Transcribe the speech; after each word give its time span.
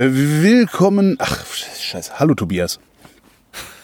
Äh, 0.00 0.10
Willkommen. 0.12 1.16
Ach, 1.18 1.44
scheiße. 1.44 2.20
Hallo, 2.20 2.34
Tobias. 2.34 2.78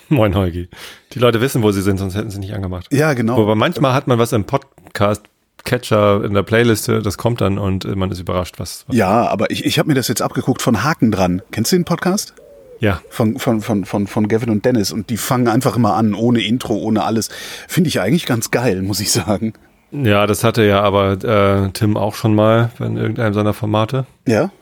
Moin, 0.08 0.37
Heugi. 0.37 0.68
Die 1.12 1.18
Leute 1.18 1.40
wissen, 1.40 1.60
wo 1.64 1.72
sie 1.72 1.83
sind, 1.83 1.98
sonst 1.98 2.14
hätten 2.14 2.30
sie 2.30 2.38
nicht 2.38 2.54
angemacht. 2.54 2.87
Ja, 2.92 3.14
genau. 3.14 3.42
Aber 3.42 3.56
manchmal 3.56 3.94
hat 3.94 4.06
man 4.06 4.16
was 4.21 4.32
im 4.32 4.45
Podcast-Catcher 4.45 6.22
in 6.22 6.35
der 6.35 6.45
Playliste, 6.45 7.03
das 7.03 7.19
kommt 7.19 7.40
dann 7.40 7.58
und 7.58 7.85
man 7.96 8.12
ist 8.12 8.21
überrascht, 8.21 8.61
was. 8.61 8.85
was 8.87 8.96
Ja, 8.96 9.27
aber 9.27 9.50
ich, 9.50 9.64
ich 9.64 9.80
habe 9.80 9.88
mir 9.88 9.95
das 9.95 10.06
jetzt 10.06 10.22
abgeguckt 10.22 10.62
von 10.62 10.85
Haken 10.85 11.11
dran. 11.11 11.42
Kennst 11.50 11.72
du 11.72 11.77
den 11.77 11.85
Podcast? 11.85 12.35
ja. 12.78 13.01
Von, 13.08 13.40
von, 13.40 13.60
von, 13.60 13.85
von, 13.85 14.06
von 14.06 14.28
Gavin 14.28 14.51
und 14.51 14.65
Dennis. 14.65 14.92
Und 14.92 15.10
die 15.10 15.17
fangen 15.17 15.49
einfach 15.49 15.74
immer 15.74 15.94
an, 15.94 16.15
ohne 16.15 16.45
Intro, 16.45 16.77
ohne 16.77 17.02
alles. 17.02 17.28
Finde 17.66 17.88
ich 17.88 17.98
eigentlich 18.01 18.27
ganz 18.27 18.52
geil, 18.52 18.83
muss 18.83 19.01
ich 19.01 19.10
sagen. 19.10 19.55
Ja, 19.91 20.28
das 20.28 20.45
hatte 20.45 20.65
ja 20.65 20.80
aber 20.80 21.12
äh, 21.24 21.70
Tim 21.73 21.96
auch 21.96 22.15
schon 22.15 22.37
mal 22.37 22.70
in 22.78 22.96
irgendeinem 22.96 23.34
seiner 23.34 23.52
Formate. 23.52 24.06
Ja? 24.28 24.52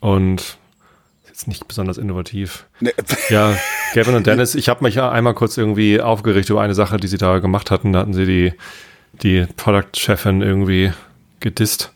Und 0.00 0.58
jetzt 1.40 1.48
nicht 1.48 1.66
besonders 1.68 1.98
innovativ. 1.98 2.66
Ne, 2.80 2.92
Ja, 3.30 3.56
Gavin 3.94 4.14
und 4.14 4.26
Dennis, 4.26 4.54
ich 4.54 4.68
habe 4.68 4.84
mich 4.84 4.94
ja 4.94 5.10
einmal 5.10 5.34
kurz 5.34 5.56
irgendwie 5.56 6.00
aufgeregt 6.00 6.50
über 6.50 6.60
eine 6.60 6.74
Sache, 6.74 6.98
die 6.98 7.08
sie 7.08 7.18
da 7.18 7.38
gemacht 7.38 7.70
hatten. 7.70 7.92
Da 7.92 8.00
hatten 8.00 8.12
sie 8.14 8.26
die, 8.26 8.52
die 9.22 9.46
Product-Chefin 9.56 10.42
irgendwie 10.42 10.92
gedisst. 11.40 11.92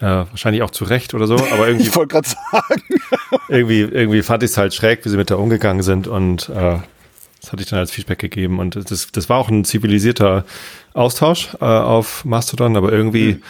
Äh, 0.00 0.04
wahrscheinlich 0.04 0.62
auch 0.62 0.70
zu 0.70 0.84
Recht 0.84 1.14
oder 1.14 1.26
so, 1.26 1.34
aber 1.52 1.66
irgendwie 1.68 1.86
ich 1.88 1.96
wollte 1.96 2.12
gerade 2.14 2.28
sagen. 2.28 2.82
irgendwie, 3.48 3.80
irgendwie 3.80 4.22
fand 4.22 4.42
ich 4.42 4.50
es 4.52 4.56
halt 4.56 4.74
schräg, 4.74 5.04
wie 5.04 5.08
sie 5.08 5.16
mit 5.16 5.30
der 5.30 5.38
umgegangen 5.38 5.82
sind 5.82 6.06
und 6.06 6.48
äh, 6.50 6.76
das 7.40 7.52
hatte 7.52 7.62
ich 7.62 7.68
dann 7.68 7.78
als 7.80 7.90
Feedback 7.92 8.18
gegeben 8.18 8.58
und 8.58 8.76
das, 8.90 9.10
das 9.12 9.28
war 9.28 9.38
auch 9.38 9.48
ein 9.48 9.64
zivilisierter 9.64 10.44
Austausch 10.94 11.48
äh, 11.60 11.64
auf 11.64 12.24
Mastodon, 12.24 12.76
aber 12.76 12.92
irgendwie 12.92 13.34
Mhm. 13.34 13.42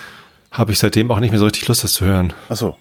habe 0.52 0.72
ich 0.72 0.78
seitdem 0.78 1.10
auch 1.10 1.20
nicht 1.20 1.30
mehr 1.30 1.38
so 1.38 1.44
richtig 1.46 1.68
Lust, 1.68 1.84
das 1.84 1.92
zu 1.92 2.04
hören, 2.06 2.32
Achso. 2.48 2.76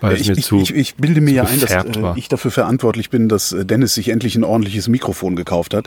Weil 0.00 0.14
es 0.14 0.22
Ich, 0.28 0.38
ich, 0.38 0.52
ich, 0.52 0.74
ich 0.74 0.94
bilde 0.96 1.20
mir 1.20 1.32
ja 1.32 1.44
ein, 1.44 1.60
dass 1.60 1.70
äh, 1.70 2.02
war. 2.02 2.16
ich 2.16 2.28
dafür 2.28 2.50
verantwortlich 2.50 3.10
bin, 3.10 3.28
dass 3.28 3.52
äh, 3.52 3.64
Dennis 3.64 3.94
sich 3.94 4.08
endlich 4.08 4.36
ein 4.36 4.44
ordentliches 4.44 4.88
Mikrofon 4.88 5.36
gekauft 5.36 5.74
hat. 5.74 5.86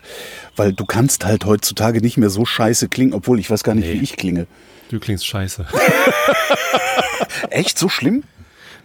Weil 0.56 0.74
du 0.74 0.86
kannst 0.86 1.26
halt 1.26 1.46
heutzutage 1.46 2.02
nicht 2.02 2.18
mehr 2.18 2.30
so 2.30 2.46
scheiße 2.46 2.90
klingen, 2.90 3.14
obwohl 3.14 3.40
ich 3.40 3.50
weiß 3.50 3.64
gar 3.64 3.76
nicht, 3.76 3.88
Nee. 3.88 3.94
wie 4.00 4.04
ich 4.04 4.16
klinge. 4.18 4.48
du 4.90 5.00
klingst 5.00 5.26
scheiße. 5.26 5.66
Echt 7.50 7.78
so 7.78 7.90
schlimm? 7.90 8.24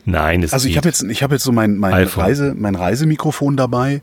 Nein, 0.04 0.42
das 0.42 0.52
Also 0.54 0.68
ich 0.68 0.76
habe 0.76 0.88
jetzt, 0.88 1.02
ich 1.02 1.22
habe 1.22 1.34
jetzt 1.34 1.44
so 1.44 1.52
mein, 1.52 1.76
mein, 1.76 1.92
iPhone. 1.92 2.24
Reise, 2.24 2.54
mein 2.56 2.74
Reisemikrofon 2.74 3.56
dabei. 3.56 4.02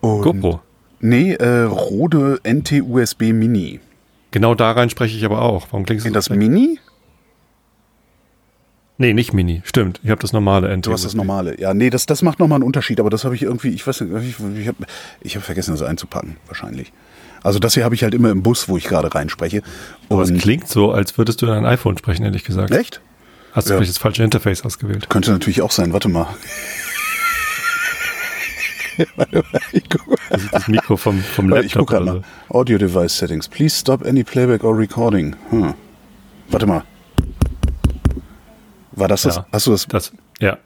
Und 0.00 0.22
GoPro. 0.22 0.60
Nee, 1.00 1.32
äh, 1.32 1.62
Rode 1.62 2.40
NT-USB 2.46 3.32
Mini. 3.32 3.80
Genau 4.32 4.54
da 4.54 4.72
rein 4.72 4.90
spreche 4.90 5.16
ich 5.16 5.24
aber 5.24 5.40
auch. 5.42 5.66
Warum 5.70 5.86
klingst 5.86 6.04
du 6.04 6.08
In 6.08 6.14
das 6.14 6.26
so? 6.26 6.34
Mini? 6.34 6.78
Nee, 9.00 9.14
nicht 9.14 9.32
Mini. 9.32 9.62
Stimmt. 9.64 9.98
Ich 10.02 10.10
habe 10.10 10.20
das 10.20 10.34
normale 10.34 10.68
NT. 10.76 10.84
Du 10.86 10.92
hast 10.92 11.06
das 11.06 11.14
normale. 11.14 11.58
Ja, 11.58 11.72
nee, 11.72 11.88
das, 11.88 12.04
das 12.04 12.20
macht 12.20 12.38
nochmal 12.38 12.56
einen 12.56 12.64
Unterschied, 12.64 13.00
aber 13.00 13.08
das 13.08 13.24
habe 13.24 13.34
ich 13.34 13.42
irgendwie, 13.42 13.70
ich 13.70 13.86
weiß 13.86 14.02
nicht, 14.02 14.12
ich, 14.38 14.58
ich 14.60 14.68
habe 14.68 14.76
ich 15.22 15.36
hab 15.36 15.42
vergessen, 15.42 15.70
das 15.70 15.80
einzupacken, 15.80 16.36
wahrscheinlich. 16.46 16.92
Also 17.42 17.58
das 17.60 17.72
hier 17.72 17.84
habe 17.84 17.94
ich 17.94 18.02
halt 18.02 18.12
immer 18.12 18.30
im 18.30 18.42
Bus, 18.42 18.68
wo 18.68 18.76
ich 18.76 18.84
gerade 18.84 19.14
reinspreche. 19.14 19.62
Aber 20.10 20.20
es 20.20 20.34
klingt 20.34 20.68
so, 20.68 20.92
als 20.92 21.16
würdest 21.16 21.40
du 21.40 21.46
in 21.46 21.52
ein 21.52 21.64
iPhone 21.64 21.96
sprechen, 21.96 22.24
ehrlich 22.26 22.44
gesagt. 22.44 22.72
echt? 22.72 23.00
Hast 23.52 23.68
du 23.68 23.72
Ja. 23.72 23.78
vielleicht 23.78 23.92
das 23.92 23.98
falsche 23.98 24.22
Interface 24.22 24.66
ausgewählt? 24.66 25.08
Könnte 25.08 25.30
natürlich 25.32 25.62
auch 25.62 25.70
sein, 25.70 25.94
warte 25.94 26.10
mal. 26.10 26.26
Das 30.28 30.42
ist 30.44 30.52
das 30.52 30.68
Mikro 30.68 30.98
vom, 30.98 31.20
vom 31.20 31.50
Warte, 31.50 31.64
ich 31.64 31.72
Laptop 31.74 31.88
guck 31.88 31.88
gerade 31.96 32.02
oder 32.04 32.20
mal. 32.20 32.24
so. 32.50 32.54
Audio 32.54 32.76
Device 32.76 33.16
Settings. 33.16 33.48
Please 33.48 33.74
stop 33.74 34.04
any 34.04 34.22
playback 34.24 34.62
or 34.62 34.76
recording. 34.76 35.34
Hm. 35.48 35.72
Warte 36.50 36.66
mal. 36.66 36.82
War 39.00 39.08
das 39.08 39.22
das? 39.22 39.36
Ja. 39.36 39.46
Hast 39.52 39.66
du 39.66 39.72
das? 39.72 39.86
Das, 39.88 40.12
ja. 40.40 40.58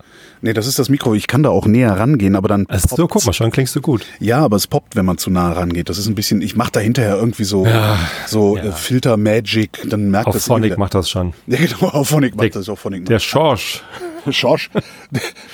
Nee, 0.43 0.53
das 0.53 0.67
ist 0.67 0.79
das 0.79 0.91
Mikro. 0.91 1.15
Ich 1.15 1.27
kann 1.27 1.43
da 1.43 1.49
auch 1.49 1.65
näher 1.65 1.93
rangehen, 1.99 2.37
aber 2.37 2.49
dann. 2.49 2.67
Also 2.69 2.95
so, 2.97 3.09
guck 3.09 3.25
mal, 3.25 3.33
schon 3.33 3.51
klingst 3.51 3.75
du 3.77 3.81
gut. 3.81 4.05
Ja, 4.21 4.41
aber 4.41 4.57
es 4.57 4.67
poppt, 4.67 4.95
wenn 4.95 5.07
man 5.07 5.17
zu 5.17 5.31
nah 5.31 5.53
rangeht. 5.53 5.89
Das 5.89 5.97
ist 5.97 6.07
ein 6.07 6.15
bisschen, 6.15 6.43
ich 6.43 6.55
mache 6.55 6.73
da 6.73 6.81
hinterher 6.81 7.17
irgendwie 7.17 7.45
so, 7.45 7.65
Ja, 7.65 7.99
so 8.27 8.57
ja. 8.59 8.65
äh, 8.65 8.73
Filter 8.73 9.17
Magic, 9.17 9.81
dann 9.89 10.11
merkt 10.11 10.27
Auf 10.27 10.35
das 10.35 10.45
Phonic 10.47 10.65
jeder. 10.71 10.79
macht 10.79 10.95
das 10.95 11.09
schon. 11.09 11.33
Ja, 11.47 11.57
genau, 11.59 11.89
auf 11.89 12.09
Phonic 12.09 12.37
Der- 12.37 12.45
macht 12.45 12.57
das, 12.57 12.69
auf 12.69 12.79
Phonic 12.81 13.07
Der 13.07 13.19
Schorsch. 13.21 13.83
Schorsch. 14.31 14.71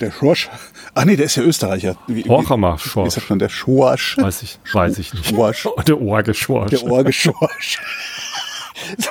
Der, 0.01 0.11
Schorsch. 0.13 0.49
Ach 0.95 1.05
nee, 1.05 1.17
der 1.17 1.27
ist 1.27 1.37
ja 1.37 1.43
Österreicher. 1.45 1.97
Wie, 2.09 2.25
Horchamer 2.25 2.75
wie, 2.77 2.85
wie 2.85 2.89
Schorsch. 2.89 3.15
sagt 3.15 3.31
man, 3.31 3.39
der 3.39 3.49
Schorsch? 3.49 4.17
Weiß 4.19 4.43
ich, 4.43 4.59
weiß 4.73 4.99
ich 4.99 5.13
nicht. 5.15 5.29
Schorsch. 5.29 5.69
Der 5.87 6.01
Orge 6.01 6.35
Schorsch. 6.35 6.71
Der 6.71 6.83
Orgeschorsch. 6.85 7.79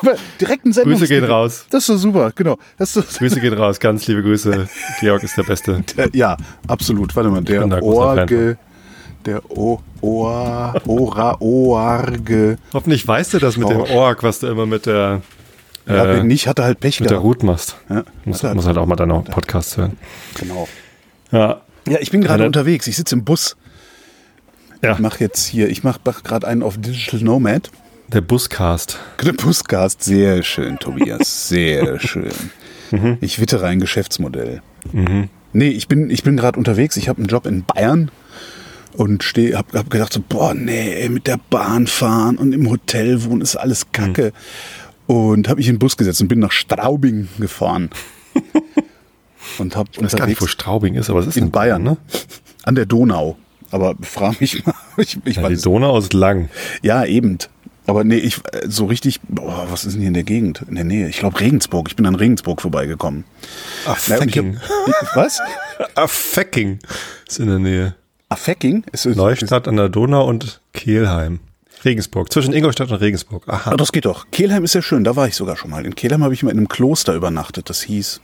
Mal, 0.03 0.15
Direkt 0.39 0.65
ein 0.65 0.73
Sendungs 0.73 0.99
Grüße 0.99 1.13
gehen 1.13 1.23
raus. 1.25 1.65
Das 1.69 1.81
ist 1.83 1.87
so 1.87 1.97
super, 1.97 2.31
genau. 2.35 2.57
Das 2.77 2.93
so, 2.93 3.01
Grüße 3.01 3.39
gehen 3.39 3.53
raus, 3.53 3.79
ganz 3.79 4.05
liebe 4.07 4.21
Grüße. 4.23 4.67
Georg 4.99 5.23
ist 5.23 5.37
der 5.37 5.43
Beste. 5.43 5.83
der, 5.97 6.09
ja, 6.13 6.37
absolut. 6.67 7.15
Warte 7.15 7.29
mal, 7.29 7.41
der 7.43 7.83
Orge, 7.83 8.57
der 9.25 9.49
o, 9.51 9.81
Ohr, 10.01 10.81
Ora, 10.85 11.37
Orge. 11.41 12.57
Hoffentlich 12.73 13.07
weißt 13.07 13.33
du 13.33 13.39
das 13.39 13.57
mit 13.57 13.69
dem 13.69 13.77
Schorsch. 13.77 13.91
Org, 13.91 14.23
was 14.23 14.39
du 14.39 14.47
immer 14.47 14.65
mit 14.65 14.85
der, 14.85 15.21
Ja, 15.85 16.05
äh, 16.05 16.17
wenn 16.17 16.27
nicht, 16.27 16.47
hat 16.47 16.59
er 16.59 16.65
halt 16.65 16.79
Pech 16.79 16.99
mit 16.99 17.09
der 17.09 17.17
gehabt. 17.17 17.25
Ruth 17.25 17.43
machst. 17.43 17.75
Ja, 17.89 18.03
Muss, 18.25 18.43
er 18.43 18.55
muss 18.55 18.65
halt 18.65 18.77
auch 18.77 18.85
mal 18.85 18.95
deine 18.95 19.19
Podcasts 19.21 19.75
hören. 19.77 19.97
Genau. 20.35 20.67
Ja. 21.31 21.61
Ja, 21.87 21.97
ich 21.99 22.11
bin 22.11 22.21
gerade 22.21 22.43
Ja, 22.43 22.47
unterwegs. 22.47 22.87
Ich 22.87 22.95
sitze 22.95 23.15
im 23.15 23.23
Bus. 23.23 23.55
Ja, 24.81 24.93
Ich 24.93 24.99
mache 24.99 25.19
jetzt 25.19 25.45
hier, 25.45 25.69
ich 25.69 25.83
mache 25.83 25.99
gerade 26.23 26.47
einen 26.47 26.63
auf 26.63 26.77
Digital 26.77 27.19
Nomad. 27.21 27.69
Der 28.13 28.21
Buscast. 28.21 28.99
Der 29.23 29.33
Buscast, 29.33 30.03
sehr 30.03 30.43
schön, 30.43 30.77
Tobias, 30.79 31.47
sehr 31.49 31.99
schön. 31.99 32.31
Ich 33.21 33.39
wittere 33.39 33.67
ein 33.67 33.79
Geschäftsmodell. 33.79 34.61
Nee, 35.53 35.69
ich 35.69 35.87
bin, 35.87 36.09
ich 36.09 36.23
bin 36.23 36.37
gerade 36.37 36.57
unterwegs. 36.57 36.97
Ich 36.97 37.07
habe 37.07 37.19
einen 37.19 37.27
Job 37.27 37.45
in 37.45 37.63
Bayern 37.63 38.09
und 38.93 39.23
stehe, 39.23 39.57
hab, 39.57 39.73
hab 39.73 39.89
gedacht 39.89 40.13
so, 40.13 40.23
boah, 40.27 40.53
nee, 40.53 41.07
mit 41.09 41.27
der 41.27 41.39
Bahn 41.49 41.85
fahren 41.85 42.37
und 42.37 42.53
im 42.53 42.69
Hotel 42.69 43.23
wohnen 43.23 43.41
ist 43.41 43.55
alles 43.55 43.91
Kacke. 43.91 44.33
Und 45.05 45.47
habe 45.47 45.57
mich 45.57 45.67
in 45.67 45.75
den 45.75 45.79
Bus 45.79 45.97
gesetzt 45.97 46.21
und 46.21 46.27
bin 46.27 46.39
nach 46.39 46.51
Straubing 46.51 47.29
gefahren. 47.39 47.89
und 49.57 49.75
habe 49.75 49.89
Ich 49.93 50.01
weiß 50.01 50.15
gar 50.15 50.27
nicht, 50.27 50.41
wo 50.41 50.47
Straubing 50.47 50.95
ist, 50.95 51.09
aber 51.09 51.19
es 51.19 51.27
ist 51.27 51.37
in 51.37 51.51
Bayern, 51.51 51.83
ne? 51.83 51.97
An 52.63 52.75
der 52.75 52.85
Donau. 52.85 53.37
Aber 53.71 53.95
frag 54.01 54.39
mich 54.41 54.65
mal, 54.65 54.73
ich, 54.97 55.17
ich 55.25 55.35
Ja, 55.35 55.49
die. 55.49 55.57
Donau 55.57 55.97
ist 55.97 56.13
lang. 56.13 56.49
Ja, 56.81 57.05
eben. 57.05 57.37
Aber 57.89 58.03
nee, 58.03 58.17
ich 58.17 58.37
äh, 58.51 58.67
so 58.67 58.85
richtig, 58.85 59.19
boah, 59.27 59.67
was 59.69 59.85
ist 59.85 59.93
denn 59.93 60.01
hier 60.01 60.07
in 60.09 60.13
der 60.13 60.23
Gegend? 60.23 60.63
In 60.67 60.75
der 60.75 60.83
Nähe. 60.83 61.07
Ich 61.09 61.19
glaube 61.19 61.39
Regensburg. 61.39 61.87
Ich 61.89 61.95
bin 61.95 62.05
an 62.05 62.15
Regensburg 62.15 62.61
vorbeigekommen. 62.61 63.23
Ah, 63.85 63.95
hab- 63.95 64.25
ich- 64.25 64.35
Was? 65.15 65.39
Affecking 65.95 66.79
ist 67.27 67.39
in 67.39 67.47
der 67.47 67.59
Nähe. 67.59 67.95
Affecking? 68.29 68.83
Ist, 68.91 69.05
ist, 69.05 69.15
Neustadt 69.17 69.67
an 69.67 69.75
der 69.75 69.89
Donau 69.89 70.27
und 70.27 70.61
Kehlheim. 70.73 71.39
Regensburg, 71.85 72.31
zwischen 72.31 72.53
Ingolstadt 72.53 72.91
und 72.91 72.97
Regensburg. 72.97 73.43
Aha. 73.47 73.71
Ah, 73.71 73.77
das 73.77 73.91
geht 73.93 74.03
doch. 74.05 74.27
Kehlheim 74.31 74.65
ist 74.65 74.75
ja 74.75 74.81
schön, 74.81 75.03
da 75.05 75.15
war 75.15 75.27
ich 75.27 75.35
sogar 75.35 75.55
schon 75.55 75.71
mal. 75.71 75.85
In 75.85 75.95
Kehlheim 75.95 76.23
habe 76.23 76.33
ich 76.33 76.43
mal 76.43 76.51
in 76.51 76.57
einem 76.57 76.67
Kloster 76.67 77.13
übernachtet. 77.15 77.69
Das 77.69 77.81
hieß. 77.81 78.19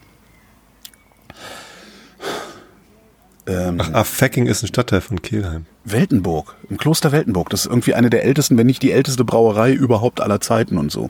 Ähm, 3.47 3.77
Ach, 3.79 3.93
Affecking 3.93 4.47
ist 4.47 4.63
ein 4.63 4.67
Stadtteil 4.67 5.01
von 5.01 5.21
Kehlheim. 5.21 5.65
Weltenburg, 5.83 6.55
im 6.69 6.77
Kloster 6.77 7.11
Weltenburg. 7.11 7.49
Das 7.51 7.61
ist 7.61 7.65
irgendwie 7.67 7.93
eine 7.93 8.09
der 8.09 8.23
ältesten, 8.23 8.57
wenn 8.57 8.65
nicht 8.67 8.81
die 8.81 8.91
älteste 8.91 9.23
Brauerei 9.23 9.71
überhaupt 9.71 10.19
aller 10.21 10.41
Zeiten 10.41 10.77
und 10.77 10.91
so. 10.91 11.09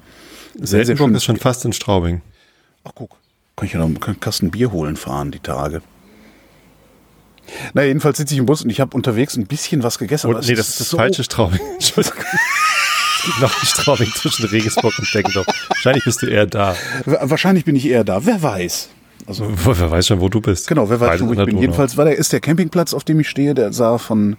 Sehr, 0.55 0.67
sehr 0.67 0.79
Weltenburg 0.79 1.07
schön. 1.09 1.15
ist 1.15 1.23
schon 1.23 1.37
fast 1.37 1.63
in 1.65 1.73
Straubing. 1.73 2.21
Ach, 2.83 2.91
guck. 2.93 3.11
Kann 3.55 3.67
ich 3.67 3.73
ja 3.73 3.79
noch 3.79 3.85
einen 3.85 4.19
Kasten 4.19 4.51
Bier 4.51 4.71
holen 4.73 4.97
fahren, 4.97 5.31
die 5.31 5.39
Tage. 5.39 5.81
Na, 7.73 7.83
jedenfalls 7.83 8.17
sitze 8.17 8.33
ich 8.33 8.39
im 8.39 8.45
Bus 8.47 8.63
und 8.63 8.69
ich 8.69 8.81
habe 8.81 8.95
unterwegs 8.97 9.37
ein 9.37 9.45
bisschen 9.45 9.83
was 9.83 9.97
gegessen. 9.97 10.33
Und, 10.33 10.45
nee, 10.47 10.55
das 10.55 10.67
ist 10.69 10.79
das 10.81 10.89
so- 10.89 10.97
falsche 10.97 11.23
Straubing. 11.23 11.59
Entschuldigung. 11.75 12.19
Es 12.19 13.23
gibt 13.25 13.39
noch 13.41 13.61
ein 13.61 13.65
Straubing 13.67 14.11
zwischen 14.13 14.45
Regensburg 14.47 14.93
und 14.99 15.13
Deckendorf. 15.13 15.47
Wahrscheinlich 15.69 16.03
bist 16.03 16.21
du 16.21 16.25
eher 16.27 16.47
da. 16.47 16.75
Wa- 17.05 17.19
Wahrscheinlich 17.23 17.63
bin 17.63 17.75
ich 17.75 17.85
eher 17.87 18.03
da. 18.03 18.25
Wer 18.25 18.41
weiß. 18.41 18.89
Also, 19.27 19.47
Wer 19.49 19.89
weiß 19.91 20.07
schon, 20.07 20.19
wo 20.19 20.29
du 20.29 20.39
bist. 20.41 20.67
genau, 20.67 20.89
wer 20.89 20.99
weiß 20.99 21.19
schon, 21.19 21.29
wo 21.29 21.33
ich 21.33 21.37
bin. 21.39 21.47
Donau. 21.47 21.61
Jedenfalls 21.61 21.97
war 21.97 22.05
der, 22.05 22.15
ist 22.17 22.31
der 22.33 22.39
Campingplatz, 22.41 22.93
auf 22.93 23.03
dem 23.03 23.19
ich 23.19 23.27
stehe, 23.29 23.53
der 23.55 23.73
sah 23.73 23.97
von 23.97 24.37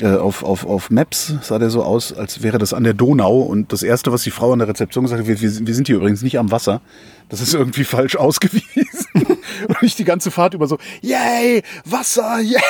äh, 0.00 0.08
auf, 0.16 0.42
auf, 0.42 0.64
auf 0.66 0.90
Maps 0.90 1.34
sah 1.42 1.58
der 1.58 1.70
so 1.70 1.84
aus, 1.84 2.12
als 2.12 2.42
wäre 2.42 2.58
das 2.58 2.72
an 2.72 2.82
der 2.84 2.94
Donau. 2.94 3.40
Und 3.40 3.72
das 3.72 3.82
Erste, 3.82 4.10
was 4.12 4.22
die 4.22 4.30
Frau 4.30 4.52
an 4.52 4.58
der 4.58 4.66
Rezeption 4.68 5.04
gesagt 5.04 5.20
hat, 5.20 5.28
wir, 5.28 5.40
wir, 5.40 5.66
wir 5.66 5.74
sind 5.74 5.86
hier 5.86 5.96
übrigens 5.96 6.22
nicht 6.22 6.38
am 6.38 6.50
Wasser. 6.50 6.80
Das 7.28 7.40
ist 7.40 7.54
irgendwie 7.54 7.84
falsch 7.84 8.16
ausgewiesen. 8.16 8.66
und 9.14 9.82
ich 9.82 9.94
die 9.96 10.04
ganze 10.04 10.30
Fahrt 10.30 10.54
über 10.54 10.66
so, 10.66 10.78
yay, 11.02 11.62
Wasser, 11.84 12.40
yay. 12.40 12.60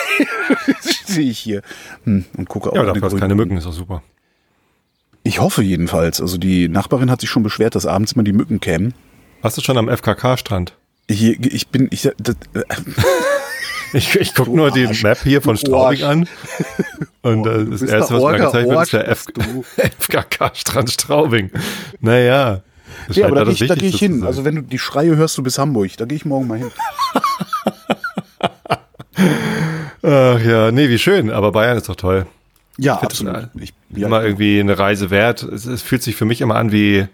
Sehe 1.06 1.30
ich 1.30 1.38
hier. 1.38 1.62
Hm, 2.04 2.24
und 2.36 2.48
gucke 2.48 2.70
auf 2.70 2.76
Ja, 2.76 2.86
hast 2.86 3.00
grüne- 3.00 3.20
keine 3.20 3.34
Mücken, 3.34 3.56
ist 3.56 3.66
doch 3.66 3.72
super. 3.72 4.02
Ich 5.22 5.40
hoffe 5.40 5.62
jedenfalls. 5.62 6.20
Also 6.20 6.36
die 6.38 6.68
Nachbarin 6.68 7.10
hat 7.10 7.20
sich 7.20 7.30
schon 7.30 7.42
beschwert, 7.42 7.74
dass 7.74 7.86
abends 7.86 8.12
immer 8.12 8.24
die 8.24 8.32
Mücken 8.32 8.60
kämen. 8.60 8.94
Warst 9.42 9.56
du 9.56 9.62
schon 9.62 9.76
am 9.78 9.88
FKK-Strand? 9.88 10.76
Hier, 11.12 11.36
ich 11.40 11.68
bin, 11.68 11.88
ich, 11.90 12.08
das, 12.18 12.36
äh, 12.54 12.62
Ich, 13.92 14.14
ich 14.14 14.34
gucke 14.34 14.50
nur 14.50 14.70
die. 14.70 14.86
Map 15.02 15.18
hier 15.22 15.42
von 15.42 15.56
Straubing 15.56 16.04
an. 16.04 16.28
Und 17.22 17.46
äh, 17.46 17.64
das 17.66 17.80
bist 17.80 17.92
erste, 17.92 18.14
was 18.14 18.22
mir 18.22 18.28
angezeigt 18.28 18.68
wird, 18.68 18.82
ist 18.82 18.92
der 18.92 19.08
F. 19.08 19.24
FKK-Strand 19.98 20.90
Straubing. 20.90 21.50
Naja. 22.00 22.62
Das 23.08 23.16
ja, 23.16 23.26
aber 23.26 23.36
da 23.36 23.44
gehe 23.44 23.52
ich, 23.52 23.66
da 23.66 23.74
geh 23.74 23.88
ich 23.88 23.98
hin. 23.98 24.24
Also 24.24 24.44
wenn 24.44 24.56
du 24.56 24.62
die 24.62 24.78
Schreie 24.78 25.16
hörst, 25.16 25.36
du 25.38 25.42
bis 25.42 25.58
Hamburg, 25.58 25.90
da 25.96 26.04
gehe 26.04 26.16
ich 26.16 26.24
morgen 26.24 26.46
mal 26.46 26.58
hin. 26.58 26.70
Ach 30.02 30.40
ja, 30.40 30.70
nee, 30.70 30.88
wie 30.88 30.98
schön, 30.98 31.30
aber 31.30 31.52
Bayern 31.52 31.76
ist 31.76 31.88
doch 31.88 31.96
toll. 31.96 32.26
Ja, 32.78 32.96
Ich 32.96 33.02
absolut. 33.02 33.48
Ich, 33.58 33.74
ja, 33.90 34.06
immer 34.06 34.22
irgendwie 34.22 34.60
eine 34.60 34.78
Reise 34.78 35.10
wert. 35.10 35.42
Es, 35.42 35.66
es 35.66 35.82
fühlt 35.82 36.02
sich 36.02 36.16
für 36.16 36.24
mich 36.24 36.40
immer 36.40 36.56
an 36.56 36.72
wie, 36.72 37.06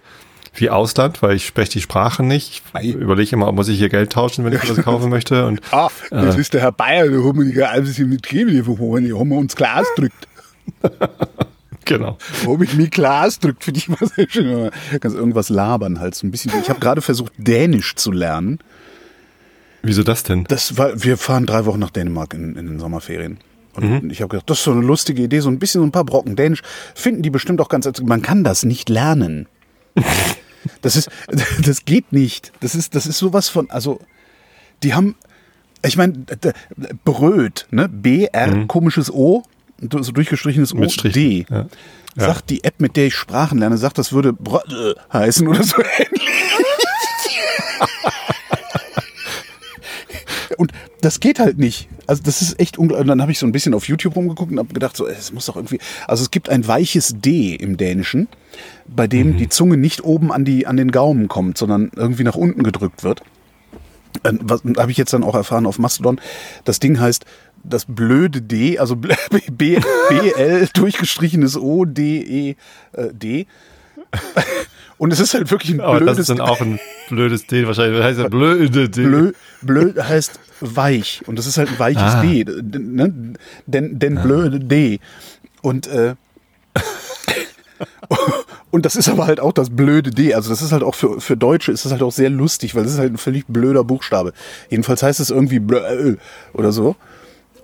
wie 0.61 0.71
Ausland, 0.71 1.23
weil 1.23 1.37
ich 1.37 1.47
spreche 1.47 1.73
die 1.73 1.81
Sprache 1.81 2.23
nicht. 2.23 2.63
Ich 2.81 2.95
überlege 2.95 3.37
immer, 3.37 3.51
muss 3.53 3.69
ich 3.69 3.79
hier 3.79 3.89
Geld 3.89 4.13
tauschen, 4.13 4.45
wenn 4.45 4.53
ich 4.53 4.69
was 4.69 4.85
kaufen 4.85 5.11
möchte. 5.11 5.47
Und 5.47 5.61
ah, 5.73 5.89
das 6.11 6.37
ist 6.37 6.55
der 6.55 6.63
Herr 6.63 6.73
Bayer, 6.73 7.09
da 7.09 7.17
haben 7.19 7.39
wir 7.39 7.53
die 7.53 7.63
ein 7.63 7.85
bisschen 7.85 8.09
mit 8.09 8.31
da 8.31 8.39
haben 8.39 9.29
wir 9.29 9.37
uns 9.37 9.57
klar 9.57 9.81
ausgedrückt. 9.81 10.29
genau. 11.85 12.19
Habe 12.47 12.65
ich 12.65 12.75
mich 12.75 12.91
klar 12.91 13.27
ausgedrückt, 13.27 13.65
für 13.65 13.73
dich 13.73 13.89
war 13.89 14.07
sehr 14.09 14.27
schön. 14.29 14.71
Kannst 15.01 15.17
irgendwas 15.17 15.49
labern 15.49 16.01
halt 16.01 16.15
so 16.15 16.27
ein 16.27 16.31
bisschen. 16.31 16.53
Ich 16.61 16.69
habe 16.69 16.81
gerade 16.81 17.03
versucht, 17.03 17.33
Dänisch 17.37 17.95
zu 17.97 18.13
lernen. 18.13 18.59
Wieso 19.83 20.03
das 20.03 20.23
denn? 20.25 20.45
Das 20.49 20.77
war, 20.79 21.03
wir 21.03 21.17
fahren 21.17 21.47
drei 21.47 21.65
Wochen 21.65 21.79
nach 21.79 21.91
Dänemark 21.91 22.35
in, 22.35 22.57
in 22.57 22.67
den 22.67 22.79
Sommerferien. 22.81 23.39
Und 23.75 24.05
Mhm. 24.05 24.11
ich 24.11 24.23
habe 24.23 24.31
gedacht, 24.31 24.49
das 24.51 24.59
ist 24.59 24.65
so 24.65 24.73
eine 24.73 24.81
lustige 24.81 25.23
Idee, 25.23 25.41
so 25.41 25.51
ein 25.51 25.59
bisschen 25.59 25.83
so 25.83 25.87
ein 25.87 25.93
paar 25.93 26.05
Brocken 26.05 26.35
Dänisch. 26.35 26.63
Finden 26.95 27.23
die 27.23 27.31
bestimmt 27.31 27.61
auch 27.61 27.69
ganz, 27.69 27.89
man 28.03 28.23
kann 28.23 28.43
das 28.43 28.65
nicht 28.65 28.89
lernen. 28.89 29.47
Das 30.83 30.97
ist, 30.97 31.09
das 31.63 31.85
geht 31.85 32.13
nicht. 32.13 32.53
Das 32.61 32.75
ist, 32.75 32.95
das 32.95 33.07
ist 33.07 33.19
sowas 33.19 33.49
von, 33.49 33.71
also, 33.71 34.01
die 34.83 34.95
haben, 34.95 35.15
ich 35.85 35.97
meine, 35.97 36.25
Bröt, 37.05 37.67
ne? 37.71 37.89
B-R, 37.89 38.67
komisches 38.67 39.13
O, 39.13 39.43
so 39.81 40.13
durchgestrichenes 40.13 40.75
O, 40.75 40.79
Mhm. 40.79 41.13
D. 41.13 41.47
Ja. 41.49 41.67
Ja. 42.17 42.27
Sagt 42.29 42.49
die 42.49 42.65
App, 42.65 42.81
mit 42.81 42.97
der 42.97 43.09
ich 43.09 43.15
Sprachen 43.15 43.59
lerne, 43.59 43.77
sagt, 43.77 43.99
das 43.99 44.11
würde 44.13 44.33
Brö 44.33 44.95
heißen 45.13 45.47
oder 45.47 45.63
so 45.63 45.77
ähnlich. 45.83 46.23
Und 50.57 50.73
das 51.03 51.21
geht 51.21 51.39
halt 51.39 51.59
nicht. 51.59 51.89
Also 52.07 52.23
das 52.23 52.43
ist 52.43 52.61
echt 52.61 52.79
unglaublich. 52.79 53.03
Und 53.03 53.09
dann 53.09 53.23
habe 53.23 53.33
ich 53.33 53.39
so 53.39 53.47
ein 53.47 53.53
bisschen 53.53 53.75
auf 53.75 53.89
YouTube 53.89 54.17
rumgeguckt 54.17 54.53
und 54.53 54.59
habe 54.59 54.73
gedacht, 54.73 54.97
so, 54.97 55.07
es 55.07 55.33
muss 55.33 55.47
doch 55.47 55.57
irgendwie. 55.57 55.79
Also 56.07 56.23
es 56.23 56.31
gibt 56.31 56.49
ein 56.49 56.67
weiches 56.67 57.15
D 57.19 57.55
im 57.55 57.77
Dänischen, 57.77 58.29
bei 58.87 59.07
dem 59.07 59.37
die 59.37 59.49
Zunge 59.49 59.77
nicht 59.77 60.05
oben 60.05 60.33
an, 60.33 60.45
die, 60.45 60.67
an 60.67 60.77
den 60.77 60.91
Gaumen 60.91 61.29
kommt, 61.29 61.59
sondern 61.59 61.91
irgendwie 61.97 62.25
nach 62.25 62.37
unten 62.37 62.63
gedrückt 62.63 63.03
wird. 63.03 63.23
Ähm, 64.25 64.41
Was 64.43 64.63
habe 64.77 64.91
ich 64.91 64.97
jetzt 64.97 65.13
dann 65.13 65.25
auch 65.25 65.35
erfahren 65.35 65.67
auf 65.67 65.79
Mastodon. 65.79 66.21
Das 66.65 66.81
Ding 66.81 67.01
heißt 67.01 67.25
das 67.65 67.85
blöde 67.87 68.43
D, 68.43 68.79
also 68.79 68.97
B, 68.97 69.15
B, 69.51 69.81
BL 70.09 70.69
durchgestrichenes 70.73 71.57
O, 71.57 71.85
D, 71.85 72.21
E, 72.21 72.57
äh, 72.93 73.13
D. 73.13 73.47
Und 74.99 75.13
es 75.13 75.21
ist 75.21 75.35
halt 75.35 75.51
wirklich 75.51 75.75
ein 75.75 75.81
Aber 75.81 76.01
das 76.01 76.05
blödes 76.07 76.19
ist 76.21 76.31
dann 76.31 76.41
auch 76.41 76.61
ein 76.61 76.81
blödes 77.09 77.47
D 77.47 77.67
wahrscheinlich. 77.67 77.99
Das 77.99 78.07
heißt 78.07 78.21
ja 78.21 78.29
blöde 78.29 78.89
D. 78.89 79.03
Blö, 79.05 79.33
blöd 79.63 80.03
heißt 80.03 80.41
weich 80.61 81.23
und 81.27 81.39
das 81.39 81.47
ist 81.47 81.59
halt 81.59 81.69
ein 81.69 81.79
weiches 81.79 82.03
Ah. 82.03 82.23
D, 82.23 82.45
ne? 82.45 83.35
denn, 83.67 83.99
denn 83.99 84.15
blöde 84.23 84.61
D. 84.61 85.01
Und 85.61 85.87
äh, 85.87 86.15
und 88.71 88.87
das 88.87 88.97
ist 88.97 89.09
aber 89.09 89.27
halt 89.27 89.41
auch 89.41 89.53
das 89.53 89.71
blöde 89.71 90.11
D. 90.11 90.35
Also 90.35 90.49
das 90.49 90.63
ist 90.63 90.73
halt 90.73 90.83
auch 90.83 90.95
für, 90.95 91.21
für 91.21 91.37
Deutsche 91.37 91.73
ist 91.73 91.85
das 91.85 91.93
halt 91.93 92.03
auch 92.03 92.13
sehr 92.13 92.31
lustig, 92.31 92.75
weil 92.75 92.85
das 92.85 92.93
ist 92.93 92.99
halt 92.99 93.13
ein 93.13 93.19
völlig 93.19 93.45
blöder 93.49 93.85
Buchstabe. 93.85 94.33
Jedenfalls 94.71 95.03
heißt 95.03 95.21
es 95.21 95.31
irgendwie 95.31 95.59
blö 95.59 96.17
oder 96.55 96.73
so. 96.73 96.97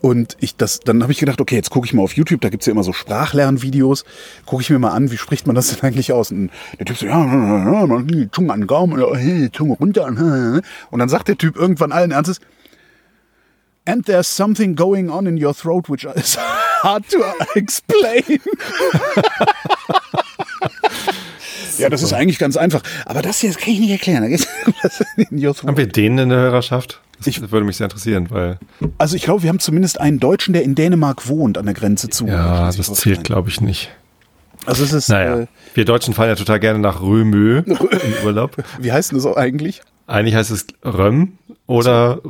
Und 0.02 0.36
ich 0.40 0.56
das, 0.56 0.80
dann 0.80 1.02
habe 1.02 1.12
ich 1.12 1.18
gedacht, 1.18 1.40
okay, 1.40 1.54
jetzt 1.54 1.70
gucke 1.70 1.86
ich 1.86 1.94
mal 1.94 2.02
auf 2.02 2.14
YouTube, 2.14 2.40
da 2.40 2.48
gibt's 2.48 2.66
ja 2.66 2.72
immer 2.72 2.82
so 2.82 2.92
Sprachlernvideos, 2.92 4.04
gucke 4.44 4.62
ich 4.62 4.68
mir 4.68 4.80
mal 4.80 4.90
an, 4.90 5.12
wie 5.12 5.16
spricht 5.16 5.46
man 5.46 5.54
das 5.54 5.68
denn 5.68 5.80
eigentlich 5.82 6.12
aus? 6.12 6.32
Und 6.32 6.50
der 6.78 6.86
Typ 6.86 6.98
so, 6.98 7.06
ja, 7.06 7.20
Zunge 8.32 8.52
an 8.52 8.60
den 8.60 8.66
Gaumen, 8.66 9.00
hey, 9.14 9.50
Zunge 9.52 9.74
runter. 9.74 10.06
Und 10.06 10.98
dann 10.98 11.08
sagt 11.08 11.28
der 11.28 11.38
Typ 11.38 11.56
irgendwann 11.56 11.92
allen 11.92 12.10
Ernstes, 12.10 12.40
and 13.84 14.04
there's 14.06 14.28
something 14.28 14.74
going 14.74 15.10
on 15.10 15.26
in 15.26 15.36
your 15.42 15.54
throat 15.54 15.88
which 15.88 16.04
is 16.04 16.36
hard 16.82 17.08
to 17.08 17.22
explain. 17.54 18.40
ja, 21.82 21.90
das 21.90 22.02
ist 22.02 22.12
eigentlich 22.12 22.38
ganz 22.38 22.56
einfach. 22.56 22.82
Aber 23.06 23.20
das 23.22 23.40
hier 23.40 23.50
das 23.50 23.58
kann 23.60 23.72
ich 23.74 23.80
nicht 23.80 23.90
erklären. 23.90 24.22
Haben 25.66 25.76
wir 25.76 25.86
den 25.86 26.18
in 26.18 26.28
der 26.30 26.38
Hörerschaft? 26.38 27.00
Das 27.18 27.26
Ich- 27.26 27.40
würde 27.52 27.64
mich 27.66 27.76
sehr 27.76 27.84
interessieren, 27.86 28.26
weil 28.30 28.58
Also 28.98 29.14
ich 29.16 29.22
glaube, 29.22 29.42
wir 29.42 29.48
haben 29.48 29.60
zumindest 29.60 30.00
einen 30.00 30.18
Deutschen, 30.18 30.52
der 30.54 30.62
in 30.64 30.74
Dänemark 30.74 31.28
wohnt, 31.28 31.58
an 31.58 31.66
der 31.66 31.74
Grenze 31.74 32.08
zu. 32.08 32.26
ja, 32.26 32.70
das 32.72 32.92
zählt, 32.94 33.24
glaube 33.24 33.48
ich, 33.48 33.60
nicht. 33.60 33.90
Also 34.66 34.84
es 34.84 34.92
ist, 34.92 35.08
Naja, 35.08 35.40
äh, 35.40 35.46
wir 35.74 35.84
Deutschen 35.84 36.14
fahren 36.14 36.28
ja 36.28 36.34
total 36.36 36.60
gerne 36.60 36.78
nach 36.78 37.00
Römö 37.02 37.58
im 37.66 37.76
Urlaub. 38.24 38.56
wie 38.78 38.92
heißt 38.92 39.10
denn 39.10 39.18
das 39.18 39.26
auch 39.26 39.36
eigentlich? 39.36 39.82
Eigentlich 40.06 40.34
heißt 40.34 40.50
es 40.50 40.66
Röm 40.84 41.38
oder, 41.66 42.20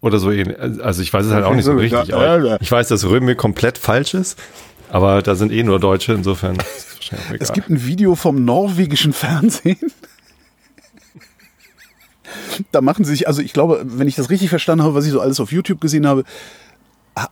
oder 0.00 0.18
so 0.18 0.30
ähnlich. 0.30 0.58
Also 0.58 1.02
ich 1.02 1.12
weiß 1.12 1.26
es 1.26 1.32
halt 1.32 1.44
auch 1.44 1.54
nicht 1.54 1.64
so 1.64 1.72
richtig. 1.76 2.10
Ich 2.60 2.70
weiß, 2.72 2.88
dass 2.88 3.04
Römö 3.04 3.34
komplett 3.34 3.76
falsch 3.78 4.14
ist, 4.14 4.38
aber 4.90 5.20
da 5.22 5.34
sind 5.34 5.50
eh 5.52 5.62
nur 5.62 5.78
Deutsche, 5.80 6.12
insofern 6.14 6.56
ist 7.12 7.40
es 7.40 7.52
gibt 7.52 7.70
ein 7.70 7.84
Video 7.84 8.14
vom 8.14 8.44
norwegischen 8.44 9.12
Fernsehen. 9.12 9.78
Da 12.72 12.80
machen 12.80 13.04
sie 13.04 13.12
sich, 13.12 13.28
also 13.28 13.42
ich 13.42 13.52
glaube, 13.52 13.82
wenn 13.84 14.08
ich 14.08 14.14
das 14.14 14.30
richtig 14.30 14.48
verstanden 14.48 14.84
habe, 14.84 14.94
was 14.94 15.06
ich 15.06 15.12
so 15.12 15.20
alles 15.20 15.40
auf 15.40 15.52
YouTube 15.52 15.80
gesehen 15.80 16.06
habe, 16.06 16.24
ah, 17.14 17.28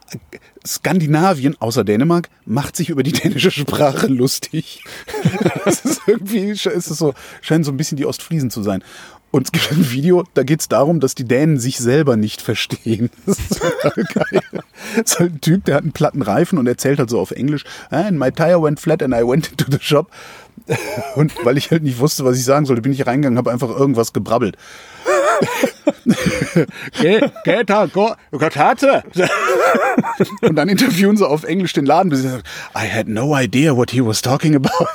Skandinavien, 0.67 1.57
außer 1.61 1.85
Dänemark, 1.85 2.29
macht 2.45 2.77
sich 2.77 2.91
über 2.91 3.03
die 3.03 3.13
dänische 3.13 3.51
Sprache 3.51 4.07
lustig. 4.07 4.85
Das 5.65 5.83
ist 5.85 6.03
irgendwie, 6.07 6.51
ist 6.51 6.67
es 6.67 6.87
so, 6.87 7.15
scheint 7.41 7.65
so 7.65 7.73
ein 7.73 7.79
bisschen 7.79 7.97
die 7.97 8.05
Ostfriesen 8.05 8.51
zu 8.51 8.63
sein. 8.63 8.85
Und 9.35 9.47
es 9.49 9.51
gibt 9.53 9.73
ein 9.73 9.91
Video, 9.91 10.23
da 10.35 10.45
geht 10.45 10.61
es 10.61 10.69
darum, 10.69 11.01
dass 11.01 11.17
die 11.17 11.25
Dänen 11.25 11.59
sich 11.59 11.79
selber 11.79 12.17
nicht 12.17 12.41
verstehen. 12.41 13.11
Das 13.27 13.39
ist 13.41 13.61
total 13.61 14.05
geil. 14.05 14.43
Das 14.97 15.11
ist 15.11 15.19
halt 15.19 15.33
ein 15.35 15.41
Typ, 15.41 15.65
der 15.65 15.75
hat 15.75 15.83
einen 15.83 15.91
platten 15.91 16.23
Reifen 16.23 16.57
und 16.57 16.69
erzählt 16.69 17.01
halt 17.01 17.11
so 17.11 17.19
auf 17.19 17.33
Englisch, 17.33 17.65
and 17.91 18.17
my 18.17 18.31
tire 18.31 18.63
went 18.63 18.79
flat 18.79 19.03
and 19.03 19.13
I 19.13 19.27
went 19.27 19.49
into 19.51 19.65
the 19.69 19.79
shop. 19.81 20.09
Und 21.17 21.33
weil 21.45 21.59
ich 21.59 21.71
halt 21.73 21.83
nicht 21.83 21.99
wusste, 21.99 22.25
was 22.25 22.39
ich 22.39 22.45
sagen 22.45 22.65
sollte, 22.65 22.81
bin 22.81 22.93
ich 22.93 23.05
reingegangen, 23.07 23.37
habe 23.39 23.51
einfach 23.51 23.69
irgendwas 23.69 24.13
gebrabbelt. 24.13 24.57
Ge- 27.01 27.29
Geta, 27.45 27.87
go- 27.87 28.15
Gotate. 28.31 29.03
Und 30.43 30.55
dann 30.55 30.69
interviewen 30.69 31.17
sie 31.17 31.27
auf 31.29 31.43
Englisch 31.45 31.73
den 31.73 31.87
Ladenbesitzer. 31.87 32.39
I 32.77 32.89
had 32.89 33.09
no 33.09 33.37
idea 33.37 33.77
what 33.77 33.91
he 33.91 34.01
was 34.01 34.23
talking 34.23 34.55
about. 34.55 34.87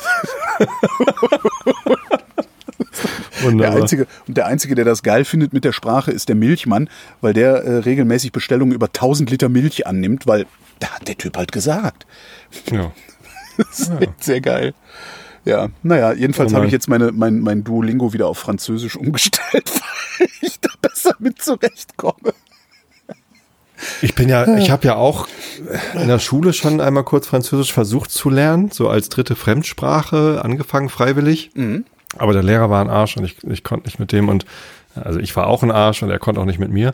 Der 3.39 3.51
Wunderbar. 3.51 3.81
einzige, 3.81 4.07
und 4.27 4.37
der 4.37 4.45
Einzige, 4.47 4.75
der 4.75 4.85
das 4.85 5.03
geil 5.03 5.25
findet 5.25 5.53
mit 5.53 5.65
der 5.65 5.71
Sprache, 5.71 6.11
ist 6.11 6.29
der 6.29 6.35
Milchmann, 6.35 6.89
weil 7.21 7.33
der 7.33 7.63
äh, 7.63 7.77
regelmäßig 7.77 8.31
Bestellungen 8.31 8.73
über 8.73 8.87
1000 8.87 9.29
Liter 9.29 9.49
Milch 9.49 9.87
annimmt, 9.87 10.27
weil 10.27 10.45
da 10.79 10.89
hat 10.89 11.07
der 11.07 11.17
Typ 11.17 11.37
halt 11.37 11.51
gesagt. 11.51 12.05
Ja. 12.71 12.91
Das 13.57 13.79
ist 13.81 13.91
echt 13.99 14.23
sehr 14.23 14.39
geil. 14.39 14.73
Ja, 15.43 15.67
naja, 15.83 16.13
jedenfalls 16.13 16.53
Oh 16.53 16.55
habe 16.55 16.65
ich 16.67 16.71
jetzt 16.71 16.87
meine, 16.87 17.11
mein, 17.11 17.41
mein 17.41 17.65
Duolingo 17.65 18.13
wieder 18.13 18.27
auf 18.27 18.37
Französisch 18.37 18.95
umgestellt, 18.95 19.41
weil 20.19 20.27
ich 20.39 20.61
da 20.61 20.69
besser 20.81 21.15
mit 21.19 21.41
zurechtkomme. 21.41 22.33
Ich 24.01 24.15
bin 24.15 24.29
ja, 24.29 24.57
ich 24.57 24.71
habe 24.71 24.87
ja 24.87 24.95
auch 24.95 25.27
in 25.93 26.07
der 26.07 26.19
Schule 26.19 26.53
schon 26.53 26.81
einmal 26.81 27.03
kurz 27.03 27.27
Französisch 27.27 27.73
versucht 27.73 28.11
zu 28.11 28.29
lernen, 28.29 28.71
so 28.71 28.89
als 28.89 29.09
dritte 29.09 29.35
Fremdsprache, 29.35 30.41
angefangen 30.43 30.89
freiwillig. 30.89 31.51
Aber 32.17 32.33
der 32.33 32.43
Lehrer 32.43 32.69
war 32.69 32.81
ein 32.83 32.89
Arsch 32.89 33.17
und 33.17 33.23
ich, 33.25 33.37
ich 33.47 33.63
konnte 33.63 33.85
nicht 33.87 33.99
mit 33.99 34.11
dem 34.11 34.29
und 34.29 34.45
also 34.95 35.19
ich 35.19 35.35
war 35.35 35.47
auch 35.47 35.61
ein 35.63 35.71
Arsch 35.71 36.01
und 36.03 36.09
er 36.09 36.19
konnte 36.19 36.41
auch 36.41 36.45
nicht 36.45 36.59
mit 36.59 36.71
mir. 36.71 36.93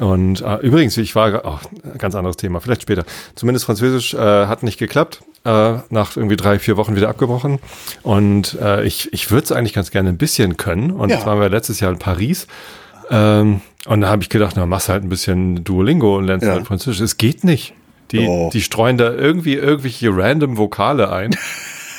Und 0.00 0.40
äh, 0.40 0.56
übrigens, 0.58 0.96
ich 0.96 1.14
war, 1.14 1.42
oh, 1.44 1.58
ganz 1.98 2.14
anderes 2.14 2.36
Thema, 2.36 2.60
vielleicht 2.60 2.82
später. 2.82 3.04
Zumindest 3.34 3.66
Französisch 3.66 4.14
äh, 4.14 4.46
hat 4.46 4.62
nicht 4.62 4.78
geklappt, 4.78 5.22
äh, 5.44 5.74
nach 5.90 6.16
irgendwie 6.16 6.36
drei, 6.36 6.58
vier 6.58 6.76
Wochen 6.76 6.96
wieder 6.96 7.08
abgebrochen. 7.10 7.58
Und 8.02 8.56
äh, 8.60 8.82
ich, 8.84 9.12
ich 9.12 9.30
würde 9.30 9.44
es 9.44 9.52
eigentlich 9.52 9.74
ganz 9.74 9.90
gerne 9.90 10.08
ein 10.08 10.16
bisschen 10.16 10.56
können. 10.56 10.90
Und 10.90 11.10
Ja. 11.10 11.16
jetzt 11.16 11.26
waren 11.26 11.38
wir 11.38 11.48
letztes 11.50 11.80
Jahr 11.80 11.92
in 11.92 11.98
Paris. 11.98 12.46
Ähm, 13.10 13.60
und 13.86 14.00
da 14.00 14.08
habe 14.08 14.22
ich 14.22 14.30
gedacht, 14.30 14.54
na, 14.56 14.64
machst 14.64 14.88
halt 14.88 15.04
ein 15.04 15.10
bisschen 15.10 15.62
Duolingo 15.64 16.16
und 16.16 16.24
lernst 16.26 16.46
Ja. 16.46 16.54
halt 16.54 16.66
Französisch. 16.66 17.00
Es 17.02 17.16
geht 17.18 17.44
nicht. 17.44 17.74
Die, 18.10 18.24
Doch. 18.24 18.50
die 18.52 18.62
streuen 18.62 18.96
da 18.96 19.12
irgendwie 19.12 19.54
irgendwelche 19.54 20.08
random 20.16 20.56
Vokale 20.56 21.12
ein. 21.12 21.36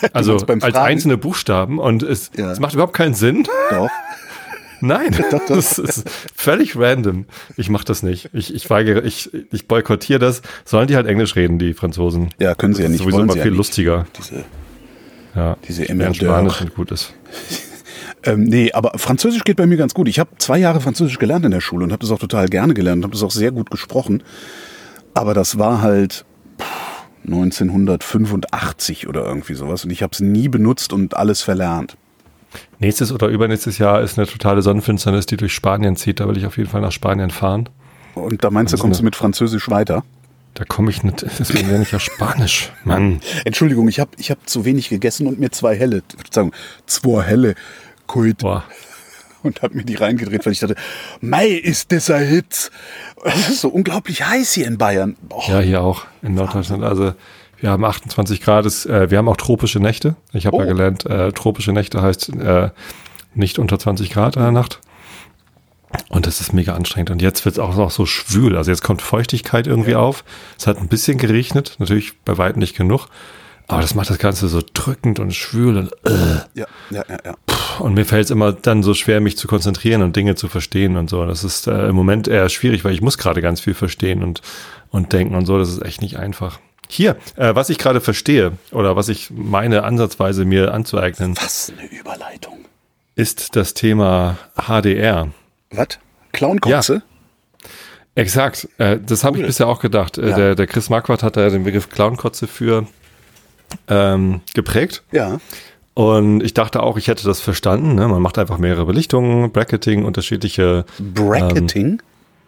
Also 0.14 0.38
beim 0.38 0.62
als 0.62 0.74
Fragen? 0.76 0.88
einzelne 0.88 1.18
Buchstaben 1.18 1.80
und 1.80 2.04
es, 2.04 2.32
Ja. 2.38 2.52
es 2.52 2.60
macht 2.60 2.74
überhaupt 2.74 2.94
keinen 2.94 3.14
Sinn. 3.14 3.48
Doch. 3.70 3.90
Nein, 4.82 5.16
das 5.48 5.78
ist 5.80 6.04
völlig 6.36 6.76
random. 6.78 7.26
Ich 7.56 7.70
mache 7.70 7.86
das 7.86 8.04
nicht. 8.04 8.30
Ich, 8.34 8.54
ich 8.54 8.70
weigere, 8.70 9.04
ich, 9.04 9.30
ich 9.52 9.68
boykottiere 9.68 10.20
das. 10.20 10.42
Sollen 10.66 10.88
die 10.88 10.96
halt 10.96 11.08
Englisch 11.08 11.36
reden, 11.36 11.58
die 11.60 11.74
Franzosen? 11.74 12.30
Ja, 12.40 12.56
können 12.56 12.74
sie 12.74 12.82
ja 12.84 12.88
Das 12.90 12.96
ist 12.96 13.02
nicht. 13.02 13.12
sowieso 13.12 13.24
immer 13.24 13.34
viel 13.34 13.42
ja 13.44 13.48
nicht. 13.50 13.58
lustiger. 13.58 14.06
Diese, 14.18 14.44
Ja, 15.34 15.58
diese. 15.68 15.86
Spanisch 16.14 16.62
und 16.62 16.76
gut 16.76 16.92
ist. 16.92 17.14
ähm, 18.24 18.44
nee, 18.44 18.72
aber 18.74 18.98
Französisch 18.98 19.44
geht 19.46 19.56
bei 19.58 19.66
mir 19.66 19.78
ganz 19.78 19.94
gut. 19.94 20.08
Ich 20.10 20.20
habe 20.20 20.32
zwei 20.40 20.58
Jahre 20.58 20.82
Französisch 20.82 21.20
gelernt 21.20 21.46
in 21.46 21.52
der 21.52 21.62
Schule 21.62 21.86
und 21.86 21.92
habe 21.92 22.02
das 22.02 22.12
auch 22.12 22.20
total 22.20 22.48
gerne 22.48 22.74
gelernt 22.74 23.00
und 23.00 23.04
habe 23.06 23.14
das 23.14 23.24
auch 23.24 23.32
sehr 23.32 23.52
gut 23.52 23.72
gesprochen. 23.72 24.24
Aber 25.14 25.34
das 25.34 25.58
war 25.58 25.82
halt 25.82 26.26
1985 27.26 29.08
oder 29.08 29.26
irgendwie 29.26 29.54
sowas 29.54 29.84
und 29.84 29.92
ich 29.92 30.04
habe 30.04 30.12
es 30.14 30.20
nie 30.20 30.48
benutzt 30.48 30.94
und 30.94 31.18
alles 31.18 31.42
verlernt. 31.42 31.98
Nächstes 32.80 33.12
oder 33.12 33.28
übernächstes 33.28 33.78
Jahr 33.78 34.02
ist 34.02 34.18
eine 34.18 34.28
totale 34.28 34.62
Sonnenfinsternis, 34.62 35.26
die 35.26 35.38
durch 35.38 35.54
Spanien 35.54 35.96
zieht. 35.96 36.20
Da 36.20 36.28
will 36.28 36.38
ich 36.38 36.46
auf 36.46 36.58
jeden 36.58 36.70
Fall 36.70 36.82
nach 36.82 36.92
Spanien 36.92 37.30
fahren. 37.30 37.70
Und 38.14 38.44
da 38.44 38.50
meinst 38.50 38.74
du, 38.74 38.78
kommst 38.78 39.02
du 39.02 39.04
mit 39.04 39.16
Französisch 39.16 39.70
weiter? 39.70 40.04
Da 40.54 40.64
komme 40.64 40.90
ich 40.90 41.04
nicht, 41.04 41.26
deswegen 41.38 41.68
lerne 41.68 41.84
ich 41.84 41.92
ja 41.92 42.00
Spanisch. 42.00 42.72
Mann. 42.86 43.20
Entschuldigung, 43.46 43.90
ich 43.90 44.00
habe 44.00 44.12
ich 44.18 44.32
hab 44.32 44.48
zu 44.48 44.64
wenig 44.64 44.88
gegessen 44.88 45.28
und 45.28 45.38
mir 45.38 45.52
zwei 45.52 45.76
helle, 45.76 46.02
sagen, 46.32 46.52
zwei 46.86 47.24
helle 47.24 47.56
Kuit 48.08 48.38
Boah. 48.38 48.64
Und 49.46 49.62
habe 49.62 49.76
mir 49.78 49.84
die 49.84 49.96
reingedreht, 49.96 50.46
weil 50.46 50.54
ich 50.54 50.60
dachte, 50.60 50.76
Mai 51.22 51.48
ist 51.48 51.92
dieser 51.92 52.18
Hitz. 52.20 52.72
Es 53.24 53.50
ist 53.50 53.62
so 53.62 53.70
unglaublich 53.70 54.26
heiß 54.26 54.54
hier 54.54 54.68
in 54.68 54.78
Bayern. 54.78 55.16
Boah. 55.22 55.44
Ja, 55.48 55.60
hier 55.60 55.82
auch 55.82 56.06
in 56.22 56.34
Norddeutschland. 56.36 56.84
Also 56.84 57.14
wir 57.60 57.70
haben 57.70 57.84
28 57.86 58.42
Grad. 58.42 58.66
Ist, 58.66 58.86
äh, 58.86 59.10
wir 59.10 59.18
haben 59.18 59.28
auch 59.30 59.38
tropische 59.38 59.80
Nächte. 59.80 60.16
Ich 60.34 60.46
habe 60.46 60.58
Oh. 60.58 60.60
ja 60.62 60.66
gelernt, 60.68 61.06
äh, 61.06 61.32
tropische 61.32 61.72
Nächte 61.72 62.02
heißt 62.02 62.30
äh, 62.36 62.70
nicht 63.34 63.60
unter 63.60 63.80
20 63.80 64.10
Grad 64.12 64.36
in 64.36 64.42
der 64.42 64.52
Nacht. 64.52 64.80
Und 66.10 66.28
das 66.28 66.42
ist 66.42 66.52
mega 66.54 66.74
anstrengend. 66.74 67.10
Und 67.10 67.22
jetzt 67.22 67.46
wird 67.46 67.56
es 67.56 67.60
auch 67.60 67.76
noch 67.76 67.90
so 67.92 68.06
schwül. 68.06 68.58
Also 68.58 68.70
jetzt 68.72 68.84
kommt 68.84 69.02
Feuchtigkeit 69.02 69.66
irgendwie 69.68 69.96
auf. 69.96 70.24
Es 70.58 70.68
hat 70.68 70.78
ein 70.78 70.88
bisschen 70.90 71.18
geregnet, 71.18 71.76
natürlich 71.80 72.20
bei 72.26 72.38
weitem 72.38 72.60
nicht 72.60 72.76
genug. 72.76 73.08
Aber 73.68 73.82
das 73.82 73.96
macht 73.96 74.10
das 74.10 74.20
Ganze 74.20 74.48
so 74.48 74.62
drückend 74.74 75.20
und 75.20 75.34
schwül 75.34 75.78
und 75.78 75.92
äh. 76.06 76.36
Ja, 76.54 76.66
ja, 76.92 77.04
ja, 77.10 77.18
ja. 77.26 77.36
Und 77.80 77.96
mir 77.96 78.06
fällt 78.06 78.26
es 78.26 78.32
immer 78.32 78.54
dann 78.54 78.84
so 78.84 78.94
schwer, 78.94 79.20
mich 79.22 79.38
zu 79.38 79.48
konzentrieren 79.48 80.02
und 80.04 80.16
Dinge 80.16 80.36
zu 80.36 80.48
verstehen 80.48 80.98
und 80.98 81.10
so. 81.10 81.26
Das 81.26 81.44
ist 81.44 81.68
äh, 81.68 81.88
im 81.88 81.96
Moment 81.96 82.28
eher 82.28 82.48
schwierig, 82.50 82.86
weil 82.86 82.94
ich 82.94 83.02
muss 83.02 83.18
gerade 83.18 83.42
ganz 83.42 83.60
viel 83.62 83.74
verstehen 83.74 84.22
und, 84.24 84.42
und 84.92 85.14
denken 85.14 85.36
und 85.36 85.46
so. 85.48 85.58
Das 85.58 85.70
ist 85.70 85.82
echt 85.84 86.02
nicht 86.02 86.18
einfach. 86.18 86.60
Hier, 86.88 87.16
äh, 87.36 87.56
was 87.56 87.70
ich 87.72 87.80
gerade 87.80 88.02
verstehe 88.02 88.52
oder 88.72 88.96
was 88.96 89.10
ich 89.10 89.32
meine 89.32 89.84
ansatzweise 89.84 90.46
mir 90.46 90.72
anzueignen, 90.74 91.36
Was 91.42 91.74
eine 91.76 91.88
Überleitung. 91.92 92.60
ist 93.16 93.56
das 93.56 93.74
Thema 93.74 94.38
HDR. 94.56 95.30
Was? 95.72 95.88
Clownkotze? 96.34 97.02
Exakt, 98.14 98.70
äh, 98.78 98.98
das 99.04 99.24
habe 99.24 99.40
ich 99.40 99.46
bisher 99.46 99.68
auch 99.68 99.80
gedacht. 99.82 100.18
Äh, 100.18 100.30
Ja. 100.30 100.36
der, 100.36 100.56
der 100.56 100.68
Chris 100.68 100.90
Marquardt 100.90 101.24
hat 101.24 101.36
da 101.36 101.50
den 101.50 101.64
Begriff 101.64 101.90
Clownkotze 101.90 102.48
für 102.48 102.86
ähm, 103.88 104.42
geprägt. 104.54 105.04
Ja. 105.12 105.40
Und 105.94 106.44
ich 106.44 106.54
dachte 106.54 106.84
auch, 106.84 106.98
ich 106.98 107.08
hätte 107.08 107.26
das 107.26 107.40
verstanden. 107.40 107.96
Ne? 107.96 108.08
Man 108.08 108.22
macht 108.22 108.38
einfach 108.38 108.58
mehrere 108.58 108.86
Belichtungen, 108.86 109.52
Bracketing, 109.52 110.04
unterschiedliche 110.04 110.86
Bracketing? 111.00 112.02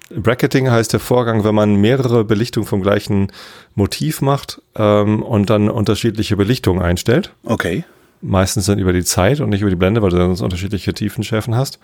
Bracketing 0.10 0.70
heißt 0.70 0.94
der 0.94 1.00
Vorgang, 1.00 1.44
wenn 1.44 1.56
man 1.56 1.76
mehrere 1.76 2.24
Belichtungen 2.24 2.68
vom 2.68 2.82
gleichen 2.82 3.32
Motiv 3.76 4.22
macht 4.22 4.62
ähm, 4.76 5.22
und 5.22 5.50
dann 5.50 5.70
unterschiedliche 5.70 6.36
Belichtungen 6.38 6.82
einstellt. 6.82 7.34
okay. 7.44 7.84
Meistens 8.20 8.66
dann 8.66 8.80
über 8.80 8.94
die 8.94 9.04
Zeit 9.04 9.42
und 9.42 9.50
nicht 9.50 9.62
über 9.62 9.70
die 9.70 9.76
Blende, 9.76 10.02
weil 10.02 10.10
du 10.10 10.18
dann 10.18 10.30
sonst 10.30 10.42
unterschiedliche 10.42 10.92
Tiefenschärfen 10.92 11.56
hast. 11.56 11.78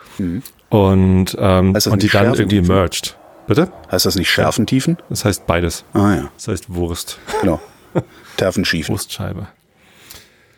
Und, 0.69 1.37
ähm, 1.39 1.73
das 1.75 1.85
und 1.85 2.01
die 2.01 2.07
dann 2.07 2.33
irgendwie 2.33 2.61
merged. 2.61 3.15
Bitte? 3.45 3.71
Heißt 3.91 4.07
das 4.07 4.15
nicht 4.15 4.31
Schärfentiefen? 4.31 4.97
Das 5.09 5.25
heißt 5.25 5.45
beides. 5.45 5.85
Ah 5.93 6.15
ja, 6.15 6.31
Das 6.35 6.47
heißt 6.47 6.73
Wurst. 6.73 7.19
genau. 7.41 7.61
Terfenschiefen. 8.37 8.93
Wurstscheibe. 8.93 9.47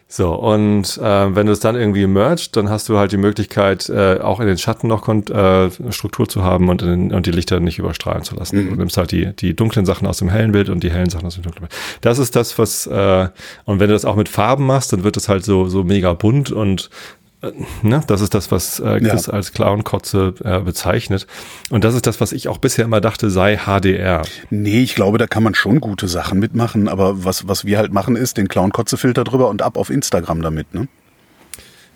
So, 0.08 0.34
und 0.34 0.98
äh, 1.00 1.36
wenn 1.36 1.48
du 1.48 1.51
es 1.51 1.60
dann 1.60 1.75
irgendwie 1.75 2.05
merged, 2.05 2.55
dann 2.55 2.70
hast 2.70 2.88
du 2.88 2.98
halt 2.98 3.12
die 3.12 3.17
Möglichkeit, 3.17 3.89
äh, 3.89 4.20
auch 4.20 4.39
in 4.39 4.46
den 4.46 4.58
Schatten 4.58 4.88
noch 4.88 5.08
äh, 5.10 5.70
Struktur 5.91 6.29
zu 6.29 6.44
haben 6.44 6.70
und, 6.70 6.84
in, 6.84 7.12
und 7.12 7.25
die 7.25 7.32
Lichter 7.32 7.60
nicht 7.60 7.79
überstrahlen 7.79 8.24
zu 8.24 8.36
lassen. 8.36 8.70
Du 8.70 8.75
nimmst 8.75 8.98
halt 8.98 9.12
die, 9.12 9.36
die 9.36 9.55
dunklen 9.55 9.86
Sachen 9.86 10.08
aus 10.08 10.17
dem 10.17 10.29
hellen 10.29 10.51
Bild 10.51 10.70
und 10.70 10.84
die 10.84 10.91
hellen 10.91 11.10
Sachen 11.10 11.25
aus 11.25 11.34
dem 11.34 11.44
dunklen 11.44 11.67
Bild. 11.67 11.74
Das 12.01 12.20
ist 12.20 12.36
das, 12.36 12.58
was, 12.60 12.86
äh, 12.86 13.27
und 13.65 13.79
wenn 13.79 13.88
du 13.88 13.94
das 13.94 14.05
auch 14.05 14.15
mit 14.15 14.29
Farben 14.29 14.67
machst, 14.67 14.94
dann 14.94 15.03
wird 15.03 15.17
es 15.17 15.27
halt 15.27 15.44
so, 15.44 15.67
so 15.67 15.84
mega 15.84 16.13
bunt 16.13 16.51
und 16.51 16.91
ne, 17.82 18.02
das 18.08 18.22
ist 18.22 18.34
das, 18.34 18.52
was 18.52 18.80
äh, 18.80 19.00
Chris 19.00 19.28
Ja. 19.28 19.34
als 19.34 19.52
Clownkotze 19.54 20.34
äh, 20.44 20.60
bezeichnet. 20.60 21.28
Und 21.70 21.84
das 21.84 21.96
ist 21.96 22.08
das, 22.08 22.22
was 22.22 22.32
ich 22.32 22.48
auch 22.48 22.58
bisher 22.58 22.86
immer 22.86 23.02
dachte, 23.02 23.30
sei 23.30 23.58
HDR. 23.58 24.24
Nee, 24.50 24.82
ich 24.82 24.96
glaube, 24.96 25.18
da 25.18 25.28
kann 25.28 25.44
man 25.44 25.56
schon 25.56 25.80
gute 25.82 26.08
Sachen 26.08 26.40
mitmachen, 26.40 26.88
aber 26.88 27.24
was, 27.25 27.48
was 27.48 27.66
wir 27.66 27.78
halt 27.78 27.94
machen, 27.94 28.16
ist 28.16 28.38
den 28.38 28.48
Clown-Kotze-Filter 28.48 29.24
drüber 29.24 29.50
und 29.50 29.62
ab 29.62 29.78
auf 29.78 29.90
Instagram 29.90 30.42
damit, 30.42 30.74
ne? 30.74 30.88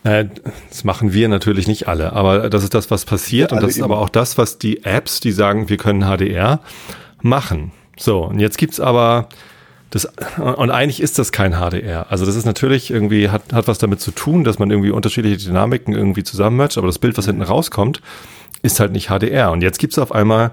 Äh, 0.03 0.25
Das 0.69 0.83
machen 0.83 1.11
wir 1.13 1.27
natürlich 1.27 1.67
nicht 1.67 1.87
alle, 1.87 2.13
aber 2.13 2.49
das 2.49 2.63
ist 2.63 2.73
das, 2.73 2.89
was 2.89 3.05
passiert 3.05 3.51
Ja, 3.51 3.57
und 3.57 3.63
das 3.63 3.75
ist 3.75 3.83
aber 3.83 3.99
auch 3.99 4.09
das, 4.09 4.37
was 4.37 4.57
die 4.57 4.83
Apps, 4.85 5.19
die 5.19 5.31
sagen, 5.31 5.67
wir 5.69 5.77
können 5.77 6.03
HDR, 6.03 6.61
machen. 7.21 7.71
So, 7.97 8.23
und 8.25 8.39
jetzt 8.39 8.57
gibt's 8.57 8.79
aber 8.79 9.27
das, 9.89 10.07
und 10.37 10.69
eigentlich 10.69 11.01
ist 11.01 11.17
das 11.17 11.31
kein 11.31 11.53
HDR. 11.53 12.11
Also 12.11 12.25
das 12.25 12.35
ist 12.35 12.45
natürlich 12.45 12.91
irgendwie, 12.91 13.29
hat, 13.29 13.53
hat 13.53 13.67
was 13.67 13.79
damit 13.79 13.99
zu 14.01 14.11
tun, 14.11 14.43
dass 14.43 14.59
man 14.59 14.69
irgendwie 14.69 14.91
unterschiedliche 14.91 15.37
Dynamiken 15.37 15.95
irgendwie 15.95 16.23
zusammenmatcht, 16.23 16.77
aber 16.77 16.87
das 16.87 16.99
Bild, 16.99 17.17
was 17.17 17.25
hinten 17.25 17.41
rauskommt, 17.41 18.01
ist 18.61 18.79
halt 18.79 18.91
nicht 18.91 19.07
HDR. 19.09 19.51
Und 19.51 19.61
jetzt 19.61 19.79
gibt's 19.79 19.97
auf 19.97 20.11
einmal 20.11 20.51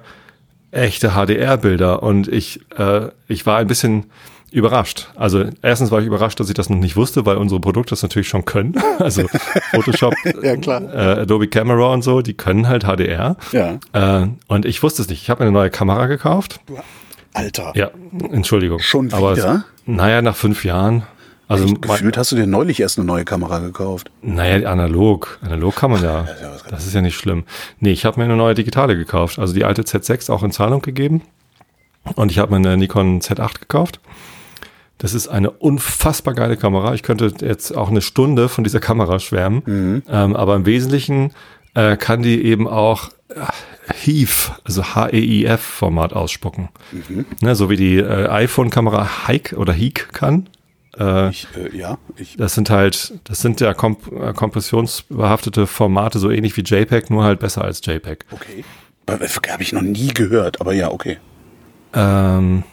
echte 0.71 1.11
HDR-Bilder 1.11 2.03
und 2.03 2.29
ich, 2.29 2.61
äh, 2.79 3.09
ich 3.29 3.47
war 3.47 3.59
ein 3.59 3.67
bisschen 3.67 4.07
überrascht. 4.53 5.09
Also 5.17 5.45
erstens 5.61 5.91
war 5.91 6.01
ich 6.01 6.07
überrascht, 6.07 6.41
dass 6.41 6.49
ich 6.49 6.55
das 6.55 6.71
noch 6.71 6.79
nicht 6.79 6.97
wusste, 6.97 7.27
weil 7.27 7.37
unsere 7.37 7.61
Produkte 7.61 7.91
das 7.91 8.03
natürlich 8.03 8.29
schon 8.29 8.45
können. 8.45 8.75
Also 8.99 9.27
Photoshop, 9.71 10.15
Ja. 10.43 10.55
Äh, 10.55 11.21
Adobe 11.21 11.49
Camera 11.49 11.93
und 11.93 12.03
so, 12.03 12.23
die 12.23 12.33
können 12.35 12.69
halt 12.69 12.85
HDR. 12.85 13.37
Ja. 13.53 13.79
Äh, 13.93 14.29
und 14.49 14.65
ich 14.65 14.83
wusste 14.83 15.03
es 15.03 15.09
nicht. 15.09 15.21
Ich 15.21 15.29
habe 15.29 15.43
eine 15.43 15.53
neue 15.53 15.69
Kamera 15.69 16.07
gekauft. 16.07 16.61
Alter. 17.37 17.73
Ja, 17.75 17.91
Entschuldigung. 18.33 18.79
Schon 18.81 19.13
Aber 19.13 19.37
wieder? 19.37 19.65
naja, 19.85 20.23
nach 20.23 20.37
fünf 20.37 20.65
Jahren. 20.65 21.03
Also 21.49 21.65
Echt, 21.67 21.83
gefühlt 21.83 22.17
hast 22.17 22.33
du 22.33 22.37
dir 22.37 22.47
neulich 22.47 22.81
erst 22.81 22.99
eine 22.99 23.07
neue 23.07 23.25
Kamera 23.25 23.59
gekauft. 23.61 24.11
Naja, 24.23 24.69
analog. 24.69 25.39
Analog 25.43 25.77
kann 25.77 25.91
man 25.93 26.03
ja. 26.03 26.27
Das 26.69 26.87
ist 26.87 26.95
ja 26.95 27.03
nicht 27.03 27.17
schlimm. 27.17 27.45
Nee, 27.79 27.93
ich 27.93 28.05
habe 28.05 28.19
mir 28.19 28.25
eine 28.25 28.37
neue 28.37 28.55
digitale 28.55 28.97
gekauft. 28.97 29.39
Also 29.39 29.55
die 29.55 29.65
alte 29.65 29.83
Z6 29.83 30.33
auch 30.33 30.43
in 30.43 30.51
Zahlung 30.51 30.83
gegeben. 30.83 31.23
Und 32.17 32.33
ich 32.33 32.39
habe 32.39 32.51
mir 32.51 32.57
eine 32.57 32.77
Nikon 32.77 33.21
Z8 33.21 33.61
gekauft. 33.61 34.01
Das 34.99 35.13
ist 35.13 35.29
eine 35.29 35.51
unfassbar 35.51 36.35
geile 36.35 36.57
Kamera. 36.57 36.95
Ich 36.95 37.03
könnte 37.03 37.33
jetzt 37.41 37.77
auch 37.77 37.91
eine 37.91 38.01
Stunde 38.01 38.49
von 38.49 38.65
dieser 38.65 38.81
Kamera 38.89 39.19
schwärmen. 39.21 40.03
Ähm, 40.11 40.35
aber 40.35 40.57
im 40.57 40.67
Wesentlichen 40.67 41.33
äh, 41.75 41.97
kann 41.97 42.23
die 42.23 42.45
eben 42.45 42.67
auch 42.67 43.11
HEIF, 44.05 44.53
also 44.65 44.95
H-E-I-F-Format 44.95 46.13
ausspucken. 46.13 46.69
Ne, 47.41 47.55
so 47.57 47.71
wie 47.71 47.77
die 47.77 47.97
äh, 47.99 48.29
iPhone-Kamera 48.29 49.27
Hike 49.27 49.57
oder 49.57 49.73
Heek 49.73 50.13
kann. 50.13 50.49
Äh, 50.99 51.31
Ich, 51.31 51.47
äh, 51.57 51.77
ja, 51.77 51.99
ich, 52.17 52.37
das 52.37 52.55
sind 52.55 52.71
halt, 52.71 53.15
das 53.25 53.41
sind 53.41 53.61
ja 53.61 53.75
komp 53.75 54.11
äh, 54.13 54.33
kompressionsbehaftete 54.33 55.67
Formate, 55.67 56.19
so 56.19 56.31
ähnlich 56.31 56.57
wie 56.57 56.63
JPEG, 56.63 57.11
nur 57.11 57.25
halt 57.25 57.41
besser 57.41 57.63
als 57.65 57.85
JPEG. 57.85 58.25
okay. 58.31 58.65
Habe 59.09 59.63
ich 59.63 59.73
noch 59.73 59.83
nie 59.83 60.09
gehört, 60.09 60.61
aber 60.61 60.73
ja, 60.73 60.91
okay. 60.91 61.19
Ähm, 61.95 62.65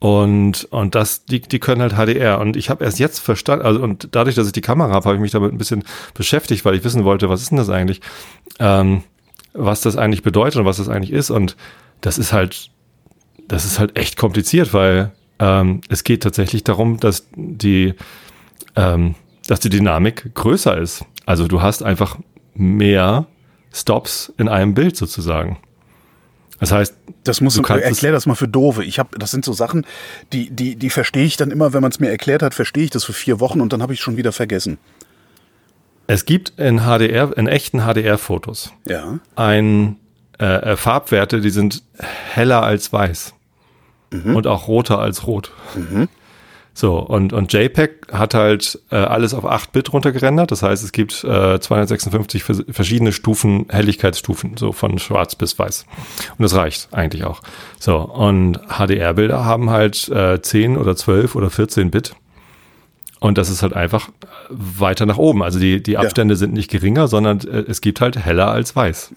und, 0.00 0.64
und 0.70 0.94
das, 0.94 1.24
die, 1.24 1.40
die 1.40 1.58
können 1.58 1.80
halt 1.80 1.94
HDR. 1.94 2.40
Und 2.40 2.56
ich 2.56 2.68
habe 2.70 2.84
erst 2.84 2.98
jetzt 2.98 3.18
verstanden, 3.18 3.64
also 3.64 3.80
und 3.80 4.08
dadurch, 4.12 4.36
dass 4.36 4.46
ich 4.46 4.52
die 4.52 4.60
Kamera 4.60 4.92
habe, 4.92 5.06
habe 5.06 5.14
ich 5.14 5.20
mich 5.20 5.32
damit 5.32 5.52
ein 5.52 5.58
bisschen 5.58 5.82
beschäftigt, 6.14 6.64
weil 6.64 6.74
ich 6.74 6.84
wissen 6.84 7.04
wollte, 7.04 7.28
was 7.28 7.40
ist 7.42 7.50
denn 7.50 7.58
das 7.58 7.70
eigentlich? 7.70 8.00
Ähm, 8.60 9.02
was 9.52 9.80
das 9.80 9.96
eigentlich 9.96 10.22
bedeutet 10.22 10.60
und 10.60 10.66
was 10.66 10.78
das 10.78 10.88
eigentlich 10.88 11.12
ist. 11.12 11.30
Und 11.30 11.56
das 12.00 12.18
ist 12.18 12.32
halt, 12.32 12.70
das 13.46 13.64
ist 13.64 13.78
halt 13.78 13.96
echt 13.96 14.16
kompliziert, 14.16 14.72
weil 14.72 15.12
ähm, 15.38 15.80
es 15.88 16.04
geht 16.04 16.22
tatsächlich 16.22 16.64
darum, 16.64 16.98
dass 17.00 17.26
die, 17.34 17.94
ähm, 18.76 19.14
dass 19.46 19.60
die 19.60 19.70
Dynamik 19.70 20.34
größer 20.34 20.78
ist. 20.78 21.04
Also 21.26 21.48
du 21.48 21.62
hast 21.62 21.82
einfach 21.82 22.18
mehr 22.54 23.26
Stops 23.72 24.32
in 24.36 24.48
einem 24.48 24.74
Bild 24.74 24.96
sozusagen. 24.96 25.58
Das 26.60 26.72
heißt, 26.72 26.94
Das 27.22 27.40
muss 27.40 27.54
Du 27.54 27.62
kannst 27.62 27.84
erklär 27.84 28.12
das 28.12 28.26
mal 28.26 28.34
für 28.34 28.48
Doofe. 28.48 28.82
Ich 28.82 28.98
habe, 28.98 29.16
das 29.16 29.30
sind 29.30 29.44
so 29.44 29.52
Sachen, 29.52 29.86
die, 30.32 30.50
die, 30.50 30.74
die 30.74 30.90
verstehe 30.90 31.24
ich 31.24 31.36
dann 31.36 31.50
immer, 31.50 31.72
wenn 31.72 31.82
man 31.82 31.92
es 31.92 32.00
mir 32.00 32.10
erklärt 32.10 32.42
hat, 32.42 32.54
verstehe 32.54 32.84
ich 32.84 32.90
das 32.90 33.04
für 33.04 33.12
vier 33.12 33.38
Wochen 33.38 33.60
und 33.60 33.72
dann 33.72 33.82
habe 33.82 33.94
ich 33.94 34.00
schon 34.00 34.16
wieder 34.16 34.32
vergessen. 34.32 34.78
Es 36.08 36.24
gibt 36.24 36.58
in 36.58 36.80
HDR, 36.80 37.36
in 37.36 37.46
echten 37.46 37.80
HDR-Fotos, 37.82 38.72
Ja. 38.88 39.18
ein 39.36 39.96
äh, 40.40 40.44
äh, 40.72 40.76
Farbwerte, 40.76 41.40
die 41.40 41.50
sind 41.50 41.82
heller 42.32 42.62
als 42.62 42.92
weiß 42.92 43.34
und 44.10 44.46
auch 44.46 44.68
roter 44.68 44.98
als 45.00 45.26
rot. 45.26 45.52
So, 46.72 46.96
und, 46.98 47.32
und 47.32 47.52
JPEG 47.52 48.06
hat 48.12 48.32
halt 48.34 48.78
äh, 48.90 48.96
alles 48.96 49.34
auf 49.34 49.44
8 49.44 49.72
Bit 49.72 49.92
runtergerendert. 49.92 50.50
Das 50.52 50.62
heißt, 50.62 50.82
es 50.84 50.92
gibt 50.92 51.24
äh, 51.24 51.58
256 51.60 52.42
vers 52.44 52.62
verschiedene 52.70 53.12
Stufen, 53.12 53.66
Helligkeitsstufen, 53.68 54.56
so 54.56 54.70
von 54.72 54.98
schwarz 55.00 55.34
bis 55.34 55.58
weiß. 55.58 55.84
Und 56.38 56.42
das 56.42 56.54
reicht 56.54 56.88
eigentlich 56.92 57.24
auch. 57.24 57.42
So, 57.80 57.96
und 57.98 58.60
HDR-Bilder 58.68 59.44
haben 59.44 59.70
halt 59.70 60.08
äh, 60.08 60.40
10 60.40 60.78
oder 60.78 60.94
12 60.96 61.34
oder 61.34 61.50
14 61.50 61.90
Bit. 61.90 62.14
Und 63.20 63.38
das 63.38 63.50
ist 63.50 63.62
halt 63.62 63.74
einfach 63.74 64.08
weiter 64.48 65.06
nach 65.06 65.18
oben. 65.18 65.42
Also 65.42 65.58
die, 65.58 65.82
die 65.82 65.98
Abstände 65.98 66.36
sind 66.36 66.52
nicht 66.52 66.70
geringer, 66.70 67.08
sondern 67.08 67.40
äh, 67.40 67.64
es 67.68 67.80
gibt 67.80 68.00
halt 68.00 68.16
heller 68.16 68.48
als 68.50 68.76
weiß. 68.76 69.12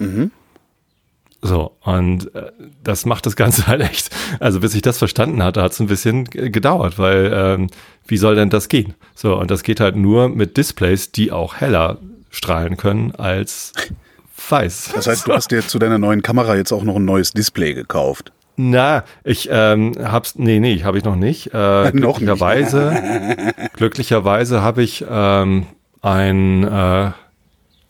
So, 1.43 1.75
und 1.81 2.33
äh, 2.35 2.51
das 2.83 3.05
macht 3.05 3.25
das 3.25 3.35
Ganze 3.35 3.67
halt 3.67 3.81
echt. 3.81 4.09
Also 4.39 4.59
bis 4.59 4.75
ich 4.75 4.81
das 4.81 4.97
verstanden 4.97 5.43
hatte, 5.43 5.61
hat 5.61 5.71
es 5.71 5.79
ein 5.79 5.87
bisschen 5.87 6.25
gedauert, 6.25 6.97
weil 6.99 7.31
ähm, 7.33 7.67
wie 8.07 8.17
soll 8.17 8.35
denn 8.35 8.49
das 8.49 8.69
gehen? 8.69 8.93
So, 9.15 9.35
und 9.37 9.51
das 9.51 9.63
geht 9.63 9.79
halt 9.79 9.95
nur 9.95 10.29
mit 10.29 10.57
Displays, 10.57 11.11
die 11.11 11.31
auch 11.31 11.55
heller 11.55 11.97
strahlen 12.29 12.77
können 12.77 13.13
als 13.15 13.73
weiß. 14.49 14.91
Das 14.95 15.07
heißt, 15.07 15.27
du 15.27 15.33
hast 15.33 15.51
dir 15.51 15.67
zu 15.67 15.79
deiner 15.79 15.97
neuen 15.97 16.21
Kamera 16.21 16.55
jetzt 16.55 16.71
auch 16.71 16.83
noch 16.83 16.95
ein 16.95 17.05
neues 17.05 17.31
Display 17.31 17.73
gekauft. 17.73 18.31
Na, 18.57 19.03
ich 19.23 19.49
ähm, 19.51 19.93
hab's, 19.99 20.35
nee, 20.35 20.59
nee, 20.59 20.83
habe 20.83 20.97
ich 20.97 21.03
noch 21.03 21.15
nicht. 21.15 21.53
Äh, 21.53 21.91
Noch 21.93 22.17
glücklicherweise, 22.17 23.53
glücklicherweise 23.73 24.61
habe 24.61 24.83
ich 24.83 25.05
ähm, 25.09 25.65
ein 26.01 26.63
äh, 26.63 27.11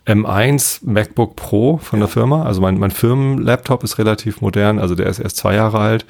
M1 0.06 0.80
MacBook 0.84 1.36
Pro 1.36 1.78
von 1.78 2.00
der 2.00 2.08
Firma. 2.08 2.44
Also 2.44 2.62
mein, 2.62 2.78
mein 2.80 2.92
Firmenlaptop 2.92 3.84
ist 3.84 3.98
relativ 3.98 4.42
modern, 4.42 4.80
also 4.80 4.96
der 4.96 5.08
ist 5.08 5.20
erst 5.20 5.38
zwei 5.38 5.56
Jahre 5.56 5.80
alt. 5.80 6.06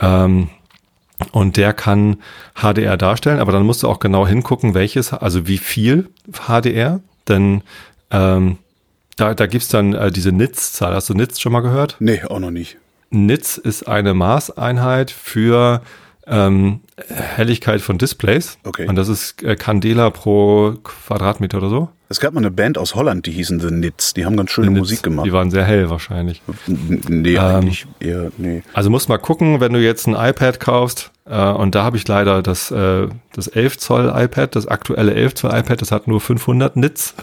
Ähm, 0.00 0.48
und 1.30 1.56
der 1.56 1.72
kann 1.72 2.16
HDR 2.54 2.96
darstellen, 2.96 3.38
aber 3.38 3.52
dann 3.52 3.64
musst 3.64 3.82
du 3.82 3.88
auch 3.88 4.00
genau 4.00 4.26
hingucken, 4.26 4.74
welches, 4.74 5.12
also 5.12 5.46
wie 5.46 5.58
viel 5.58 6.08
HDR, 6.32 7.00
denn 7.28 7.62
ähm, 8.10 8.58
da, 9.16 9.34
da 9.34 9.46
gibt's 9.46 9.68
dann 9.68 9.94
äh, 9.94 10.10
diese 10.10 10.32
NITS-Zahl. 10.32 10.94
Hast 10.94 11.10
du 11.10 11.14
NITS 11.14 11.40
schon 11.40 11.52
mal 11.52 11.60
gehört? 11.60 11.96
Nee, 12.00 12.22
auch 12.24 12.40
noch 12.40 12.50
nicht. 12.50 12.78
NITS 13.12 13.58
ist 13.58 13.88
eine 13.88 14.14
Maßeinheit 14.14 15.10
für 15.10 15.82
ähm, 16.26 16.80
Helligkeit 17.08 17.80
von 17.80 17.98
Displays. 17.98 18.58
Okay. 18.64 18.86
Und 18.86 18.96
das 18.96 19.08
ist 19.08 19.42
äh, 19.42 19.56
Candela 19.56 20.10
pro 20.10 20.74
Quadratmeter 20.82 21.58
oder 21.58 21.68
so. 21.68 21.88
Es 22.08 22.20
gab 22.20 22.34
mal 22.34 22.40
eine 22.40 22.50
Band 22.50 22.76
aus 22.76 22.94
Holland, 22.94 23.24
die 23.24 23.32
hießen 23.32 23.58
The 23.58 23.70
Nits. 23.70 24.12
Die 24.12 24.26
haben 24.26 24.36
ganz 24.36 24.50
schöne 24.50 24.68
NITS, 24.68 24.78
Musik 24.78 25.02
gemacht. 25.02 25.26
Die 25.26 25.32
waren 25.32 25.50
sehr 25.50 25.64
hell 25.64 25.88
wahrscheinlich. 25.88 26.42
Nee, 26.66 27.38
eigentlich 27.38 27.86
eher, 28.00 28.30
nee. 28.36 28.62
Also 28.74 28.90
musst 28.90 29.08
mal 29.08 29.18
gucken, 29.18 29.60
wenn 29.60 29.72
du 29.72 29.80
jetzt 29.80 30.06
ein 30.06 30.14
iPad 30.14 30.60
kaufst. 30.60 31.10
Äh, 31.24 31.50
und 31.52 31.74
da 31.74 31.84
habe 31.84 31.96
ich 31.96 32.06
leider 32.06 32.42
das, 32.42 32.70
äh, 32.70 33.08
das 33.32 33.48
11 33.48 33.78
Zoll 33.78 34.12
iPad, 34.14 34.54
das 34.54 34.66
aktuelle 34.66 35.14
11 35.14 35.34
Zoll 35.34 35.54
iPad, 35.54 35.80
das 35.80 35.90
hat 35.90 36.06
nur 36.06 36.20
500 36.20 36.76
Nits. 36.76 37.14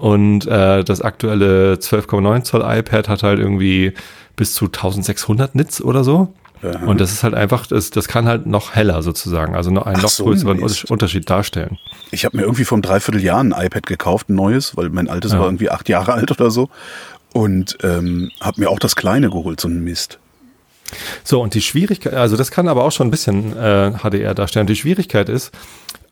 Und 0.00 0.46
äh, 0.46 0.82
das 0.82 1.02
aktuelle 1.02 1.74
12,9 1.74 2.42
Zoll 2.44 2.62
iPad 2.64 3.08
hat 3.08 3.22
halt 3.22 3.38
irgendwie 3.38 3.92
bis 4.40 4.54
zu 4.54 4.64
1600 4.64 5.54
Nits 5.54 5.82
oder 5.82 6.02
so. 6.02 6.32
Und 6.62 6.98
das 6.98 7.12
ist 7.12 7.22
halt 7.22 7.34
einfach, 7.34 7.66
das, 7.66 7.90
das 7.90 8.08
kann 8.08 8.26
halt 8.26 8.46
noch 8.46 8.74
heller 8.74 9.02
sozusagen, 9.02 9.54
also 9.54 9.70
noch 9.70 9.84
einen 9.84 10.00
noch 10.00 10.08
so 10.08 10.24
größeren 10.24 10.58
Mist. 10.58 10.90
Unterschied 10.90 11.28
darstellen. 11.28 11.78
Ich 12.10 12.24
habe 12.24 12.38
mir 12.38 12.44
irgendwie 12.44 12.64
vor 12.64 12.76
einem 12.76 12.82
Dreivierteljahr 12.82 13.38
ein 13.38 13.52
iPad 13.52 13.84
gekauft, 13.84 14.30
ein 14.30 14.36
neues, 14.36 14.78
weil 14.78 14.88
mein 14.88 15.10
altes 15.10 15.32
war 15.32 15.44
irgendwie 15.44 15.68
acht 15.68 15.90
Jahre 15.90 16.12
alt 16.14 16.30
oder 16.30 16.50
so. 16.50 16.70
Und 17.34 17.76
ähm, 17.82 18.30
habe 18.40 18.62
mir 18.62 18.70
auch 18.70 18.78
das 18.78 18.96
kleine 18.96 19.28
geholt, 19.28 19.60
so 19.60 19.68
ein 19.68 19.84
Mist. 19.84 20.18
So, 21.22 21.42
und 21.42 21.52
die 21.52 21.60
Schwierigkeit, 21.60 22.14
also 22.14 22.38
das 22.38 22.50
kann 22.50 22.66
aber 22.66 22.84
auch 22.84 22.92
schon 22.92 23.08
ein 23.08 23.10
bisschen 23.10 23.54
äh, 23.58 23.92
HDR 24.02 24.34
darstellen. 24.34 24.66
Die 24.66 24.76
Schwierigkeit 24.76 25.28
ist, 25.28 25.52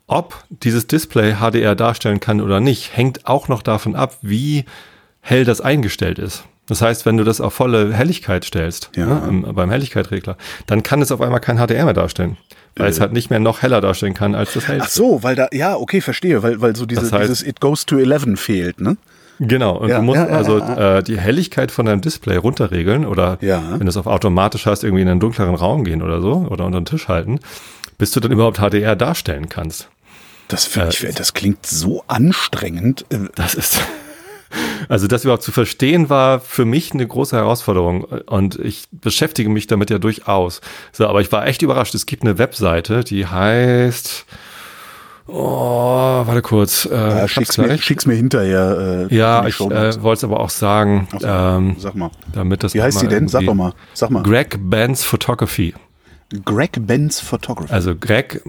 ob 0.05 0.43
dieses 0.49 0.85
Display 0.85 1.37
HDR 1.37 1.75
darstellen 1.75 2.19
kann 2.19 2.41
oder 2.41 2.59
nicht, 2.59 2.95
hängt 2.95 3.25
auch 3.25 3.47
noch 3.47 3.63
davon 3.63 3.95
ab, 3.95 4.17
wie 4.21 4.65
hell 5.19 5.45
das 5.45 5.61
eingestellt 5.61 6.19
ist. 6.19 6.43
Das 6.69 6.81
heißt, 6.81 7.05
wenn 7.05 7.17
du 7.17 7.23
das 7.23 7.41
auf 7.41 7.53
volle 7.53 7.93
Helligkeit 7.93 8.45
stellst, 8.45 8.91
Ja. 8.95 9.05
ne, 9.05 9.21
im, 9.27 9.41
beim 9.55 9.69
Helligkeitregler, 9.69 10.37
dann 10.67 10.83
kann 10.83 11.01
es 11.01 11.11
auf 11.11 11.19
einmal 11.21 11.39
kein 11.41 11.57
HDR 11.57 11.83
mehr 11.85 11.93
darstellen, 11.93 12.37
weil 12.77 12.89
es 12.89 12.99
halt 13.01 13.11
nicht 13.11 13.29
mehr 13.29 13.39
noch 13.39 13.61
heller 13.61 13.81
darstellen 13.81 14.13
kann 14.13 14.35
als 14.35 14.53
das 14.53 14.63
Ach 14.65 14.69
hellste. 14.69 14.91
so, 14.91 15.23
weil 15.23 15.35
da, 15.35 15.47
ja, 15.51 15.75
okay, 15.75 15.99
verstehe, 15.99 16.41
weil, 16.43 16.61
weil 16.61 16.75
so 16.75 16.85
diese, 16.85 17.01
Das 17.01 17.11
heißt- 17.11 17.21
dieses 17.21 17.41
It 17.45 17.59
goes 17.59 17.85
to 17.85 17.97
11 17.97 18.37
fehlt, 18.39 18.79
ne? 18.79 18.95
Genau, 19.41 19.77
und 19.77 19.87
Ja, 19.89 19.97
du 19.99 20.03
musst 20.03 20.17
ja, 20.19 20.25
also 20.27 20.59
Äh, 20.59 21.01
die 21.01 21.17
Helligkeit 21.17 21.71
von 21.71 21.85
deinem 21.85 22.01
Display 22.01 22.35
runterregeln 22.35 23.05
oder 23.05 23.37
Ja. 23.41 23.63
wenn 23.71 23.79
du 23.85 23.87
es 23.87 23.95
auf 23.97 24.05
automatisch 24.05 24.65
hast, 24.65 24.83
irgendwie 24.83 25.01
in 25.01 25.07
einen 25.07 25.21
dunkleren 25.21 25.55
Raum 25.55 25.85
gehen 25.85 26.01
oder 26.01 26.21
so 26.21 26.45
oder 26.49 26.65
unter 26.65 26.79
den 26.81 26.85
Tisch 26.85 27.07
halten, 27.07 27.39
bis 27.97 28.11
du 28.11 28.19
dann 28.19 28.31
überhaupt 28.33 28.57
HDR 28.59 28.95
darstellen 28.97 29.47
kannst. 29.49 29.87
Das 30.49 30.65
finde 30.65 30.89
ich, 30.89 31.15
das 31.15 31.33
klingt 31.33 31.65
so 31.65 32.03
anstrengend. 32.07 33.05
Äh, 33.09 33.19
Das 33.35 33.53
ist, 33.55 33.79
also 34.87 35.07
das 35.07 35.23
überhaupt 35.23 35.43
zu 35.43 35.51
verstehen 35.51 36.09
war 36.09 36.39
für 36.39 36.65
mich 36.65 36.93
eine 36.93 37.05
große 37.07 37.35
Herausforderung 37.35 38.03
und 38.03 38.57
ich 38.59 38.87
beschäftige 38.91 39.49
mich 39.49 39.67
damit 39.67 39.89
ja 39.89 39.99
durchaus. 39.99 40.61
So, 40.91 41.07
aber 41.07 41.21
ich 41.21 41.31
war 41.31 41.47
echt 41.47 41.61
überrascht. 41.61 41.95
Es 41.95 42.05
gibt 42.05 42.23
eine 42.23 42.37
Webseite, 42.37 43.03
die 43.03 43.25
heißt, 43.27 44.25
oh, 45.27 46.23
warte 46.25 46.41
kurz, 46.41 46.85
äh, 46.85 46.95
Ja, 46.95 47.27
schick's, 47.27 47.57
mir, 47.57 47.77
schick's 47.77 48.05
mir 48.05 48.15
hinterher. 48.15 49.07
Äh, 49.09 49.15
ja, 49.15 49.41
die 49.41 49.49
ich 49.49 49.59
äh, 49.59 50.01
wollte 50.01 50.19
es 50.19 50.23
aber 50.23 50.39
auch 50.39 50.49
sagen, 50.49 51.07
so, 51.19 51.27
ähm, 51.27 51.75
Sag 51.79 51.95
mal. 51.95 52.11
damit 52.33 52.63
das 52.63 52.73
Wie 52.73 52.81
heißt 52.81 52.99
sie 52.99 53.07
denn? 53.07 53.27
Sag 53.27 53.45
doch 53.45 53.53
mal. 53.53 53.73
Sag 53.93 54.09
mal. 54.09 54.23
Greg 54.23 54.57
Benz 54.59 55.03
Photography. 55.03 55.73
Greg 56.45 56.85
Benz 56.85 57.19
Photography. 57.19 57.71
Also 57.73 57.95
Greg, 57.95 58.41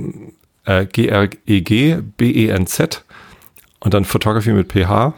äh, 0.65 0.87
G-R-E-G, 0.87 2.03
B-E-N-Z 2.17 3.05
und 3.81 3.95
dann 3.95 4.05
Photography 4.05 4.53
mit 4.53 4.73
PH, 4.73 5.15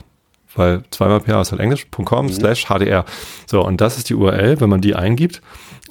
weil 0.55 0.83
zweimal 0.91 1.21
PH 1.21 1.41
ist 1.41 1.53
halt 1.53 1.61
englisch.com 1.61 2.29
slash 2.31 2.67
HDR. 2.67 3.05
So, 3.47 3.65
und 3.65 3.81
das 3.81 3.99
ist 3.99 4.11
die 4.11 4.15
URL. 4.15 4.61
Wenn 4.61 4.69
man 4.69 4.81
die 4.81 4.95
eingibt, 4.95 5.41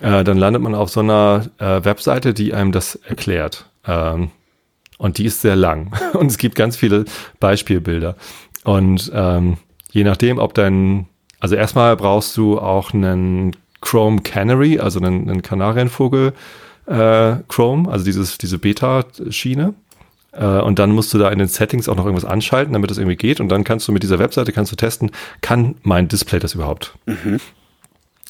äh, 0.01 0.23
dann 0.23 0.37
landet 0.37 0.61
man 0.61 0.75
auf 0.75 0.89
so 0.89 0.99
einer 0.99 1.45
äh, 1.57 1.83
Webseite, 1.83 2.33
die 2.33 2.53
einem 2.53 2.71
das 2.71 2.95
erklärt. 2.95 3.65
Ähm, 3.85 4.31
und 4.97 5.17
die 5.17 5.25
ist 5.25 5.41
sehr 5.41 5.55
lang. 5.55 5.91
Und 6.13 6.27
es 6.27 6.37
gibt 6.37 6.53
ganz 6.53 6.77
viele 6.77 7.05
Beispielbilder. 7.39 8.15
Und 8.63 9.11
ähm, 9.15 9.57
je 9.91 10.03
nachdem, 10.03 10.37
ob 10.37 10.53
dein, 10.53 11.07
also 11.39 11.55
erstmal 11.55 11.95
brauchst 11.97 12.37
du 12.37 12.59
auch 12.59 12.93
einen 12.93 13.55
Chrome 13.81 14.21
Canary, 14.21 14.79
also 14.79 14.99
einen, 14.99 15.27
einen 15.27 15.41
Kanarienvogel 15.41 16.33
äh, 16.85 17.35
Chrome, 17.47 17.91
also 17.91 18.05
dieses, 18.05 18.37
diese 18.37 18.59
Beta-Schiene. 18.59 19.73
Äh, 20.31 20.45
und 20.45 20.79
dann 20.79 20.91
musst 20.91 21.13
du 21.13 21.17
da 21.17 21.29
in 21.29 21.39
den 21.39 21.47
Settings 21.47 21.89
auch 21.89 21.95
noch 21.95 22.05
irgendwas 22.05 22.29
anschalten, 22.29 22.73
damit 22.73 22.89
das 22.89 22.97
irgendwie 22.97 23.17
geht. 23.17 23.39
Und 23.39 23.49
dann 23.49 23.63
kannst 23.63 23.87
du 23.87 23.91
mit 23.91 24.03
dieser 24.03 24.19
Webseite 24.19 24.51
kannst 24.51 24.71
du 24.71 24.75
testen, 24.75 25.11
kann 25.41 25.75
mein 25.83 26.07
Display 26.07 26.39
das 26.39 26.55
überhaupt? 26.55 26.93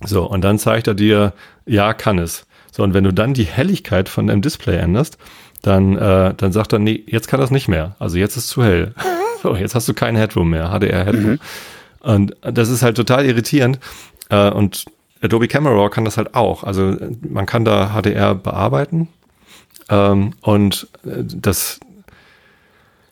So, 0.03 0.23
und 0.23 0.41
dann 0.41 0.57
zeigt 0.57 0.87
er 0.87 0.95
dir, 0.95 1.33
ja, 1.65 1.93
kann 1.93 2.17
es. 2.17 2.45
So, 2.71 2.83
und 2.83 2.93
wenn 2.93 3.03
du 3.03 3.13
dann 3.13 3.33
die 3.33 3.43
Helligkeit 3.43 4.09
von 4.09 4.27
deinem 4.27 4.41
Display 4.41 4.77
änderst, 4.77 5.17
dann, 5.61 5.95
äh, 5.97 6.33
dann 6.35 6.51
sagt 6.51 6.73
er, 6.73 6.79
nee, 6.79 7.03
jetzt 7.05 7.27
kann 7.27 7.39
das 7.39 7.51
nicht 7.51 7.67
mehr. 7.67 7.95
Also 7.99 8.17
jetzt 8.17 8.37
ist 8.37 8.49
zu 8.49 8.63
hell. 8.63 8.93
So, 9.43 9.55
jetzt 9.55 9.73
hast 9.73 9.89
du 9.89 9.95
keinen 9.95 10.17
Headroom 10.17 10.51
mehr, 10.51 10.69
HDR 10.69 11.03
Headroom. 11.03 11.39
Und 12.01 12.35
das 12.41 12.69
ist 12.69 12.83
halt 12.83 12.95
total 12.95 13.25
irritierend. 13.25 13.79
Äh, 14.29 14.51
und 14.51 14.85
Adobe 15.19 15.47
Camera 15.47 15.73
Raw 15.73 15.89
kann 15.89 16.05
das 16.05 16.17
halt 16.17 16.35
auch. 16.35 16.63
Also 16.63 16.89
äh, 16.89 17.09
man 17.27 17.47
kann 17.47 17.65
da 17.65 17.89
HDR 17.99 18.35
bearbeiten. 18.35 19.07
Ähm, 19.89 20.33
und 20.41 20.87
äh, 21.03 21.23
das 21.23 21.79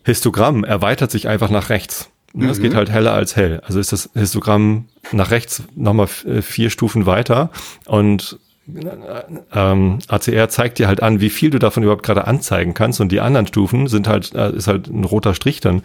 Histogramm 0.09 0.63
erweitert 0.63 1.11
sich 1.11 1.27
einfach 1.27 1.49
nach 1.49 1.69
rechts. 1.69 2.09
Es 2.39 2.59
geht 2.59 2.75
halt 2.75 2.89
heller 2.89 3.13
als 3.13 3.35
hell. 3.35 3.61
Also 3.65 3.79
ist 3.79 3.91
das 3.91 4.09
Histogramm 4.13 4.85
nach 5.11 5.31
rechts 5.31 5.63
nochmal 5.75 6.07
äh, 6.25 6.41
vier 6.41 6.69
Stufen 6.69 7.05
weiter 7.05 7.51
und 7.85 8.39
ähm, 9.53 9.99
ACR 10.07 10.49
zeigt 10.49 10.79
dir 10.79 10.87
halt 10.87 11.01
an, 11.01 11.21
wie 11.21 11.29
viel 11.29 11.49
du 11.49 11.59
davon 11.59 11.83
überhaupt 11.83 12.03
gerade 12.03 12.27
anzeigen 12.27 12.73
kannst 12.73 13.01
und 13.01 13.11
die 13.11 13.19
anderen 13.19 13.47
Stufen 13.47 13.87
sind 13.87 14.07
halt, 14.07 14.33
äh, 14.33 14.51
ist 14.51 14.67
halt 14.67 14.87
ein 14.87 15.03
roter 15.03 15.33
Strich 15.33 15.61
dann 15.61 15.81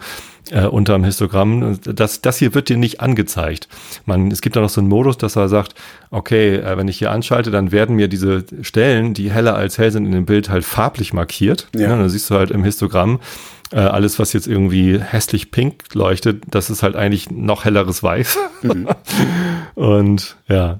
äh, 0.51 0.65
unterm 0.65 1.03
Histogramm. 1.03 1.79
Das, 1.83 2.21
das 2.21 2.37
hier 2.37 2.53
wird 2.53 2.69
dir 2.69 2.77
nicht 2.77 3.01
angezeigt. 3.01 3.67
Man, 4.05 4.31
es 4.31 4.41
gibt 4.41 4.55
da 4.55 4.61
noch 4.61 4.69
so 4.69 4.81
einen 4.81 4.89
Modus, 4.89 5.17
dass 5.17 5.35
er 5.35 5.49
sagt, 5.49 5.75
okay, 6.11 6.55
äh, 6.55 6.77
wenn 6.77 6.87
ich 6.87 6.97
hier 6.97 7.11
anschalte, 7.11 7.51
dann 7.51 7.71
werden 7.71 7.95
mir 7.95 8.07
diese 8.07 8.45
Stellen, 8.61 9.13
die 9.13 9.31
heller 9.31 9.55
als 9.55 9.77
hell 9.77 9.91
sind 9.91 10.05
in 10.05 10.11
dem 10.11 10.25
Bild, 10.25 10.49
halt 10.49 10.65
farblich 10.65 11.13
markiert. 11.13 11.67
Ja. 11.73 11.81
Ja, 11.81 11.89
dann 11.89 12.09
siehst 12.09 12.29
du 12.29 12.35
halt 12.35 12.51
im 12.51 12.63
Histogramm, 12.63 13.19
äh, 13.71 13.79
alles, 13.79 14.19
was 14.19 14.33
jetzt 14.33 14.47
irgendwie 14.47 14.99
hässlich 14.99 15.51
pink 15.51 15.93
leuchtet, 15.93 16.43
das 16.47 16.69
ist 16.69 16.83
halt 16.83 16.95
eigentlich 16.95 17.31
noch 17.31 17.65
helleres 17.65 18.03
Weiß. 18.03 18.37
Und 19.75 20.37
ja, 20.47 20.79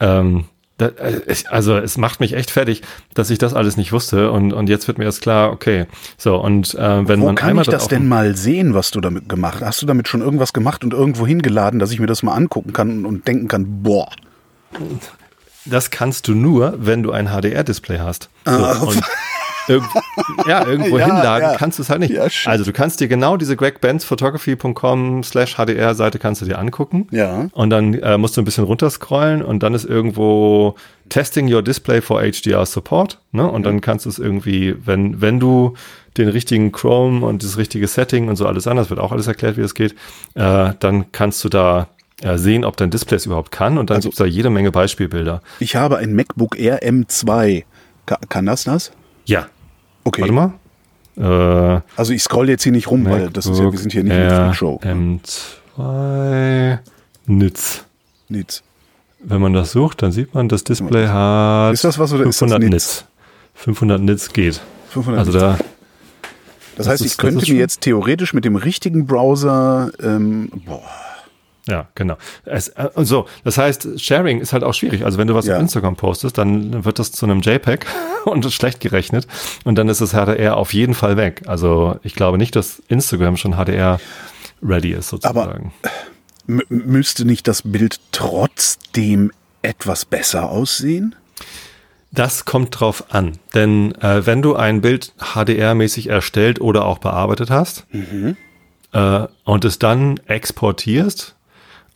ähm, 0.00 0.44
da, 0.78 0.88
äh, 0.88 1.34
also 1.48 1.76
es 1.76 1.96
macht 1.96 2.20
mich 2.20 2.34
echt 2.34 2.50
fertig, 2.50 2.82
dass 3.14 3.30
ich 3.30 3.38
das 3.38 3.54
alles 3.54 3.76
nicht 3.76 3.92
wusste 3.92 4.30
und, 4.30 4.52
und 4.52 4.68
jetzt 4.68 4.86
wird 4.88 4.98
mir 4.98 5.04
das 5.04 5.20
klar, 5.20 5.50
okay. 5.52 5.86
So, 6.18 6.36
und 6.36 6.74
äh, 6.74 7.08
wenn 7.08 7.20
Wo 7.20 7.26
man 7.26 7.34
kann 7.34 7.50
einmal 7.50 7.62
ich 7.62 7.70
das 7.70 7.88
denn 7.88 8.08
mal 8.08 8.36
sehen, 8.36 8.74
was 8.74 8.90
du 8.90 9.00
damit 9.00 9.28
gemacht 9.28 9.56
hast? 9.56 9.66
Hast 9.66 9.82
du 9.82 9.86
damit 9.86 10.08
schon 10.08 10.20
irgendwas 10.20 10.52
gemacht 10.52 10.84
und 10.84 10.92
irgendwo 10.92 11.26
hingeladen, 11.26 11.78
dass 11.78 11.92
ich 11.92 12.00
mir 12.00 12.06
das 12.06 12.22
mal 12.22 12.34
angucken 12.34 12.72
kann 12.72 13.06
und 13.06 13.26
denken 13.26 13.48
kann, 13.48 13.82
boah. 13.82 14.10
Das 15.64 15.90
kannst 15.90 16.28
du 16.28 16.34
nur, 16.34 16.74
wenn 16.78 17.02
du 17.02 17.10
ein 17.10 17.28
HDR-Display 17.28 17.98
hast. 17.98 18.28
So, 18.44 18.52
und 18.86 19.02
ja, 20.46 20.66
irgendwo. 20.66 20.98
Ja, 20.98 21.06
hinladen 21.06 21.50
ja. 21.52 21.56
kannst 21.56 21.78
du 21.78 21.82
es 21.82 21.90
halt 21.90 22.00
nicht. 22.00 22.12
Ja, 22.12 22.26
also 22.46 22.64
du 22.64 22.72
kannst 22.72 23.00
dir 23.00 23.08
genau 23.08 23.36
diese 23.36 23.56
gregbenzphotography.com 23.56 25.22
slash 25.22 25.56
HDR-Seite 25.56 26.18
kannst 26.18 26.42
du 26.42 26.46
dir 26.46 26.58
angucken. 26.58 27.08
Ja. 27.10 27.48
Und 27.52 27.70
dann 27.70 27.94
äh, 27.94 28.18
musst 28.18 28.36
du 28.36 28.42
ein 28.42 28.44
bisschen 28.44 28.64
runterscrollen 28.64 29.42
und 29.42 29.62
dann 29.62 29.74
ist 29.74 29.84
irgendwo 29.84 30.74
Testing 31.08 31.52
your 31.52 31.62
display 31.62 32.00
for 32.00 32.20
HDR 32.22 32.66
support. 32.66 33.18
Ne? 33.32 33.48
Und 33.48 33.64
dann 33.64 33.80
kannst 33.80 34.06
du 34.06 34.10
es 34.10 34.18
irgendwie, 34.18 34.74
wenn, 34.84 35.20
wenn 35.20 35.38
du 35.38 35.74
den 36.16 36.28
richtigen 36.28 36.72
Chrome 36.72 37.24
und 37.24 37.42
das 37.44 37.56
richtige 37.58 37.86
Setting 37.86 38.28
und 38.28 38.36
so 38.36 38.46
alles 38.46 38.66
anders, 38.66 38.90
wird 38.90 38.98
auch 39.00 39.12
alles 39.12 39.26
erklärt, 39.26 39.56
wie 39.56 39.62
das 39.62 39.74
geht, 39.74 39.92
äh, 40.34 40.72
dann 40.80 41.12
kannst 41.12 41.44
du 41.44 41.48
da 41.48 41.88
äh, 42.22 42.38
sehen, 42.38 42.64
ob 42.64 42.76
dein 42.76 42.90
Display 42.90 43.16
es 43.16 43.26
überhaupt 43.26 43.52
kann 43.52 43.76
und 43.78 43.90
dann 43.90 43.96
Also- 43.96 44.08
gibt's 44.08 44.18
da 44.18 44.24
jede 44.24 44.50
Menge 44.50 44.72
Beispielbilder. 44.72 45.42
Ich 45.60 45.76
habe 45.76 45.98
ein 45.98 46.14
MacBook 46.14 46.58
Air 46.58 46.82
M2. 46.82 47.64
Ka 48.06 48.18
kann 48.28 48.46
das 48.46 48.64
das? 48.64 48.92
Ja. 49.26 49.46
Okay. 50.06 50.22
Warte 50.22 50.32
mal. 50.34 50.52
Äh, 51.18 51.80
Also 51.96 52.12
ich 52.12 52.22
scroll 52.22 52.48
jetzt 52.48 52.62
hier 52.62 52.72
nicht 52.72 52.90
rum, 52.90 53.04
weil 53.06 53.30
das 53.30 53.46
ist 53.46 53.58
ja, 53.58 53.70
wir 53.72 53.78
sind 53.78 53.92
hier 53.92 54.04
nicht 54.04 54.12
in 54.12 54.18
der 54.18 54.28
Air 54.30 54.44
Freakshow. 54.46 54.80
M2 55.76 56.78
Nitz. 57.26 57.84
Nichts. 58.28 58.62
wenn 59.20 59.40
man 59.40 59.52
das 59.52 59.72
sucht, 59.72 60.02
dann 60.02 60.12
sieht 60.12 60.34
man, 60.34 60.48
das 60.48 60.62
Display 60.64 61.06
hat 61.08 61.72
Ist 61.74 61.84
das 61.84 61.98
was 61.98 62.12
oder 62.12 62.24
ist 62.26 62.38
500 62.38 62.62
das 62.62 62.70
Nits. 62.70 63.04
500 63.54 64.00
Nits 64.02 64.32
geht. 64.32 64.60
500 64.90 65.18
Also 65.26 65.32
da, 65.38 65.56
Das 65.56 65.58
Das 66.76 66.88
heißt, 66.88 67.04
ist- 67.04 67.12
ich 67.12 67.18
könnte 67.18 67.42
ist 67.42 67.48
mir 67.48 67.58
jetzt 67.58 67.80
theoretisch 67.80 68.34
mit 68.34 68.44
dem 68.44 68.56
richtigen 68.56 69.06
Browser, 69.06 69.90
ähm, 70.02 70.50
boah, 70.66 70.82
ja, 71.68 71.88
genau. 71.94 72.16
Es, 72.44 72.68
äh, 72.68 72.88
so, 72.96 73.26
das 73.44 73.58
heißt, 73.58 74.00
Sharing 74.00 74.40
ist 74.40 74.52
halt 74.52 74.62
auch 74.64 74.74
schwierig. 74.74 75.04
Also 75.04 75.18
wenn 75.18 75.26
du 75.26 75.34
was 75.34 75.46
Ja. 75.46 75.56
auf 75.56 75.60
Instagram 75.62 75.96
postest, 75.96 76.38
dann 76.38 76.84
wird 76.84 76.98
das 76.98 77.12
zu 77.12 77.26
einem 77.26 77.40
JPEG 77.40 77.86
und 78.24 78.44
ist 78.44 78.54
schlecht 78.54 78.80
gerechnet 78.80 79.26
und 79.64 79.76
dann 79.76 79.88
ist 79.88 80.00
das 80.00 80.12
HDR 80.12 80.56
auf 80.56 80.72
jeden 80.72 80.94
Fall 80.94 81.16
weg. 81.16 81.42
Also 81.46 81.98
ich 82.02 82.14
glaube 82.14 82.38
nicht, 82.38 82.54
dass 82.56 82.80
Instagram 82.88 83.36
schon 83.36 83.54
HDR 83.54 83.98
ready 84.62 84.92
ist 84.92 85.08
sozusagen. 85.08 85.72
M 86.48 86.62
müsste 86.68 87.24
nicht 87.24 87.48
das 87.48 87.62
Bild 87.62 87.98
trotzdem 88.12 89.32
etwas 89.62 90.04
besser 90.04 90.48
aussehen? 90.50 91.14
Das 92.12 92.44
kommt 92.44 92.78
drauf 92.80 93.04
an, 93.12 93.32
denn 93.54 93.92
äh, 94.00 94.24
wenn 94.24 94.40
du 94.40 94.54
ein 94.54 94.80
Bild 94.80 95.12
HDR-mäßig 95.18 96.08
erstellt 96.08 96.60
oder 96.60 96.86
auch 96.86 96.98
bearbeitet 96.98 97.50
hast 97.50 97.86
äh, 98.92 99.26
und 99.44 99.64
es 99.64 99.78
dann 99.78 100.18
exportierst, 100.26 101.35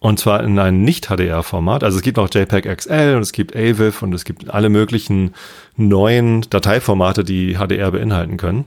und 0.01 0.19
zwar 0.19 0.43
in 0.43 0.59
ein 0.59 0.83
Nicht-HDR-Format, 0.83 1.85
also 1.85 1.97
es 1.99 2.03
gibt 2.03 2.19
auch 2.19 2.29
JPEG 2.33 2.77
XL 2.77 3.15
und 3.17 3.23
es 3.23 3.33
gibt 3.33 3.55
AVIF 3.55 4.03
und 4.03 4.13
es 4.15 4.25
gibt 4.25 4.51
alle 4.51 4.69
möglichen 4.69 5.35
neuen 5.77 6.43
Dateiformate, 6.51 7.23
die 7.23 7.55
HDR 7.57 7.91
beinhalten 7.93 8.37
können. 8.37 8.65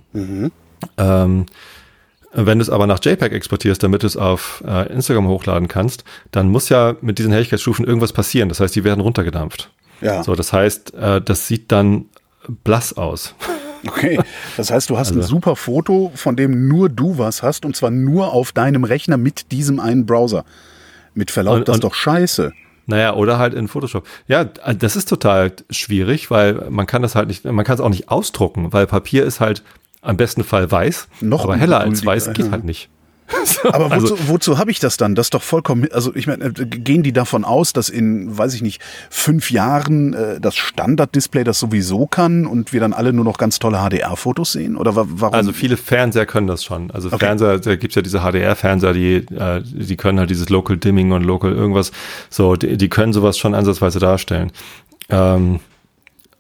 Ähm, 0.98 1.46
wenn 2.36 2.58
du 2.58 2.64
es 2.64 2.70
aber 2.70 2.88
nach 2.88 3.00
JPEG 3.04 3.32
exportierst, 3.34 3.84
damit 3.84 4.04
du 4.04 4.08
es 4.08 4.18
auf 4.18 4.64
äh, 4.68 4.92
Instagram 4.92 5.28
hochladen 5.28 5.68
kannst, 5.68 6.04
dann 6.32 6.50
muss 6.50 6.70
ja 6.70 6.96
mit 7.02 7.20
diesen 7.20 7.32
Helligkeitsstufen 7.32 7.86
irgendwas 7.86 8.14
passieren. 8.14 8.50
Das 8.50 8.60
heißt, 8.60 8.76
die 8.76 8.84
werden 8.84 9.02
runtergedampft. 9.02 9.70
Ja. 10.02 10.24
So, 10.24 10.36
das 10.36 10.52
heißt, 10.52 10.94
äh, 10.96 11.22
das 11.22 11.48
sieht 11.48 11.72
dann 11.72 12.06
blass 12.64 12.94
aus. 12.98 13.36
Okay. 13.88 14.20
Das 14.58 14.72
heißt, 14.72 14.90
du 14.90 14.98
hast 14.98 15.12
ein 15.12 15.18
Also- 15.18 15.30
super 15.30 15.56
Foto, 15.56 16.12
von 16.16 16.36
dem 16.36 16.68
nur 16.68 16.90
du 16.90 17.18
was 17.18 17.44
hast, 17.44 17.66
und 17.66 17.76
zwar 17.76 17.92
nur 17.92 18.34
auf 18.34 18.52
deinem 18.52 18.84
Rechner 18.84 19.18
mit 19.18 19.52
diesem 19.52 19.80
einen 19.80 20.06
Browser. 20.06 20.46
Mit 21.16 21.32
Verlaub, 21.32 21.56
Und- 21.58 21.68
das 21.68 21.76
ist 21.78 21.84
doch 21.84 21.94
scheiße. 21.94 22.54
Naja, 22.86 23.14
oder 23.14 23.38
halt 23.40 23.54
in 23.54 23.70
Photoshop. 23.70 24.06
Ja, 24.28 24.44
das 24.44 24.98
ist 24.98 25.08
total 25.08 25.54
schwierig, 25.70 26.30
weil 26.30 26.66
man 26.70 26.86
kann 26.86 27.02
das 27.02 27.16
halt 27.16 27.30
nicht, 27.30 27.46
man 27.46 27.64
kann 27.64 27.76
es 27.76 27.80
auch 27.82 27.88
nicht 27.90 28.10
ausdrucken, 28.10 28.74
weil 28.74 28.88
Papier 28.88 29.24
ist 29.24 29.40
halt 29.40 29.64
am 30.02 30.18
besten 30.18 30.44
Fall 30.44 30.70
weiß, 30.70 31.08
Noch 31.22 31.46
aber 31.46 31.56
heller 31.56 31.80
als 31.80 32.06
weiß 32.06 32.34
geht 32.34 32.52
halt 32.52 32.66
nicht. 32.66 32.90
So, 33.46 33.74
Aber 33.74 33.86
wozu, 33.92 34.14
also, 34.14 34.18
wozu 34.28 34.58
habe 34.58 34.72
ich 34.72 34.80
das 34.80 34.96
dann? 34.96 35.16
Das 35.16 35.28
ist 35.28 35.34
doch 35.34 35.42
vollkommen. 35.42 35.88
Also 35.92 36.16
ich 36.16 36.28
meine, 36.28 36.46
äh, 36.46 36.52
gehen 36.66 37.04
die 37.04 37.12
davon 37.12 37.44
aus, 37.44 37.74
dass 37.74 37.90
in, 37.90 38.38
weiß 38.38 38.54
ich 38.54 38.62
nicht, 38.62 38.82
fünf 39.10 39.52
Jahren 39.52 40.14
äh, 40.14 40.40
das 40.40 40.56
Standard-Display 40.56 41.44
das 41.44 41.60
sowieso 41.60 42.06
kann 42.06 42.46
und 42.46 42.72
wir 42.72 42.80
dann 42.80 42.94
alle 42.94 43.12
nur 43.12 43.26
noch 43.26 43.38
ganz 43.38 43.60
tolle 43.60 43.80
HDR-Fotos 43.80 44.54
sehen? 44.54 44.78
Oder 44.78 44.96
wa 44.96 45.06
warum? 45.08 45.36
also 45.36 45.52
viele 45.52 45.78
Fernseher 45.78 46.26
können 46.26 46.48
das 46.48 46.64
schon. 46.64 46.90
Also 46.92 47.10
Okay. 47.14 47.26
Fernseher, 47.26 47.60
da 47.60 47.76
gibt's 47.76 47.96
ja 47.96 48.02
diese 48.02 48.22
HDR-Fernseher, 48.22 48.94
die, 48.94 49.16
äh, 49.16 49.62
die 49.64 49.98
können 49.98 50.20
halt 50.20 50.30
dieses 50.30 50.50
Local 50.50 50.78
Dimming 50.78 51.12
und 51.12 51.24
Local 51.24 51.52
irgendwas, 51.52 51.92
so, 52.30 52.56
die, 52.56 52.78
die 52.78 52.90
können 52.90 53.14
sowas 53.14 53.38
schon 53.38 53.54
ansatzweise 53.54 54.00
darstellen. 54.00 54.52
Ähm, 55.10 55.60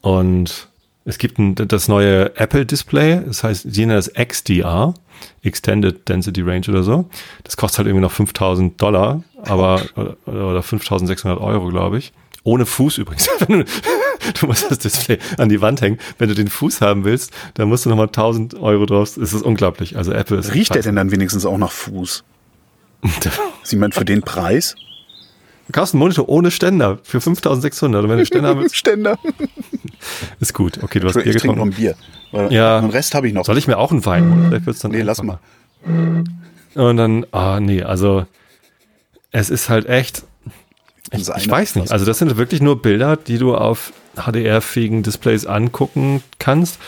und 0.02 0.69
es 1.06 1.18
gibt 1.18 1.38
ein, 1.38 1.56
das 1.56 1.88
neue 1.88 2.36
Apple-Display, 2.38 3.24
das 3.26 3.44
heißt, 3.44 3.66
die 3.66 3.86
nennen 3.86 3.98
das 3.98 4.12
XDR, 4.13 4.94
Extended 5.42 6.08
Density 6.08 6.42
Range 6.42 6.66
oder 6.70 6.84
so. 6.84 7.10
Das 7.44 7.58
kostet 7.58 7.80
halt 7.80 7.88
irgendwie 7.88 8.04
noch 8.04 8.12
5000 8.12 8.82
Dollar, 8.82 9.24
aber, 9.42 9.82
oder, 9.96 10.18
oder 10.26 10.63
5600 10.63 11.39
Euro, 11.39 11.70
glaube 11.70 11.98
ich. 11.98 12.13
Ohne 12.44 12.66
Fuß 12.66 12.98
übrigens. 12.98 13.30
Wenn 13.48 13.66
du, 14.39 14.48
musst 14.48 14.70
das 14.70 14.80
Display 14.80 15.18
an 15.38 15.50
die 15.50 15.62
Wand 15.62 15.82
hängen. 15.82 15.98
Wenn 16.18 16.30
du 16.30 16.36
den 16.36 16.50
Fuß 16.50 16.82
haben 16.82 17.06
willst, 17.06 17.32
dann 17.54 17.70
musst 17.70 17.86
du 17.86 17.89
nochmal 17.89 18.08
1000 18.08 18.56
Euro 18.56 18.86
drauf. 18.86 19.16
Es 19.18 19.34
ist 19.34 19.44
unglaublich. 19.44 19.98
Also 19.98 20.12
Apple 20.12 20.38
ist. 20.38 20.54
Riecht 20.54 20.76
der 20.76 20.82
denn 20.82 20.96
dann 20.96 21.12
wenigstens 21.12 21.46
auch 21.46 21.58
nach 21.58 21.72
Fuß? 21.72 22.24
Sie 23.63 23.76
meint 23.76 23.96
für 23.96 24.06
den 24.06 24.22
Preis? 24.22 24.76
Du 25.67 25.71
kaufst 25.71 25.93
einen 25.93 25.99
Monitor 25.99 26.28
ohne 26.28 26.52
Ständer 26.52 26.99
für 27.04 27.21
5600. 27.21 28.04
Und 28.04 28.10
wenn 28.10 28.17
du 28.17 28.26
Ständer 28.26 28.49
haben 28.49 28.60
willst, 28.62 28.76
Ständer. 28.76 29.17
ist 30.39 30.54
gut. 30.54 30.82
Okay, 30.84 30.99
du 30.99 31.08
hast 31.08 31.15
Ich 31.17 31.23
Bier 31.23 31.34
trinke 31.36 31.58
noch 31.58 31.65
ein 31.65 31.71
getrunken. 31.71 31.95
Bier. 32.32 32.49
Ja. 32.52 32.82
Den 32.82 32.89
Rest 32.89 33.15
habe 33.15 33.28
ich 33.28 33.34
noch. 33.34 33.45
Soll 33.45 33.58
ich 33.58 33.67
mir 33.67 33.78
auch 33.78 33.91
einen 33.91 34.06
Wein 34.06 34.30
holen? 34.30 34.45
Vielleicht 34.49 34.65
wird's 34.65 34.80
dann 34.80 34.91
Nee, 34.91 35.02
lass 35.04 35.21
mal. 35.23 35.39
Und 36.76 36.97
dann, 36.97 37.26
ah, 37.32 37.60
nee, 37.60 37.84
also 37.84 38.26
es 39.32 39.49
ist 39.49 39.69
halt 39.69 39.86
echt, 39.88 40.23
ich, 41.12 41.28
ich 41.30 41.49
weiß 41.49 41.76
nicht. 41.76 41.91
Also 41.91 42.06
das 42.06 42.17
sind 42.19 42.36
wirklich 42.38 42.62
nur 42.62 42.82
Bilder, 42.82 43.15
die 43.17 43.38
du 43.38 43.56
auf 43.56 43.93
HDR-fähigen 44.15 45.04
Displays 45.04 45.45
angucken 45.45 46.23
kannst. 46.39 46.80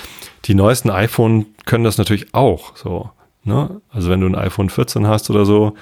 Die 0.46 0.54
neuesten 0.56 0.90
iPhone 0.90 1.46
können 1.66 1.84
das 1.84 1.98
natürlich 1.98 2.34
auch 2.34 2.76
so. 2.76 3.10
Ne? 3.44 3.82
Also 3.90 4.10
wenn 4.10 4.22
du 4.22 4.28
ein 4.28 4.36
iPhone 4.36 4.70
14 4.70 5.08
hast 5.08 5.30
oder 5.30 5.46
so, 5.46 5.76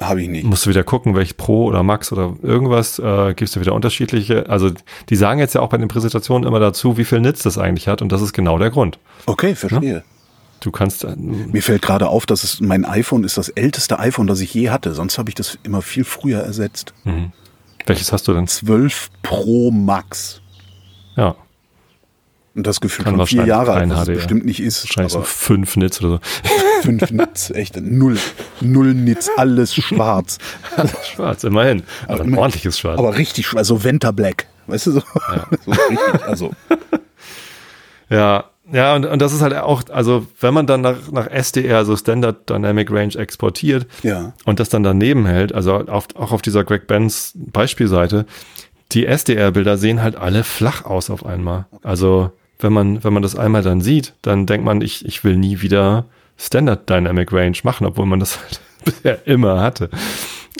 Habe 0.00 0.22
ich 0.22 0.28
nicht. 0.28 0.44
musst 0.44 0.64
du 0.64 0.70
wieder 0.70 0.84
gucken, 0.84 1.16
welch 1.16 1.36
Pro 1.36 1.64
oder 1.64 1.82
Max 1.82 2.12
oder 2.12 2.36
irgendwas, 2.42 3.00
äh, 3.00 3.34
gibst 3.34 3.56
du 3.56 3.60
wieder 3.60 3.74
unterschiedliche. 3.74 4.48
Also 4.48 4.70
die 5.08 5.16
sagen 5.16 5.40
jetzt 5.40 5.54
ja 5.56 5.60
auch 5.60 5.70
bei 5.70 5.76
den 5.76 5.88
Präsentationen 5.88 6.46
immer 6.46 6.60
dazu, 6.60 6.96
wie 6.98 7.04
viel 7.04 7.20
Nitz 7.20 7.42
das 7.42 7.58
eigentlich 7.58 7.88
hat 7.88 8.00
und 8.00 8.12
das 8.12 8.22
ist 8.22 8.32
genau 8.32 8.58
der 8.58 8.70
Grund. 8.70 8.98
Okay, 9.26 9.54
verstehe. 9.56 10.04
Du 10.60 10.70
kannst, 10.70 11.02
äh, 11.04 11.14
Mir 11.16 11.62
fällt 11.62 11.82
gerade 11.82 12.08
auf, 12.08 12.26
dass 12.26 12.44
es 12.44 12.60
mein 12.60 12.84
iPhone 12.84 13.24
ist 13.24 13.38
das 13.38 13.48
älteste 13.48 13.98
iPhone, 13.98 14.26
das 14.28 14.40
ich 14.40 14.52
je 14.54 14.70
hatte. 14.70 14.94
Sonst 14.94 15.18
habe 15.18 15.30
ich 15.30 15.34
das 15.34 15.58
immer 15.64 15.82
viel 15.82 16.04
früher 16.04 16.40
ersetzt. 16.40 16.94
welches 17.86 18.12
hast 18.12 18.28
du 18.28 18.34
denn? 18.34 18.46
12 18.46 19.08
Pro 19.22 19.70
Max. 19.72 20.40
Ja, 21.16 21.34
Und 22.54 22.66
das 22.68 22.80
Gefühl 22.80 23.04
Kann 23.04 23.16
von 23.16 23.26
vier 23.26 23.46
Jahre 23.46 23.72
alt, 23.72 23.90
was 23.90 24.08
es 24.08 24.14
bestimmt 24.14 24.44
nicht 24.44 24.60
ist. 24.60 24.84
wahrscheinlich 24.84 25.12
so 25.12 25.22
fünf 25.22 25.76
Nitz 25.76 26.00
oder 26.00 26.10
so. 26.10 26.20
Fünf 26.82 27.10
Nits, 27.10 27.50
echt 27.50 27.76
null. 27.80 28.18
Null 28.60 28.94
Nits, 28.94 29.30
alles 29.36 29.74
schwarz. 29.74 30.38
Schwarz, 31.14 31.44
immerhin. 31.44 31.82
Aber 32.06 32.20
ein 32.22 32.28
immer- 32.28 32.38
ordentliches 32.38 32.78
Schwarz. 32.78 32.98
Aber 32.98 33.16
richtig 33.16 33.46
schwarz, 33.46 33.66
so 33.68 33.82
Venta 33.84 34.10
Black. 34.10 34.46
Weißt 34.66 34.86
du 34.86 34.92
so? 34.92 35.00
so 35.64 35.70
richtig, 35.72 36.22
also. 36.26 36.52
ja, 38.10 38.44
ja, 38.70 38.94
und, 38.94 39.06
und 39.06 39.22
das 39.22 39.32
ist 39.32 39.40
halt 39.40 39.54
auch, 39.54 39.82
also 39.90 40.26
wenn 40.40 40.52
man 40.52 40.66
dann 40.66 40.82
nach, 40.82 41.10
nach 41.10 41.26
SDR, 41.26 41.84
so 41.86 41.96
Standard 41.96 42.50
Dynamic 42.50 42.90
Range 42.90 43.14
exportiert 43.14 43.86
Ja. 44.02 44.34
und 44.44 44.60
das 44.60 44.68
dann 44.68 44.82
daneben 44.82 45.24
hält, 45.24 45.54
also 45.54 45.74
auf, 45.86 46.08
auch 46.16 46.32
auf 46.32 46.42
dieser 46.42 46.64
Greg 46.64 46.86
Benz 46.86 47.32
Beispielseite, 47.34 48.26
die 48.92 49.06
SDR-Bilder 49.06 49.78
sehen 49.78 50.02
halt 50.02 50.16
alle 50.16 50.44
flach 50.44 50.84
aus 50.84 51.08
auf 51.08 51.24
einmal. 51.24 51.66
Also 51.82 52.30
wenn 52.58 52.72
man, 52.72 53.02
wenn 53.04 53.12
man 53.12 53.22
das 53.22 53.36
einmal 53.36 53.62
dann 53.62 53.80
sieht, 53.80 54.12
dann 54.22 54.44
denkt 54.44 54.66
man, 54.66 54.82
ich, 54.82 55.04
ich 55.06 55.24
will 55.24 55.36
nie 55.36 55.62
wieder 55.62 56.04
Standard 56.38 56.88
Dynamic 56.88 57.32
Range 57.32 57.56
machen, 57.64 57.86
obwohl 57.86 58.06
man 58.06 58.20
das 58.20 58.38
halt 58.40 58.60
bisher 58.84 59.26
immer 59.26 59.60
hatte. 59.60 59.90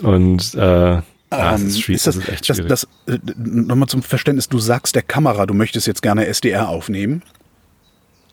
Und 0.03 0.55
äh, 0.55 0.97
es 0.97 1.03
Ähm, 1.31 1.67
ist, 1.69 1.81
schwierig, 1.81 1.97
ist 1.97 2.07
das, 2.07 2.17
es 2.17 2.23
ist 2.25 2.29
echt 2.29 2.49
das, 2.51 2.57
schwierig. 2.57 2.69
das, 2.71 2.89
äh, 3.07 3.19
nochmal 3.37 3.89
zum 3.89 4.03
Verständnis, 4.03 4.49
du 4.49 4.59
sagst 4.59 4.95
der 4.95 5.03
Kamera, 5.03 5.47
du 5.47 5.55
möchtest 5.55 5.87
jetzt 5.87 6.03
gerne 6.03 6.27
SDR 6.27 6.69
aufnehmen. 6.69 7.23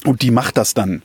Und 0.06 0.22
die 0.22 0.32
macht 0.32 0.58
das 0.58 0.74
dann. 0.74 1.02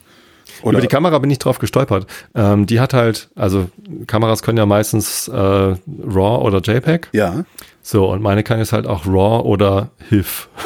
Oder? 0.63 0.73
Über 0.73 0.81
die 0.83 0.89
Kamera 0.89 1.19
bin 1.19 1.31
ich 1.31 1.39
drauf 1.39 1.59
gestolpert. 1.59 2.07
Ähm, 2.35 2.67
die 2.67 2.81
hat 2.81 2.93
halt, 2.93 3.31
also 3.35 3.71
Kameras 4.07 4.43
können 4.43 4.59
ja 4.59 4.67
meistens 4.67 5.27
äh, 5.29 5.33
RAW 5.35 6.43
oder 6.45 6.61
JPEG. 6.61 7.09
ja, 7.13 7.45
So, 7.83 8.11
und 8.11 8.21
meine 8.21 8.43
kann 8.43 8.59
jetzt 8.59 8.73
halt 8.73 8.87
auch 8.87 9.07
RAW 9.07 9.45
oder 9.49 9.91
HIF. 10.09 10.49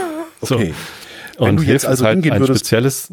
So. 0.42 0.56
okay. 0.56 0.74
Wenn 1.38 1.48
Und 1.50 1.56
du 1.56 1.62
HIF 1.62 1.72
jetzt 1.72 1.86
also 1.86 2.02
ist 2.04 2.06
halt 2.06 2.26
ein 2.26 2.40
würdest- 2.40 2.58
spezielles 2.60 3.12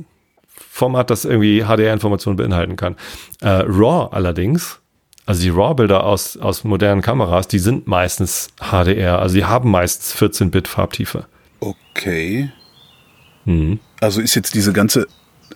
Format, 0.74 1.10
das 1.10 1.26
irgendwie 1.26 1.64
HDR-Informationen 1.64 2.38
beinhalten 2.38 2.78
kann. 2.78 2.96
Äh, 3.42 3.64
RAW 3.68 4.08
allerdings, 4.16 4.80
also 5.26 5.42
die 5.42 5.50
RAW-Bilder 5.50 6.06
aus, 6.06 6.38
aus 6.38 6.64
modernen 6.64 7.02
Kameras, 7.02 7.50
die 7.50 7.60
sind 7.60 7.88
meistens 7.88 8.48
HDR, 8.58 9.20
also 9.20 9.36
die 9.36 9.44
haben 9.44 9.70
meistens 9.70 10.16
14-Bit 10.16 10.70
Farbtiefe. 10.70 11.26
Okay. 11.60 12.52
Mhm. 13.44 13.80
Also 14.00 14.22
ist 14.22 14.34
jetzt 14.34 14.56
diese 14.56 14.72
ganze, 14.72 15.08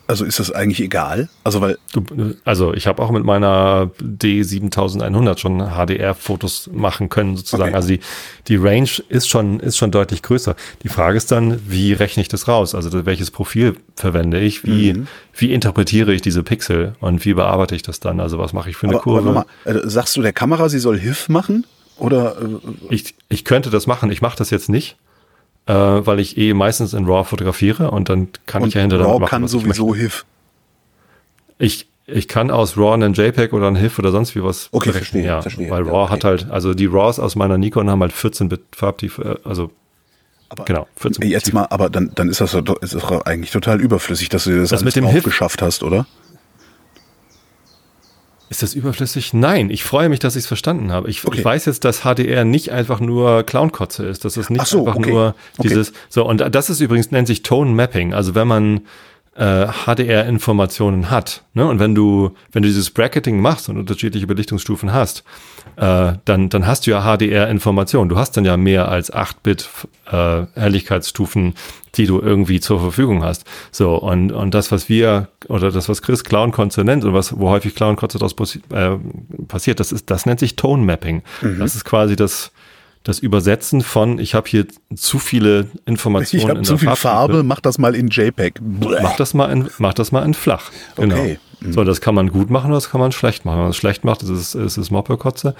also 0.07 0.25
ist 0.25 0.39
das 0.39 0.51
eigentlich 0.51 0.81
egal? 0.81 1.29
Also 1.43 1.61
weil, 1.61 1.77
Du, 1.93 2.03
also 2.43 2.73
ich 2.73 2.87
habe 2.87 3.01
auch 3.01 3.11
mit 3.11 3.23
meiner 3.23 3.89
D7100 4.01 5.37
schon 5.37 5.59
HDR-Fotos 5.59 6.69
machen 6.73 7.09
können 7.09 7.37
sozusagen. 7.37 7.69
Okay. 7.69 7.75
Also 7.75 7.87
die, 7.89 7.99
die 8.47 8.55
Range 8.55 8.89
ist 9.09 9.27
schon, 9.29 9.59
ist 9.59 9.77
schon 9.77 9.91
deutlich 9.91 10.21
größer. 10.21 10.55
Die 10.83 10.89
Frage 10.89 11.17
ist 11.17 11.31
dann, 11.31 11.59
wie 11.67 11.93
rechne 11.93 12.21
ich 12.21 12.27
das 12.27 12.47
raus? 12.47 12.75
Also 12.75 13.05
welches 13.05 13.31
Profil 13.31 13.75
verwende 13.95 14.39
ich? 14.39 14.63
Wie, 14.63 14.93
Mhm. 14.93 15.07
wie 15.35 15.53
interpretiere 15.53 16.13
ich 16.13 16.21
diese 16.21 16.43
Pixel 16.43 16.95
und 16.99 17.25
wie 17.25 17.33
bearbeite 17.33 17.75
ich 17.75 17.81
das 17.81 17.99
dann? 17.99 18.19
Also 18.19 18.37
was 18.37 18.53
mache 18.53 18.69
ich 18.69 18.75
für 18.77 18.87
eine 18.87 18.95
aber, 18.97 19.01
aber 19.01 19.21
Kurve? 19.21 19.25
nochmal, 19.27 19.45
äh, 19.83 19.87
sagst 19.89 20.15
du 20.17 20.21
der 20.21 20.33
Kamera, 20.33 20.69
sie 20.69 20.79
soll 20.79 20.99
HIF 20.99 21.29
machen? 21.29 21.65
Oder 21.97 22.35
äh, 22.41 22.93
ich, 22.93 23.15
ich 23.29 23.45
könnte 23.45 23.69
das 23.69 23.87
machen. 23.87 24.11
Ich 24.11 24.21
mache 24.21 24.37
das 24.37 24.49
jetzt 24.49 24.69
nicht, 24.69 24.97
äh, 25.67 25.73
weil 25.73 26.19
ich 26.19 26.37
eh 26.37 26.53
meistens 26.53 26.93
in 26.93 27.05
RAW 27.05 27.23
fotografiere 27.27 27.91
und 27.91 28.09
dann 28.09 28.29
kann 28.45 28.61
ich 28.61 28.65
und 28.65 28.73
ja 28.75 28.81
hinterher 28.81 29.05
RAW 29.05 29.19
machen, 29.19 29.29
kann 29.29 29.43
ich 29.45 29.51
sowieso. 29.51 29.95
HIF? 29.95 30.25
Ich, 31.57 31.87
Ich 32.07 32.27
kann 32.27 32.51
aus 32.51 32.77
RAW 32.77 32.93
einen 32.93 33.13
JPEG 33.13 33.51
oder 33.53 33.67
ein 33.67 33.75
HIF 33.75 33.97
oder 33.97 34.11
sonst 34.11 34.35
wie 34.35 34.43
was 34.43 34.69
Okay, 34.71 34.91
verstehe, 34.91 35.25
ja, 35.25 35.41
verstehe. 35.41 35.69
Weil 35.71 35.85
Ja, 35.85 35.91
RAW 35.91 36.03
okay. 36.03 36.13
hat 36.13 36.23
halt, 36.23 36.51
also 36.51 36.73
die 36.73 36.85
RAWs 36.85 37.19
aus 37.19 37.35
meiner 37.35 37.57
Nikon 37.57 37.89
haben 37.89 38.01
halt 38.01 38.13
14-Bit 38.13 38.61
Farbtiefe, 38.75 39.39
äh, 39.43 39.47
also 39.49 39.71
Aber 40.49 40.65
genau, 40.65 40.87
14 40.97 41.21
Bit 41.21 41.31
Jetzt 41.31 41.51
mal, 41.53 41.65
aber 41.71 41.89
dann, 41.89 42.11
dann 42.13 42.29
ist 42.29 42.41
das 42.41 42.51
doch, 42.51 42.79
ist 42.81 42.93
doch 42.93 43.25
eigentlich 43.25 43.51
total 43.51 43.81
überflüssig, 43.81 44.29
dass 44.29 44.43
du 44.43 44.55
das, 44.59 44.69
Das 44.69 44.83
mit 44.83 44.95
dem 44.95 45.07
HIF? 45.07 45.23
geschafft 45.23 45.61
hast, 45.63 45.81
oder? 45.81 46.05
Ist 48.49 48.61
das 48.61 48.73
überflüssig? 48.75 49.33
Nein, 49.33 49.69
ich 49.69 49.83
freue 49.83 50.07
mich, 50.09 50.19
dass 50.19 50.35
ich 50.35 50.41
es 50.43 50.47
verstanden 50.47 50.91
habe. 50.91 51.09
Ich, 51.09 51.25
Okay. 51.25 51.39
ich 51.39 51.45
weiß 51.45 51.65
jetzt, 51.65 51.83
dass 51.83 52.01
HDR 52.01 52.45
nicht 52.45 52.71
einfach 52.71 52.99
nur 52.99 53.43
Clownkotze 53.43 54.05
ist. 54.05 54.23
Das 54.23 54.37
ist 54.37 54.49
nicht 54.49 54.65
so, 54.67 54.79
einfach 54.85 54.95
okay. 54.99 55.09
nur 55.11 55.35
Okay. 55.57 55.67
dieses. 55.69 55.93
So, 56.09 56.25
und 56.27 56.39
das 56.53 56.69
ist 56.69 56.79
übrigens, 56.79 57.11
nennt 57.11 57.27
sich 57.27 57.41
Tone 57.41 57.71
Mapping. 57.71 58.13
Also 58.13 58.35
wenn 58.35 58.47
man 58.47 58.81
äh, 59.35 59.67
HDR-Informationen 59.85 61.09
hat, 61.09 61.43
ne, 61.53 61.65
und 61.67 61.79
wenn 61.79 61.95
du, 61.95 62.31
wenn 62.51 62.61
du 62.61 62.67
dieses 62.69 62.89
Bracketing 62.91 63.39
machst 63.41 63.67
und 63.67 63.77
unterschiedliche 63.77 64.27
Belichtungsstufen 64.27 64.93
hast, 64.93 65.23
äh, 65.77 66.13
dann, 66.25 66.49
dann 66.49 66.67
hast 66.67 66.87
du 66.87 66.91
ja 66.91 67.01
HDR-Informationen. 67.01 68.09
Du 68.09 68.17
hast 68.17 68.37
dann 68.37 68.45
ja 68.45 68.57
mehr 68.57 68.89
als 68.89 69.13
8-Bit 69.13 69.69
äh, 70.11 70.45
Helligkeitsstufen, 70.55 71.55
die 71.95 72.05
du 72.05 72.21
irgendwie 72.21 72.59
zur 72.59 72.79
Verfügung 72.79 73.23
hast. 73.23 73.45
So, 73.71 73.95
und, 73.95 74.31
und 74.31 74.53
das, 74.53 74.71
was 74.71 74.89
wir, 74.89 75.29
oder 75.47 75.71
das, 75.71 75.89
was 75.89 76.01
Chris 76.01 76.23
Clown 76.23 76.51
Kotze 76.51 76.83
nennt 76.83 77.03
und 77.03 77.13
was, 77.13 77.37
wo 77.37 77.49
häufig 77.49 77.75
Clown 77.75 77.95
daraus 77.95 78.33
passi 78.33 78.61
äh, 78.73 78.97
passiert, 79.47 79.79
das 79.79 79.91
ist, 79.91 80.09
das 80.09 80.25
nennt 80.25 80.39
sich 80.39 80.55
Tone 80.55 80.83
Mapping. 80.83 81.23
Mhm. 81.41 81.59
Das 81.59 81.75
ist 81.75 81.85
quasi 81.85 82.15
das, 82.15 82.51
das 83.03 83.19
Übersetzen 83.19 83.81
von, 83.81 84.17
ich 84.19 84.33
habe 84.33 84.49
hier 84.49 84.65
zu 84.95 85.19
viele 85.19 85.67
Informationen 85.85 86.43
Ich 86.43 86.49
habe 86.49 86.59
in 86.59 86.65
zu 86.65 86.73
der 86.73 86.79
viel. 86.79 86.95
Farbe, 86.95 87.43
mach 87.43 87.59
das 87.59 87.77
mal 87.77 87.95
in 87.95 88.07
JPEG. 88.07 88.59
Mach 88.61 89.15
das 89.15 89.33
mal 89.33 89.51
in, 89.51 89.69
mach 89.77 89.93
das 89.93 90.11
mal 90.11 90.25
in 90.25 90.33
flach. 90.33 90.71
Genau. 90.95 91.15
Okay. 91.15 91.39
So, 91.61 91.83
das 91.83 92.01
kann 92.01 92.13
man 92.15 92.29
gut 92.31 92.49
machen 92.49 92.67
oder 92.67 92.75
das 92.77 92.89
kann 92.89 92.99
man 93.01 93.11
schlecht 93.11 93.45
machen. 93.45 93.55
Wenn 93.57 93.63
man 93.63 93.71
es 93.71 93.77
schlecht 93.77 94.03
macht, 94.03 94.21
ist 94.23 94.29
es, 94.29 94.55
ist 94.55 94.77
es 94.77 94.91
Moppelkotze. 94.91 95.55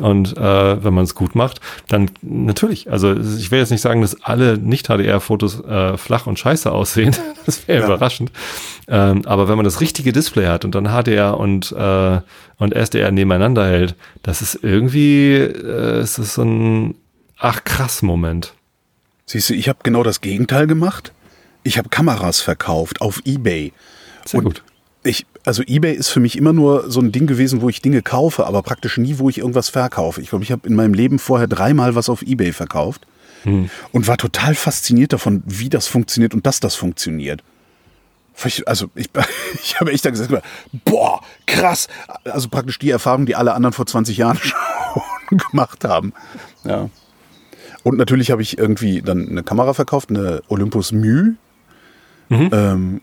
Und 0.00 0.36
äh, 0.36 0.84
wenn 0.84 0.94
man 0.94 1.04
es 1.04 1.14
gut 1.14 1.34
macht, 1.34 1.60
dann 1.88 2.10
natürlich. 2.22 2.90
Also 2.90 3.14
ich 3.16 3.50
will 3.50 3.58
jetzt 3.58 3.70
nicht 3.70 3.80
sagen, 3.80 4.00
dass 4.00 4.22
alle 4.22 4.58
Nicht-HDR-Fotos 4.58 5.60
äh, 5.64 5.96
flach 5.96 6.26
und 6.26 6.38
scheiße 6.38 6.70
aussehen. 6.70 7.14
Das 7.46 7.66
wäre 7.66 7.80
Ja. 7.80 7.86
überraschend. 7.86 8.30
Ähm, 8.86 9.22
aber 9.24 9.48
wenn 9.48 9.56
man 9.56 9.64
das 9.64 9.80
richtige 9.80 10.12
Display 10.12 10.46
hat 10.46 10.64
und 10.66 10.74
dann 10.74 10.84
HDR 10.88 11.38
und, 11.38 11.72
äh, 11.72 12.20
und 12.58 12.74
SDR 12.74 13.10
nebeneinander 13.10 13.66
hält, 13.66 13.94
das 14.22 14.42
ist 14.42 14.58
irgendwie, 14.62 15.32
äh, 15.36 15.98
es 16.00 16.18
ist 16.18 16.34
so 16.34 16.42
ein 16.42 16.94
ach 17.38 17.64
krass 17.64 18.02
Moment. 18.02 18.52
Siehst 19.24 19.48
du, 19.48 19.54
ich 19.54 19.68
habe 19.68 19.78
genau 19.82 20.02
das 20.02 20.20
Gegenteil 20.20 20.66
gemacht. 20.66 21.12
Ich 21.62 21.78
habe 21.78 21.88
Kameras 21.88 22.40
verkauft 22.40 23.00
auf 23.00 23.22
Ebay. 23.24 23.72
Sehr 24.26 24.38
Und 24.38 24.44
gut. 24.44 24.62
Ich, 25.02 25.26
also 25.44 25.62
Ebay 25.62 25.94
ist 25.94 26.08
für 26.08 26.20
mich 26.20 26.36
immer 26.36 26.52
nur 26.52 26.90
so 26.90 27.00
ein 27.00 27.12
Ding 27.12 27.26
gewesen, 27.26 27.62
wo 27.62 27.68
ich 27.68 27.80
Dinge 27.80 28.02
kaufe, 28.02 28.46
aber 28.46 28.62
praktisch 28.62 28.98
nie, 28.98 29.18
wo 29.18 29.30
ich 29.30 29.38
irgendwas 29.38 29.70
verkaufe. 29.70 30.20
Ich 30.20 30.28
glaube, 30.28 30.44
ich 30.44 30.52
habe 30.52 30.68
in 30.68 30.74
meinem 30.74 30.92
Leben 30.92 31.18
vorher 31.18 31.46
dreimal 31.46 31.94
was 31.94 32.08
auf 32.08 32.22
Ebay 32.22 32.52
verkauft 32.52 33.06
und 33.92 34.06
war 34.06 34.18
total 34.18 34.54
fasziniert 34.54 35.12
davon, 35.12 35.42
wie 35.46 35.68
das 35.68 35.86
funktioniert 35.86 36.34
und 36.34 36.44
dass 36.46 36.60
das 36.60 36.74
funktioniert. 36.74 37.42
Also 38.66 38.90
ich, 38.94 39.10
ich 39.62 39.80
habe 39.80 39.92
echt 39.92 40.04
da 40.04 40.10
gesagt, 40.10 40.44
boah, 40.84 41.20
krass. 41.46 41.88
Also 42.24 42.48
praktisch 42.48 42.78
die 42.78 42.90
Erfahrung, 42.90 43.26
die 43.26 43.36
alle 43.36 43.54
anderen 43.54 43.72
vor 43.72 43.86
20 43.86 44.16
Jahren 44.16 44.36
schon 44.38 45.38
gemacht 45.38 45.84
haben. 45.84 46.12
Ja. 46.64 46.90
Und 47.82 47.96
natürlich 47.96 48.30
habe 48.30 48.42
ich 48.42 48.58
irgendwie 48.58 49.00
dann 49.00 49.28
eine 49.28 49.42
Kamera 49.42 49.72
verkauft, 49.72 50.10
eine 50.10 50.42
Olympus 50.48 50.92
Mu. 50.92 51.32
Ähm, 52.52 53.00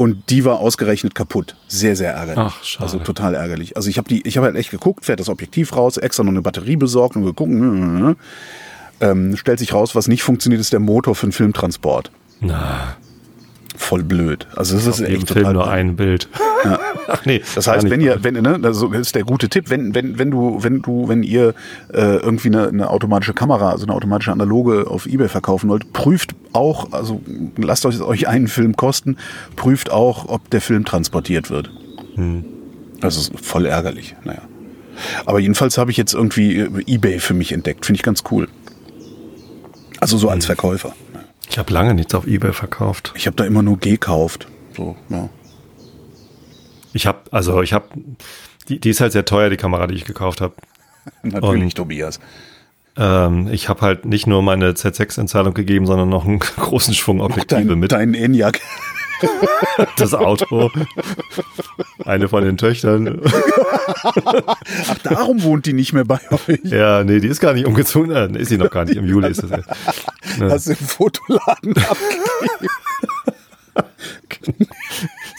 und 0.00 0.30
die 0.30 0.46
war 0.46 0.60
ausgerechnet 0.60 1.14
kaputt. 1.14 1.56
Sehr, 1.68 1.94
sehr 1.94 2.14
ärgerlich. 2.14 2.38
Ach, 2.38 2.64
schade. 2.64 2.84
Also 2.84 2.98
total 3.00 3.34
ärgerlich. 3.34 3.76
Also 3.76 3.90
ich 3.90 3.98
habe 3.98 4.08
die, 4.08 4.26
ich 4.26 4.38
habe 4.38 4.46
halt 4.46 4.56
echt 4.56 4.70
geguckt, 4.70 5.04
fährt 5.04 5.20
das 5.20 5.28
Objektiv 5.28 5.76
raus, 5.76 5.98
extra 5.98 6.22
noch 6.22 6.30
eine 6.30 6.40
Batterie 6.40 6.76
besorgt 6.76 7.16
und 7.16 7.26
geguckt. 7.26 7.50
Ähm, 9.02 9.36
stellt 9.36 9.58
sich 9.58 9.74
raus, 9.74 9.94
was 9.94 10.08
nicht 10.08 10.22
funktioniert, 10.22 10.58
ist 10.58 10.72
der 10.72 10.80
Motor 10.80 11.14
für 11.14 11.26
den 11.26 11.32
Filmtransport. 11.32 12.10
Na, 12.40 12.96
Voll 13.80 14.02
blöd. 14.04 14.46
Also 14.54 14.74
das 14.76 14.86
ist 14.86 15.00
echt 15.00 15.26
Film 15.26 15.38
total 15.44 15.52
nur 15.54 15.68
ein 15.68 15.96
Bild. 15.96 16.28
Ach 17.08 17.24
nee. 17.24 17.40
Das 17.54 17.66
heißt, 17.66 17.88
wenn 17.88 18.02
ihr, 18.02 18.22
wenn, 18.22 18.34
ne, 18.34 18.58
das 18.60 18.82
ist 18.82 19.14
der 19.14 19.24
gute 19.24 19.48
Tipp, 19.48 19.70
wenn, 19.70 19.94
wenn, 19.94 20.18
wenn 20.18 20.30
du, 20.30 20.62
wenn 20.62 20.82
du, 20.82 21.08
wenn 21.08 21.22
ihr 21.22 21.54
äh, 21.92 22.16
irgendwie 22.16 22.48
eine, 22.48 22.68
eine 22.68 22.90
automatische 22.90 23.32
Kamera, 23.32 23.70
also 23.70 23.86
eine 23.86 23.94
automatische 23.94 24.32
Analoge 24.32 24.86
auf 24.86 25.06
Ebay 25.06 25.28
verkaufen 25.28 25.70
wollt, 25.70 25.94
prüft 25.94 26.34
auch, 26.52 26.92
also 26.92 27.22
lasst 27.56 27.86
euch, 27.86 28.00
euch 28.02 28.28
einen 28.28 28.48
Film 28.48 28.76
kosten, 28.76 29.16
prüft 29.56 29.90
auch, 29.90 30.28
ob 30.28 30.50
der 30.50 30.60
Film 30.60 30.84
transportiert 30.84 31.48
wird. 31.50 31.70
Hm. 32.16 32.44
Das 33.00 33.16
ist 33.16 33.32
voll 33.40 33.64
ärgerlich, 33.64 34.14
naja. 34.24 34.42
Aber 35.24 35.40
jedenfalls 35.40 35.78
habe 35.78 35.90
ich 35.90 35.96
jetzt 35.96 36.12
irgendwie 36.12 36.58
äh, 36.58 36.68
Ebay 36.86 37.18
für 37.18 37.34
mich 37.34 37.50
entdeckt, 37.50 37.86
finde 37.86 37.96
ich 37.96 38.02
ganz 38.02 38.24
cool. 38.30 38.46
Also 40.00 40.18
so 40.18 40.28
Hm. 40.28 40.34
als 40.34 40.44
Verkäufer. 40.46 40.92
Ich 41.50 41.58
habe 41.58 41.72
lange 41.72 41.94
nichts 41.94 42.14
auf 42.14 42.26
eBay 42.26 42.52
verkauft. 42.52 43.12
Ich 43.16 43.26
habe 43.26 43.36
da 43.36 43.44
immer 43.44 43.62
nur 43.62 43.76
gekauft. 43.78 44.46
So, 44.76 44.96
ja. 45.08 45.28
Ich 46.92 47.06
habe, 47.06 47.18
also 47.30 47.60
ich 47.62 47.72
habe, 47.72 47.86
die, 48.68 48.78
die 48.80 48.90
ist 48.90 49.00
halt 49.00 49.12
sehr 49.12 49.24
teuer, 49.24 49.50
die 49.50 49.56
Kamera, 49.56 49.86
die 49.86 49.94
ich 49.94 50.04
gekauft 50.04 50.40
habe. 50.40 50.54
Natürlich, 51.22 51.62
Und- 51.64 51.74
Tobias. 51.74 52.20
Ähm, 52.96 53.48
ich 53.52 53.68
habe 53.68 53.82
halt 53.82 54.04
nicht 54.04 54.26
nur 54.26 54.42
meine 54.42 54.72
Z6-Entzahlung 54.72 55.54
gegeben, 55.54 55.86
sondern 55.86 56.08
noch 56.08 56.24
einen 56.26 56.38
großen 56.56 56.92
Schwung 56.94 57.20
Objektive 57.20 57.64
Dein, 57.64 57.78
mit. 57.78 57.92
dein 57.92 58.14
ENIAC. 58.14 58.60
Das 59.96 60.14
Auto. 60.14 60.70
Eine 62.04 62.28
von 62.28 62.44
den 62.44 62.56
Töchtern. 62.56 63.20
Ach, 64.46 64.98
darum 65.02 65.42
wohnt 65.42 65.66
die 65.66 65.72
nicht 65.72 65.92
mehr 65.92 66.04
bei 66.04 66.20
euch. 66.30 66.60
Ja, 66.64 67.04
nee, 67.04 67.20
die 67.20 67.28
ist 67.28 67.40
gar 67.40 67.54
nicht 67.54 67.66
umgezogen. 67.66 68.10
Äh, 68.10 68.40
ist 68.40 68.48
sie 68.48 68.58
noch 68.58 68.70
gar 68.70 68.84
nicht. 68.84 68.96
Im 68.96 69.06
Juli 69.06 69.28
ist 69.30 69.42
das. 69.42 69.50
Ja. 69.50 70.50
Hast 70.50 70.66
du 70.68 70.70
im 70.70 70.76
Fotoladen 70.76 71.76
ab. 71.76 71.96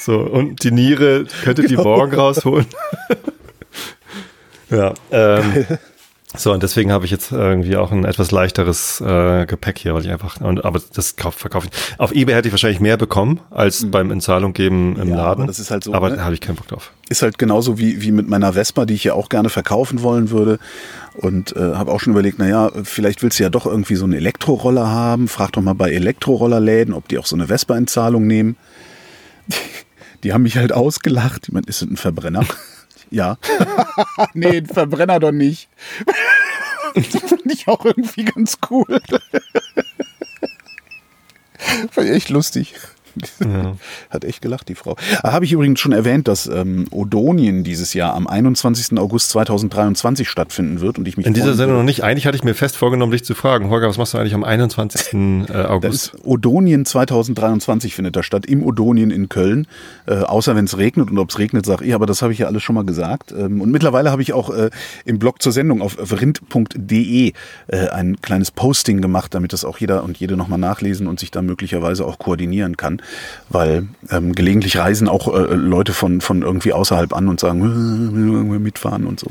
So, 0.04 0.20
und 0.20 0.64
die 0.64 0.72
Niere 0.72 1.26
könnte 1.44 1.64
die 1.64 1.78
morgen 1.78 2.14
rausholen. 2.14 2.66
ja, 4.70 4.94
ähm, 5.12 5.66
so, 6.38 6.54
und 6.54 6.64
deswegen 6.64 6.92
habe 6.92 7.04
ich 7.06 7.12
jetzt 7.12 7.32
irgendwie 7.32 7.76
auch 7.76 7.92
ein 7.92 8.06
etwas 8.06 8.32
leichteres 8.32 9.02
äh, 9.02 9.46
Gepäck 9.46 9.78
hier, 9.80 9.94
weil 9.94 10.04
ich 10.06 10.10
einfach, 10.12 10.40
und, 10.40 10.64
aber 10.64 10.80
das 10.94 11.18
kauf, 11.18 11.36
verkaufe 11.36 11.68
ich. 11.72 12.00
Auf 12.00 12.14
Ebay 12.14 12.34
hätte 12.34 12.48
ich 12.48 12.54
wahrscheinlich 12.54 12.80
mehr 12.80 12.96
bekommen 12.98 13.42
als 13.50 13.90
beim 13.92 14.12
Entzahlung 14.12 14.54
geben 14.54 14.96
im 14.98 15.10
Ja, 15.10 15.18
Laden. 15.18 15.42
aber 15.44 15.48
das 15.48 15.60
ist 15.60 15.72
halt 15.72 15.84
so, 15.84 15.94
Aber 15.94 16.10
ne? 16.10 16.16
da 16.16 16.24
habe 16.24 16.34
ich 16.34 16.40
keinen 16.42 16.56
Bock 16.56 16.68
drauf. 16.70 16.94
Ist 17.10 17.22
halt 17.22 17.38
genauso 17.38 17.78
wie, 17.78 18.02
wie 18.02 18.12
mit 18.12 18.30
meiner 18.30 18.54
Vespa, 18.54 18.86
die 18.86 18.94
ich 18.94 19.04
ja 19.04 19.14
auch 19.14 19.28
gerne 19.28 19.50
verkaufen 19.50 20.02
wollen 20.04 20.30
würde. 20.30 20.58
Und 21.18 21.54
äh, 21.58 21.60
habe 21.76 21.92
auch 21.92 22.00
schon 22.00 22.14
überlegt, 22.14 22.40
naja, 22.40 22.72
vielleicht 22.84 23.22
willst 23.24 23.38
du 23.40 23.44
ja 23.44 23.50
doch 23.50 23.66
irgendwie 23.66 23.96
so 23.96 24.06
einen 24.06 24.14
Elektroroller 24.14 24.88
haben. 24.90 25.28
Frag 25.28 25.52
doch 25.52 25.62
mal 25.62 25.74
bei 25.76 25.92
Elektrorollerläden, 25.92 26.94
ob 26.94 27.10
die 27.10 27.18
auch 27.18 27.26
so 27.26 27.36
eine 27.36 27.48
Vespa-Entzahlung 27.48 28.26
nehmen. 28.28 28.56
Die, 29.48 29.56
die 30.24 30.34
haben 30.34 30.44
mich 30.44 30.56
halt 30.56 30.72
ausgelacht. 30.72 31.48
Ich 31.48 31.52
meine, 31.52 31.66
ist 31.68 31.82
das 31.82 31.90
ein 31.90 31.98
Verbrenner? 31.98 32.46
ja. 33.12 33.38
nee, 34.34 34.64
Verbrenner 34.64 35.20
doch 35.20 35.32
nicht. 35.32 35.70
das 36.96 37.22
fand 37.22 37.46
ich 37.52 37.68
auch 37.68 37.86
irgendwie 37.86 38.26
ganz 38.26 38.58
cool. 38.70 38.86
Fand 41.92 42.08
ich 42.08 42.16
echt 42.16 42.30
lustig. 42.30 42.74
Ja. 43.40 43.76
Hat 44.10 44.26
echt 44.26 44.42
gelacht, 44.42 44.70
die 44.70 44.76
Frau. 44.76 44.96
Ah, 45.24 45.32
Habe 45.34 45.46
ich 45.46 45.52
übrigens 45.52 45.80
schon 45.80 45.92
erwähnt, 45.92 46.28
dass 46.28 46.48
ähm, 46.48 46.88
Odonien 46.92 47.64
dieses 47.64 47.94
Jahr 47.94 48.14
am 48.14 48.28
21. 48.28 48.98
August 48.98 49.30
2023 49.32 50.30
stattfinden 50.30 50.82
wird 50.82 50.98
und 50.98 51.08
ich 51.08 51.18
mich 51.18 51.26
In 51.26 51.34
dieser 51.34 51.54
Sendung 51.54 51.78
noch 51.78 51.84
nicht. 51.84 52.04
Eigentlich 52.04 52.26
hatte 52.26 52.38
ich 52.38 52.44
mir 52.44 52.56
fest 52.56 52.78
vorgenommen, 52.78 53.12
dich 53.12 53.24
zu 53.24 53.36
fragen. 53.36 53.70
Holger, 53.70 53.88
was 53.88 53.98
machst 53.98 54.14
du 54.14 54.18
eigentlich 54.18 54.34
am 54.34 54.44
21. 54.44 55.14
äh, 55.14 55.54
August? 55.66 55.94
ist 55.94 56.26
Odonien 56.26 56.86
2023 56.86 57.94
findet 57.96 58.16
da 58.16 58.24
statt, 58.24 58.46
im 58.46 58.64
Odonien 58.64 59.12
in 59.12 59.30
Köln. 59.30 59.68
Äh, 60.08 60.16
außer 60.16 60.56
wenn 60.56 60.66
es 60.66 60.78
regnet 60.78 61.12
und 61.12 61.18
ob 61.18 61.30
es 61.30 61.40
regnet, 61.40 61.66
sag 61.66 61.82
ich, 61.82 61.94
aber 61.94 62.06
das 62.06 62.22
habe 62.22 62.34
ich 62.34 62.40
ja 62.40 62.48
alles 62.48 62.64
schon 62.64 62.76
mal 62.76 62.86
gesagt. 62.86 63.32
Ähm, 63.32 63.62
und 63.62 63.72
mittlerweile 63.72 64.12
habe 64.12 64.22
ich 64.22 64.34
auch 64.34 64.50
äh, 64.50 64.70
im 65.06 65.20
Blog 65.20 65.42
zur 65.42 65.52
Sendung 65.52 65.82
auf 65.82 65.98
rind.de 66.00 67.34
äh, 67.68 67.88
ein 67.90 68.22
kleines 68.22 68.52
Posting 68.52 69.02
gemacht, 69.02 69.34
damit 69.34 69.54
das 69.54 69.66
auch 69.66 69.78
jeder 69.78 70.04
und 70.04 70.18
jede 70.18 70.38
nochmal 70.38 70.60
nachlesen 70.60 71.08
und 71.08 71.20
sich 71.20 71.32
da 71.32 71.42
möglicherweise 71.42 72.06
auch 72.06 72.20
koordinieren 72.20 72.78
kann. 72.78 73.01
Weil 73.50 73.88
ähm, 74.10 74.34
gelegentlich 74.34 74.78
reisen 74.78 75.08
auch 75.10 75.34
äh, 75.34 75.54
Leute 75.56 75.94
von, 75.94 76.22
von 76.22 76.42
irgendwie 76.42 76.74
außerhalb 76.74 77.14
an 77.14 77.28
und 77.28 77.40
sagen, 77.40 77.62
äh, 77.62 78.16
will 78.16 78.34
irgendwo 78.34 78.60
mitfahren 78.60 79.06
und 79.06 79.20
so. 79.20 79.28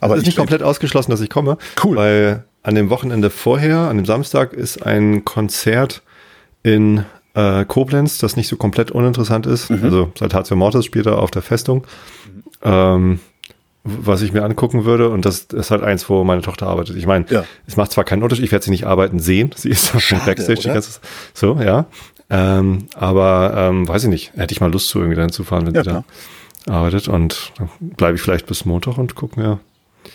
Aber 0.00 0.14
es 0.14 0.18
ist 0.18 0.22
ich 0.22 0.26
nicht 0.28 0.38
komplett 0.38 0.62
ausgeschlossen, 0.62 1.10
dass 1.10 1.20
ich 1.20 1.30
komme. 1.30 1.58
Cool. 1.82 1.96
Weil 1.96 2.44
an 2.62 2.74
dem 2.74 2.90
Wochenende 2.90 3.30
vorher, 3.30 3.78
an 3.78 3.96
dem 3.96 4.06
Samstag, 4.06 4.52
ist 4.52 4.84
ein 4.84 5.24
Konzert 5.24 6.02
in 6.62 7.04
äh, 7.34 7.64
Koblenz, 7.64 8.18
das 8.18 8.36
nicht 8.36 8.48
so 8.48 8.56
komplett 8.56 8.90
uninteressant 8.90 9.46
ist. 9.46 9.70
Mhm. 9.70 9.84
Also 9.84 10.12
Saltatio 10.18 10.56
Mortis 10.56 10.84
spielt 10.84 11.06
er 11.06 11.18
auf 11.18 11.30
der 11.30 11.42
Festung. 11.42 11.86
Ähm, 12.62 13.20
was 13.86 14.22
ich 14.22 14.32
mir 14.32 14.42
angucken 14.44 14.86
würde, 14.86 15.10
und 15.10 15.26
das 15.26 15.40
ist 15.52 15.70
halt 15.70 15.82
eins, 15.82 16.08
wo 16.08 16.24
meine 16.24 16.40
Tochter 16.40 16.68
arbeitet. 16.68 16.96
Ich 16.96 17.06
meine, 17.06 17.26
Ja. 17.28 17.44
es 17.66 17.76
macht 17.76 17.92
zwar 17.92 18.04
keinen 18.04 18.22
Unterschied, 18.22 18.46
ich 18.46 18.52
werde 18.52 18.64
sie 18.64 18.70
nicht 18.70 18.86
arbeiten 18.86 19.18
sehen, 19.18 19.50
sie 19.54 19.68
ist 19.68 20.00
schon 20.00 20.20
Backstage 20.24 20.60
die 20.60 20.66
oder? 20.68 20.72
ganze 20.74 21.00
So, 21.34 21.56
ja. 21.60 21.84
Ähm, 22.36 22.86
aber 22.94 23.52
ähm, 23.56 23.86
weiß 23.86 24.04
ich 24.04 24.08
nicht, 24.10 24.32
hätte 24.36 24.52
ich 24.52 24.60
mal 24.60 24.72
Lust 24.72 24.88
zu, 24.88 24.98
irgendwie 24.98 25.14
dahin 25.16 25.30
zu 25.30 25.44
fahren, 25.44 25.66
wenn 25.66 25.74
Ja, 25.74 25.84
sie 25.84 25.90
da 25.90 26.04
arbeitet 26.66 27.06
und 27.08 27.52
dann 27.58 27.68
bleibe 27.80 28.16
ich 28.16 28.22
vielleicht 28.22 28.46
bis 28.46 28.64
Montag 28.64 28.98
und 28.98 29.14
gucke 29.14 29.38
mir. 29.38 29.60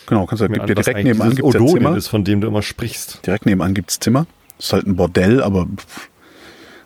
Genau, 0.08 0.26
kannst 0.26 0.42
du 0.42 0.50
mir 0.50 0.60
gibt 0.60 0.70
an, 0.70 0.84
direkt 0.84 1.04
nebenan 1.04 1.30
gibt's 1.36 1.56
Odonien 1.56 1.78
Zimmer. 1.78 1.96
ist, 1.98 2.08
von 2.10 2.24
dem 2.24 2.42
du 2.42 2.48
immer 2.48 2.62
sprichst. 2.62 3.26
Direkt 3.26 3.46
nebenan 3.46 3.74
gibt's 3.74 4.00
Zimmer. 4.00 4.26
Ist 4.58 4.74
halt 4.74 4.86
ein 4.86 4.96
Bordell, 4.98 5.42
aber 5.42 5.68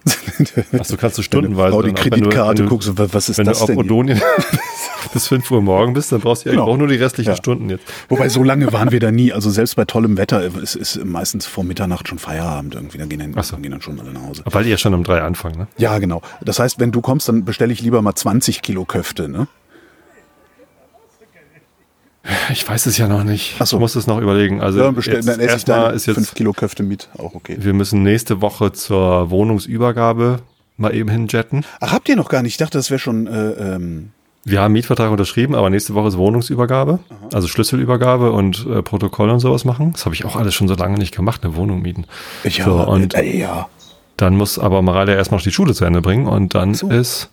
Achso, 0.77 0.97
kannst 0.97 1.17
du 1.17 1.21
Wenn 1.21 1.23
stundenweise. 1.23 1.71
Frau 1.71 1.81
die 1.81 1.93
Kreditkarte 1.93 2.59
wenn 2.59 2.65
du, 2.65 2.69
guckst, 2.69 2.97
wa- 2.97 3.07
was 3.11 3.29
ist 3.29 3.37
Wenn 3.37 3.45
das 3.45 3.59
du 3.59 3.63
auf 3.63 3.67
denn? 3.69 3.77
Odonien 3.77 4.21
bis 5.13 5.27
5 5.27 5.49
Uhr 5.51 5.61
morgen 5.61 5.93
bist, 5.93 6.11
dann 6.11 6.19
brauchst 6.21 6.43
du 6.45 6.49
ja 6.49 6.55
Genau. 6.55 6.67
auch 6.67 6.77
nur 6.77 6.87
die 6.87 6.95
restlichen 6.95 7.29
Ja. 7.31 7.35
Stunden 7.35 7.69
jetzt. 7.69 7.85
Wobei 8.09 8.27
so 8.29 8.43
lange 8.43 8.71
waren 8.73 8.91
wir 8.91 8.99
da 8.99 9.11
nie. 9.11 9.31
Also 9.31 9.49
selbst 9.49 9.75
bei 9.75 9.85
tollem 9.85 10.17
Wetter 10.17 10.43
ist, 10.43 10.75
ist 10.75 11.03
meistens 11.05 11.45
vor 11.45 11.63
Mitternacht 11.63 12.07
schon 12.07 12.19
Feierabend 12.19 12.75
irgendwie. 12.75 12.97
Dann 12.97 13.09
gehen 13.09 13.19
dann, 13.19 13.33
Ach 13.37 13.43
so. 13.43 13.57
gehen 13.57 13.71
dann 13.71 13.81
schon 13.81 13.99
alle 13.99 14.11
nach 14.11 14.23
Hause. 14.23 14.43
Weil 14.45 14.63
die 14.65 14.69
ja 14.71 14.77
schon 14.77 14.93
um 14.93 15.03
drei 15.03 15.21
anfangen, 15.21 15.57
ne? 15.57 15.67
Ja, 15.77 15.97
genau. 15.99 16.21
Das 16.41 16.59
heißt, 16.59 16.79
wenn 16.79 16.91
du 16.91 17.01
kommst, 17.01 17.29
dann 17.29 17.45
bestelle 17.45 17.71
ich 17.71 17.81
lieber 17.81 18.01
mal 18.01 18.15
20 18.15 18.61
Kilo 18.61 18.85
Köfte. 18.85 19.29
Ne? 19.29 19.47
Ich 22.51 22.67
weiß 22.67 22.85
es 22.85 22.97
ja 22.97 23.07
noch 23.07 23.23
nicht. 23.23 23.55
Ach 23.59 23.65
so. 23.67 23.77
Ich 23.77 23.79
muss 23.81 23.95
es 23.95 24.07
noch 24.07 24.19
überlegen. 24.19 24.61
Also 24.61 24.79
Ja, 24.79 24.85
dann, 24.85 24.95
bestell, 24.95 25.15
jetzt 25.15 25.27
dann 25.27 25.35
esse 25.35 25.43
ich 25.45 25.51
erstmal 25.51 25.85
dann 25.87 25.95
ist 25.95 26.05
jetzt 26.05 26.15
5 26.15 26.33
Kilo 26.35 26.53
Köfte 26.53 26.81
mit. 26.83 27.09
Auch 27.17 27.35
okay. 27.35 27.57
Wir 27.59 27.73
müssen 27.73 28.01
nächste 28.03 28.41
Woche 28.41 28.71
zur 28.71 29.29
Wohnungsübergabe 29.29 30.39
mal 30.77 30.95
eben 30.95 31.09
hinjetten. 31.09 31.65
Ach, 31.81 31.91
habt 31.91 32.07
ihr 32.09 32.15
noch 32.15 32.29
gar 32.29 32.41
nicht? 32.41 32.53
Ich 32.53 32.57
dachte, 32.57 32.77
das 32.77 32.89
wäre 32.89 32.99
schon. 32.99 33.27
Äh, 33.27 33.51
ähm, 33.75 34.11
Wir 34.45 34.61
haben 34.61 34.71
Mietvertrag 34.73 35.11
unterschrieben, 35.11 35.53
aber 35.53 35.69
nächste 35.69 35.93
Woche 35.95 36.07
ist 36.07 36.17
Wohnungsübergabe, 36.17 36.99
also 37.33 37.47
Schlüsselübergabe 37.47 38.31
und 38.31 38.65
äh, 38.67 38.81
Protokoll 38.81 39.29
und 39.29 39.39
sowas 39.39 39.65
machen. 39.65 39.91
Das 39.93 40.05
habe 40.05 40.15
ich 40.15 40.23
auch 40.25 40.35
alles 40.37 40.53
schon 40.55 40.67
so 40.69 40.75
lange 40.75 40.97
nicht 40.97 41.15
gemacht, 41.15 41.43
eine 41.43 41.55
Wohnung 41.55 41.81
mieten. 41.81 42.05
ja, 42.45 42.63
So, 42.65 42.73
und 42.87 43.15
äh, 43.15 43.37
ja. 43.37 43.67
dann 44.17 44.35
muss 44.37 44.57
aber 44.59 44.81
Mareile 44.81 45.15
erstmal 45.15 45.39
noch 45.39 45.43
die 45.43 45.51
Schule 45.51 45.73
zu 45.73 45.83
Ende 45.85 46.01
bringen 46.01 46.27
und 46.27 46.55
dann 46.55 46.73
So. 46.73 46.89
ist 46.89 47.29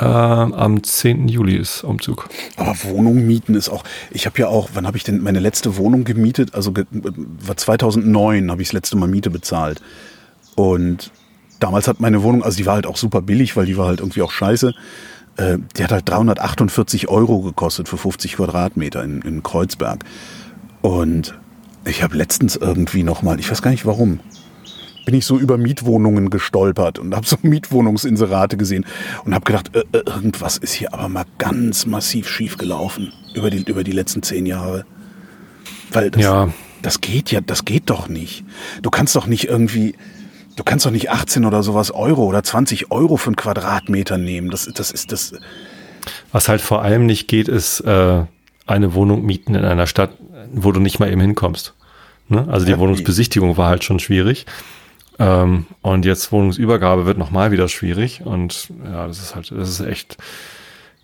äh, 0.00 0.04
am 0.04 0.82
10. 0.82 1.28
Juli 1.28 1.56
ist 1.56 1.84
Umzug. 1.84 2.28
Aber 2.56 2.74
Wohnung 2.84 3.26
mieten 3.26 3.54
ist 3.54 3.68
auch. 3.68 3.84
Ich 4.10 4.26
habe 4.26 4.38
ja 4.38 4.48
auch. 4.48 4.70
Wann 4.74 4.86
habe 4.86 4.96
ich 4.96 5.04
denn 5.04 5.22
meine 5.22 5.40
letzte 5.40 5.76
Wohnung 5.76 6.04
gemietet? 6.04 6.54
Also 6.54 6.72
war 6.72 7.56
2009 7.56 8.50
habe 8.50 8.62
ich 8.62 8.68
das 8.68 8.72
letzte 8.72 8.96
Mal 8.96 9.08
Miete 9.08 9.30
bezahlt. 9.30 9.80
Und 10.56 11.10
damals 11.58 11.86
hat 11.86 12.00
meine 12.00 12.22
Wohnung, 12.22 12.42
also 12.42 12.56
die 12.56 12.66
war 12.66 12.74
halt 12.74 12.86
auch 12.86 12.96
super 12.96 13.22
billig, 13.22 13.56
weil 13.56 13.66
die 13.66 13.76
war 13.76 13.86
halt 13.86 14.00
irgendwie 14.00 14.22
auch 14.22 14.32
scheiße. 14.32 14.74
Äh, 15.36 15.58
die 15.76 15.84
hat 15.84 15.92
halt 15.92 16.08
348 16.08 17.08
Euro 17.08 17.40
gekostet 17.40 17.88
für 17.88 17.96
50 17.96 18.36
Quadratmeter 18.36 19.04
in, 19.04 19.22
in 19.22 19.42
Kreuzberg. 19.42 20.04
Und 20.82 21.38
ich 21.84 22.02
habe 22.02 22.16
letztens 22.16 22.56
irgendwie 22.56 23.02
noch 23.02 23.22
mal, 23.22 23.38
ich 23.38 23.50
weiß 23.50 23.62
gar 23.62 23.70
nicht 23.70 23.86
warum, 23.86 24.20
bin 25.10 25.18
ich 25.18 25.26
so 25.26 25.38
über 25.40 25.58
Mietwohnungen 25.58 26.30
gestolpert 26.30 27.00
und 27.00 27.16
habe 27.16 27.26
so 27.26 27.36
Mietwohnungsinserate 27.42 28.56
gesehen 28.56 28.86
und 29.24 29.34
habe 29.34 29.44
gedacht, 29.44 29.74
äh, 29.74 29.80
äh, 29.90 30.02
irgendwas 30.06 30.56
ist 30.56 30.72
hier 30.72 30.94
aber 30.94 31.08
mal 31.08 31.24
ganz 31.38 31.84
massiv 31.84 32.28
schief 32.28 32.56
gelaufen 32.56 33.12
über 33.34 33.50
die, 33.50 33.64
über 33.68 33.82
die 33.82 33.90
letzten 33.90 34.22
zehn 34.22 34.46
Jahre. 34.46 34.84
Weil 35.90 36.12
das, 36.12 36.22
Ja. 36.22 36.48
das 36.82 37.00
geht 37.00 37.32
ja, 37.32 37.40
das 37.40 37.64
geht 37.64 37.90
doch 37.90 38.08
nicht. 38.08 38.44
Du 38.82 38.90
kannst 38.90 39.16
doch 39.16 39.26
nicht 39.26 39.48
irgendwie, 39.48 39.96
du 40.54 40.62
kannst 40.62 40.86
doch 40.86 40.92
nicht 40.92 41.10
18 41.10 41.44
oder 41.44 41.64
sowas 41.64 41.90
Euro 41.90 42.24
oder 42.26 42.44
20 42.44 42.92
Euro 42.92 43.16
für 43.16 43.30
einen 43.30 43.36
Quadratmeter 43.36 44.16
nehmen. 44.16 44.48
Das, 44.50 44.70
das 44.72 44.92
ist 44.92 45.10
das. 45.10 45.32
Was 46.30 46.48
halt 46.48 46.60
vor 46.60 46.82
allem 46.82 47.06
nicht 47.06 47.26
geht, 47.26 47.48
ist 47.48 47.80
äh, 47.80 48.22
eine 48.68 48.94
Wohnung 48.94 49.26
mieten 49.26 49.56
in 49.56 49.64
einer 49.64 49.88
Stadt, 49.88 50.10
wo 50.52 50.70
du 50.70 50.78
nicht 50.78 51.00
mal 51.00 51.10
eben 51.10 51.20
hinkommst. 51.20 51.74
Ne? 52.28 52.46
Also 52.48 52.64
die 52.64 52.70
Ja, 52.72 52.78
Wohnungsbesichtigung 52.78 53.56
war 53.56 53.68
halt 53.70 53.82
schon 53.82 53.98
schwierig. 53.98 54.46
Ähm, 55.20 55.66
und 55.82 56.04
jetzt 56.06 56.32
Wohnungsübergabe 56.32 57.04
wird 57.06 57.18
nochmal 57.18 57.52
wieder 57.52 57.68
schwierig. 57.68 58.22
Und 58.24 58.68
ja, 58.84 59.06
das 59.06 59.18
ist 59.18 59.34
halt, 59.34 59.52
das 59.54 59.68
ist 59.68 59.80
echt, 59.80 60.16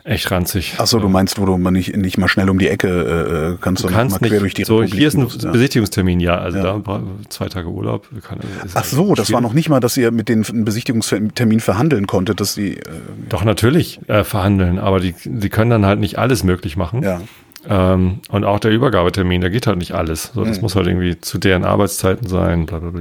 echt 0.05 0.31
ranzig. 0.31 0.75
Ach 0.79 0.87
so, 0.87 0.99
du 0.99 1.09
meinst, 1.09 1.39
wo 1.39 1.45
du 1.45 1.59
mal 1.59 1.71
nicht, 1.71 1.95
nicht 1.97 2.17
mal 2.17 2.27
schnell 2.29 2.49
um 2.49 2.59
die 2.59 2.69
Ecke 2.69 2.89
äh, 2.89 3.53
äh, 3.53 3.57
kannst, 3.61 3.85
Du 3.85 3.89
kannst 3.89 4.21
mal 4.21 4.27
quer 4.29 4.31
nicht, 4.31 4.43
durch 4.43 4.55
die 4.55 4.65
so, 4.65 4.77
Republik 4.79 4.99
hier 4.99 5.09
ist 5.09 5.15
ein 5.17 5.25
musst, 5.25 5.43
ja. 5.43 5.51
Besichtigungstermin, 5.51 6.21
ja, 6.21 6.39
also 6.39 6.59
Ja. 6.59 6.79
da 6.79 7.03
zwei 7.29 7.49
Tage 7.49 7.69
Urlaub. 7.69 8.09
Kann, 8.23 8.39
ist 8.65 8.77
Ach 8.77 8.85
so, 8.85 9.15
das 9.15 9.31
war 9.33 9.41
noch 9.43 9.53
nicht 9.53 9.69
mal, 9.69 9.81
dass 9.81 9.97
ihr 9.97 10.11
mit 10.13 10.29
den 10.31 10.45
einen 10.47 10.65
Besichtigungstermin 10.65 11.61
verhandeln 11.61 12.07
konntet, 12.07 12.41
dass 12.41 12.55
die. 12.55 12.79
Äh, 12.79 12.83
Doch, 13.29 13.45
natürlich 13.45 14.01
äh, 14.09 14.25
verhandeln, 14.25 14.79
aber 14.79 15.01
die, 15.01 15.15
die 15.25 15.49
können 15.51 15.71
dann 15.71 15.85
halt 15.85 16.01
nicht 16.01 16.19
alles 16.19 16.43
möglich 16.43 16.77
machen. 16.77 17.03
ja. 17.03 17.21
Ähm, 17.69 18.21
und 18.29 18.45
auch 18.45 18.61
der 18.61 18.71
Übergabetermin, 18.71 19.41
da 19.41 19.49
geht 19.49 19.67
halt 19.67 19.79
nicht 19.79 19.93
alles. 19.93 20.31
So, 20.35 20.45
das 20.45 20.57
Mhm. 20.59 20.63
muss 20.63 20.77
halt 20.77 20.87
irgendwie 20.87 21.21
zu 21.21 21.39
deren 21.39 21.65
Arbeitszeiten 21.65 22.29
sein. 22.29 22.67
Bla 22.67 22.79
bla 22.79 22.91
bla. 22.91 23.01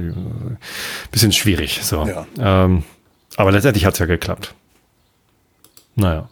Bisschen 1.12 1.32
schwierig. 1.32 1.80
So. 1.82 2.06
Ja. 2.06 2.26
Ähm, 2.64 2.82
aber 3.36 3.52
letztendlich 3.52 3.84
hat's 3.86 3.98
ja 3.98 4.06
geklappt. 4.06 4.54
Naja. 5.94 6.28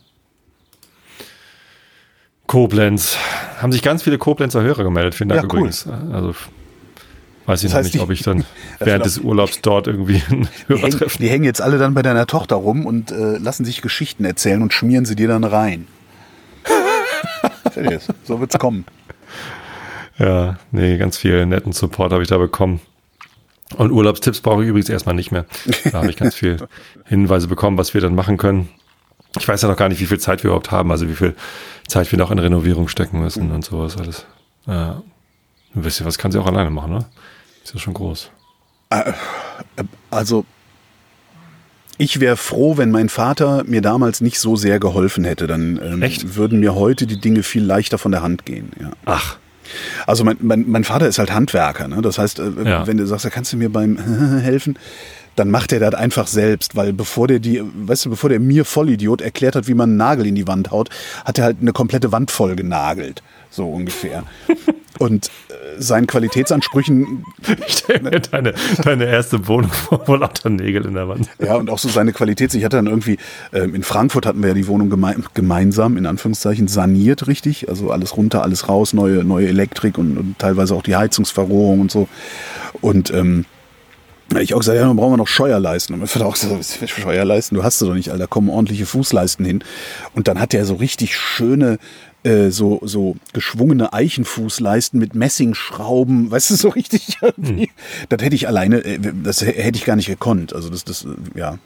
Koblenz. 2.47 3.16
Haben 3.61 3.73
sich 3.73 3.83
ganz 3.83 4.03
viele 4.03 4.18
Koblenzer 4.18 4.62
Hörer 4.62 4.85
gemeldet. 4.85 5.14
Vielen 5.14 5.31
Dank 5.31 5.42
Ja, 5.42 5.49
cool. 5.53 5.59
übrigens. 5.61 5.87
Also 6.12 6.35
weiß 7.47 7.62
ich 7.64 7.73
Das 7.73 7.87
noch 7.87 7.92
nicht, 7.92 8.01
ob 8.03 8.09
die- 8.09 8.12
ich 8.14 8.23
dann 8.23 8.44
während 8.81 9.05
des 9.07 9.18
Urlaubs 9.18 9.61
dort 9.62 9.87
irgendwie 9.87 10.23
einen 10.31 10.42
Die 10.42 10.68
Hörer 10.68 10.81
hängen, 10.83 10.90
treffen. 10.99 11.23
die 11.23 11.29
hängen 11.29 11.44
jetzt 11.44 11.61
alle 11.62 11.79
dann 11.79 11.94
bei 11.94 12.03
deiner 12.03 12.27
Tochter 12.27 12.57
rum 12.57 12.85
und 12.87 13.11
äh, 13.12 13.38
lassen 13.38 13.64
sich 13.64 13.81
Geschichten 13.83 14.25
erzählen 14.25 14.61
und 14.62 14.73
schmieren 14.73 15.05
sie 15.05 15.16
dir 15.16 15.29
dann 15.29 15.44
rein. 15.44 15.87
Seriös, 17.75 18.09
so 18.25 18.41
wird's 18.41 18.59
kommen. 18.59 18.85
Ja, 20.17 20.59
nee, 20.71 20.97
ganz 20.97 21.17
viel 21.17 21.45
netten 21.45 21.73
Support 21.73 22.13
habe 22.13 22.23
ich 22.23 22.29
da 22.29 22.39
bekommen. 22.39 22.81
Und 23.77 23.91
Urlaubstipps 23.91 24.41
brauche 24.41 24.63
ich 24.63 24.69
übrigens 24.69 24.89
erstmal 24.89 25.17
nicht 25.17 25.33
mehr. 25.33 25.45
Da 25.91 25.99
habe 25.99 26.09
ich 26.09 26.17
ganz 26.17 26.37
viel 26.37 26.69
Hinweise 27.05 27.49
bekommen, 27.49 27.77
was 27.79 27.95
wir 27.95 28.01
dann 28.01 28.15
machen 28.15 28.37
können. 28.37 28.69
Ich 29.37 29.49
weiß 29.49 29.63
ja 29.63 29.69
noch 29.69 29.77
gar 29.77 29.89
nicht, 29.89 30.01
wie 30.01 30.07
viel 30.07 30.21
Zeit 30.21 30.45
wir 30.45 30.51
überhaupt 30.51 30.71
haben, 30.71 30.93
also 30.93 31.09
wie 31.09 31.15
viel 31.17 31.35
Zeit 31.89 32.13
wir 32.13 32.19
noch 32.19 32.31
in 32.31 32.39
Renovierung 32.39 32.87
stecken 32.87 33.21
müssen 33.21 33.51
und 33.51 33.65
sowas 33.65 33.97
alles. 33.97 34.25
Ja. 34.67 35.03
Ein 35.75 35.83
bisschen 35.83 36.07
was 36.07 36.17
kann 36.17 36.31
sie 36.31 36.39
auch 36.39 36.47
alleine 36.47 36.71
machen, 36.71 36.93
ne? 36.93 37.05
Ist 37.65 37.75
ja 37.75 37.81
schon 37.81 37.95
groß. 37.95 38.31
Also, 40.11 40.45
ich 41.99 42.21
wäre 42.21 42.37
froh, 42.37 42.77
wenn 42.77 42.91
mein 42.91 43.09
Vater 43.09 43.65
mir 43.67 43.81
damals 43.83 44.21
nicht 44.21 44.39
so 44.39 44.57
sehr 44.57 44.79
geholfen 44.81 45.25
hätte. 45.25 45.47
Dann 45.47 45.81
ähm, 45.83 46.03
Echt? 46.03 46.37
würden 46.37 46.61
mir 46.61 46.75
heute 46.75 47.07
die 47.07 47.21
Dinge 47.21 47.43
viel 47.43 47.65
leichter 47.65 47.99
von 47.99 48.13
der 48.13 48.23
Hand 48.23 48.45
gehen. 48.47 48.71
Ja. 48.81 48.91
Ach, 49.05 49.37
Also 50.07 50.25
mein, 50.25 50.37
mein, 50.41 50.65
mein 50.69 50.85
Vater 50.85 51.07
ist 51.09 51.19
halt 51.19 51.33
Handwerker. 51.33 51.89
Ne? 51.89 52.03
Das 52.03 52.19
heißt, 52.19 52.39
äh, 52.39 52.51
Ja. 52.65 52.87
wenn 52.87 52.97
du 52.97 53.07
sagst, 53.07 53.25
ja, 53.25 53.31
kannst 53.31 53.53
du 53.53 53.57
mir 53.57 53.71
beim 53.71 53.97
helfen, 54.43 54.79
dann 55.37 55.51
macht 55.51 55.73
er 55.73 55.81
das 55.81 55.95
einfach 55.95 56.29
selbst, 56.29 56.77
weil 56.77 56.93
bevor 56.93 57.27
der 57.27 57.41
die, 57.41 57.61
weißt 57.75 58.05
du, 58.07 58.11
bevor 58.11 58.31
der 58.31 58.39
mir 58.39 58.65
Vollidiot 58.65 59.21
erklärt 59.21 59.57
hat, 59.57 59.67
wie 59.67 59.75
man 59.75 59.91
einen 59.91 59.97
Nagel 59.97 60.27
in 60.27 60.35
die 60.37 60.47
Wand 60.47 60.71
haut, 60.71 60.91
hat 61.25 61.39
er 61.39 61.45
halt 61.45 61.57
eine 61.61 61.73
komplette 61.73 62.13
Wand 62.13 62.31
voll 62.31 62.55
genagelt, 62.55 63.23
so 63.51 63.69
ungefähr. 63.69 64.23
Und 65.01 65.27
äh, 65.27 65.44
seinen 65.79 66.07
Qualitätsansprüchen, 66.07 67.24
ich 67.66 67.79
stelle 67.79 68.03
mir 68.03 68.20
deine, 68.20 68.55
deine 68.83 69.07
erste 69.07 69.46
Wohnung 69.48 69.70
vor, 69.70 70.03
wo 70.07 70.14
lauter 70.14 70.50
Nägel 70.50 70.85
in 70.87 70.94
der 70.94 71.09
Wand. 71.09 71.29
ja, 71.38 71.57
und 71.57 71.70
auch 71.70 71.79
so 71.79 71.88
seine 71.88 72.12
Qualitäts, 72.12 72.55
ich 72.55 72.64
hatte 72.64 72.77
dann 72.77 72.87
irgendwie, 72.87 73.18
ähm, 73.53 73.74
in 73.74 73.83
Frankfurt 73.83 74.27
hatten 74.27 74.42
wir 74.42 74.48
ja 74.48 74.55
die 74.55 74.66
Wohnung 74.66 74.90
geme 74.90 75.14
gemeinsam, 75.35 75.96
in 75.96 76.07
Anführungszeichen, 76.07 76.68
saniert, 76.68 77.27
richtig, 77.27 77.68
also 77.68 77.90
alles 77.90 78.16
runter, 78.16 78.42
alles 78.42 78.68
raus, 78.68 78.92
neue, 78.92 79.24
neue 79.24 79.48
Elektrik 79.48 79.98
und, 79.98 80.16
und 80.16 80.38
teilweise 80.38 80.74
auch 80.74 80.83
die 80.83 80.96
Heizungsverrohrung 80.96 81.81
und 81.81 81.90
so. 81.90 82.09
Und 82.81 83.12
ähm, 83.12 83.44
ich 84.40 84.55
auch 84.55 84.59
gesagt, 84.59 84.77
ja, 84.77 84.87
dann 84.87 84.96
brauchen 84.96 85.12
wir 85.12 85.16
noch 85.18 85.29
Scheuerleisten. 85.29 85.94
Und 85.94 86.00
mir 86.00 86.09
hat 86.09 86.22
auch 86.22 86.35
gesagt, 86.35 86.88
Scheuerleisten, 86.88 87.57
du 87.57 87.62
hast 87.62 87.79
sie 87.79 87.87
doch 87.87 87.94
nicht, 87.94 88.11
Alter, 88.11 88.27
kommen 88.27 88.48
ordentliche 88.48 88.87
Fußleisten 88.87 89.44
hin. 89.44 89.62
Und 90.14 90.29
dann 90.29 90.40
hat 90.40 90.55
er 90.55 90.64
so 90.64 90.74
richtig 90.74 91.16
schöne, 91.16 91.79
äh, 92.25 92.51
so, 92.51 92.81
so 92.83 93.17
geschwungene 93.33 93.93
Eichenfußleisten 93.93 94.99
mit 94.99 95.15
Messingschrauben, 95.15 96.31
weißt 96.31 96.51
du, 96.51 96.55
so 96.57 96.69
richtig 96.71 97.19
irgendwie. 97.23 97.71
Das 98.09 98.23
hätte 98.23 98.35
ich 98.35 98.49
alleine, 98.49 98.85
äh, 98.85 98.99
das 99.23 99.41
hätte 99.43 99.77
ich 99.79 99.85
gar 99.85 99.97
nicht 99.97 100.09
gekonnt. 100.09 100.55
Also 100.55 100.69
das, 100.71 100.85
das, 100.85 101.05
äh, 101.05 101.39
ja. 101.39 101.59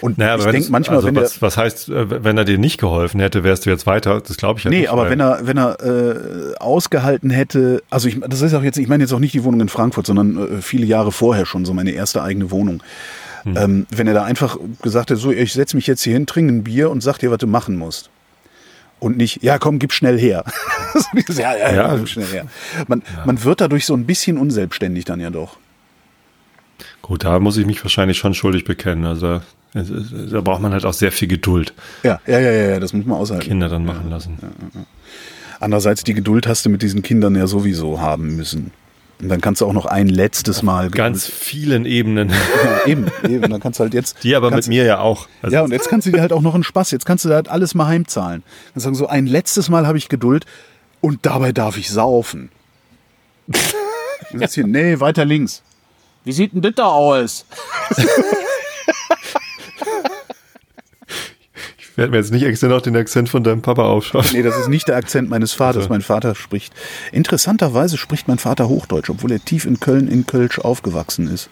Und 0.00 0.18
Naja, 0.18 0.36
ich 0.36 0.42
aber 0.42 0.52
denke 0.52 0.70
manchmal, 0.70 0.96
also 0.96 1.08
wenn 1.08 1.14
der, 1.14 1.24
was, 1.24 1.42
was 1.42 1.56
heißt, 1.56 1.88
wenn 1.90 2.36
er 2.38 2.44
dir 2.44 2.58
nicht 2.58 2.78
geholfen 2.78 3.20
hätte, 3.20 3.42
wärst 3.44 3.66
du 3.66 3.70
jetzt 3.70 3.86
weiter? 3.86 4.20
Das 4.20 4.36
glaube 4.36 4.58
ich 4.58 4.64
ja 4.64 4.70
Nee, 4.70 4.80
nicht. 4.80 4.90
aber 4.90 5.02
weil- 5.02 5.10
wenn 5.10 5.20
er, 5.20 5.40
wenn 5.46 5.56
er 5.58 5.80
äh, 5.80 6.56
ausgehalten 6.58 7.30
hätte, 7.30 7.82
also 7.90 8.08
ich, 8.08 8.18
das 8.20 8.42
ist 8.42 8.54
auch 8.54 8.62
jetzt, 8.62 8.78
ich 8.78 8.88
meine 8.88 9.04
jetzt 9.04 9.12
auch 9.12 9.18
nicht 9.18 9.34
die 9.34 9.42
Wohnung 9.44 9.60
in 9.60 9.68
Frankfurt, 9.68 10.06
sondern 10.06 10.58
äh, 10.58 10.62
viele 10.62 10.86
Jahre 10.86 11.10
vorher 11.12 11.46
schon, 11.46 11.64
so 11.64 11.74
meine 11.74 11.90
erste 11.92 12.22
eigene 12.22 12.50
Wohnung. 12.50 12.82
Hm. 13.44 13.56
Ähm, 13.56 13.86
wenn 13.90 14.06
er 14.06 14.14
da 14.14 14.22
einfach 14.24 14.56
gesagt 14.82 15.10
hätte, 15.10 15.20
so, 15.20 15.32
ich 15.32 15.52
setze 15.52 15.74
mich 15.76 15.86
jetzt 15.88 16.02
hier 16.02 16.12
hin, 16.12 16.26
trinke 16.26 16.52
ein 16.52 16.62
Bier 16.64 16.90
und 16.90 17.02
sag 17.02 17.18
dir, 17.18 17.30
was 17.32 17.38
du 17.38 17.46
machen 17.48 17.76
musst. 17.76 18.10
Und 19.02 19.16
nicht, 19.16 19.42
ja 19.42 19.58
komm, 19.58 19.78
gib 19.80 19.92
schnell 19.92 20.18
her. 20.18 20.44
Ja, 21.28 21.56
ja, 21.56 21.56
ja, 21.56 21.72
Ja. 21.74 21.96
gib 21.96 22.08
schnell 22.08 22.26
her. 22.26 22.46
Man, 22.86 23.02
man 23.24 23.42
wird 23.42 23.60
dadurch 23.60 23.84
so 23.86 23.94
ein 23.94 24.04
bisschen 24.06 24.36
unselbstständig 24.38 25.04
dann 25.06 25.18
ja 25.20 25.30
doch. 25.30 25.56
Gut, 27.00 27.24
da 27.24 27.40
muss 27.40 27.56
ich 27.56 27.66
mich 27.66 27.82
wahrscheinlich 27.82 28.18
schon 28.18 28.34
schuldig 28.34 28.64
bekennen. 28.64 29.04
Also 29.06 29.40
da, 29.72 30.40
braucht 30.42 30.60
man 30.62 30.72
halt 30.72 30.84
auch 30.84 30.92
sehr 30.92 31.10
viel 31.10 31.28
Geduld, 31.28 31.72
Ja, 32.02 32.20
ja, 32.26 32.38
ja, 32.38 32.50
ja, 32.50 32.70
ja, 32.72 32.80
das 32.80 32.92
muss 32.92 33.06
man 33.06 33.16
aushalten. 33.18 33.42
Kinder 33.48 33.68
dann 33.68 33.84
machen 33.86 34.10
lassen. 34.10 34.36
Andererseits, 35.60 36.04
die 36.04 36.14
Geduld 36.14 36.46
hast 36.46 36.66
du 36.66 36.70
mit 36.70 36.82
diesen 36.82 37.02
Kindern 37.02 37.34
ja 37.34 37.46
sowieso 37.46 38.00
haben 38.00 38.36
müssen. 38.36 38.70
Und 39.22 39.28
dann 39.28 39.40
kannst 39.40 39.60
du 39.60 39.66
auch 39.66 39.72
noch 39.72 39.86
ein 39.86 40.08
letztes 40.08 40.62
Mal. 40.62 40.90
Ganz 40.90 41.26
vielen 41.26 41.86
Ebenen. 41.86 42.32
Eben, 42.86 43.06
eben. 43.22 43.48
Dann 43.48 43.60
kannst 43.60 43.78
du 43.78 43.84
halt 43.84 43.94
jetzt. 43.94 44.24
Die 44.24 44.34
aber 44.34 44.50
mit 44.50 44.66
mir 44.66 44.84
ja 44.84 44.98
auch. 44.98 45.28
Also 45.40 45.54
ja, 45.54 45.62
und 45.62 45.70
jetzt 45.70 45.88
kannst 45.88 46.08
du 46.08 46.10
dir 46.10 46.20
halt 46.20 46.32
auch 46.32 46.40
noch 46.40 46.54
einen 46.54 46.64
Spaß. 46.64 46.90
Jetzt 46.90 47.06
kannst 47.06 47.24
du 47.24 47.32
halt 47.32 47.48
alles 47.48 47.76
mal 47.76 47.86
heimzahlen. 47.86 48.42
Dann 48.74 48.80
sagen 48.80 48.96
so, 48.96 49.06
ein 49.06 49.26
letztes 49.26 49.68
Mal 49.68 49.86
habe 49.86 49.96
ich 49.96 50.08
Geduld 50.08 50.44
und 51.00 51.24
dabei 51.24 51.52
darf 51.52 51.76
ich 51.76 51.90
saufen. 51.90 52.50
hier, 54.30 54.66
nee, 54.66 54.98
weiter 54.98 55.24
links. 55.24 55.62
Wie 56.24 56.32
sieht 56.32 56.52
denn 56.52 56.62
das 56.62 56.74
da 56.74 56.86
aus? 56.86 57.46
Ich 61.92 61.98
werde 61.98 62.10
mir 62.10 62.16
jetzt 62.16 62.32
nicht 62.32 62.44
extra 62.44 62.68
noch 62.68 62.80
den 62.80 62.96
Akzent 62.96 63.28
von 63.28 63.44
deinem 63.44 63.60
Papa 63.60 63.82
aufschaffen. 63.82 64.34
Nee, 64.34 64.42
das 64.42 64.58
ist 64.58 64.68
nicht 64.68 64.88
der 64.88 64.96
Akzent 64.96 65.28
meines 65.28 65.52
Vaters. 65.52 65.90
Mein 65.90 66.00
Vater 66.00 66.34
spricht. 66.34 66.72
Interessanterweise 67.12 67.98
spricht 67.98 68.28
mein 68.28 68.38
Vater 68.38 68.66
Hochdeutsch, 68.66 69.10
obwohl 69.10 69.30
er 69.30 69.44
tief 69.44 69.66
in 69.66 69.78
Köln 69.78 70.08
in 70.08 70.26
Kölsch 70.26 70.58
aufgewachsen 70.58 71.28
ist. 71.28 71.50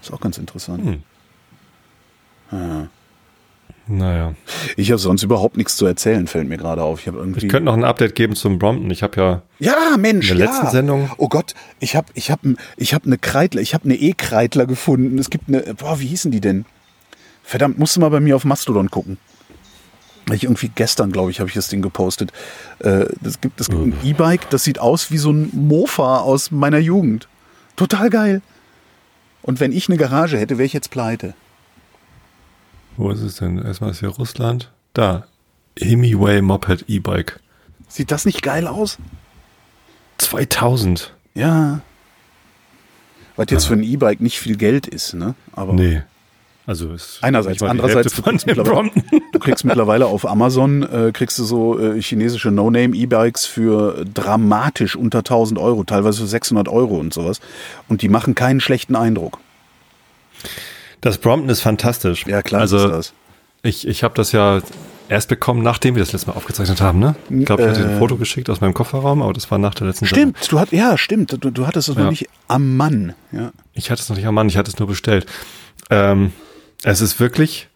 Ist 0.00 0.10
auch 0.10 0.20
ganz 0.20 0.38
interessant. 0.38 0.82
Hm. 0.82 1.02
Ja. 2.52 2.88
Naja. 3.86 4.34
Ich 4.78 4.90
habe 4.90 4.98
sonst 4.98 5.24
überhaupt 5.24 5.58
nichts 5.58 5.76
zu 5.76 5.84
erzählen, 5.84 6.26
fällt 6.26 6.48
mir 6.48 6.56
gerade 6.56 6.82
auf. 6.82 7.00
Ich, 7.00 7.08
irgendwie 7.08 7.44
ich 7.44 7.48
könnte 7.50 7.66
noch 7.66 7.74
ein 7.74 7.84
Update 7.84 8.14
geben 8.14 8.34
zum 8.34 8.58
Brompton. 8.58 8.90
Ich 8.90 9.02
habe 9.02 9.20
ja, 9.20 9.42
ja 9.58 9.96
Mensch, 9.98 10.30
in 10.30 10.38
der 10.38 10.46
letzten 10.46 10.66
ja. 10.66 10.70
Sendung. 10.70 11.10
Oh 11.18 11.28
Gott, 11.28 11.52
ich 11.80 11.96
habe 11.96 12.06
ich 12.14 12.30
hab, 12.30 12.40
ich 12.78 12.94
hab 12.94 13.04
eine 13.04 13.18
Kreidler, 13.18 13.60
ich 13.60 13.74
habe 13.74 13.84
eine 13.84 13.96
E-Kreidler 13.96 14.64
gefunden. 14.64 15.18
Es 15.18 15.28
gibt 15.28 15.48
eine, 15.48 15.74
boah, 15.74 16.00
wie 16.00 16.06
hießen 16.06 16.30
die 16.30 16.40
denn? 16.40 16.64
Verdammt, 17.42 17.78
musst 17.78 17.96
du 17.96 18.00
mal 18.00 18.08
bei 18.08 18.20
mir 18.20 18.36
auf 18.36 18.46
Mastodon 18.46 18.90
gucken. 18.90 19.18
Ich 20.30 20.44
irgendwie 20.44 20.70
gestern, 20.74 21.10
glaube 21.10 21.30
ich, 21.30 21.40
habe 21.40 21.48
ich 21.48 21.54
das 21.54 21.68
Ding 21.68 21.82
gepostet. 21.82 22.32
Äh, 22.78 23.06
das 23.20 23.40
gibt 23.40 23.60
es 23.60 23.68
gibt 23.68 23.80
ein 23.80 23.96
E-Bike, 24.04 24.48
das 24.50 24.64
sieht 24.64 24.78
aus 24.78 25.10
wie 25.10 25.18
so 25.18 25.32
ein 25.32 25.50
Mofa 25.52 26.18
aus 26.18 26.50
meiner 26.50 26.78
Jugend. 26.78 27.28
Total 27.76 28.08
geil. 28.10 28.42
Und 29.42 29.58
wenn 29.58 29.72
ich 29.72 29.88
eine 29.88 29.98
Garage 29.98 30.38
hätte, 30.38 30.58
wäre 30.58 30.66
ich 30.66 30.72
jetzt 30.72 30.90
pleite. 30.90 31.34
Wo 32.96 33.10
ist 33.10 33.22
es 33.22 33.36
denn? 33.36 33.58
Erstmal 33.58 33.90
ist 33.90 34.00
hier 34.00 34.10
Russland. 34.10 34.70
Da. 34.94 35.26
Hemiway 35.78 36.42
Moped 36.42 36.84
E-Bike. 36.88 37.40
Sieht 37.88 38.10
das 38.10 38.24
nicht 38.24 38.42
geil 38.42 38.66
aus? 38.66 38.98
2000. 40.18 41.14
Ja. 41.34 41.80
Was 43.36 43.46
jetzt 43.50 43.66
für 43.66 43.74
ein 43.74 43.82
E-Bike 43.82 44.20
nicht 44.20 44.38
viel 44.38 44.56
Geld 44.56 44.86
ist, 44.86 45.14
ne? 45.14 45.34
Aber 45.54 45.72
nee. 45.72 46.02
Also 46.64 46.92
ist 46.92 47.18
einerseits, 47.22 47.60
andererseits 47.62 48.14
du 48.14 48.22
kriegst, 48.22 48.46
du 49.32 49.38
kriegst, 49.40 49.64
mittlerweile 49.64 50.06
auf 50.06 50.24
Amazon 50.28 50.82
äh, 50.84 51.10
kriegst 51.12 51.38
du 51.40 51.44
so 51.44 51.78
äh, 51.78 52.00
chinesische 52.00 52.52
No-Name 52.52 52.94
E-Bikes 52.94 53.46
für 53.46 54.04
dramatisch 54.04 54.94
unter 54.94 55.18
1000 55.18 55.58
Euro, 55.58 55.82
teilweise 55.82 56.20
für 56.20 56.28
600 56.28 56.68
Euro 56.68 56.98
und 56.98 57.12
sowas. 57.12 57.40
Und 57.88 58.02
die 58.02 58.08
machen 58.08 58.36
keinen 58.36 58.60
schlechten 58.60 58.94
Eindruck. 58.94 59.40
Das 61.00 61.18
Brompton 61.18 61.50
ist 61.50 61.60
fantastisch. 61.60 62.26
Ja 62.26 62.42
klar, 62.42 62.60
also, 62.60 62.76
ist 62.76 62.90
das. 62.90 63.12
Ich, 63.64 63.86
ich 63.86 64.04
habe 64.04 64.14
das 64.14 64.30
ja 64.30 64.60
erst 65.08 65.28
bekommen, 65.28 65.62
nachdem 65.62 65.96
wir 65.96 66.02
das 66.02 66.12
letzte 66.12 66.30
Mal 66.30 66.36
aufgezeichnet 66.36 66.80
haben, 66.80 67.00
ne? 67.00 67.16
Ich 67.28 67.44
glaube, 67.44 67.62
ich 67.62 67.68
hatte 67.68 67.82
äh, 67.82 67.86
ein 67.86 67.98
Foto 67.98 68.16
geschickt 68.16 68.48
aus 68.48 68.60
meinem 68.60 68.74
Kofferraum, 68.74 69.20
aber 69.20 69.32
das 69.32 69.50
war 69.50 69.58
nach 69.58 69.74
der 69.74 69.88
letzten 69.88 70.06
Stimmt, 70.06 70.38
Sendung. 70.38 70.48
du 70.50 70.60
hat, 70.60 70.72
ja, 70.72 70.96
stimmt. 70.96 71.32
Du, 71.32 71.50
du 71.50 71.66
hattest 71.66 71.88
es 71.88 71.96
ja. 71.96 72.04
noch 72.04 72.10
nicht 72.10 72.28
am 72.46 72.76
Mann. 72.76 73.14
Ja. 73.32 73.52
Ich 73.74 73.90
hatte 73.90 74.00
es 74.00 74.08
noch 74.08 74.16
nicht 74.16 74.26
am 74.26 74.34
Mann, 74.34 74.48
ich 74.48 74.56
hatte 74.56 74.70
es 74.70 74.78
nur 74.78 74.88
bestellt. 74.88 75.26
Ähm, 75.90 76.32
es 76.84 77.00
ist 77.00 77.20
wirklich 77.20 77.68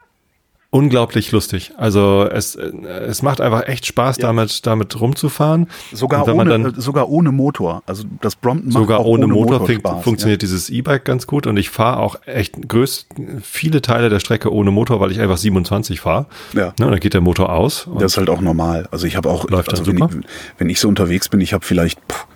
unglaublich 0.71 1.33
lustig. 1.33 1.73
Also 1.77 2.29
es, 2.31 2.55
es 2.55 3.23
macht 3.23 3.41
einfach 3.41 3.67
echt 3.67 3.87
Spaß, 3.87 4.19
ja. 4.19 4.27
damit, 4.27 4.67
damit 4.67 5.01
rumzufahren. 5.01 5.69
Sogar 5.93 6.29
ohne, 6.29 6.51
dann, 6.51 6.75
sogar 6.81 7.09
ohne 7.09 7.33
Motor. 7.33 7.83
Also 7.87 8.05
das 8.21 8.37
Brompton 8.37 8.73
macht 8.73 8.83
sogar 8.83 9.01
auch 9.01 9.07
ohne, 9.07 9.25
ohne 9.25 9.35
Motor, 9.35 9.61
Motor 9.61 9.75
Spaß, 9.77 10.05
funktioniert 10.05 10.43
ja. 10.43 10.47
dieses 10.47 10.69
E-Bike 10.69 11.05
ganz 11.05 11.27
gut 11.27 11.47
und 11.47 11.57
ich 11.57 11.71
fahre 11.71 12.01
auch 12.01 12.17
echt 12.27 12.69
größt 12.69 13.07
viele 13.43 13.81
Teile 13.81 14.11
der 14.11 14.21
Strecke 14.21 14.53
ohne 14.53 14.71
Motor, 14.71 15.01
weil 15.01 15.13
ich 15.13 15.21
einfach 15.21 15.39
27 15.39 16.01
fahre. 16.01 16.27
Ja. 16.53 16.75
Ne, 16.79 16.87
und 16.87 16.93
dann 16.93 17.01
geht 17.01 17.15
der 17.15 17.21
Motor 17.21 17.53
aus. 17.53 17.89
Das 17.95 18.13
ist 18.13 18.19
halt 18.19 18.29
auch 18.29 18.41
normal. 18.41 18.87
Also 18.91 19.07
ich 19.07 19.17
habe 19.17 19.31
auch, 19.31 19.49
läuft 19.49 19.71
also 19.71 19.87
wenn, 19.87 19.97
ich, 19.97 20.27
wenn 20.59 20.69
ich 20.69 20.81
so 20.81 20.89
unterwegs 20.89 21.29
bin, 21.29 21.41
ich 21.41 21.53
habe 21.53 21.65
vielleicht 21.65 22.01
pff, 22.11 22.27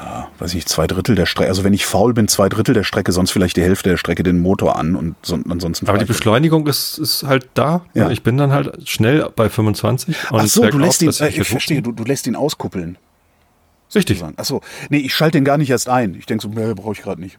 ja, 0.00 0.30
weiß 0.38 0.54
ich, 0.54 0.66
zwei 0.66 0.86
Drittel 0.86 1.14
der 1.14 1.26
Strecke. 1.26 1.48
Also 1.48 1.64
wenn 1.64 1.72
ich 1.72 1.84
faul 1.84 2.14
bin, 2.14 2.28
zwei 2.28 2.48
Drittel 2.48 2.74
der 2.74 2.84
Strecke, 2.84 3.12
sonst 3.12 3.30
vielleicht 3.30 3.56
die 3.56 3.62
Hälfte 3.62 3.90
der 3.90 3.96
Strecke 3.96 4.22
den 4.22 4.38
Motor 4.40 4.76
an 4.76 4.94
und 4.94 5.16
so, 5.22 5.38
ansonsten. 5.48 5.88
Aber 5.88 5.98
die 5.98 6.04
Beschleunigung 6.04 6.66
ist, 6.66 6.98
ist 6.98 7.24
halt 7.24 7.48
da. 7.54 7.84
Ja. 7.94 8.10
Ich 8.10 8.22
bin 8.22 8.36
dann 8.36 8.52
halt 8.52 8.88
schnell 8.88 9.28
bei 9.34 9.48
25. 9.48 10.14
Ach 10.30 10.46
so, 10.46 10.68
du 10.68 10.78
lässt 10.78 11.02
ihn, 11.02 11.10
äh, 11.20 11.28
ich 11.28 11.48
verstehe, 11.48 11.82
du, 11.82 11.92
du 11.92 12.04
lässt 12.04 12.26
ihn 12.26 12.36
auskuppeln. 12.36 12.96
Richtig. 13.94 14.22
Ach 14.36 14.44
so, 14.44 14.60
nee, 14.90 14.98
ich 14.98 15.14
schalte 15.14 15.38
den 15.38 15.44
gar 15.44 15.58
nicht 15.58 15.70
erst 15.70 15.88
ein. 15.88 16.14
Ich 16.14 16.26
denke 16.26 16.42
so, 16.42 16.48
nee, 16.48 16.74
brauche 16.74 16.92
ich 16.92 17.02
gerade 17.02 17.20
nicht. 17.20 17.38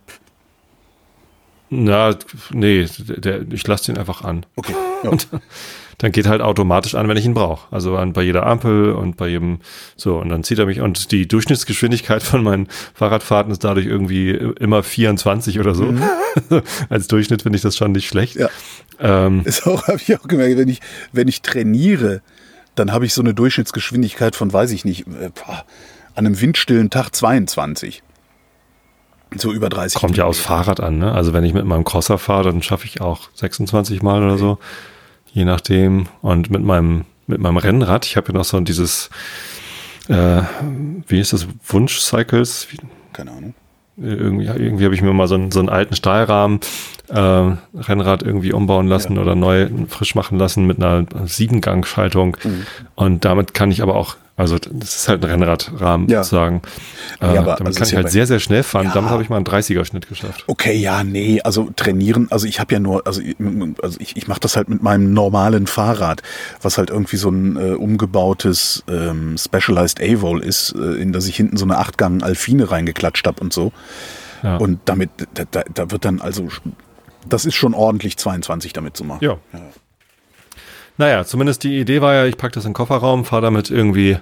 Na, 1.70 2.16
nee, 2.52 2.88
der, 2.98 3.42
ich 3.52 3.66
lasse 3.68 3.92
den 3.92 3.98
einfach 3.98 4.24
an. 4.24 4.46
Okay. 4.56 4.74
Ja. 5.02 5.12
Dann 6.00 6.12
geht 6.14 6.28
halt 6.28 6.42
automatisch 6.42 6.96
an, 6.96 7.08
wenn 7.08 7.18
ich 7.18 7.26
ihn 7.26 7.34
brauche. 7.34 7.68
Also 7.72 7.98
an, 7.98 8.14
bei 8.14 8.24
jeder 8.24 8.46
Ampel 8.46 8.94
und 8.94 9.18
bei 9.18 9.28
jedem, 9.28 9.60
so, 9.96 10.18
und 10.18 10.30
dann 10.30 10.44
zieht 10.44 10.58
er 10.58 10.66
mich, 10.66 10.80
und 10.80 11.12
die 11.12 11.28
Durchschnittsgeschwindigkeit 11.28 12.24
von 12.24 12.42
meinen 12.42 12.68
Fahrradfahrten 12.94 13.52
ist 13.52 13.64
dadurch 13.64 13.86
irgendwie 13.86 14.32
immer 14.32 14.82
24 14.82 15.60
oder 15.60 15.76
so. 15.76 15.86
Mhm. 15.86 16.04
Als 16.90 17.08
Durchschnitt 17.08 17.44
finde 17.44 17.58
ich 17.58 17.62
das 17.62 17.78
schon 17.78 17.92
nicht 17.92 18.08
schlecht. 18.08 18.36
Ja. 18.36 18.50
Ähm, 19.00 19.42
ist 19.46 19.68
auch, 19.68 19.88
habe 19.88 19.98
ich 19.98 20.18
auch 20.18 20.28
gemerkt, 20.28 20.58
wenn 20.58 20.70
ich, 20.70 20.80
wenn 21.12 21.28
ich 21.28 21.42
trainiere, 21.42 22.22
dann 22.76 22.92
habe 22.92 23.06
ich 23.06 23.14
so 23.14 23.22
eine 23.22 23.34
Durchschnittsgeschwindigkeit 23.34 24.36
von, 24.36 24.52
weiß 24.52 24.72
ich 24.72 24.86
nicht, 24.86 25.06
äh, 25.08 25.30
boah, 25.36 25.66
an 26.16 26.26
einem 26.26 26.40
windstillen 26.40 26.90
Tag 26.90 27.14
22. 27.14 28.04
So 29.36 29.52
über 29.52 29.70
30. 29.70 30.00
Kommt 30.00 30.18
ja 30.18 30.26
aus 30.26 30.40
Fahrrad 30.40 30.80
an, 30.80 30.98
ne? 30.98 31.12
Also 31.12 31.34
wenn 31.34 31.44
ich 31.44 31.54
mit 31.54 31.66
meinem 31.66 31.84
Crosser 31.84 32.18
fahre, 32.18 32.46
dann 32.46 32.64
schaffe 32.64 32.86
ich 32.86 33.02
auch 33.02 33.30
26 33.36 34.02
Mal 34.02 34.24
oder 34.24 34.38
so. 34.38 34.58
Je 35.34 35.46
nachdem. 35.46 36.08
Und 36.22 36.50
mit 36.50 36.64
meinem, 36.64 37.06
mit 37.28 37.40
meinem 37.40 37.58
Rennrad, 37.58 38.06
ich 38.06 38.18
habe 38.18 38.28
ja 38.28 38.34
noch 38.34 38.46
so 38.46 38.60
dieses, 38.60 39.10
äh, 40.08 40.42
wie 41.08 41.20
ist 41.20 41.34
das, 41.34 41.48
Wunsch-Cycles? 41.66 42.68
Keine 43.14 43.32
Ahnung. 43.32 43.54
Irgendwie, 43.98 44.46
irgendwie 44.46 44.86
habe 44.86 44.96
ich 44.96 45.02
mir 45.02 45.12
mal 45.12 45.28
so 45.28 45.36
einen, 45.36 45.52
so 45.52 45.60
einen 45.60 45.68
alten 45.68 45.94
Stahlrahmen 45.94 46.62
äh, 47.10 47.20
Rennrad 47.20 48.24
irgendwie 48.24 48.54
umbauen 48.54 48.88
lassen 48.88 49.16
ja. 49.16 49.22
oder 49.22 49.36
neu 49.36 49.68
frisch 49.90 50.16
machen 50.16 50.38
lassen 50.38 50.66
mit 50.66 50.78
einer 50.78 51.06
Siebengang-Schaltung. 51.26 52.38
Mhm. 52.44 52.66
Und 52.96 53.26
damit 53.26 53.54
kann 53.54 53.72
ich 53.72 53.82
aber 53.82 53.96
auch 53.96 54.16
also 54.40 54.58
das 54.58 54.96
ist 54.96 55.10
halt 55.10 55.22
ein 55.22 55.30
Rennradrahmen 55.30 56.08
ja. 56.08 56.24
sozusagen. 56.24 56.62
Äh, 57.20 57.34
ja, 57.36 57.42
aber 57.42 57.56
damit 57.58 57.76
kann 57.76 57.86
ich 57.86 57.94
halt 57.94 58.10
sehr, 58.10 58.26
sehr 58.26 58.40
schnell 58.40 58.64
fahren. 58.64 58.86
Ja. 58.86 58.94
Damit 58.94 59.10
habe 59.10 59.22
ich 59.22 59.28
mal 59.28 59.36
einen 59.36 59.46
30er-Schnitt 59.46 60.08
geschafft. 60.08 60.46
Okay, 60.48 60.78
ja, 60.78 61.04
nee, 61.04 61.42
also 61.42 61.70
trainieren, 61.76 62.28
also 62.32 62.48
ich 62.48 62.62
habe 62.62 62.74
ja 62.74 62.80
nur, 62.80 63.06
also, 63.06 63.22
also 63.82 64.00
ich, 64.00 64.16
ich 64.16 64.30
mache 64.30 64.40
das 64.40 64.56
halt 64.56 64.70
mit 64.70 64.82
meinem 64.82 65.14
normalen 65.14 65.68
Fahrrad, 65.68 66.24
was 66.62 66.78
halt 66.78 66.90
irgendwie 66.90 67.18
so 67.18 67.30
ein 67.30 67.58
äh, 67.58 67.74
umgebautes 67.74 68.86
ähm, 68.88 69.38
Specialized 69.38 70.02
A-Vol 70.02 70.42
ist, 70.42 70.74
äh, 70.74 71.02
in 71.02 71.12
das 71.12 71.28
ich 71.28 71.36
hinten 71.36 71.58
so 71.58 71.66
eine 71.66 71.78
Achtgang 71.78 72.24
Alfine 72.24 72.72
reingeklatscht 72.72 73.28
habe 73.28 73.42
und 73.42 73.52
so. 73.52 73.74
Ja. 74.42 74.56
Und 74.56 74.80
damit, 74.86 75.10
da, 75.34 75.44
da, 75.52 75.64
da 75.74 75.92
wird 75.92 76.06
dann 76.06 76.22
also, 76.22 76.48
das 77.28 77.44
ist 77.44 77.56
schon 77.56 77.74
ordentlich 77.74 78.16
22 78.16 78.72
damit 78.72 78.96
zu 78.96 79.04
machen. 79.04 79.20
ja. 79.22 79.38
Ja. 81.00 81.06
Naja, 81.06 81.26
zumindest 81.26 81.64
die 81.64 81.80
Idee 81.80 82.02
war 82.02 82.14
ja, 82.14 82.26
ich 82.26 82.38
packe 82.38 82.54
das 82.54 82.66
in 82.66 82.72
den 82.72 82.76
Kofferraum, 82.76 83.26
fahre 83.26 83.42
damit 83.42 83.72
irgendwie 83.72 84.18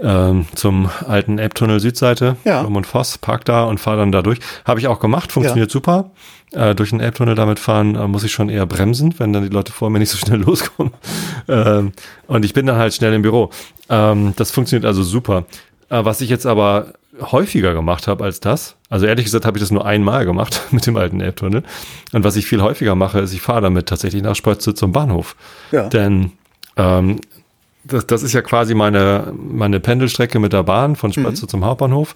ähm, 0.00 0.46
zum 0.54 0.88
alten 1.06 1.38
Elbtunnel 1.38 1.80
Südseite, 1.80 2.36
ja. 2.44 2.60
und 2.60 2.86
Voss, 2.86 3.18
park 3.18 3.44
da 3.44 3.64
und 3.64 3.78
fahre 3.78 3.98
dann 3.98 4.12
da 4.12 4.22
durch. 4.22 4.38
Habe 4.64 4.80
ich 4.80 4.86
auch 4.86 5.00
gemacht, 5.00 5.32
funktioniert 5.32 5.70
ja. 5.70 5.72
super. 5.72 6.10
Äh, 6.52 6.74
durch 6.74 6.90
den 6.90 7.00
Elbtunnel 7.00 7.34
damit 7.34 7.58
fahren 7.58 7.96
äh, 7.96 8.06
muss 8.06 8.24
ich 8.24 8.32
schon 8.32 8.48
eher 8.48 8.66
bremsen, 8.66 9.14
wenn 9.18 9.32
dann 9.32 9.44
die 9.44 9.54
Leute 9.54 9.72
vor 9.72 9.90
mir 9.90 9.98
nicht 9.98 10.10
so 10.10 10.18
schnell 10.18 10.40
loskommen. 10.44 10.92
ähm, 11.48 11.92
und 12.26 12.44
ich 12.44 12.54
bin 12.54 12.66
dann 12.66 12.76
halt 12.76 12.94
schnell 12.94 13.12
im 13.12 13.22
Büro. 13.22 13.50
Ähm, 13.88 14.34
das 14.36 14.50
funktioniert 14.50 14.84
also 14.84 15.02
super. 15.02 15.44
Äh, 15.88 16.04
was 16.04 16.20
ich 16.20 16.30
jetzt 16.30 16.46
aber 16.46 16.94
häufiger 17.20 17.74
gemacht 17.74 18.08
habe 18.08 18.24
als 18.24 18.40
das. 18.40 18.76
Also 18.88 19.06
ehrlich 19.06 19.24
gesagt 19.24 19.44
habe 19.44 19.58
ich 19.58 19.62
das 19.62 19.70
nur 19.70 19.86
einmal 19.86 20.24
gemacht 20.24 20.60
mit 20.70 20.86
dem 20.86 20.96
alten 20.96 21.20
Elbtunnel. 21.20 21.62
Und 22.12 22.24
was 22.24 22.36
ich 22.36 22.46
viel 22.46 22.62
häufiger 22.62 22.94
mache, 22.94 23.20
ist, 23.20 23.32
ich 23.32 23.40
fahre 23.40 23.62
damit 23.62 23.86
tatsächlich 23.86 24.22
nach 24.22 24.34
Spötze 24.34 24.74
zum 24.74 24.92
Bahnhof. 24.92 25.36
Ja. 25.72 25.88
Denn 25.88 26.32
ähm, 26.76 27.20
das, 27.84 28.06
das 28.06 28.22
ist 28.22 28.32
ja 28.32 28.42
quasi 28.42 28.74
meine, 28.74 29.32
meine 29.36 29.80
Pendelstrecke 29.80 30.38
mit 30.38 30.52
der 30.52 30.62
Bahn 30.62 30.96
von 30.96 31.12
Spötze 31.12 31.44
mhm. 31.44 31.48
zum 31.48 31.64
Hauptbahnhof. 31.64 32.14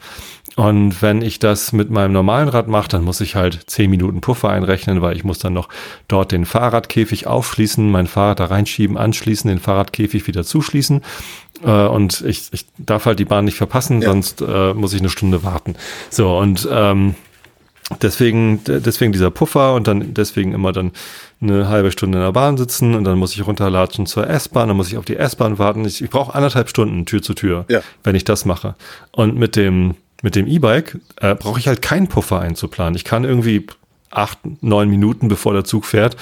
Und 0.56 1.02
wenn 1.02 1.20
ich 1.20 1.40
das 1.40 1.72
mit 1.72 1.90
meinem 1.90 2.12
normalen 2.12 2.48
Rad 2.48 2.68
mache, 2.68 2.88
dann 2.88 3.02
muss 3.02 3.20
ich 3.20 3.34
halt 3.34 3.58
zehn 3.66 3.90
Minuten 3.90 4.20
Puffer 4.20 4.50
einrechnen, 4.50 5.02
weil 5.02 5.16
ich 5.16 5.24
muss 5.24 5.40
dann 5.40 5.52
noch 5.52 5.68
dort 6.06 6.30
den 6.30 6.44
Fahrradkäfig 6.44 7.26
aufschließen, 7.26 7.90
mein 7.90 8.06
Fahrrad 8.06 8.40
da 8.40 8.44
reinschieben, 8.46 8.96
anschließen, 8.96 9.48
den 9.48 9.58
Fahrradkäfig 9.58 10.26
wieder 10.28 10.44
zuschließen. 10.44 11.02
Äh, 11.64 11.86
und 11.86 12.20
ich, 12.20 12.48
ich 12.52 12.66
darf 12.78 13.06
halt 13.06 13.18
die 13.18 13.24
Bahn 13.24 13.46
nicht 13.46 13.56
verpassen, 13.56 14.00
ja. 14.00 14.10
sonst 14.10 14.42
äh, 14.42 14.74
muss 14.74 14.92
ich 14.92 15.00
eine 15.00 15.08
Stunde 15.08 15.42
warten. 15.42 15.74
So, 16.10 16.38
und 16.38 16.68
ähm, 16.70 17.16
deswegen, 18.02 18.62
deswegen 18.64 19.12
dieser 19.12 19.30
Puffer 19.30 19.74
und 19.74 19.86
dann 19.86 20.14
deswegen 20.14 20.52
immer 20.52 20.72
dann 20.72 20.92
eine 21.40 21.68
halbe 21.68 21.90
Stunde 21.90 22.18
in 22.18 22.24
der 22.24 22.32
Bahn 22.32 22.56
sitzen 22.56 22.94
und 22.94 23.04
dann 23.04 23.18
muss 23.18 23.34
ich 23.34 23.46
runterlatschen 23.46 24.06
zur 24.06 24.28
S-Bahn, 24.28 24.68
dann 24.68 24.76
muss 24.76 24.88
ich 24.88 24.96
auf 24.96 25.04
die 25.04 25.16
S-Bahn 25.16 25.58
warten. 25.58 25.84
Ich, 25.84 26.02
ich 26.02 26.10
brauche 26.10 26.34
anderthalb 26.34 26.68
Stunden 26.68 27.04
Tür 27.04 27.22
zu 27.22 27.34
Tür, 27.34 27.66
ja. 27.68 27.80
wenn 28.02 28.14
ich 28.14 28.24
das 28.24 28.44
mache. 28.44 28.74
Und 29.12 29.36
mit 29.36 29.56
dem 29.56 29.96
mit 30.22 30.36
dem 30.36 30.46
E-Bike 30.46 30.98
äh, 31.20 31.34
brauche 31.34 31.60
ich 31.60 31.68
halt 31.68 31.82
keinen 31.82 32.08
Puffer 32.08 32.40
einzuplanen. 32.40 32.94
Ich 32.94 33.04
kann 33.04 33.24
irgendwie 33.24 33.66
acht, 34.10 34.38
neun 34.62 34.88
Minuten, 34.88 35.28
bevor 35.28 35.52
der 35.52 35.64
Zug 35.64 35.84
fährt, 35.84 36.16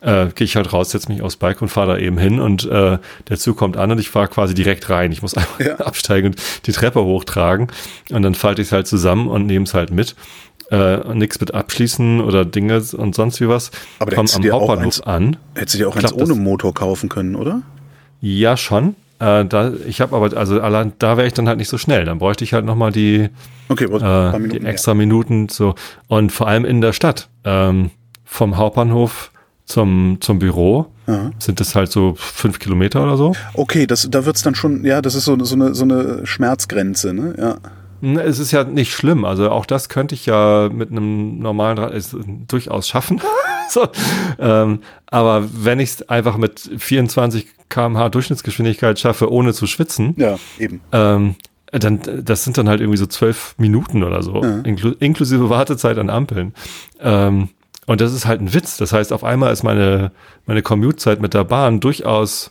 äh, 0.00 0.26
gehe 0.34 0.44
ich 0.44 0.56
halt 0.56 0.72
raus, 0.72 0.90
setze 0.90 1.10
mich 1.10 1.22
aufs 1.22 1.36
Bike 1.36 1.62
und 1.62 1.68
fahre 1.68 1.94
da 1.94 1.98
eben 1.98 2.18
hin 2.18 2.38
und 2.38 2.64
äh, 2.64 2.98
der 3.28 3.38
Zug 3.38 3.56
kommt 3.56 3.76
an 3.76 3.90
und 3.90 3.98
ich 3.98 4.10
fahre 4.10 4.28
quasi 4.28 4.54
direkt 4.54 4.90
rein. 4.90 5.10
Ich 5.10 5.22
muss 5.22 5.34
einfach 5.34 5.60
ja. 5.64 5.76
absteigen 5.76 6.32
und 6.32 6.42
die 6.66 6.72
Treppe 6.72 7.02
hochtragen 7.02 7.68
und 8.10 8.22
dann 8.22 8.34
falte 8.34 8.60
ich 8.60 8.68
es 8.68 8.72
halt 8.72 8.86
zusammen 8.86 9.26
und 9.28 9.46
nehme 9.46 9.64
es 9.64 9.74
halt 9.74 9.90
mit. 9.90 10.14
Äh, 10.70 11.14
nichts 11.14 11.38
mit 11.38 11.54
abschließen 11.54 12.20
oder 12.20 12.44
Dinge 12.44 12.82
und 12.96 13.14
sonst 13.14 13.40
wie 13.40 13.48
was. 13.48 13.70
Aber 14.00 14.12
komm 14.12 14.26
am 14.34 14.50
Hauptbahnhof 14.50 14.84
eins, 14.84 15.00
an. 15.00 15.36
Hättest 15.54 15.74
du 15.74 15.78
dir 15.78 15.88
auch 15.88 15.96
eins 15.96 16.12
ohne 16.12 16.34
Motor 16.34 16.74
kaufen 16.74 17.08
können, 17.08 17.36
oder? 17.36 17.62
Ja, 18.20 18.56
schon. 18.56 18.96
Äh, 19.20 19.44
da, 19.44 19.72
ich 19.86 20.00
habe 20.00 20.16
aber, 20.16 20.36
also 20.36 20.60
allein 20.60 20.92
da 20.98 21.16
wäre 21.16 21.26
ich 21.26 21.34
dann 21.34 21.46
halt 21.46 21.58
nicht 21.58 21.68
so 21.68 21.78
schnell. 21.78 22.04
Dann 22.04 22.18
bräuchte 22.18 22.42
ich 22.42 22.52
halt 22.52 22.64
nochmal 22.64 22.90
die, 22.90 23.28
okay, 23.68 23.84
äh, 23.84 24.48
die 24.48 24.66
extra 24.66 24.94
mehr. 24.94 25.06
Minuten 25.06 25.48
so. 25.48 25.76
Und 26.08 26.32
vor 26.32 26.48
allem 26.48 26.64
in 26.64 26.80
der 26.80 26.92
Stadt. 26.92 27.28
Ähm, 27.44 27.90
vom 28.26 28.56
Hauptbahnhof 28.56 29.30
zum, 29.64 30.18
zum 30.20 30.38
Büro 30.38 30.86
Aha. 31.06 31.30
sind 31.38 31.60
das 31.60 31.74
halt 31.74 31.90
so 31.90 32.14
fünf 32.16 32.58
Kilometer 32.58 33.02
oder 33.02 33.16
so. 33.16 33.32
Okay, 33.54 33.86
das, 33.86 34.08
da 34.10 34.26
wird's 34.26 34.42
dann 34.42 34.54
schon, 34.54 34.84
ja, 34.84 35.00
das 35.00 35.14
ist 35.14 35.24
so, 35.24 35.42
so, 35.42 35.54
eine, 35.54 35.74
so 35.74 35.84
eine 35.84 36.26
Schmerzgrenze, 36.26 37.14
ne? 37.14 37.34
Ja. 37.38 37.56
Es 38.14 38.38
ist 38.38 38.52
ja 38.52 38.64
nicht 38.64 38.92
schlimm. 38.92 39.24
Also 39.24 39.50
auch 39.50 39.66
das 39.66 39.88
könnte 39.88 40.14
ich 40.14 40.26
ja 40.26 40.68
mit 40.72 40.90
einem 40.90 41.38
normalen 41.38 41.78
Rad 41.78 41.94
durchaus 42.48 42.88
schaffen. 42.88 43.20
so. 43.70 43.88
ähm, 44.38 44.80
aber 45.06 45.44
wenn 45.52 45.80
ich 45.80 45.90
es 45.90 46.08
einfach 46.08 46.36
mit 46.36 46.70
24 46.78 47.46
km/h 47.68 48.08
Durchschnittsgeschwindigkeit 48.10 48.98
schaffe, 48.98 49.32
ohne 49.32 49.52
zu 49.52 49.66
schwitzen, 49.66 50.14
ja, 50.16 50.38
eben. 50.58 50.80
Ähm, 50.92 51.36
dann, 51.72 52.00
das 52.24 52.44
sind 52.44 52.58
dann 52.58 52.68
halt 52.68 52.80
irgendwie 52.80 52.98
so 52.98 53.06
zwölf 53.06 53.54
Minuten 53.58 54.04
oder 54.04 54.22
so, 54.22 54.42
ja. 54.42 54.58
inklu 54.60 54.92
inklusive 55.00 55.50
Wartezeit 55.50 55.98
an 55.98 56.10
Ampeln. 56.10 56.54
Ähm, 57.00 57.48
und 57.86 58.00
das 58.00 58.12
ist 58.12 58.26
halt 58.26 58.40
ein 58.40 58.52
Witz. 58.52 58.76
Das 58.76 58.92
heißt, 58.92 59.12
auf 59.12 59.24
einmal 59.24 59.52
ist 59.52 59.62
meine, 59.62 60.12
meine 60.46 60.62
Commute-Zeit 60.62 61.20
mit 61.20 61.34
der 61.34 61.44
Bahn 61.44 61.80
durchaus, 61.80 62.50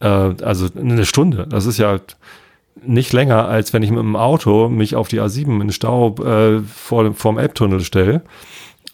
äh, 0.00 0.06
also 0.06 0.68
eine 0.76 1.06
Stunde. 1.06 1.46
Das 1.48 1.66
ist 1.66 1.78
ja 1.78 1.98
nicht 2.82 3.12
länger, 3.12 3.48
als 3.48 3.72
wenn 3.72 3.82
ich 3.82 3.90
mit 3.90 4.00
dem 4.00 4.16
Auto 4.16 4.68
mich 4.68 4.96
auf 4.96 5.08
die 5.08 5.20
A7 5.20 5.46
in 5.46 5.58
den 5.60 5.72
Stau 5.72 6.14
äh, 6.16 6.60
vor, 6.60 7.14
vor 7.14 7.32
dem 7.32 7.38
Elbtunnel 7.38 7.80
stelle. 7.80 8.22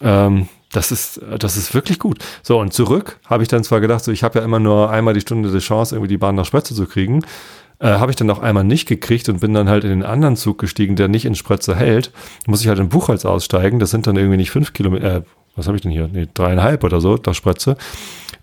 Ähm, 0.00 0.48
das 0.72 0.92
ist, 0.92 1.20
das 1.38 1.56
ist 1.56 1.74
wirklich 1.74 1.98
gut. 1.98 2.18
So, 2.42 2.60
und 2.60 2.72
zurück 2.72 3.18
habe 3.26 3.42
ich 3.42 3.48
dann 3.48 3.64
zwar 3.64 3.80
gedacht, 3.80 4.04
so, 4.04 4.12
ich 4.12 4.22
habe 4.22 4.38
ja 4.38 4.44
immer 4.44 4.60
nur 4.60 4.90
einmal 4.90 5.14
die 5.14 5.20
Stunde 5.20 5.50
die 5.50 5.58
Chance, 5.58 5.96
irgendwie 5.96 6.08
die 6.08 6.18
Bahn 6.18 6.36
nach 6.36 6.44
Spötze 6.44 6.74
zu 6.74 6.86
kriegen. 6.86 7.24
Äh, 7.80 7.88
habe 7.88 8.12
ich 8.12 8.16
dann 8.16 8.30
auch 8.30 8.38
einmal 8.38 8.62
nicht 8.62 8.86
gekriegt 8.86 9.28
und 9.28 9.40
bin 9.40 9.54
dann 9.54 9.68
halt 9.68 9.84
in 9.84 9.90
den 9.90 10.04
anderen 10.04 10.36
Zug 10.36 10.58
gestiegen, 10.58 10.96
der 10.96 11.08
nicht 11.08 11.24
in 11.24 11.34
Spötze 11.34 11.74
hält. 11.74 12.12
Muss 12.46 12.60
ich 12.60 12.68
halt 12.68 12.78
in 12.78 12.88
Buchholz 12.88 13.24
aussteigen. 13.24 13.78
Das 13.78 13.90
sind 13.90 14.06
dann 14.06 14.16
irgendwie 14.16 14.36
nicht 14.36 14.50
fünf 14.50 14.72
Kilometer, 14.72 15.16
äh, 15.16 15.22
was 15.56 15.66
habe 15.66 15.76
ich 15.76 15.82
denn 15.82 15.90
hier? 15.90 16.08
Nee, 16.12 16.28
dreieinhalb 16.32 16.84
oder 16.84 17.00
so, 17.00 17.18
nach 17.26 17.34
Spötze 17.34 17.76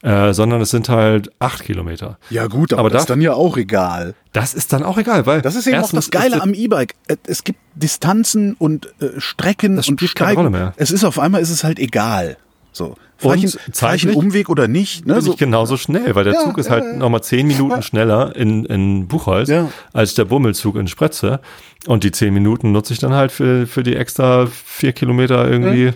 äh, 0.01 0.33
sondern 0.33 0.61
es 0.61 0.69
sind 0.69 0.89
halt 0.89 1.31
acht 1.39 1.63
Kilometer. 1.63 2.17
Ja 2.29 2.47
gut, 2.47 2.73
aber, 2.73 2.81
aber 2.81 2.89
das 2.89 3.03
ist 3.03 3.09
dann 3.09 3.21
ja 3.21 3.33
auch 3.33 3.57
egal. 3.57 4.13
Das 4.33 4.53
ist 4.53 4.73
dann 4.73 4.83
auch 4.83 4.97
egal, 4.97 5.25
weil 5.25 5.41
das 5.41 5.55
ist 5.55 5.67
eben 5.67 5.79
auch 5.79 5.91
das 5.91 6.11
Geile 6.11 6.41
am 6.41 6.53
E-Bike. 6.53 6.95
Es 7.25 7.43
gibt 7.43 7.59
Distanzen 7.75 8.53
und 8.53 8.87
äh, 9.01 9.19
Strecken 9.19 9.77
das 9.77 9.89
und 9.89 10.01
Steigen. 10.01 10.71
Es 10.77 10.91
ist 10.91 11.03
auf 11.03 11.19
einmal 11.19 11.41
ist 11.41 11.49
es 11.49 11.63
halt 11.63 11.79
egal. 11.79 12.37
So. 12.71 12.95
Fahre 13.17 13.95
ich 13.95 14.07
einen 14.07 14.15
Umweg 14.15 14.49
oder 14.49 14.67
nicht? 14.67 15.07
Ne? 15.07 15.15
Bin 15.15 15.23
so. 15.23 15.31
ich 15.31 15.37
genauso 15.37 15.77
schnell, 15.77 16.13
weil 16.13 16.23
der 16.23 16.33
ja, 16.33 16.41
Zug 16.41 16.59
ist 16.59 16.69
halt 16.69 16.83
ja, 16.83 16.93
nochmal 16.93 17.23
zehn 17.23 17.47
Minuten 17.47 17.81
schneller 17.81 18.35
in, 18.35 18.65
in 18.65 19.07
Buchholz 19.07 19.49
ja. 19.49 19.69
als 19.91 20.13
der 20.13 20.25
Bummelzug 20.25 20.75
in 20.75 20.87
Spretze. 20.87 21.39
Und 21.87 22.03
die 22.03 22.11
zehn 22.11 22.31
Minuten 22.31 22.71
nutze 22.71 22.93
ich 22.93 22.99
dann 22.99 23.13
halt 23.13 23.31
für, 23.31 23.65
für 23.65 23.81
die 23.81 23.95
extra 23.95 24.45
vier 24.45 24.93
Kilometer 24.93 25.49
irgendwie 25.49 25.93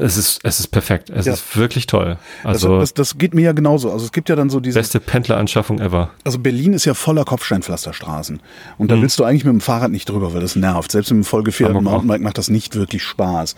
es 0.00 0.16
ist, 0.16 0.40
es 0.42 0.60
ist 0.60 0.68
perfekt. 0.68 1.10
Es 1.10 1.26
ja. 1.26 1.32
ist 1.32 1.56
wirklich 1.56 1.86
toll. 1.86 2.18
Also, 2.44 2.68
also 2.68 2.80
das, 2.80 2.94
das, 2.94 3.18
geht 3.18 3.34
mir 3.34 3.42
ja 3.42 3.52
genauso. 3.52 3.90
Also 3.92 4.04
es 4.04 4.12
gibt 4.12 4.28
ja 4.28 4.36
dann 4.36 4.50
so 4.50 4.60
diese. 4.60 4.78
Beste 4.78 5.00
Pendleranschaffung 5.00 5.80
ever. 5.80 6.10
Also 6.24 6.38
Berlin 6.38 6.72
ist 6.72 6.84
ja 6.84 6.94
voller 6.94 7.24
Kopfsteinpflasterstraßen. 7.24 8.40
Und 8.78 8.90
da 8.90 8.96
mhm. 8.96 9.02
willst 9.02 9.18
du 9.18 9.24
eigentlich 9.24 9.44
mit 9.44 9.52
dem 9.52 9.60
Fahrrad 9.60 9.90
nicht 9.90 10.08
drüber, 10.08 10.32
weil 10.32 10.40
das 10.40 10.56
nervt. 10.56 10.92
Selbst 10.92 11.10
mit 11.10 11.22
dem 11.22 11.24
vollgefährten 11.24 11.82
Mountainbike 11.82 12.22
macht 12.22 12.38
das 12.38 12.48
nicht 12.48 12.76
wirklich 12.76 13.02
Spaß. 13.02 13.56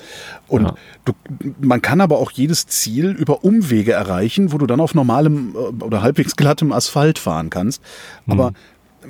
Und 0.49 0.63
ja. 0.63 0.75
du, 1.05 1.13
man 1.61 1.83
kann 1.83 2.01
aber 2.01 2.19
auch 2.19 2.31
jedes 2.31 2.67
Ziel 2.67 3.11
über 3.11 3.45
Umwege 3.45 3.93
erreichen, 3.93 4.53
wo 4.53 4.59
du 4.59 4.67
dann 4.67 4.81
auf 4.81 4.95
normalem 4.95 5.55
äh, 5.55 5.85
oder 5.85 6.03
halbwegs 6.03 6.37
glattem 6.37 6.73
Asphalt 6.73 7.19
fahren 7.19 7.51
kannst. 7.51 7.83
Aber 8.27 8.51
mhm 8.51 8.57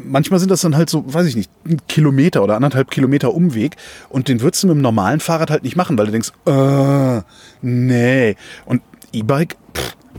manchmal 0.05 0.41
sind 0.41 0.51
das 0.51 0.61
dann 0.61 0.77
halt 0.77 0.91
so, 0.91 1.05
weiß 1.13 1.27
ich 1.27 1.37
nicht, 1.37 1.51
ein 1.67 1.79
Kilometer 1.89 2.43
oder 2.43 2.57
anderthalb 2.57 2.91
Kilometer 2.91 3.35
Umweg 3.35 3.77
und 4.09 4.29
den 4.29 4.41
würdest 4.41 4.63
du 4.63 4.69
mit 4.69 4.77
dem 4.77 4.83
normalen 4.83 5.21
Fahrrad 5.21 5.51
halt 5.51 5.63
nicht 5.63 5.77
machen, 5.77 5.99
weil 5.99 6.07
du 6.07 6.13
denkst, 6.13 6.33
äh, 6.47 7.23
nee. 7.63 8.37
Und 8.65 8.83
E-Bike 9.13 9.57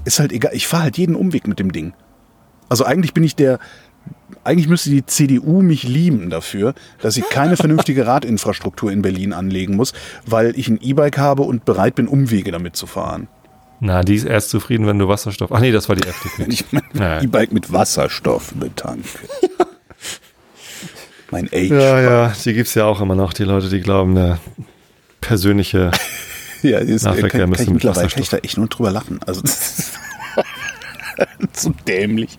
ist 0.05 0.19
halt 0.19 0.31
egal. 0.31 0.51
Ich 0.53 0.67
fahre 0.67 0.83
halt 0.83 0.97
jeden 0.97 1.15
Umweg 1.15 1.47
mit 1.47 1.59
dem 1.59 1.71
Ding. 1.71 1.93
Also 2.69 2.85
eigentlich 2.85 3.13
bin 3.13 3.23
ich 3.23 3.35
der, 3.35 3.59
eigentlich 4.43 4.67
müsste 4.67 4.89
die 4.89 5.05
CDU 5.05 5.61
mich 5.61 5.83
lieben 5.83 6.29
dafür, 6.29 6.73
dass 7.01 7.17
ich 7.17 7.27
keine 7.29 7.57
vernünftige 7.57 8.07
Radinfrastruktur 8.07 8.91
in 8.91 9.01
Berlin 9.01 9.33
anlegen 9.33 9.75
muss, 9.75 9.93
weil 10.25 10.57
ich 10.57 10.67
ein 10.67 10.79
E-Bike 10.81 11.17
habe 11.17 11.43
und 11.43 11.65
bereit 11.65 11.95
bin, 11.95 12.07
Umwege 12.07 12.51
damit 12.51 12.75
zu 12.75 12.87
fahren. 12.87 13.27
Na, 13.83 14.03
die 14.03 14.15
ist 14.15 14.25
erst 14.25 14.51
zufrieden, 14.51 14.85
wenn 14.85 14.99
du 14.99 15.07
Wasserstoff. 15.07 15.51
Ach 15.51 15.59
nee, 15.59 15.71
das 15.71 15.89
war 15.89 15.95
die 15.95 16.07
FDP. 16.07 16.45
ich 16.47 16.65
mein 16.71 17.23
E-Bike 17.23 17.51
mit 17.51 17.73
Wasserstoff 17.73 18.53
betanke. 18.53 19.07
mein 21.31 21.47
Age. 21.47 21.69
Ja, 21.69 22.01
ja, 22.01 22.33
die 22.43 22.53
gibt 22.53 22.67
es 22.67 22.75
ja 22.75 22.85
auch 22.85 23.01
immer 23.01 23.15
noch, 23.15 23.33
die 23.33 23.43
Leute, 23.43 23.69
die 23.69 23.79
glauben, 23.79 24.15
der 24.15 24.39
persönliche 25.21 25.91
ja, 26.61 26.79
ist, 26.79 27.03
Nahverkehr 27.03 27.41
kann, 27.41 27.53
kann 27.53 27.73
mit 27.73 27.85
Wasserstoff. 27.85 28.13
kann 28.13 28.23
ich 28.23 28.29
da 28.29 28.37
echt 28.37 28.57
nur 28.57 28.67
drüber 28.67 28.91
lachen. 28.91 29.19
Also 29.25 29.41
so 31.53 31.73
dämlich. 31.87 32.37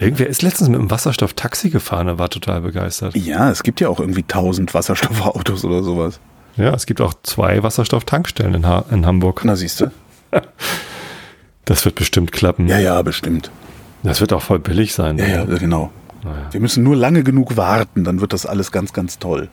Irgendwer 0.00 0.28
ist 0.28 0.42
letztens 0.42 0.68
mit 0.68 0.78
einem 0.78 0.90
Wasserstoff-Taxi 0.90 1.70
gefahren 1.70 2.08
und 2.08 2.18
war 2.18 2.30
total 2.30 2.62
begeistert. 2.62 3.16
Ja, 3.16 3.50
es 3.50 3.62
gibt 3.62 3.80
ja 3.80 3.88
auch 3.88 4.00
irgendwie 4.00 4.24
tausend 4.24 4.74
Wasserstoffautos 4.74 5.64
oder 5.64 5.82
sowas. 5.82 6.18
Ja, 6.56 6.74
es 6.74 6.86
gibt 6.86 7.00
auch 7.00 7.14
zwei 7.22 7.62
Wasserstofftankstellen 7.62 8.54
in, 8.54 8.66
ha 8.66 8.84
in 8.90 9.06
Hamburg. 9.06 9.42
Na, 9.44 9.56
siehst 9.56 9.80
du. 9.80 9.90
Das 11.64 11.84
wird 11.84 11.94
bestimmt 11.94 12.32
klappen. 12.32 12.66
Ja, 12.66 12.80
ja, 12.80 13.00
bestimmt. 13.02 13.52
Das 14.02 14.20
wird 14.20 14.32
auch 14.32 14.42
voll 14.42 14.58
billig 14.58 14.94
sein. 14.94 15.16
Ja, 15.18 15.26
ja 15.26 15.44
genau. 15.44 15.92
Naja. 16.22 16.48
Wir 16.52 16.60
müssen 16.60 16.84
nur 16.84 16.96
lange 16.96 17.22
genug 17.24 17.56
warten, 17.56 18.04
dann 18.04 18.20
wird 18.20 18.32
das 18.32 18.46
alles 18.46 18.72
ganz, 18.72 18.92
ganz 18.92 19.18
toll. 19.18 19.48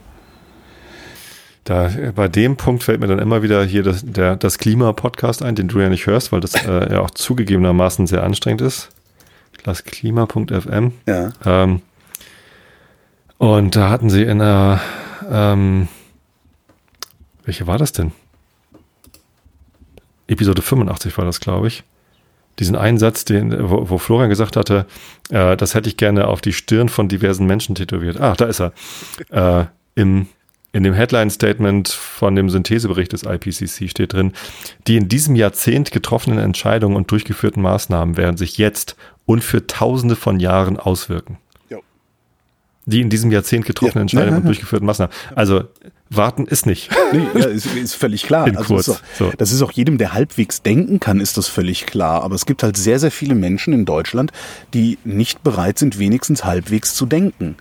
Da, 1.64 1.90
bei 2.16 2.28
dem 2.28 2.58
Punkt 2.58 2.84
fällt 2.84 3.00
mir 3.00 3.08
dann 3.08 3.20
immer 3.20 3.44
wieder 3.44 3.64
hier 3.64 3.84
das, 3.84 4.04
der, 4.04 4.36
das 4.36 4.58
Klima-Podcast 4.58 5.44
ein, 5.44 5.56
den 5.56 5.68
du 5.68 5.80
ja 5.80 5.90
nicht 5.90 6.08
hörst, 6.08 6.32
weil 6.32 6.40
das 6.40 6.56
äh, 6.66 6.94
ja 6.94 7.02
auch 7.02 7.12
zugegebenermaßen 7.12 8.08
sehr 8.08 8.24
anstrengend 8.24 8.62
ist. 8.62 8.90
Das 9.64 9.84
Klima.fm. 9.84 10.94
Ja. 11.06 11.32
Ähm, 11.46 11.82
und 13.38 13.76
da 13.76 13.90
hatten 13.90 14.10
sie 14.10 14.24
in 14.24 14.42
einer, 14.42 14.82
ähm, 15.30 15.88
welche 17.44 17.68
war 17.68 17.78
das 17.78 17.92
denn? 17.92 18.14
Episode 20.28 20.62
85 20.62 21.18
war 21.18 21.26
das, 21.26 21.40
glaube 21.40 21.68
ich. 21.68 21.84
Diesen 22.60 22.76
Einsatz, 22.76 23.26
den, 23.26 23.70
wo, 23.70 23.90
wo 23.90 23.98
Florian 23.98 24.30
gesagt 24.30 24.56
hatte, 24.56 24.86
äh, 25.30 25.56
das 25.58 25.76
hätte 25.76 25.90
ich 25.90 25.98
gerne 25.98 26.28
auf 26.28 26.42
die 26.42 26.54
Stirn 26.54 26.90
von 26.90 27.08
diversen 27.08 27.46
Menschen 27.46 27.76
tätowiert. 27.76 28.20
Ach, 28.20 28.36
da 28.36 28.46
ist 28.46 28.62
er. 28.62 28.74
Äh, 29.30 29.66
Im 29.96 30.28
in 30.72 30.84
dem 30.84 30.94
Headline-Statement 30.94 31.90
von 31.90 32.36
dem 32.36 32.50
Synthesebericht 32.50 33.12
des 33.12 33.24
IPCC 33.24 33.90
steht 33.90 34.14
drin, 34.14 34.34
die 34.88 34.98
in 34.98 35.10
diesem 35.10 35.36
Jahrzehnt 35.36 35.92
getroffenen 35.92 36.38
Entscheidungen 36.38 36.96
und 36.96 37.10
durchgeführten 37.10 37.64
Maßnahmen 37.64 38.18
werden 38.18 38.38
sich 38.38 38.58
jetzt 38.60 38.96
und 39.26 39.44
für 39.44 39.66
Tausende 39.66 40.16
von 40.16 40.40
Jahren 40.40 40.78
auswirken. 40.78 41.38
Die 42.90 43.02
in 43.02 43.10
diesem 43.10 43.32
Jahrzehnt 43.32 43.66
getroffenen 43.66 44.08
ja, 44.08 44.20
Entscheidungen 44.20 44.38
und 44.38 44.46
durchgeführten 44.46 44.86
Maßnahmen. 44.86 45.14
Also 45.36 45.64
warten 46.10 46.46
ist 46.46 46.66
nicht. 46.66 46.90
Nee, 47.12 47.26
ja, 47.34 47.46
ist, 47.48 47.66
ist 47.66 47.96
völlig 47.96 48.24
klar. 48.24 48.48
In 48.48 48.56
also 48.56 48.76
kurz, 48.76 48.88
ist 48.88 48.94
auch, 48.94 49.02
so. 49.18 49.32
Das 49.38 49.52
ist 49.52 49.64
auch 49.64 49.72
jedem, 49.72 49.98
der 49.98 50.14
halbwegs 50.14 50.62
denken 50.62 51.00
kann, 51.00 51.20
ist 51.20 51.38
das 51.38 51.48
völlig 51.48 51.88
klar. 51.88 52.24
Aber 52.24 52.36
es 52.36 52.46
gibt 52.46 52.62
halt 52.62 52.78
sehr, 52.78 53.00
sehr 53.00 53.10
viele 53.10 53.34
Menschen 53.34 53.74
in 53.74 53.86
Deutschland, 53.86 54.32
die 54.76 55.00
nicht 55.04 55.44
bereit 55.44 55.80
sind, 55.80 55.98
wenigstens 55.98 56.46
halbwegs 56.46 56.94
zu 56.94 57.08
denken. 57.08 57.56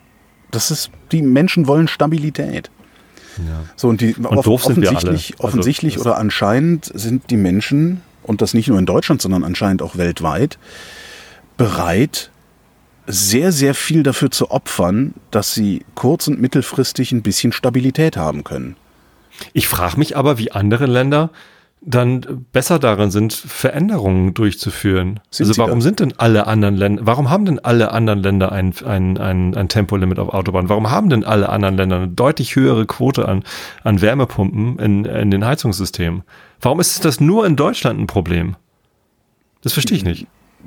Das 0.51 0.71
ist, 0.71 0.91
die 1.13 1.23
Menschen 1.23 1.67
wollen 1.67 1.89
Stabilität. 1.89 2.71
Ja. 3.39 3.65
So, 3.77 3.89
und 3.89 4.01
die 4.01 4.15
und 4.15 4.27
off 4.27 4.47
offensichtlich, 4.47 5.35
also, 5.39 5.45
offensichtlich 5.45 5.99
oder 5.99 6.19
anscheinend 6.19 6.91
sind 6.95 7.31
die 7.31 7.37
Menschen, 7.37 8.03
und 8.23 8.43
das 8.43 8.53
nicht 8.53 8.69
nur 8.69 8.79
in 8.79 8.87
Deutschland, 8.87 9.23
sondern 9.23 9.45
anscheinend 9.45 9.81
auch 9.81 9.97
weltweit, 9.97 10.59
bereit, 11.57 12.31
sehr, 13.09 13.53
sehr 13.53 13.75
viel 13.75 14.03
dafür 14.03 14.31
zu 14.31 14.51
opfern, 14.51 15.15
dass 15.31 15.55
sie 15.55 15.85
kurz- 15.95 16.29
und 16.29 16.41
mittelfristig 16.41 17.11
ein 17.13 17.23
bisschen 17.23 17.53
Stabilität 17.53 18.17
haben 18.17 18.45
können. 18.45 18.77
Ich 19.53 19.67
frage 19.67 19.97
mich 19.97 20.17
aber, 20.17 20.39
wie 20.39 20.53
andere 20.53 20.87
Länder 20.87 21.31
dann 21.81 22.47
besser 22.53 22.79
darin 22.79 23.11
sind, 23.11 23.33
Veränderungen 23.33 24.35
durchzuführen. 24.35 25.21
Sind 25.31 25.47
also 25.47 25.63
warum 25.63 25.81
sind 25.81 26.01
denn 26.01 26.13
alle 26.19 26.47
anderen 26.47 26.75
Länder, 26.75 27.07
warum 27.07 27.31
haben 27.31 27.45
denn 27.45 27.61
alle 27.61 27.93
anderen 27.93 28.19
Länder 28.21 28.51
ein, 28.53 28.75
ein, 28.85 29.17
ein, 29.17 29.55
ein 29.55 29.69
Tempolimit 29.69 30.19
auf 30.19 30.35
Autobahnen? 30.35 30.69
Warum 30.69 30.91
haben 30.91 31.09
denn 31.09 31.25
alle 31.25 31.49
anderen 31.49 31.77
Länder 31.77 31.97
eine 31.97 32.09
deutlich 32.09 32.57
höhere 32.57 32.85
Quote 32.85 33.29
an, 33.29 33.45
an 33.85 34.01
Wärmepumpen 34.03 34.79
in, 34.81 35.05
in 35.05 35.31
den 35.31 35.45
Heizungssystemen? 35.45 36.25
Warum 36.61 36.81
ist 36.81 37.05
das 37.05 37.21
nur 37.21 37.47
in 37.47 37.55
Deutschland 37.55 38.01
ein 38.01 38.07
Problem? 38.09 38.57
Das 39.63 39.73
verstehe 39.73 39.97
ich 39.97 40.05
nicht. 40.05 40.27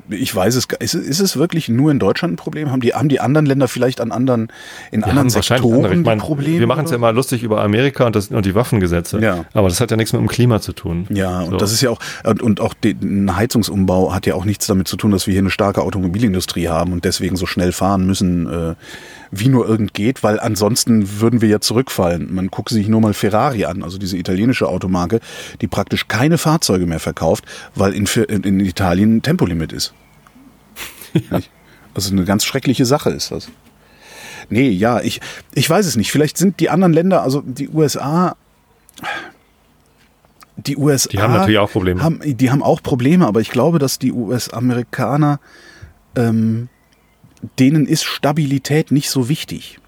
Ich 0.09 0.33
weiß 0.33 0.55
es, 0.55 0.67
gar- 0.67 0.79
ist, 0.81 0.93
es- 0.93 1.05
ist 1.05 1.19
es 1.19 1.35
wirklich 1.37 1.67
nur 1.69 1.91
in 1.91 1.99
Deutschland 1.99 2.33
ein 2.33 2.37
Problem? 2.37 2.71
Haben 2.71 2.79
die, 2.81 2.93
haben 2.93 3.09
die 3.09 3.19
anderen 3.19 3.45
Länder 3.45 3.67
vielleicht 3.67 3.99
an 4.01 4.11
anderen, 4.11 4.47
in 4.91 5.03
anderen 5.03 5.29
Sektoren 5.29 5.85
andere. 5.85 6.15
Ich 6.15 6.19
Probleme? 6.21 6.59
wir 6.59 6.67
machen 6.67 6.85
es 6.85 6.91
ja 6.91 6.97
immer 6.97 7.11
lustig 7.11 7.43
über 7.43 7.61
Amerika 7.61 8.05
und, 8.05 8.15
das, 8.15 8.27
und 8.29 8.45
die 8.45 8.55
Waffengesetze. 8.55 9.19
Ja. 9.19 9.45
Aber 9.53 9.67
das 9.67 9.79
hat 9.81 9.91
ja 9.91 9.97
nichts 9.97 10.13
mit 10.13 10.21
dem 10.21 10.27
Klima 10.29 10.61
zu 10.61 10.73
tun. 10.73 11.07
Ja, 11.09 11.41
und 11.41 11.51
So. 11.51 11.57
das 11.57 11.71
ist 11.73 11.81
ja 11.81 11.89
auch, 11.89 11.99
und, 12.23 12.41
und 12.41 12.61
auch 12.61 12.73
die, 12.73 12.91
ein 13.01 13.35
Heizungsumbau 13.35 14.13
hat 14.13 14.25
ja 14.25 14.35
auch 14.35 14.45
nichts 14.45 14.65
damit 14.67 14.87
zu 14.87 14.95
tun, 14.97 15.11
dass 15.11 15.27
wir 15.27 15.33
hier 15.33 15.41
eine 15.41 15.49
starke 15.49 15.81
Automobilindustrie 15.81 16.67
haben 16.69 16.93
und 16.93 17.03
deswegen 17.05 17.35
so 17.35 17.45
schnell 17.45 17.71
fahren 17.73 18.05
müssen, 18.05 18.47
äh, 18.47 18.75
wie 19.31 19.47
nur 19.47 19.67
irgend 19.67 19.93
geht, 19.93 20.23
weil 20.23 20.39
ansonsten 20.39 21.21
würden 21.21 21.41
wir 21.41 21.49
ja 21.49 21.61
zurückfallen. 21.61 22.33
Man 22.33 22.51
gucke 22.51 22.73
sich 22.73 22.87
nur 22.87 23.01
mal 23.01 23.13
Ferrari 23.13 23.65
an, 23.65 23.81
also 23.83 23.97
diese 23.97 24.17
italienische 24.17 24.67
Automarke, 24.67 25.19
die 25.61 25.67
praktisch 25.67 26.07
keine 26.07 26.37
Fahrzeuge 26.37 26.85
mehr 26.85 26.99
verkauft, 26.99 27.45
weil 27.73 27.93
in, 27.93 28.05
in 28.05 28.59
Italien 28.59 29.17
ein 29.17 29.21
Tempolimit 29.21 29.71
ist. 29.71 29.93
Nicht? 31.13 31.49
Also 31.93 32.11
eine 32.11 32.25
ganz 32.25 32.45
schreckliche 32.45 32.85
Sache 32.85 33.09
ist 33.09 33.31
das. 33.31 33.49
Nee, 34.49 34.69
ja, 34.69 35.01
ich, 35.01 35.21
ich 35.53 35.69
weiß 35.69 35.85
es 35.85 35.95
nicht. 35.95 36.11
Vielleicht 36.11 36.37
sind 36.37 36.59
die 36.59 36.69
anderen 36.69 36.93
Länder, 36.93 37.21
also 37.21 37.41
die 37.41 37.69
USA, 37.69 38.35
die 40.57 40.77
USA. 40.77 41.09
Die 41.09 41.19
haben 41.19 41.33
natürlich 41.33 41.59
auch 41.59 41.71
Probleme. 41.71 42.03
Haben, 42.03 42.19
die 42.23 42.51
haben 42.51 42.63
auch 42.63 42.83
Probleme, 42.83 43.25
aber 43.27 43.39
ich 43.41 43.49
glaube, 43.49 43.79
dass 43.79 43.99
die 43.99 44.11
US-Amerikaner, 44.11 45.39
ähm, 46.15 46.69
denen 47.59 47.85
ist 47.85 48.03
Stabilität 48.03 48.91
nicht 48.91 49.09
so 49.09 49.29
wichtig. 49.29 49.79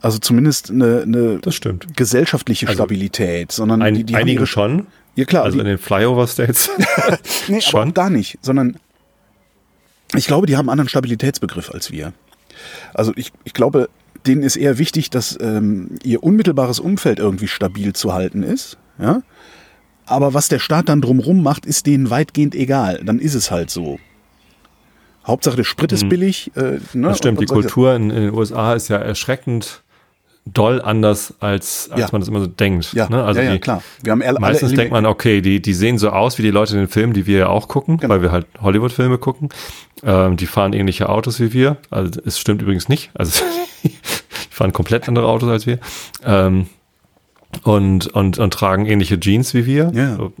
Also 0.00 0.18
zumindest 0.18 0.70
eine, 0.70 1.02
eine 1.02 1.38
Das 1.40 1.54
stimmt. 1.54 1.96
gesellschaftliche 1.96 2.66
Also 2.66 2.76
Stabilität, 2.76 3.50
sondern 3.52 3.82
Ein, 3.82 3.94
die, 3.94 4.04
die 4.04 4.14
einige 4.14 4.46
schon. 4.46 4.86
Ja 5.16 5.24
klar, 5.24 5.44
Also 5.44 5.56
die, 5.56 5.60
in 5.60 5.66
den 5.66 5.78
Flyover-States. 5.78 6.70
nee, 7.48 7.54
aber 7.54 7.60
schon. 7.62 7.88
auch 7.88 7.94
da 7.94 8.10
nicht, 8.10 8.38
sondern 8.40 8.78
ich 10.14 10.26
glaube, 10.26 10.46
die 10.46 10.56
haben 10.56 10.68
einen 10.68 10.70
anderen 10.80 10.88
Stabilitätsbegriff 10.88 11.70
als 11.70 11.90
wir. 11.90 12.12
Also 12.94 13.12
ich, 13.16 13.32
ich 13.44 13.52
glaube, 13.52 13.88
denen 14.26 14.42
ist 14.42 14.56
eher 14.56 14.78
wichtig, 14.78 15.10
dass 15.10 15.36
ähm, 15.40 15.98
ihr 16.02 16.22
unmittelbares 16.22 16.80
Umfeld 16.80 17.18
irgendwie 17.18 17.48
stabil 17.48 17.92
zu 17.92 18.14
halten 18.14 18.42
ist. 18.42 18.78
Ja? 18.98 19.22
Aber 20.06 20.32
was 20.32 20.48
der 20.48 20.58
Staat 20.58 20.88
dann 20.88 21.00
drumrum 21.00 21.42
macht, 21.42 21.66
ist 21.66 21.86
denen 21.86 22.10
weitgehend 22.10 22.54
egal. 22.54 23.00
Dann 23.04 23.18
ist 23.18 23.34
es 23.34 23.50
halt 23.50 23.70
so. 23.70 23.98
Hauptsache 25.28 25.56
der 25.56 25.64
Sprit 25.64 25.92
ist 25.92 26.08
billig. 26.08 26.50
Äh, 26.56 26.60
ne? 26.62 26.80
Mhm. 26.94 27.02
Das 27.02 27.18
stimmt, 27.18 27.40
die 27.40 27.46
Kultur 27.46 27.94
in, 27.94 28.10
in 28.10 28.22
den 28.22 28.34
USA 28.34 28.74
ist 28.74 28.88
ja 28.88 28.96
erschreckend 28.96 29.82
doll 30.46 30.80
anders, 30.80 31.34
als, 31.40 31.90
als 31.90 32.00
Ja. 32.00 32.08
man 32.10 32.22
das 32.22 32.28
immer 32.28 32.40
so 32.40 32.46
denkt. 32.46 32.94
Ja, 32.94 33.08
ne? 33.10 33.22
Also 33.22 33.40
ja, 33.40 33.46
ja, 33.48 33.52
die, 33.52 33.58
klar. 33.58 33.82
Wir 34.02 34.12
haben 34.12 34.22
alle, 34.22 34.40
Meistens 34.40 34.70
alle 34.70 34.76
denkt 34.78 34.92
man, 34.92 35.04
okay, 35.04 35.42
die, 35.42 35.60
die 35.60 35.74
sehen 35.74 35.98
so 35.98 36.08
aus 36.10 36.38
wie 36.38 36.42
die 36.42 36.50
Leute 36.50 36.72
in 36.72 36.78
den 36.78 36.88
Filmen, 36.88 37.12
die 37.12 37.26
wir 37.26 37.38
ja 37.38 37.48
auch 37.48 37.68
gucken, 37.68 37.98
Genau. 37.98 38.14
weil 38.14 38.22
wir 38.22 38.32
halt 38.32 38.46
Hollywood-Filme 38.62 39.18
gucken. 39.18 39.50
Ähm, 40.02 40.36
die 40.38 40.46
fahren 40.46 40.72
ähnliche 40.72 41.10
Autos 41.10 41.38
wie 41.40 41.52
wir. 41.52 41.76
Also 41.90 42.20
es 42.24 42.38
stimmt 42.38 42.62
übrigens 42.62 42.88
nicht. 42.88 43.10
Also 43.14 43.44
die 43.84 43.92
fahren 44.50 44.72
komplett 44.72 45.06
andere 45.08 45.26
Autos 45.26 45.50
als 45.50 45.66
wir. 45.66 45.78
Ähm, 46.24 46.66
und, 47.62 48.06
und, 48.08 48.38
und 48.38 48.52
tragen 48.52 48.86
ähnliche 48.86 49.18
Jeans 49.18 49.54
wie 49.54 49.66
wir. 49.66 49.90
Ja. 49.94 50.16
So. 50.16 50.32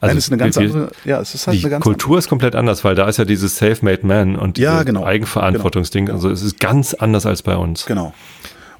Nein, 0.00 0.16
ist 0.16 0.28
eine 0.30 0.38
ganz 0.38 0.56
wir- 0.56 0.62
andere, 0.66 0.90
ja, 1.04 1.20
es 1.20 1.34
ist 1.34 1.46
halt 1.46 1.58
die 1.58 1.62
eine 1.62 1.70
ganz 1.70 1.82
Kultur 1.82 2.18
ist 2.18 2.28
komplett 2.28 2.54
anders, 2.54 2.84
weil 2.84 2.94
da 2.94 3.08
ist 3.08 3.18
ja 3.18 3.24
dieses 3.24 3.56
Self-Made 3.56 4.06
Man 4.06 4.36
und 4.36 4.56
Ja, 4.58 4.72
dieses 4.72 4.86
genau. 4.86 5.04
Eigenverantwortungsding. 5.04 6.10
Also 6.10 6.30
es 6.30 6.42
ist 6.42 6.58
ganz 6.60 6.94
anders 6.94 7.26
als 7.26 7.42
bei 7.42 7.56
uns. 7.56 7.84
Genau. 7.86 8.14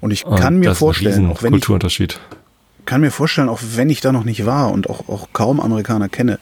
Und 0.00 0.12
ich 0.12 0.24
Und 0.24 0.38
kann 0.38 0.58
mir 0.58 0.70
ist 0.70 0.76
ein 0.76 0.78
vorstellen, 0.78 1.26
auch 1.30 1.42
wenn 1.42 1.48
ich 1.48 1.60
Kulturunterschied. 1.60 2.18
kann 2.86 3.00
mir 3.02 3.10
vorstellen, 3.10 3.48
auch 3.48 3.60
wenn 3.74 3.90
ich 3.90 4.00
da 4.00 4.12
noch 4.12 4.24
nicht 4.24 4.46
war 4.46 4.70
und 4.72 4.88
auch, 4.88 5.08
auch 5.08 5.28
kaum 5.32 5.60
Amerikaner 5.60 6.08
kenne, 6.08 6.38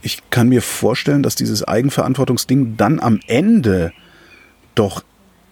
ich 0.00 0.18
kann 0.30 0.48
mir 0.48 0.62
vorstellen, 0.62 1.22
dass 1.22 1.34
dieses 1.34 1.66
Eigenverantwortungsding 1.66 2.76
dann 2.76 3.00
am 3.00 3.20
Ende 3.26 3.92
doch 4.76 5.02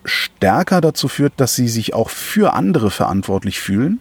stärker 0.05 0.81
dazu 0.81 1.09
führt, 1.09 1.33
dass 1.37 1.57
sie 1.57 1.69
sich 1.69 1.93
auch 1.95 2.11
für 2.11 2.53
andere 2.55 2.91
verantwortlich 2.93 3.59
fühlen, 3.59 4.01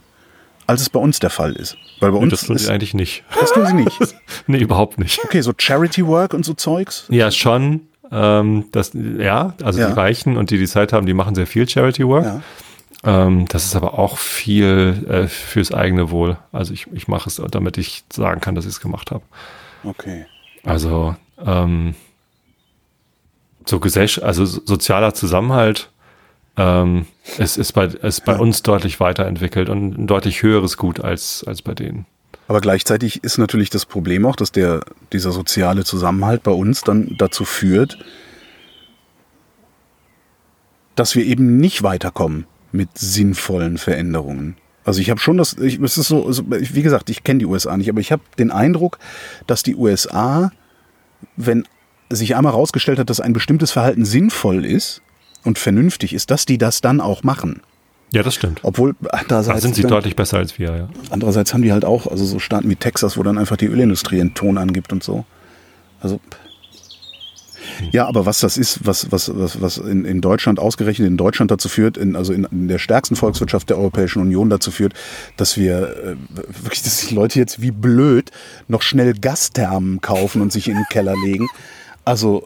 als 0.68 0.82
es 0.82 0.90
bei 0.90 1.00
uns 1.00 1.20
der 1.20 1.30
Fall 1.30 1.54
ist. 1.54 1.78
Weil 2.00 2.12
bei 2.12 2.18
uns 2.18 2.32
das 2.32 2.46
tun 2.46 2.56
ist, 2.56 2.66
sie 2.66 2.72
eigentlich 2.72 2.94
nicht. 2.94 3.24
das 3.40 3.52
tun 3.54 3.66
sie 3.66 3.74
nicht. 3.74 4.00
nee, 4.48 4.58
überhaupt 4.60 5.00
nicht. 5.00 5.24
Okay, 5.24 5.42
so 5.42 5.54
Charity 5.58 6.06
Work 6.08 6.34
und 6.34 6.44
so 6.46 6.54
Zeugs. 6.54 7.06
Ja, 7.10 7.32
schon. 7.32 7.82
Ähm, 8.12 8.66
das, 8.72 8.92
ja, 8.94 9.54
also 9.64 9.80
Ja. 9.80 9.88
die 9.88 9.94
Reichen 9.94 10.38
und 10.38 10.50
die 10.52 10.58
die 10.58 10.68
Zeit 10.68 10.94
haben, 10.94 11.06
die 11.06 11.14
machen 11.14 11.36
sehr 11.36 11.48
viel 11.48 11.68
Charity 11.68 12.06
Work. 12.08 12.26
Ja. 12.26 12.42
Ähm, 13.04 13.48
das 13.48 13.66
ist 13.66 13.76
aber 13.76 13.98
auch 14.00 14.18
viel 14.18 15.06
äh, 15.10 15.28
fürs 15.28 15.72
eigene 15.72 16.10
Wohl. 16.12 16.38
Also 16.52 16.74
ich, 16.74 16.88
ich 16.94 17.08
mache 17.08 17.30
es, 17.30 17.42
damit 17.52 17.78
ich 17.78 18.04
sagen 18.12 18.42
kann, 18.42 18.56
dass 18.56 18.66
ich 18.66 18.72
es 18.72 18.80
gemacht 18.82 19.12
habe. 19.12 19.24
Okay. 19.84 20.26
Also 20.64 21.16
ähm, 21.46 21.94
so 23.66 23.80
Gesell 23.80 24.10
also 24.22 24.46
so- 24.46 24.62
sozialer 24.66 25.14
Zusammenhalt 25.14 25.90
ähm, 26.58 27.06
ist, 27.38 27.58
ist 27.58 27.74
bei, 27.74 27.86
ist 27.86 28.26
bei 28.26 28.34
Ja. 28.34 28.40
uns 28.40 28.62
deutlich 28.64 29.00
weiterentwickelt 29.00 29.70
und 29.70 29.98
ein 29.98 30.08
deutlich 30.08 30.42
höheres 30.44 30.78
Gut 30.78 31.00
als, 31.00 31.44
als 31.46 31.62
bei 31.62 31.74
denen. 31.74 32.06
Aber 32.48 32.62
gleichzeitig 32.62 33.24
ist 33.24 33.38
natürlich 33.38 33.70
das 33.70 33.86
Problem 33.86 34.26
auch, 34.26 34.36
dass 34.36 34.52
der, 34.52 34.82
dieser 35.12 35.32
soziale 35.32 35.84
Zusammenhalt 35.84 36.44
bei 36.44 36.52
uns 36.52 36.82
dann 36.82 37.16
dazu 37.18 37.44
führt, 37.44 37.98
dass 40.96 41.16
wir 41.16 41.26
eben 41.26 41.58
nicht 41.58 41.84
weiterkommen 41.84 42.46
mit 42.72 42.98
sinnvollen 42.98 43.78
Veränderungen. 43.78 44.58
Also 44.84 45.02
ich 45.02 45.10
habe 45.10 45.20
schon 45.20 45.38
das, 45.38 45.54
ich, 45.58 45.80
es 45.80 45.98
ist 45.98 46.08
so, 46.08 46.30
wie 46.30 46.82
gesagt, 46.84 47.10
ich 47.10 47.24
kenne 47.24 47.40
die 47.40 47.46
USA 47.46 47.76
nicht, 47.76 47.90
aber 47.90 48.00
ich 48.00 48.12
habe 48.12 48.22
den 48.38 48.52
Eindruck, 48.52 49.00
dass 49.48 49.64
die 49.64 49.76
USA, 49.76 50.52
wenn 51.36 51.68
sich 52.12 52.36
einmal 52.36 52.54
herausgestellt 52.54 53.00
hat, 53.00 53.10
dass 53.10 53.20
ein 53.20 53.34
bestimmtes 53.34 53.72
Verhalten 53.72 54.06
sinnvoll 54.06 54.64
ist 54.64 55.02
und 55.46 55.60
vernünftig 55.60 56.14
ist, 56.14 56.32
dass 56.32 56.46
die 56.46 56.58
das 56.58 56.82
dann 56.82 57.02
auch 57.02 57.24
machen. 57.24 57.62
Ja, 58.12 58.24
das 58.24 58.36
stimmt. 58.36 58.60
Obwohl 58.64 58.96
Da 59.28 59.44
sind 59.44 59.76
sie 59.76 59.82
dann- 59.82 59.92
deutlich 59.92 60.16
besser 60.16 60.38
als 60.38 60.58
wir, 60.60 60.76
ja. 60.76 60.90
Andererseits 61.10 61.54
haben 61.54 61.64
die 61.64 61.72
halt 61.72 61.86
auch, 61.86 62.08
also 62.08 62.24
so 62.24 62.40
Staaten 62.40 62.70
wie 62.70 62.76
Texas, 62.76 63.18
wo 63.18 63.24
dann 63.24 63.38
einfach 63.38 63.58
die 63.58 63.66
Ölindustrie 63.66 64.22
einen 64.22 64.34
Ton 64.34 64.58
angibt 64.58 64.94
und 64.94 65.04
so. 65.04 65.26
Also. 66.00 66.20
Ja, 67.92 68.08
aber 68.08 68.26
was 68.26 68.40
das 68.40 68.58
ist, 68.58 68.86
was, 68.86 69.12
was, 69.12 69.32
was, 69.36 69.60
was 69.60 69.78
in, 69.80 70.06
in 70.06 70.22
Deutschland 70.22 70.60
ausgerechnet 70.60 71.08
in 71.08 71.18
Deutschland 71.18 71.52
dazu 71.52 71.68
führt, 71.68 71.98
in, 71.98 72.16
also 72.16 72.32
in, 72.32 72.46
in 72.52 72.68
der 72.70 72.78
stärksten 72.80 73.16
Volkswirtschaft 73.18 73.70
der 73.70 73.78
Europäischen 73.78 74.22
Union 74.22 74.50
dazu 74.50 74.72
führt, 74.72 74.94
dass 75.36 75.58
wir 75.58 75.90
äh, 75.90 76.16
wirklich, 76.64 76.84
dass 76.84 77.02
sich 77.02 77.12
Leute 77.12 77.40
jetzt 77.40 77.62
wie 77.62 77.72
blöd 77.72 78.32
noch 78.70 78.82
schnell 78.82 79.14
Gasthermen 79.14 80.00
kaufen 80.00 80.42
und 80.42 80.54
sich 80.54 80.68
in 80.70 80.76
den 80.76 80.86
Keller 80.90 81.16
legen. 81.26 81.48
Also 82.06 82.46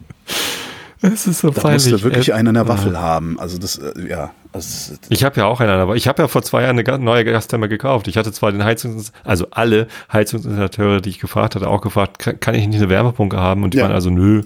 Es 1.02 1.28
ist 1.28 1.40
so 1.40 1.50
da 1.52 1.72
musst 1.72 1.90
du 1.92 2.02
wirklich 2.04 2.30
Äh, 2.30 2.34
einen 2.34 2.50
in 2.50 2.54
der 2.56 2.68
Waffel 2.68 3.00
haben. 3.00 3.40
Also 3.40 3.58
das, 3.58 3.78
äh, 3.78 3.94
ja, 4.10 4.32
also, 4.52 4.94
das- 4.96 5.00
Ich 5.10 5.24
habe 5.24 5.40
ja 5.40 5.46
auch 5.46 5.62
einen, 5.62 5.72
aber 5.72 5.96
ich 5.96 6.08
habe 6.10 6.22
ja 6.22 6.28
vor 6.28 6.42
zwei 6.42 6.64
Jahren 6.64 6.78
eine 6.78 6.98
neue 6.98 7.24
Gastherme 7.24 7.70
gekauft. 7.70 8.10
Ich 8.10 8.18
hatte 8.18 8.34
zwar 8.34 8.52
den 8.52 8.64
Heizungs, 8.66 9.14
also 9.24 9.48
alle 9.52 9.88
Heizungsinstallateure, 10.12 11.00
die 11.00 11.10
ich 11.10 11.20
gefragt 11.20 11.56
hatte, 11.56 11.70
auch 11.70 11.80
gefragt, 11.82 12.18
kann, 12.42 12.56
ich 12.56 12.68
nicht 12.68 12.78
eine 12.78 12.90
Wärmepumpe 12.90 13.38
haben? 13.38 13.64
Und 13.64 13.74
die 13.74 13.78
Ja. 13.78 13.84
waren 13.86 13.94
also, 13.94 14.10
nö, 14.10 14.42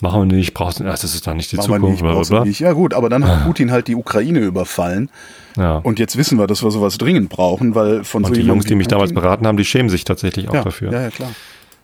machen 0.00 0.30
wir 0.30 0.36
nicht, 0.36 0.54
brauchst 0.54 0.80
du, 0.80 0.84
das 0.84 1.04
ist 1.04 1.26
dann 1.26 1.36
nicht 1.36 1.52
die 1.52 1.56
machen 1.56 1.66
Zukunft, 1.74 2.02
nicht, 2.02 2.28
bla, 2.30 2.44
nicht. 2.44 2.60
Ja 2.60 2.72
gut, 2.72 2.94
aber 2.94 3.10
dann 3.10 3.26
hat 3.28 3.44
Putin 3.44 3.70
halt 3.70 3.86
die 3.88 3.94
Ukraine 3.96 4.38
überfallen. 4.40 5.10
Ja. 5.58 5.76
Und 5.78 5.98
jetzt 5.98 6.16
wissen 6.16 6.38
wir, 6.38 6.46
dass 6.46 6.62
wir 6.62 6.70
sowas 6.70 6.96
dringend 6.96 7.28
brauchen, 7.28 7.74
weil 7.74 8.04
von 8.04 8.22
so 8.22 8.28
Und 8.28 8.36
die 8.36 8.40
jemandem 8.40 8.56
Jungs, 8.56 8.64
die 8.66 8.74
mich 8.74 8.88
damals 8.88 9.10
Putin- 9.10 9.22
beraten 9.22 9.46
haben, 9.46 9.56
die 9.58 9.64
schämen 9.66 9.90
sich 9.90 10.04
tatsächlich 10.04 10.48
auch 10.48 10.54
ja, 10.54 10.62
dafür. 10.62 10.92
Ja, 10.92 11.00
ja, 11.02 11.10
klar. 11.10 11.30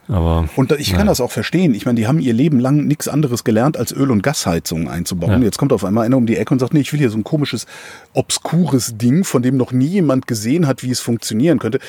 Aber 0.09 0.49
Und 0.55 0.73
ich 0.73 0.93
kann 0.93 1.07
das 1.07 1.21
auch 1.21 1.33
verstehen. 1.33 1.75
Ich 1.75 1.85
meine, 1.85 1.97
die 1.97 2.07
haben 2.07 2.21
ihr 2.21 2.33
Leben 2.33 2.61
lang 2.61 2.87
nichts 2.87 3.09
anderes 3.09 3.43
gelernt, 3.43 3.77
als 3.77 3.93
Öl- 3.93 4.11
und 4.11 4.23
Gasheizungen 4.23 4.89
einzubauen. 4.89 5.41
Ja. 5.41 5.47
Jetzt 5.47 5.59
kommt 5.59 5.73
auf 5.73 5.85
einmal 5.85 6.07
einer 6.07 6.17
um 6.17 6.27
die 6.27 6.37
Ecke 6.37 6.55
und 6.55 6.61
sagt, 6.61 6.75
nee, 6.75 6.81
ich 6.81 6.93
will 6.93 7.01
hier 7.01 7.11
so 7.11 7.19
ein 7.19 7.25
komisches, 7.25 7.67
obskures 8.13 8.97
Ding, 8.97 9.25
von 9.25 9.43
dem 9.43 9.57
noch 9.57 9.73
nie 9.73 9.87
jemand 9.87 10.27
gesehen 10.27 10.67
hat, 10.67 10.83
wie 10.83 10.91
es 10.91 11.01
funktionieren 11.01 11.59
könnte. 11.59 11.81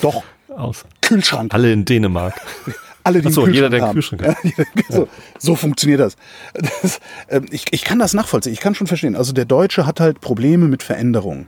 Doch, 0.00 0.22
aus. 0.56 0.84
Kühlschrank. 1.00 1.52
Alle 1.52 1.72
in 1.72 1.84
Dänemark. 1.84 2.40
Alle, 3.02 3.20
die 3.20 3.30
so, 3.30 3.46
jeder, 3.46 3.70
der 3.70 3.82
haben. 3.82 3.94
Kühlschrank 3.94 4.22
hat. 4.22 4.36
Ja, 4.44 4.64
so, 4.88 5.08
so 5.38 5.56
funktioniert 5.56 6.00
das. 6.00 6.16
das 6.54 7.00
ähm, 7.28 7.46
ich, 7.50 7.66
ich 7.70 7.84
kann 7.84 7.98
das 7.98 8.14
nachvollziehen. 8.14 8.52
Ich 8.52 8.60
kann 8.60 8.74
schon 8.74 8.86
verstehen. 8.86 9.16
Also 9.16 9.32
der 9.32 9.44
Deutsche 9.44 9.86
hat 9.86 10.00
halt 10.00 10.20
Probleme 10.20 10.68
mit 10.68 10.82
Veränderung. 10.82 11.46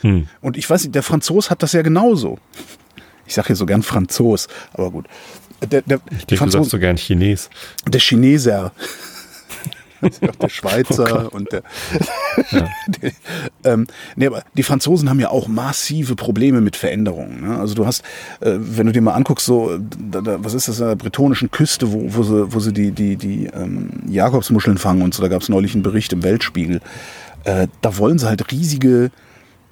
Hm. 0.00 0.28
Und 0.40 0.56
ich 0.56 0.68
weiß 0.68 0.84
nicht, 0.84 0.94
der 0.94 1.02
Franzos 1.02 1.50
hat 1.50 1.62
das 1.62 1.72
ja 1.72 1.82
genauso. 1.82 2.38
Ich 3.26 3.34
sage 3.34 3.48
hier 3.48 3.56
so 3.56 3.66
gern 3.66 3.82
Franzos, 3.82 4.48
aber 4.72 4.90
gut. 4.90 5.06
Der, 5.60 5.82
der, 5.82 6.00
Ich 6.10 6.26
denke, 6.26 6.44
du 6.44 6.50
sagst 6.50 6.70
so 6.70 6.78
gern 6.78 6.96
Chines. 6.96 7.50
der 7.86 8.00
Chineser. 8.00 8.72
der 10.02 10.48
Schweizer 10.48 11.28
oh 11.32 11.36
und 11.36 11.52
der. 11.52 11.62
Ja. 12.50 12.68
die, 12.86 13.12
ähm, 13.64 13.86
nee, 14.16 14.26
aber 14.26 14.42
die 14.54 14.62
Franzosen 14.62 15.08
haben 15.08 15.20
ja 15.20 15.30
auch 15.30 15.48
massive 15.48 16.16
Probleme 16.16 16.60
mit 16.60 16.76
Veränderungen. 16.76 17.40
Ne? 17.40 17.58
Also 17.58 17.74
du 17.74 17.86
hast, 17.86 18.02
äh, 18.40 18.56
wenn 18.58 18.86
du 18.86 18.92
dir 18.92 19.00
mal 19.00 19.14
anguckst, 19.14 19.46
so, 19.46 19.78
da, 19.78 20.20
da, 20.20 20.44
was 20.44 20.54
ist 20.54 20.68
das 20.68 20.80
an 20.80 20.88
der 20.88 20.96
bretonischen 20.96 21.50
Küste, 21.50 21.92
wo, 21.92 22.14
wo 22.14 22.22
sie, 22.22 22.52
wo 22.52 22.60
sie 22.60 22.72
die, 22.72 22.90
die, 22.92 23.16
die 23.16 23.46
ähm, 23.46 23.90
Jakobsmuscheln 24.08 24.78
fangen 24.78 25.02
und 25.02 25.14
so, 25.14 25.22
da 25.22 25.28
gab 25.28 25.42
es 25.42 25.48
neulich 25.48 25.74
einen 25.74 25.82
Bericht 25.82 26.12
im 26.12 26.22
Weltspiegel. 26.22 26.80
Äh, 27.44 27.68
da 27.80 27.96
wollen 27.96 28.18
sie 28.18 28.26
halt 28.26 28.52
riesige 28.52 29.10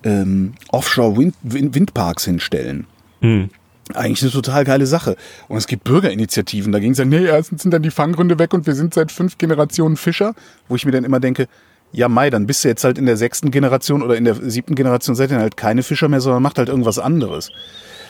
ähm, 0.05 0.55
Offshore-Windparks 0.71 2.25
hinstellen. 2.25 2.87
Hm 3.21 3.51
eigentlich 3.93 4.23
eine 4.23 4.31
total 4.31 4.65
geile 4.65 4.87
Sache. 4.87 5.17
Und 5.49 5.59
es 5.59 5.67
gibt 5.67 5.85
Bürgerinitiativen 5.85 6.73
dagegen, 6.73 6.95
sagen, 6.95 7.11
nee, 7.11 7.25
erstens 7.25 7.63
sind 7.63 7.73
dann 7.73 7.83
die 7.83 7.91
Fanggründe 7.91 8.39
weg 8.39 8.55
und 8.55 8.67
wir 8.67 8.75
sind 8.75 8.95
seit 8.95 9.13
fünf 9.13 9.39
Generationen 9.39 9.97
Fischer, 9.97 10.35
wo 10.69 10.77
ich 10.77 10.87
mir 10.87 10.93
dann 10.93 11.05
immer 11.05 11.21
denke, 11.21 11.49
ja, 11.93 12.09
Mai, 12.09 12.29
dann 12.31 12.47
bist 12.47 12.65
du 12.65 12.69
jetzt 12.69 12.83
halt 12.83 12.99
in 12.99 13.07
der 13.07 13.17
sechsten 13.17 13.51
Generation 13.53 14.03
oder 14.03 14.17
in 14.17 14.25
der 14.25 14.35
siebten 14.35 14.75
Generation 14.75 15.15
seid 15.15 15.31
ihr 15.31 15.39
halt 15.39 15.57
keine 15.57 15.83
Fischer 15.85 16.09
mehr, 16.09 16.21
sondern 16.21 16.43
macht 16.43 16.59
halt 16.59 16.69
irgendwas 16.69 16.99
anderes. 16.99 17.53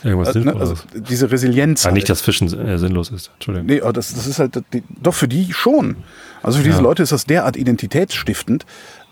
Irgendwas 0.03 0.35
äh, 0.35 0.41
ne? 0.41 0.57
Also 0.57 0.75
diese 0.95 1.31
Resilienz. 1.31 1.83
Ja, 1.83 1.87
halt. 1.87 1.95
nicht, 1.95 2.09
dass 2.09 2.23
Fischen 2.23 2.53
äh, 2.59 2.79
sinnlos 2.79 3.11
ist. 3.11 3.31
Entschuldigung. 3.35 3.67
Nee, 3.67 3.83
aber 3.83 3.93
das, 3.93 4.15
das 4.15 4.27
ist 4.27 4.39
halt, 4.39 4.63
doch 5.03 5.15
für 5.15 5.29
die 5.29 5.53
schon. 5.53 5.97
Also 6.43 6.59
für 6.59 6.65
diese 6.65 6.79
ja. 6.79 6.83
Leute 6.83 7.03
ist 7.03 7.13
das 7.13 7.27
derart 7.27 7.57
identitätsstiftend, 7.57 8.65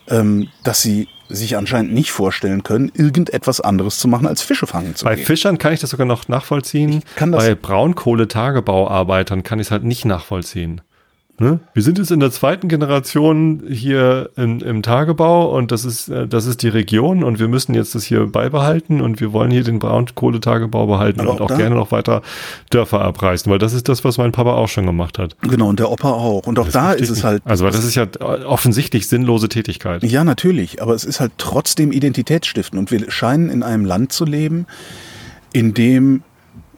ähm, 0.08 0.48
dass 0.64 0.82
sie 0.82 1.08
sich 1.28 1.56
anscheinend 1.56 1.92
nicht 1.94 2.12
vorstellen 2.12 2.62
können, 2.62 2.92
irgendetwas 2.94 3.60
anderes 3.60 3.98
zu 3.98 4.06
machen, 4.08 4.26
als 4.26 4.42
Fische 4.42 4.66
fangen 4.66 4.94
zu 4.94 5.04
Bei 5.04 5.16
gehen. 5.16 5.24
Fischern 5.24 5.58
kann 5.58 5.72
ich 5.72 5.80
das 5.80 5.90
sogar 5.90 6.06
noch 6.06 6.28
nachvollziehen. 6.28 7.02
Bei 7.18 7.54
Braunkohletagebauarbeitern 7.54 9.42
kann 9.42 9.58
ich 9.58 9.68
es 9.68 9.70
halt 9.70 9.84
nicht 9.84 10.04
nachvollziehen. 10.04 10.82
Ne? 11.42 11.58
Wir 11.74 11.82
sind 11.82 11.98
jetzt 11.98 12.12
in 12.12 12.20
der 12.20 12.30
zweiten 12.30 12.68
Generation 12.68 13.64
hier 13.68 14.30
in, 14.36 14.60
im 14.60 14.80
Tagebau 14.84 15.56
und 15.56 15.72
das 15.72 15.84
ist, 15.84 16.08
äh, 16.08 16.28
das 16.28 16.46
ist 16.46 16.62
die 16.62 16.68
Region 16.68 17.24
und 17.24 17.40
wir 17.40 17.48
müssen 17.48 17.74
jetzt 17.74 17.96
das 17.96 18.04
hier 18.04 18.28
beibehalten 18.28 19.00
und 19.00 19.20
wir 19.20 19.32
wollen 19.32 19.50
hier 19.50 19.64
den 19.64 19.80
Braunkohletagebau 19.80 20.86
behalten 20.86 21.18
Aber 21.22 21.32
und 21.32 21.40
auch, 21.40 21.50
auch 21.50 21.56
gerne 21.56 21.74
noch 21.74 21.90
weiter 21.90 22.22
Dörfer 22.70 23.00
abreißen, 23.00 23.50
weil 23.50 23.58
das 23.58 23.72
ist 23.72 23.88
das, 23.88 24.04
was 24.04 24.18
mein 24.18 24.30
Papa 24.30 24.54
auch 24.54 24.68
schon 24.68 24.86
gemacht 24.86 25.18
hat. 25.18 25.36
Genau, 25.40 25.68
und 25.68 25.80
der 25.80 25.90
Opa 25.90 26.12
auch. 26.12 26.46
Und 26.46 26.60
auch 26.60 26.68
da 26.68 26.92
ist 26.92 27.10
es 27.10 27.24
halt. 27.24 27.42
Also, 27.44 27.66
das 27.66 27.82
ist 27.82 27.96
ja 27.96 28.06
offensichtlich 28.46 29.08
sinnlose 29.08 29.48
Tätigkeit. 29.48 30.04
Ja, 30.04 30.22
natürlich. 30.22 30.80
Aber 30.80 30.94
es 30.94 31.04
ist 31.04 31.18
halt 31.18 31.32
trotzdem 31.38 31.90
Identitätsstiften 31.90 32.78
und 32.78 32.92
wir 32.92 33.10
scheinen 33.10 33.50
in 33.50 33.64
einem 33.64 33.84
Land 33.84 34.12
zu 34.12 34.24
leben, 34.24 34.66
in 35.52 35.74
dem 35.74 36.22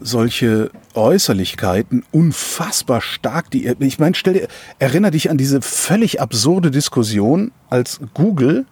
solche 0.04 0.70
Äußerlichkeiten 0.94 2.04
unfassbar 2.12 3.00
stark. 3.00 3.50
Die, 3.50 3.74
ich 3.80 3.98
meine, 3.98 4.14
stell 4.14 4.34
dir, 4.34 4.48
erinnere 4.78 5.12
dich 5.12 5.30
an 5.30 5.38
diese 5.38 5.62
völlig 5.62 6.20
absurde 6.20 6.70
Diskussion, 6.70 7.50
als 7.70 8.00
Google 8.12 8.66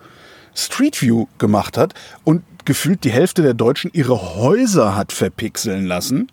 Street 0.55 1.01
View 1.01 1.27
gemacht 1.39 1.79
hat 1.79 1.95
und 2.25 2.43
gefühlt 2.67 3.05
die 3.05 3.11
Hälfte 3.11 3.43
der 3.43 3.55
Deutschen 3.55 3.91
ihre 3.95 4.37
Häuser 4.37 4.95
hat 4.95 5.13
verpixeln 5.13 5.87
lassen. 5.87 6.31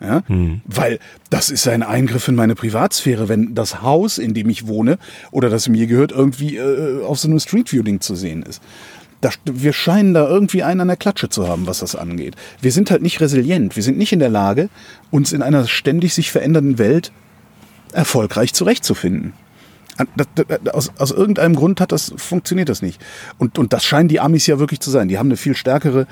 Ja, 0.00 0.24
hm. 0.26 0.62
Weil 0.64 0.98
das 1.30 1.48
ist 1.48 1.68
ein 1.68 1.84
Eingriff 1.84 2.26
in 2.26 2.34
meine 2.34 2.56
Privatsphäre, 2.56 3.28
wenn 3.28 3.54
das 3.54 3.82
Haus, 3.82 4.18
in 4.18 4.34
dem 4.34 4.50
ich 4.50 4.66
wohne 4.66 4.98
oder 5.30 5.48
das 5.48 5.68
mir 5.68 5.86
gehört, 5.86 6.10
irgendwie 6.10 6.56
äh, 6.56 7.04
auf 7.04 7.20
so 7.20 7.28
einem 7.28 7.38
Street 7.38 7.72
View-Ding 7.72 8.00
zu 8.00 8.16
sehen 8.16 8.42
ist. 8.42 8.60
Das, 9.22 9.38
wir 9.44 9.72
scheinen 9.72 10.12
da 10.12 10.28
irgendwie 10.28 10.62
einen 10.62 10.82
an 10.82 10.88
der 10.88 10.98
Klatsche 10.98 11.30
zu 11.30 11.48
haben, 11.48 11.66
was 11.66 11.78
das 11.78 11.96
angeht. 11.96 12.36
Wir 12.60 12.72
sind 12.72 12.90
halt 12.90 13.00
nicht 13.00 13.20
resilient. 13.20 13.74
Wir 13.76 13.82
sind 13.82 13.96
nicht 13.96 14.12
in 14.12 14.18
der 14.18 14.28
Lage, 14.28 14.68
uns 15.10 15.32
in 15.32 15.40
einer 15.40 15.66
ständig 15.66 16.12
sich 16.12 16.30
verändernden 16.30 16.78
Welt 16.78 17.12
erfolgreich 17.92 18.52
zurechtzufinden. 18.52 19.32
Aus, 20.72 20.90
aus 20.98 21.10
irgendeinem 21.10 21.54
Grund 21.54 21.80
hat 21.80 21.92
das, 21.92 22.14
funktioniert 22.16 22.68
das 22.68 22.82
nicht. 22.82 23.00
Und, 23.38 23.58
und 23.58 23.72
das 23.72 23.84
scheinen 23.84 24.08
die 24.08 24.20
Amis 24.20 24.46
ja 24.46 24.58
wirklich 24.58 24.80
zu 24.80 24.90
sein. 24.90 25.08
Die 25.08 25.18
haben 25.18 25.28
eine 25.28 25.36
viel 25.36 25.54
stärkere, 25.54 26.06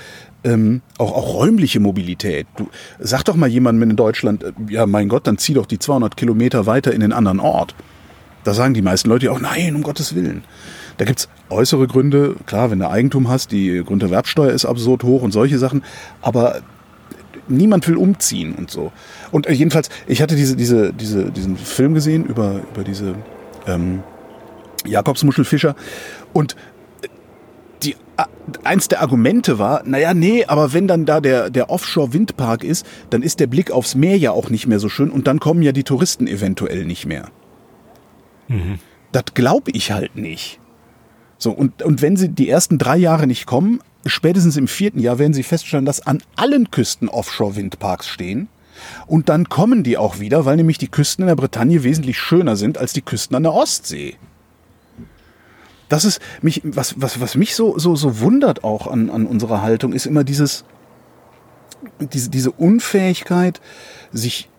ähm, 0.44 0.82
auch, 0.98 1.12
auch 1.12 1.34
räumliche 1.34 1.80
Mobilität. 1.80 2.46
Du, 2.56 2.68
sag 2.98 3.24
doch 3.24 3.36
mal 3.36 3.48
jemandem 3.48 3.90
in 3.90 3.96
Deutschland, 3.96 4.44
äh, 4.44 4.52
ja 4.68 4.86
mein 4.86 5.08
Gott, 5.08 5.26
dann 5.26 5.38
zieh 5.38 5.54
doch 5.54 5.66
die 5.66 5.78
200 5.78 6.16
Kilometer 6.16 6.66
weiter 6.66 6.92
in 6.92 7.00
den 7.00 7.12
anderen 7.12 7.40
Ort. 7.40 7.74
Da 8.44 8.54
sagen 8.54 8.74
die 8.74 8.82
meisten 8.82 9.08
Leute 9.08 9.32
auch, 9.32 9.40
nein, 9.40 9.74
um 9.74 9.82
Gottes 9.82 10.14
Willen. 10.14 10.44
Da 11.00 11.06
gibt's 11.06 11.30
äußere 11.48 11.86
Gründe, 11.86 12.36
klar, 12.44 12.70
wenn 12.70 12.80
du 12.80 12.90
Eigentum 12.90 13.30
hast, 13.30 13.52
die 13.52 13.82
Grunderwerbsteuer 13.82 14.50
ist 14.50 14.66
absurd 14.66 15.02
hoch 15.02 15.22
und 15.22 15.32
solche 15.32 15.56
Sachen, 15.56 15.82
aber 16.20 16.60
niemand 17.48 17.88
will 17.88 17.96
umziehen 17.96 18.54
und 18.54 18.70
so. 18.70 18.92
Und 19.30 19.46
äh, 19.46 19.52
jedenfalls, 19.52 19.88
ich 20.06 20.20
hatte 20.20 20.36
diese, 20.36 20.56
diese, 20.56 20.92
diese, 20.92 21.30
diesen 21.30 21.56
Film 21.56 21.94
gesehen 21.94 22.26
über, 22.26 22.60
über 22.74 22.84
diese 22.84 23.14
ähm, 23.66 24.02
Jakobsmuschelfischer 24.84 25.74
und 26.34 26.54
die, 27.82 27.92
äh, 28.18 28.24
eins 28.64 28.88
der 28.88 29.00
Argumente 29.00 29.58
war, 29.58 29.82
naja, 29.86 30.12
nee, 30.12 30.44
aber 30.44 30.74
wenn 30.74 30.86
dann 30.86 31.06
da 31.06 31.22
der, 31.22 31.48
der 31.48 31.70
Offshore-Windpark 31.70 32.62
ist, 32.62 32.84
dann 33.08 33.22
ist 33.22 33.40
der 33.40 33.46
Blick 33.46 33.70
aufs 33.70 33.94
Meer 33.94 34.18
ja 34.18 34.32
auch 34.32 34.50
nicht 34.50 34.66
mehr 34.66 34.78
so 34.78 34.90
schön 34.90 35.08
und 35.08 35.26
dann 35.26 35.40
kommen 35.40 35.62
ja 35.62 35.72
die 35.72 35.84
Touristen 35.84 36.26
eventuell 36.26 36.84
nicht 36.84 37.06
mehr. 37.06 37.30
Mhm. 38.48 38.80
Das 39.12 39.24
glaube 39.32 39.70
ich 39.70 39.92
halt 39.92 40.16
nicht. 40.16 40.60
So, 41.40 41.50
und, 41.52 41.82
und 41.82 42.02
wenn 42.02 42.16
sie 42.16 42.28
die 42.28 42.50
ersten 42.50 42.76
drei 42.76 42.98
Jahre 42.98 43.26
nicht 43.26 43.46
kommen, 43.46 43.80
spätestens 44.04 44.58
im 44.58 44.68
vierten 44.68 45.00
Jahr 45.00 45.18
werden 45.18 45.32
sie 45.32 45.42
feststellen, 45.42 45.86
dass 45.86 46.06
an 46.06 46.22
allen 46.36 46.70
Küsten 46.70 47.08
Offshore-Windparks 47.08 48.06
stehen. 48.06 48.48
Und 49.06 49.30
dann 49.30 49.48
kommen 49.48 49.82
die 49.82 49.96
auch 49.96 50.20
wieder, 50.20 50.44
weil 50.44 50.56
nämlich 50.56 50.76
die 50.76 50.88
Küsten 50.88 51.22
in 51.22 51.28
der 51.28 51.36
Bretagne 51.36 51.82
wesentlich 51.82 52.18
schöner 52.18 52.56
sind 52.56 52.76
als 52.76 52.92
die 52.92 53.00
Küsten 53.00 53.34
an 53.36 53.42
der 53.42 53.54
Ostsee. 53.54 54.16
Das 55.88 56.04
ist 56.04 56.20
mich, 56.42 56.60
was, 56.62 57.00
was, 57.00 57.20
was 57.20 57.34
mich 57.36 57.56
so, 57.56 57.78
so, 57.78 57.96
so 57.96 58.20
wundert 58.20 58.62
auch 58.62 58.86
an, 58.86 59.08
an 59.08 59.26
unserer 59.26 59.62
Haltung, 59.62 59.94
ist 59.94 60.06
immer 60.06 60.24
dieses, 60.24 60.64
diese, 62.00 62.28
diese 62.28 62.50
Unfähigkeit, 62.52 63.62
sich 64.12 64.50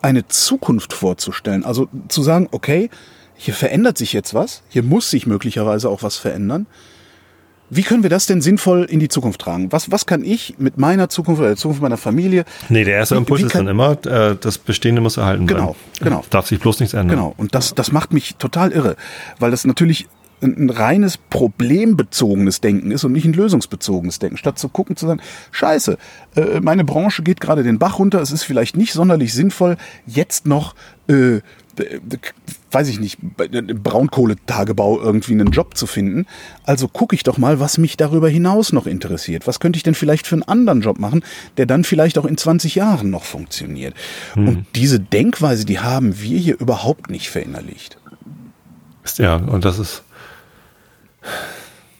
eine 0.00 0.26
Zukunft 0.26 0.94
vorzustellen. 0.94 1.64
Also 1.64 1.88
zu 2.08 2.22
sagen, 2.22 2.48
okay, 2.50 2.88
hier 3.38 3.54
verändert 3.54 3.96
sich 3.96 4.12
jetzt 4.12 4.34
was, 4.34 4.62
hier 4.68 4.82
muss 4.82 5.10
sich 5.10 5.26
möglicherweise 5.26 5.88
auch 5.88 6.02
was 6.02 6.16
verändern. 6.16 6.66
Wie 7.70 7.82
können 7.82 8.02
wir 8.02 8.10
das 8.10 8.26
denn 8.26 8.40
sinnvoll 8.40 8.84
in 8.84 8.98
die 8.98 9.08
Zukunft 9.08 9.42
tragen? 9.42 9.70
Was, 9.70 9.90
was 9.90 10.06
kann 10.06 10.24
ich 10.24 10.54
mit 10.58 10.78
meiner 10.78 11.08
Zukunft 11.08 11.38
oder 11.38 11.48
der 11.48 11.56
Zukunft 11.56 11.82
meiner 11.82 11.98
Familie? 11.98 12.44
Nee, 12.68 12.84
der 12.84 12.94
erste 12.94 13.14
Impuls 13.14 13.42
ist 13.42 13.54
dann 13.54 13.68
immer, 13.68 13.92
äh, 14.06 14.36
das 14.40 14.58
Bestehende 14.58 15.00
muss 15.02 15.18
erhalten 15.18 15.46
genau, 15.46 15.74
bleiben. 15.74 15.78
Genau, 16.00 16.24
Darf 16.30 16.46
sich 16.48 16.58
bloß 16.60 16.80
nichts 16.80 16.94
ändern. 16.94 17.16
Genau, 17.16 17.34
und 17.36 17.54
das, 17.54 17.74
das 17.74 17.92
macht 17.92 18.12
mich 18.12 18.36
total 18.36 18.72
irre, 18.72 18.96
weil 19.38 19.50
das 19.50 19.66
natürlich 19.66 20.08
ein, 20.40 20.56
ein 20.56 20.70
reines 20.70 21.18
problembezogenes 21.18 22.60
Denken 22.60 22.90
ist 22.90 23.04
und 23.04 23.12
nicht 23.12 23.26
ein 23.26 23.34
lösungsbezogenes 23.34 24.18
Denken. 24.18 24.38
Statt 24.38 24.58
zu 24.58 24.68
gucken, 24.70 24.96
zu 24.96 25.06
sagen, 25.06 25.20
scheiße, 25.52 25.98
äh, 26.36 26.60
meine 26.60 26.84
Branche 26.84 27.22
geht 27.22 27.40
gerade 27.40 27.62
den 27.62 27.78
Bach 27.78 27.98
runter, 27.98 28.20
es 28.20 28.32
ist 28.32 28.44
vielleicht 28.44 28.76
nicht 28.76 28.94
sonderlich 28.94 29.34
sinnvoll, 29.34 29.76
jetzt 30.06 30.46
noch 30.46 30.74
äh, 31.08 31.40
weiß 32.70 32.88
ich 32.88 33.00
nicht, 33.00 33.18
im 33.50 33.82
Braunkohletagebau 33.82 35.00
irgendwie 35.00 35.32
einen 35.32 35.50
Job 35.50 35.76
zu 35.76 35.86
finden. 35.86 36.26
Also 36.64 36.88
gucke 36.88 37.14
ich 37.14 37.22
doch 37.22 37.38
mal, 37.38 37.60
was 37.60 37.78
mich 37.78 37.96
darüber 37.96 38.28
hinaus 38.28 38.72
noch 38.72 38.86
interessiert. 38.86 39.46
Was 39.46 39.60
könnte 39.60 39.78
ich 39.78 39.82
denn 39.82 39.94
vielleicht 39.94 40.26
für 40.26 40.34
einen 40.34 40.42
anderen 40.42 40.82
Job 40.82 40.98
machen, 40.98 41.22
der 41.56 41.66
dann 41.66 41.84
vielleicht 41.84 42.18
auch 42.18 42.26
in 42.26 42.36
20 42.36 42.74
Jahren 42.74 43.10
noch 43.10 43.24
funktioniert? 43.24 43.94
Hm. 44.34 44.48
Und 44.48 44.66
diese 44.74 45.00
Denkweise, 45.00 45.64
die 45.64 45.80
haben 45.80 46.20
wir 46.20 46.38
hier 46.38 46.60
überhaupt 46.60 47.10
nicht 47.10 47.30
verinnerlicht. 47.30 47.98
Ja, 49.16 49.36
und 49.36 49.64
das 49.64 49.78
ist. 49.78 50.02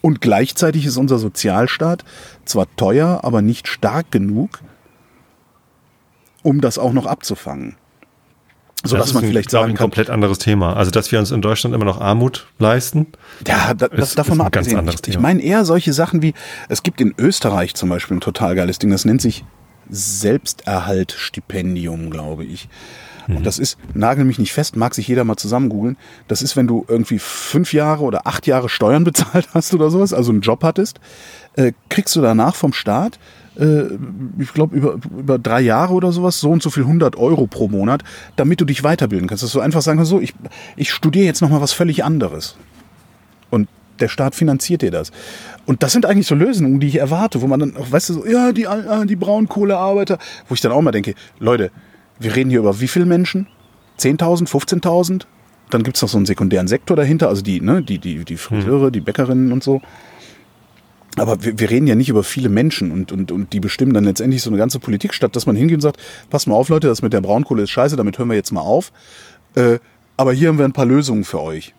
Und 0.02 0.20
gleichzeitig 0.20 0.84
ist 0.84 0.98
unser 0.98 1.18
Sozialstaat 1.18 2.04
zwar 2.44 2.66
teuer, 2.76 3.20
aber 3.22 3.42
nicht 3.42 3.66
stark 3.66 4.10
genug, 4.10 4.60
um 6.42 6.60
das 6.60 6.78
auch 6.78 6.92
noch 6.92 7.06
abzufangen 7.06 7.76
so 8.84 8.96
das 8.96 9.06
dass 9.06 9.14
man 9.14 9.24
ein, 9.24 9.30
vielleicht 9.30 9.50
sagen 9.50 9.70
ein 9.70 9.76
kann, 9.76 9.86
komplett 9.86 10.10
anderes 10.10 10.38
Thema. 10.38 10.76
Also, 10.76 10.90
dass 10.90 11.10
wir 11.10 11.18
uns 11.18 11.32
in 11.32 11.40
Deutschland 11.42 11.74
immer 11.74 11.84
noch 11.84 12.00
Armut 12.00 12.46
leisten. 12.58 13.08
Ja, 13.46 13.74
da, 13.74 13.88
das 13.88 14.10
ist, 14.10 14.18
davon 14.18 14.34
ist 14.34 14.38
mal 14.38 14.46
abgesehen. 14.46 14.86
Ganz 14.86 15.00
ich, 15.02 15.08
ich 15.14 15.18
meine 15.18 15.42
eher 15.42 15.64
solche 15.64 15.92
Sachen 15.92 16.22
wie, 16.22 16.34
es 16.68 16.84
gibt 16.84 17.00
in 17.00 17.12
Österreich 17.18 17.74
zum 17.74 17.88
Beispiel 17.88 18.18
ein 18.18 18.20
total 18.20 18.54
geiles 18.54 18.78
Ding, 18.78 18.90
das 18.90 19.04
nennt 19.04 19.20
sich 19.20 19.44
Selbsterhaltstipendium, 19.90 22.10
glaube 22.10 22.44
ich. 22.44 22.68
Und 23.26 23.40
mhm. 23.40 23.42
das 23.42 23.58
ist, 23.58 23.78
nagel 23.94 24.24
mich 24.24 24.38
nicht 24.38 24.52
fest, 24.52 24.76
mag 24.76 24.94
sich 24.94 25.08
jeder 25.08 25.24
mal 25.24 25.36
zusammen 25.36 25.68
googeln. 25.68 25.98
Das 26.28 26.40
ist, 26.40 26.56
wenn 26.56 26.66
du 26.66 26.86
irgendwie 26.88 27.18
fünf 27.18 27.74
Jahre 27.74 28.04
oder 28.04 28.26
acht 28.26 28.46
Jahre 28.46 28.68
Steuern 28.68 29.04
bezahlt 29.04 29.48
hast 29.54 29.74
oder 29.74 29.90
sowas, 29.90 30.14
also 30.14 30.32
einen 30.32 30.40
Job 30.40 30.64
hattest, 30.64 31.00
äh, 31.54 31.72
kriegst 31.88 32.14
du 32.16 32.20
danach 32.20 32.54
vom 32.54 32.72
Staat 32.72 33.18
ich 34.38 34.54
glaube, 34.54 34.76
über, 34.76 34.98
über 35.18 35.38
drei 35.38 35.60
Jahre 35.60 35.92
oder 35.92 36.12
sowas, 36.12 36.38
so 36.38 36.50
und 36.50 36.62
so 36.62 36.70
viel 36.70 36.84
100 36.84 37.16
Euro 37.16 37.48
pro 37.48 37.66
Monat, 37.68 38.04
damit 38.36 38.60
du 38.60 38.64
dich 38.64 38.84
weiterbilden 38.84 39.26
kannst. 39.26 39.42
Dass 39.42 39.52
du 39.52 39.60
einfach 39.60 39.82
sagen 39.82 39.98
kannst, 39.98 40.10
so, 40.10 40.20
ich, 40.20 40.34
ich 40.76 40.92
studiere 40.92 41.26
jetzt 41.26 41.42
nochmal 41.42 41.60
was 41.60 41.72
völlig 41.72 42.04
anderes. 42.04 42.56
Und 43.50 43.68
der 43.98 44.08
Staat 44.08 44.36
finanziert 44.36 44.82
dir 44.82 44.92
das. 44.92 45.10
Und 45.66 45.82
das 45.82 45.92
sind 45.92 46.06
eigentlich 46.06 46.28
so 46.28 46.36
Lösungen, 46.36 46.78
die 46.78 46.86
ich 46.86 46.96
erwarte, 46.96 47.42
wo 47.42 47.48
man 47.48 47.58
dann 47.58 47.76
auch, 47.76 47.90
weißt 47.90 48.10
du, 48.10 48.14
so, 48.14 48.26
ja, 48.26 48.52
die, 48.52 48.68
ah, 48.68 49.04
die 49.04 49.16
Braunkohlearbeiter, 49.16 50.18
wo 50.48 50.54
ich 50.54 50.60
dann 50.60 50.70
auch 50.70 50.80
mal 50.80 50.92
denke, 50.92 51.14
Leute, 51.40 51.72
wir 52.20 52.36
reden 52.36 52.50
hier 52.50 52.60
über 52.60 52.80
wie 52.80 52.88
viele 52.88 53.06
Menschen? 53.06 53.48
10.000, 53.98 54.48
15.000? 54.48 55.22
Dann 55.70 55.82
gibt's 55.82 56.00
noch 56.00 56.08
so 56.08 56.16
einen 56.16 56.26
sekundären 56.26 56.68
Sektor 56.68 56.96
dahinter, 56.96 57.28
also 57.28 57.42
die, 57.42 57.60
ne, 57.60 57.82
die, 57.82 57.98
die, 57.98 58.24
die 58.24 58.36
Friseure, 58.36 58.90
die 58.90 59.00
Bäckerinnen 59.00 59.52
und 59.52 59.64
so. 59.64 59.82
Aber 61.20 61.42
wir, 61.42 61.58
wir 61.58 61.70
reden 61.70 61.86
ja 61.86 61.94
nicht 61.94 62.08
über 62.08 62.22
viele 62.22 62.48
Menschen 62.48 62.90
und, 62.90 63.12
und, 63.12 63.32
und 63.32 63.52
die 63.52 63.60
bestimmen 63.60 63.94
dann 63.94 64.04
letztendlich 64.04 64.42
so 64.42 64.50
eine 64.50 64.58
ganze 64.58 64.78
Politik, 64.78 65.14
statt 65.14 65.34
dass 65.36 65.46
man 65.46 65.56
hingeht 65.56 65.76
und 65.76 65.80
sagt, 65.82 66.00
pass 66.30 66.46
mal 66.46 66.54
auf, 66.54 66.68
Leute, 66.68 66.86
das 66.86 67.02
mit 67.02 67.12
der 67.12 67.20
Braunkohle 67.20 67.62
ist 67.62 67.70
scheiße, 67.70 67.96
damit 67.96 68.18
hören 68.18 68.28
wir 68.28 68.36
jetzt 68.36 68.52
mal 68.52 68.60
auf. 68.60 68.92
Äh, 69.54 69.78
aber 70.16 70.32
hier 70.32 70.48
haben 70.48 70.58
wir 70.58 70.64
ein 70.64 70.72
paar 70.72 70.86
Lösungen 70.86 71.24
für 71.24 71.40
euch. 71.40 71.74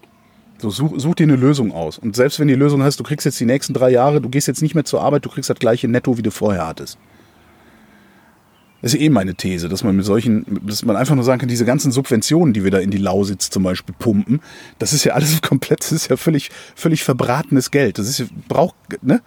So, 0.60 0.70
such, 0.70 0.94
such 0.98 1.16
dir 1.16 1.24
eine 1.24 1.36
Lösung 1.36 1.72
aus. 1.72 1.98
Und 1.98 2.16
selbst 2.16 2.40
wenn 2.40 2.48
die 2.48 2.56
Lösung 2.56 2.84
heißt, 2.84 3.00
du 3.00 3.04
kriegst 3.04 3.26
jetzt 3.26 3.40
die 3.40 3.46
nächsten 3.46 3.74
drei 3.74 3.90
Jahre, 3.92 4.20
du 4.22 4.30
gehst 4.30 4.48
jetzt 4.48 4.62
nicht 4.62 4.76
mehr 4.76 4.86
zur 4.86 5.02
Arbeit, 5.02 5.26
du 5.26 5.30
kriegst 5.30 5.50
das 5.50 5.58
gleiche 5.58 5.88
Netto, 5.88 6.18
wie 6.18 6.22
du 6.22 6.32
vorher 6.32 6.68
hattest. 6.68 6.98
Das 8.82 8.94
ist 8.94 9.02
eh 9.02 9.10
meine 9.10 9.36
These, 9.36 9.68
dass 9.68 9.84
man 9.84 9.96
mit 9.96 10.06
solchen, 10.06 10.46
dass 10.66 10.86
man 10.86 10.96
einfach 10.96 11.16
nur 11.16 11.24
sagen 11.24 11.40
kann, 11.40 11.50
diese 11.50 11.66
ganzen 11.66 11.92
Subventionen, 11.92 12.54
die 12.54 12.64
wir 12.64 12.72
da 12.72 12.80
in 12.80 12.92
die 12.92 12.98
Lausitz 12.98 13.50
zum 13.50 13.64
Beispiel 13.64 13.96
pumpen, 13.98 14.42
das 14.78 14.94
ist 14.94 15.04
ja 15.04 15.14
alles 15.14 15.42
komplett, 15.42 15.82
das 15.82 15.92
ist 15.92 16.10
ja 16.10 16.18
völlig, 16.18 16.50
völlig 16.76 17.04
verbratenes 17.04 17.72
Geld. 17.72 17.98
Das 17.98 18.08
ist 18.08 18.30
braucht, 18.48 18.76
ne? 19.02 19.22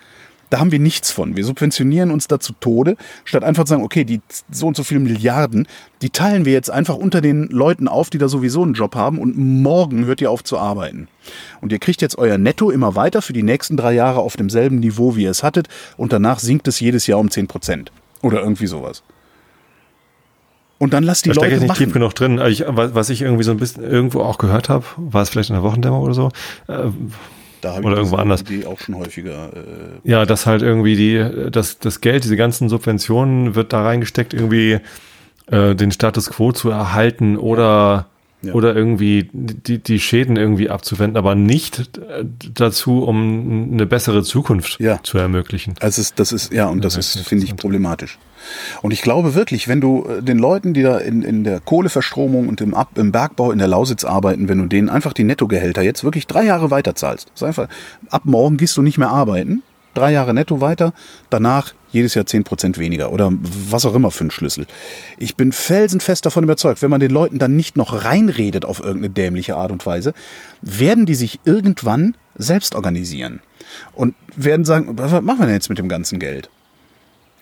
Da 0.53 0.61
haben 0.61 0.70
wir 0.70 0.80
nichts 0.80 1.11
von. 1.11 1.34
Wir 1.34 1.46
subventionieren 1.46 2.11
uns 2.11 2.28
da 2.28 2.38
zu 2.38 2.53
Tode, 2.53 2.98
statt 3.24 3.42
einfach 3.42 3.64
zu 3.64 3.70
sagen, 3.70 3.82
okay, 3.82 4.05
die 4.05 4.20
so 4.50 4.66
und 4.66 4.76
so 4.76 4.82
viele 4.82 5.00
Milliarden, 5.00 5.66
die 6.03 6.11
teilen 6.11 6.44
wir 6.44 6.53
jetzt 6.53 6.70
einfach 6.70 6.94
unter 6.94 7.22
den 7.22 7.46
Leuten 7.46 7.88
auf, 7.88 8.11
die 8.11 8.18
da 8.18 8.28
sowieso 8.28 8.62
einen 8.62 8.74
Job 8.74 8.94
haben 8.94 9.18
und 9.18 9.38
morgen 9.38 10.05
hört 10.05 10.20
ihr 10.20 10.30
auf 10.30 10.44
zu 10.44 10.59
arbeiten. 10.59 11.09
Und 11.62 11.72
ihr 11.72 11.78
kriegt 11.78 12.03
jetzt 12.03 12.18
euer 12.18 12.36
Netto 12.36 12.70
immer 12.70 12.94
weiter 12.96 13.22
für 13.22 13.32
die 13.32 13.42
nächsten 13.42 13.78
drei 13.78 13.94
Jahre 13.94 14.20
auf 14.20 14.36
demselben 14.36 14.80
Niveau, 14.80 15.16
wie 15.16 15.22
ihr 15.22 15.30
es 15.30 15.42
hattet 15.42 15.68
und 15.96 16.12
danach 16.12 16.38
sinkt 16.38 16.68
es 16.68 16.80
jedes 16.80 17.07
Jahr 17.07 17.18
um 17.18 17.30
10 17.30 17.46
Prozent. 17.46 17.90
Oder 18.20 18.42
irgendwie 18.42 18.66
sowas. 18.66 19.03
Und 20.83 20.93
dann 20.93 21.05
lasst 21.05 21.26
die 21.26 21.28
da 21.28 21.35
Leute 21.37 21.47
stecke 21.47 21.55
ich 21.55 21.61
nicht 21.61 21.68
machen. 21.68 21.85
tief 21.85 21.93
genug 21.93 22.12
drin. 22.16 22.41
Ich, 22.49 22.64
was 22.66 23.09
ich 23.09 23.22
irgendwie 23.22 23.45
so 23.45 23.53
ein 23.53 23.57
bisschen 23.57 23.85
irgendwo 23.85 24.20
auch 24.22 24.37
gehört 24.37 24.68
habe, 24.68 24.85
war 24.97 25.22
es 25.22 25.28
vielleicht 25.28 25.51
in 25.51 25.55
der 25.55 25.62
Wochendämmer 25.62 26.01
oder 26.01 26.12
so, 26.12 26.30
äh, 26.66 26.89
Da 27.61 27.74
habe 27.74 27.85
oder 27.85 27.93
ich 27.93 27.99
irgendwo 27.99 28.16
anders. 28.16 28.41
Idee 28.41 28.66
auch 28.66 28.80
schon 28.80 28.97
häufiger. 28.97 29.53
Äh, 29.55 30.11
ja, 30.11 30.26
dass 30.26 30.45
halt 30.45 30.61
irgendwie 30.62 30.97
die, 30.97 31.51
das, 31.53 31.78
das 31.78 32.01
Geld, 32.01 32.24
diese 32.24 32.35
ganzen 32.35 32.68
Subventionen 32.68 33.55
wird 33.55 33.72
da 33.72 33.85
reingesteckt, 33.85 34.35
irgendwie 34.35 34.80
äh, 35.47 35.76
den 35.76 35.93
Status 35.93 36.30
quo 36.30 36.51
zu 36.51 36.70
erhalten 36.70 37.37
oder 37.37 38.07
Ja. 38.43 38.55
oder 38.55 38.74
irgendwie 38.74 39.28
die, 39.32 39.78
die 39.78 40.01
Schäden 40.01 40.36
irgendwie 40.36 40.68
abzuwenden, 40.68 41.16
aber 41.16 41.34
nicht 41.34 41.78
äh, 41.99 42.24
dazu, 42.55 43.05
um 43.05 43.70
eine 43.72 43.86
bessere 43.86 44.22
Zukunft 44.24 44.80
Ja. 44.80 45.01
zu 45.03 45.18
ermöglichen. 45.18 45.74
Also 45.80 46.01
ist, 46.01 46.18
das 46.18 46.32
ist, 46.32 46.53
ja, 46.53 46.66
und 46.68 46.84
das 46.84 46.95
das 46.95 47.14
ist 47.16 47.26
finde 47.28 47.45
ich, 47.47 47.57
problematisch. 47.57 48.18
Und 48.82 48.90
ich 48.93 49.03
glaube 49.03 49.34
wirklich, 49.36 49.68
wenn 49.68 49.80
du 49.80 50.05
äh, 50.07 50.22
den 50.22 50.38
Leuten, 50.38 50.74
die 50.74 50.82
da 50.82 50.99
in, 50.99 51.22
in 51.22 51.45
der 51.45 51.61
Kohleverstromung 51.61 52.49
und 52.49 52.61
im, 52.61 52.74
Ab, 52.74 52.90
im 52.99 53.12
Bergbau 53.12 53.53
in 53.53 53.59
der 53.59 53.68
Lausitz 53.68 54.05
arbeiten, 54.05 54.49
wenn 54.49 54.59
du 54.59 54.66
denen 54.66 54.88
einfach 54.88 55.12
die 55.12 55.24
Nettogehälter 55.24 55.82
jetzt 55.82 56.03
wirklich 56.03 56.26
drei 56.26 56.45
Jahre 56.45 56.70
weiter 56.70 56.95
zahlst, 56.97 57.30
ist 57.34 57.43
einfach, 57.45 57.68
ab 58.11 58.22
morgen 58.24 58.57
gehst 58.57 58.76
du 58.76 58.82
nicht 58.82 58.99
mehr 58.99 59.11
arbeiten, 59.11 59.62
drei 59.95 60.12
Jahre 60.12 60.34
netto 60.34 60.61
weiter, 60.61 60.93
danach 61.30 61.74
jedes 61.90 62.14
Jahr 62.14 62.26
zehn 62.26 62.45
Prozent 62.45 62.78
weniger 62.78 63.12
oder 63.12 63.30
was 63.32 63.84
auch 63.84 63.95
immer 63.95 64.11
für 64.11 64.24
ein 64.24 64.30
Schlüssel. 64.30 64.66
Ich 65.18 65.36
bin 65.36 65.53
felsenfest 65.53 66.24
davon 66.24 66.45
überzeugt, 66.45 66.82
wenn 66.82 66.90
man 66.90 67.01
den 67.01 67.11
Leuten 67.11 67.38
dann 67.38 67.55
nicht 67.57 67.76
noch 67.76 68.05
reinredet 68.05 68.64
auf 68.64 68.80
irgendeine 68.80 69.11
dämliche 69.11 69.57
Art 69.57 69.70
und 69.70 69.84
Weise, 69.84 70.14
werden 70.62 71.07
die 71.07 71.14
sich 71.14 71.40
irgendwann 71.45 72.16
selbst 72.34 72.74
organisieren 72.74 73.40
und 73.95 74.14
werden 74.36 74.64
sagen, 74.64 74.99
was 74.99 75.12
machen 75.20 75.40
wir 75.40 75.47
denn 75.47 75.55
jetzt 75.55 75.68
mit 75.68 75.78
dem 75.78 75.88
ganzen 75.88 76.18
Geld? 76.18 76.49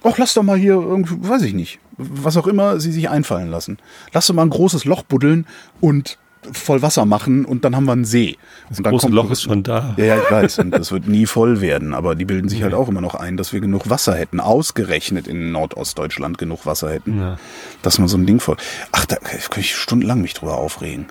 Ach, 0.03 0.17
lass 0.19 0.35
doch 0.35 0.43
mal 0.43 0.59
hier 0.59 0.79
weiß 0.79 1.43
ich 1.43 1.53
nicht, 1.53 1.79
was 1.99 2.37
auch 2.37 2.47
immer 2.47 2.81
sie 2.81 2.91
sich 2.91 3.11
einfallen 3.11 3.51
lassen. 3.51 3.79
Lass 4.13 4.27
doch 4.27 4.35
mal 4.35 4.43
ein 4.43 4.51
großes 4.51 4.85
Loch 4.85 5.03
buddeln 5.03 5.47
und 5.81 6.19
voll 6.53 6.81
Wasser 6.83 7.05
machen 7.05 7.45
und 7.45 7.65
dann 7.65 7.77
haben 7.77 7.85
wir 7.85 7.93
einen 7.93 8.05
See. 8.05 8.37
Das 8.69 8.79
und 8.79 8.87
dann 8.87 8.93
große 8.93 9.07
kommt- 9.07 9.15
Loch 9.15 9.31
ist 9.31 9.43
schon 9.43 9.63
da. 9.63 9.95
Ja, 9.99 10.05
ja, 10.05 10.19
ich 10.19 10.31
weiß. 10.31 10.59
Und 10.61 10.71
das 10.73 10.91
wird 10.91 11.07
nie 11.07 11.27
voll 11.27 11.61
werden. 11.61 11.93
Aber 11.95 12.15
die 12.15 12.25
bilden 12.25 12.49
sich 12.49 12.63
halt 12.63 12.73
auch 12.75 12.89
immer 12.89 13.01
noch 13.03 13.15
ein, 13.15 13.37
dass 13.37 13.53
wir 13.53 13.61
genug 13.61 13.91
Wasser 13.91 14.15
hätten. 14.15 14.41
Ausgerechnet 14.41 15.29
in 15.29 15.53
Nordostdeutschland 15.53 16.39
genug 16.39 16.65
Wasser 16.67 16.91
hätten. 16.91 17.19
Ja. 17.21 17.39
Dass 17.83 17.99
man 17.99 18.09
so 18.09 18.17
ein 18.17 18.27
Ding 18.27 18.41
voll. 18.41 18.57
Ach, 18.93 19.05
da 19.05 19.17
kann 19.17 19.61
ich 19.61 19.77
stundenlang 19.77 20.23
mich 20.23 20.35
drüber 20.35 20.57
aufregen. 20.59 21.07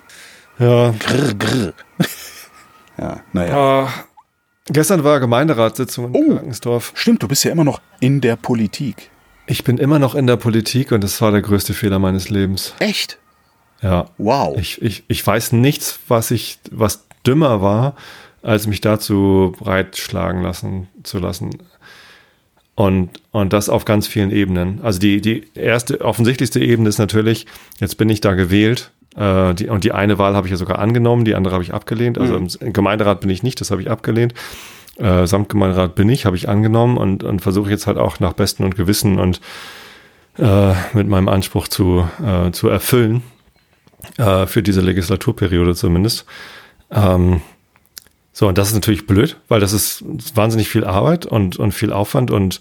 Ja. 0.58 0.90
Grr, 0.98 1.34
grr. 1.38 1.72
Ja, 2.98 3.20
naja. 3.32 3.56
Ah, 3.56 3.88
gestern 4.66 5.04
war 5.04 5.20
Gemeinderatssitzung 5.20 6.12
in 6.12 6.14
Oh. 6.14 6.34
Krankensdorf. 6.36 6.92
Stimmt, 6.94 7.22
du 7.22 7.28
bist 7.28 7.44
ja 7.44 7.50
immer 7.52 7.64
noch 7.64 7.80
in 8.00 8.20
der 8.20 8.36
Politik. 8.36 9.10
Ich 9.46 9.64
bin 9.64 9.78
immer 9.78 9.98
noch 9.98 10.14
in 10.14 10.26
der 10.26 10.36
Politik 10.36 10.92
und 10.92 11.02
das 11.02 11.20
war 11.22 11.30
der 11.32 11.40
größte 11.40 11.72
Fehler 11.72 11.98
meines 11.98 12.28
Lebens. 12.28 12.74
Echt? 12.78 13.18
Ja. 13.82 14.06
Wow. 14.18 14.58
Ich, 14.58 14.80
ich, 14.82 15.04
ich 15.08 15.26
weiß 15.26 15.52
nichts, 15.52 16.00
was 16.08 16.30
ich, 16.30 16.58
was 16.70 17.06
dümmer 17.26 17.62
war, 17.62 17.94
als 18.42 18.66
mich 18.66 18.80
dazu 18.80 19.54
breitschlagen 19.58 20.42
lassen 20.42 20.88
zu 21.02 21.18
lassen. 21.18 21.50
Und, 22.74 23.10
und 23.30 23.52
das 23.52 23.68
auf 23.68 23.84
ganz 23.84 24.06
vielen 24.06 24.30
Ebenen. 24.30 24.80
Also 24.82 24.98
die, 24.98 25.20
die 25.20 25.44
erste, 25.54 26.00
offensichtlichste 26.00 26.60
Ebene 26.60 26.88
ist 26.88 26.98
natürlich, 26.98 27.46
jetzt 27.78 27.98
bin 27.98 28.08
ich 28.08 28.20
da 28.20 28.34
gewählt. 28.34 28.90
Äh, 29.16 29.54
die, 29.54 29.68
und 29.68 29.84
die 29.84 29.92
eine 29.92 30.18
Wahl 30.18 30.34
habe 30.34 30.46
ich 30.46 30.50
ja 30.50 30.56
sogar 30.56 30.78
angenommen, 30.78 31.24
die 31.24 31.34
andere 31.34 31.54
habe 31.54 31.64
ich 31.64 31.74
abgelehnt. 31.74 32.16
Also 32.16 32.36
im, 32.36 32.48
im 32.60 32.72
Gemeinderat 32.72 33.20
bin 33.20 33.28
ich 33.28 33.42
nicht, 33.42 33.60
das 33.60 33.70
habe 33.70 33.82
ich 33.82 33.90
abgelehnt. 33.90 34.32
Äh, 34.96 35.26
Samtgemeinderat 35.26 35.94
bin 35.94 36.08
ich, 36.08 36.24
habe 36.24 36.36
ich 36.36 36.48
angenommen 36.48 36.96
und, 36.96 37.22
und 37.22 37.40
versuche 37.40 37.70
jetzt 37.70 37.86
halt 37.86 37.98
auch 37.98 38.20
nach 38.20 38.32
Besten 38.32 38.64
und 38.64 38.76
Gewissen 38.76 39.18
und 39.18 39.40
äh, 40.38 40.72
mit 40.94 41.06
meinem 41.08 41.28
Anspruch 41.28 41.68
zu, 41.68 42.08
äh, 42.24 42.50
zu 42.50 42.68
erfüllen 42.68 43.22
äh, 44.18 44.46
für 44.46 44.62
diese 44.62 44.80
Legislaturperiode 44.80 45.74
zumindest. 45.74 46.26
Ähm, 46.90 47.40
so, 48.32 48.48
und 48.48 48.58
das 48.58 48.68
ist 48.68 48.74
natürlich 48.74 49.06
blöd, 49.06 49.36
weil 49.48 49.60
das 49.60 49.72
ist 49.72 50.04
wahnsinnig 50.34 50.68
viel 50.68 50.84
Arbeit 50.84 51.26
und, 51.26 51.58
und 51.58 51.72
viel 51.72 51.92
Aufwand. 51.92 52.30
Und 52.30 52.60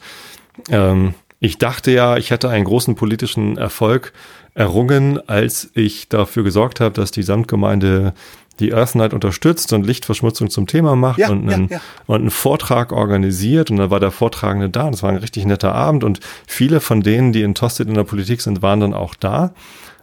ähm, 0.69 1.13
ich 1.39 1.57
dachte 1.57 1.91
ja, 1.91 2.17
ich 2.17 2.31
hätte 2.31 2.49
einen 2.49 2.65
großen 2.65 2.95
politischen 2.95 3.57
Erfolg 3.57 4.13
errungen, 4.55 5.19
als 5.29 5.69
ich 5.73 6.09
dafür 6.09 6.43
gesorgt 6.43 6.79
habe, 6.79 6.93
dass 6.93 7.11
die 7.11 7.23
Samtgemeinde 7.23 8.13
die 8.59 8.73
Earth 8.73 8.95
Night 8.95 9.13
unterstützt 9.13 9.71
und 9.73 9.85
Lichtverschmutzung 9.85 10.49
zum 10.49 10.67
Thema 10.67 10.95
macht 10.95 11.19
Ja, 11.19 11.29
und, 11.29 11.47
ja, 11.47 11.55
einen, 11.55 11.67
ja. 11.69 11.81
und 12.07 12.21
einen 12.21 12.29
Vortrag 12.29 12.91
organisiert. 12.91 13.71
Und 13.71 13.77
dann 13.77 13.89
war 13.89 13.99
der 13.99 14.11
Vortragende 14.11 14.69
da. 14.69 14.83
Und 14.83 14.95
es 14.95 15.03
war 15.03 15.09
ein 15.09 15.17
richtig 15.17 15.45
netter 15.45 15.73
Abend. 15.73 16.03
Und 16.03 16.19
viele 16.45 16.81
von 16.81 17.01
denen, 17.01 17.31
die 17.31 17.41
in 17.41 17.55
Tosted 17.55 17.87
in 17.87 17.93
der 17.93 18.03
Politik 18.03 18.41
sind, 18.41 18.61
waren 18.61 18.81
dann 18.81 18.93
auch 18.93 19.15
da. 19.15 19.53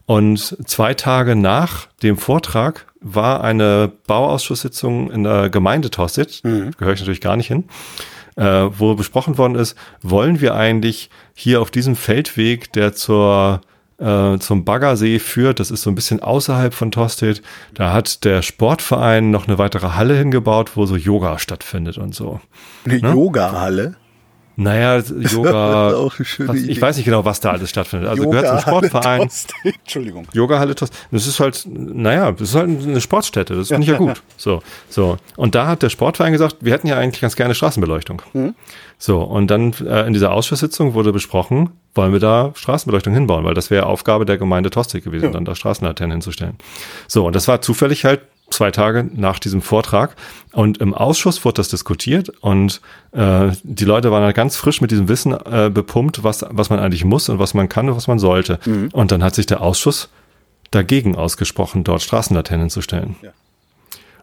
Und 0.07 0.57
zwei 0.67 0.95
Tage 0.95 1.35
nach 1.35 1.89
dem 2.03 2.17
Vortrag 2.17 2.87
war 3.01 3.43
eine 3.43 3.93
Bauausschusssitzung 4.07 5.11
in 5.11 5.25
der 5.25 5.51
Gemeinde 5.51 5.91
Tosted, 5.91 6.43
gehöre 6.79 6.95
ich 6.95 7.01
natürlich 7.01 7.21
gar 7.21 7.37
nicht 7.37 7.49
hin, 7.49 7.65
äh, 8.37 8.45
wo 8.45 8.95
besprochen 8.95 9.37
worden 9.37 9.57
ist, 9.57 9.77
wollen 10.03 10.41
wir 10.41 10.55
eigentlich 10.55 11.11
hier 11.35 11.61
auf 11.61 11.71
diesem 11.71 11.97
Feldweg, 11.97 12.73
der 12.73 12.95
zur 12.95 13.61
äh, 13.99 14.39
zum 14.39 14.65
Baggersee 14.65 15.19
führt, 15.19 15.59
das 15.59 15.71
ist 15.71 15.83
so 15.83 15.91
ein 15.91 15.95
bisschen 15.95 16.21
außerhalb 16.21 16.75
von 16.75 16.91
Tosted, 16.91 17.43
da 17.73 17.93
hat 17.93 18.25
der 18.25 18.43
Sportverein 18.43 19.31
noch 19.31 19.49
eine 19.49 19.59
weitere 19.59 19.89
Halle 19.89 20.17
hingebaut, 20.17 20.73
wo 20.75 20.85
so 20.85 20.97
Yoga 20.97 21.39
stattfindet 21.39 21.97
und 21.97 22.15
so. 22.15 22.41
Eine 22.85 22.99
Yoga-Halle. 22.99 23.97
Naja, 24.57 25.03
Yoga, 25.31 25.95
Auch 25.95 26.17
eine 26.17 26.25
schöne 26.25 26.49
was, 26.49 26.57
Idee. 26.57 26.73
ich 26.73 26.81
weiß 26.81 26.97
nicht 26.97 27.05
genau, 27.05 27.25
was 27.25 27.41
da 27.41 27.51
alles 27.51 27.71
stattfindet. 27.71 28.09
Also 28.09 28.29
gehört 28.29 28.49
zum 28.49 28.59
Sportverein. 28.61 29.23
Tost. 29.23 29.53
Entschuldigung. 29.65 30.27
Yoga-Halle 30.33 30.75
Tost. 30.75 30.95
Das 31.11 31.27
ist 31.27 31.41
halt, 31.41 31.67
naja, 31.69 32.33
das 32.33 32.49
ist 32.51 32.55
halt 32.55 32.69
eine 32.69 33.01
Sportstätte. 33.01 33.55
Das 33.55 33.69
finde 33.69 33.83
ich 33.83 33.89
ja 33.89 33.97
gut. 33.99 34.23
So, 34.37 34.63
so. 34.89 35.19
Und 35.37 35.55
da 35.55 35.67
hat 35.67 35.83
der 35.83 35.91
Sportverein 35.91 36.33
gesagt, 36.33 36.57
wir 36.61 36.73
hätten 36.73 36.87
ja 36.87 36.97
eigentlich 36.97 37.21
ganz 37.21 37.37
gerne 37.37 37.55
Straßenbeleuchtung. 37.55 38.23
So, 38.99 39.21
und 39.23 39.49
dann 39.51 39.75
äh, 39.87 40.07
in 40.07 40.15
dieser 40.15 40.33
Ausschusssitzung 40.33 40.95
wurde 40.95 41.13
besprochen, 41.13 41.71
wollen 41.95 42.13
wir 42.13 42.21
da 42.21 42.53
Straßenbeleuchtung 42.55 43.13
hinbauen, 43.13 43.45
weil 43.45 43.53
das 43.55 43.71
wäre 43.71 43.85
Aufgabe 43.87 44.25
der 44.25 44.39
Gemeinde 44.39 44.71
Tostig 44.71 45.05
gewesen, 45.05 45.33
dann 45.33 45.45
da 45.45 45.55
Straßenlaternen 45.55 46.13
hinzustellen. 46.13 46.57
So, 47.09 47.27
und 47.27 47.37
das 47.37 47.47
war 47.47 47.61
zufällig 47.61 48.05
halt 48.07 48.21
zwei 48.51 48.71
Tage 48.71 49.09
nach 49.15 49.39
diesem 49.39 49.63
Vortrag. 49.63 50.17
Und 50.53 50.79
im 50.79 50.95
Ausschuss 50.95 51.45
wurde 51.45 51.57
das 51.57 51.69
diskutiert 51.69 52.31
und 52.41 52.81
äh, 53.13 53.51
die 53.63 53.85
Leute 53.85 54.11
waren 54.11 54.23
halt 54.23 54.37
ganz 54.37 54.57
frisch 54.57 54.81
mit 54.81 54.91
diesem 54.91 55.09
Wissen 55.09 55.33
äh, 55.33 55.71
bepumpt, 55.73 56.25
was, 56.25 56.45
was 56.49 56.71
man 56.71 56.79
eigentlich 56.79 57.05
muss 57.05 57.29
und 57.29 57.39
was 57.39 57.55
man 57.55 57.69
kann 57.69 57.89
und 57.89 57.97
was 57.97 58.09
man 58.09 58.19
sollte. 58.19 58.59
Und 58.93 59.13
dann 59.13 59.23
hat 59.23 59.35
sich 59.35 59.47
der 59.47 59.61
Ausschuss 59.61 60.09
dagegen 60.71 61.17
ausgesprochen, 61.17 61.85
dort 61.85 62.03
Straßenlaternen 62.03 62.71
zu 62.71 62.83
stellen. 62.83 63.17
Ja. 63.23 63.31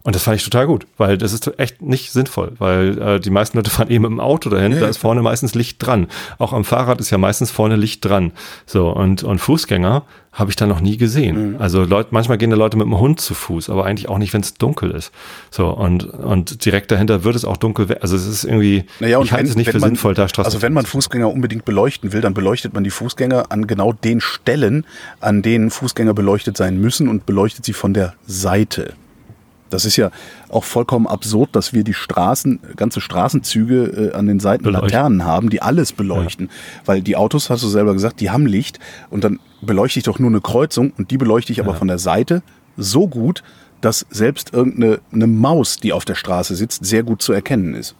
Und 0.04 0.14
das 0.14 0.22
fand 0.22 0.36
ich 0.36 0.44
total 0.44 0.66
gut, 0.66 0.86
weil 0.98 1.16
das 1.16 1.32
ist 1.32 1.50
echt 1.58 1.80
nicht 1.80 2.12
sinnvoll, 2.12 2.52
weil 2.58 2.98
äh, 3.00 3.20
die 3.20 3.30
meisten 3.30 3.56
Leute 3.56 3.70
fahren 3.70 3.88
eben 3.90 4.02
mit 4.02 4.10
dem 4.10 4.20
Auto 4.20 4.50
dahin, 4.50 4.72
Ja, 4.72 4.80
da 4.80 4.88
ist 4.88 4.98
vorne 4.98 5.22
meistens 5.22 5.54
Licht 5.54 5.84
dran. 5.84 6.08
Auch 6.38 6.52
am 6.52 6.64
Fahrrad 6.64 7.00
ist 7.00 7.08
ja 7.08 7.16
meistens 7.16 7.50
vorne 7.50 7.76
Licht 7.76 8.04
dran. 8.04 8.32
So, 8.66 8.90
und, 8.90 9.22
und 9.22 9.38
Fußgänger 9.38 10.02
habe 10.34 10.50
ich 10.50 10.56
da 10.56 10.66
noch 10.66 10.82
nie 10.82 10.98
gesehen. 10.98 11.52
Mhm. 11.52 11.56
Also 11.58 11.84
Leute, 11.84 12.08
manchmal 12.10 12.36
gehen 12.36 12.50
da 12.50 12.56
Leute 12.56 12.76
mit 12.76 12.86
dem 12.86 12.98
Hund 12.98 13.18
zu 13.18 13.32
Fuß, 13.32 13.70
aber 13.70 13.86
eigentlich 13.86 14.10
auch 14.10 14.18
nicht, 14.18 14.34
wenn 14.34 14.42
es 14.42 14.52
dunkel 14.52 14.90
ist. 14.90 15.10
So, 15.50 15.70
und, 15.70 16.04
und 16.04 16.66
direkt 16.66 16.90
dahinter 16.90 17.24
wird 17.24 17.34
es 17.34 17.46
auch 17.46 17.56
dunkel. 17.56 17.86
Also 18.02 18.14
es 18.14 18.26
ist 18.26 18.44
irgendwie, 18.44 18.84
Naja, 19.00 19.22
ich 19.22 19.32
halte 19.32 19.48
es 19.48 19.56
nicht 19.56 19.70
für 19.70 19.78
man, 19.78 19.90
sinnvoll, 19.90 20.12
da 20.12 20.28
Straßen 20.28 20.44
Also 20.44 20.60
wenn 20.60 20.74
man 20.74 20.84
Fußgänger 20.84 21.32
unbedingt 21.32 21.64
beleuchten 21.64 22.12
will, 22.12 22.20
dann 22.20 22.34
beleuchtet 22.34 22.74
man 22.74 22.84
die 22.84 22.90
Fußgänger 22.90 23.50
an 23.50 23.66
genau 23.66 23.94
den 23.94 24.20
Stellen, 24.20 24.84
an 25.20 25.40
denen 25.40 25.70
Fußgänger 25.70 26.12
beleuchtet 26.12 26.58
sein 26.58 26.78
müssen 26.78 27.08
und 27.08 27.24
beleuchtet 27.24 27.64
sie 27.64 27.72
von 27.72 27.94
der 27.94 28.12
Seite. 28.26 28.92
Das 29.74 29.84
ist 29.84 29.96
ja 29.96 30.10
auch 30.48 30.64
vollkommen 30.64 31.06
absurd, 31.06 31.50
dass 31.52 31.72
wir 31.72 31.84
die 31.84 31.92
Straßen, 31.94 32.60
ganze 32.76 33.00
Straßenzüge 33.00 34.10
äh, 34.12 34.16
an 34.16 34.26
den 34.26 34.40
Seiten 34.40 34.64
Beleuchten. 34.64 34.88
Laternen 34.90 35.24
haben, 35.24 35.50
die 35.50 35.60
alles 35.60 35.92
beleuchten. 35.92 36.48
Weil 36.84 37.02
die 37.02 37.16
Autos, 37.16 37.50
hast 37.50 37.62
du 37.62 37.68
selber 37.68 37.92
gesagt, 37.92 38.20
die 38.20 38.30
haben 38.30 38.46
Licht 38.46 38.78
und 39.10 39.24
dann 39.24 39.40
beleuchte 39.60 39.98
ich 39.98 40.04
doch 40.04 40.18
nur 40.18 40.30
eine 40.30 40.40
Kreuzung 40.40 40.92
und 40.96 41.10
die 41.10 41.18
beleuchte 41.18 41.52
ich 41.52 41.60
aber 41.60 41.72
Ja. 41.72 41.78
von 41.78 41.88
der 41.88 41.98
Seite 41.98 42.42
so 42.76 43.06
gut, 43.08 43.42
dass 43.80 44.06
selbst 44.10 44.52
irgendeine 44.54 45.00
eine 45.12 45.26
Maus, 45.26 45.76
die 45.76 45.92
auf 45.92 46.04
der 46.06 46.14
Straße 46.14 46.54
sitzt, 46.56 46.84
sehr 46.84 47.02
gut 47.02 47.20
zu 47.20 47.32
erkennen 47.34 47.74
ist. 47.74 47.94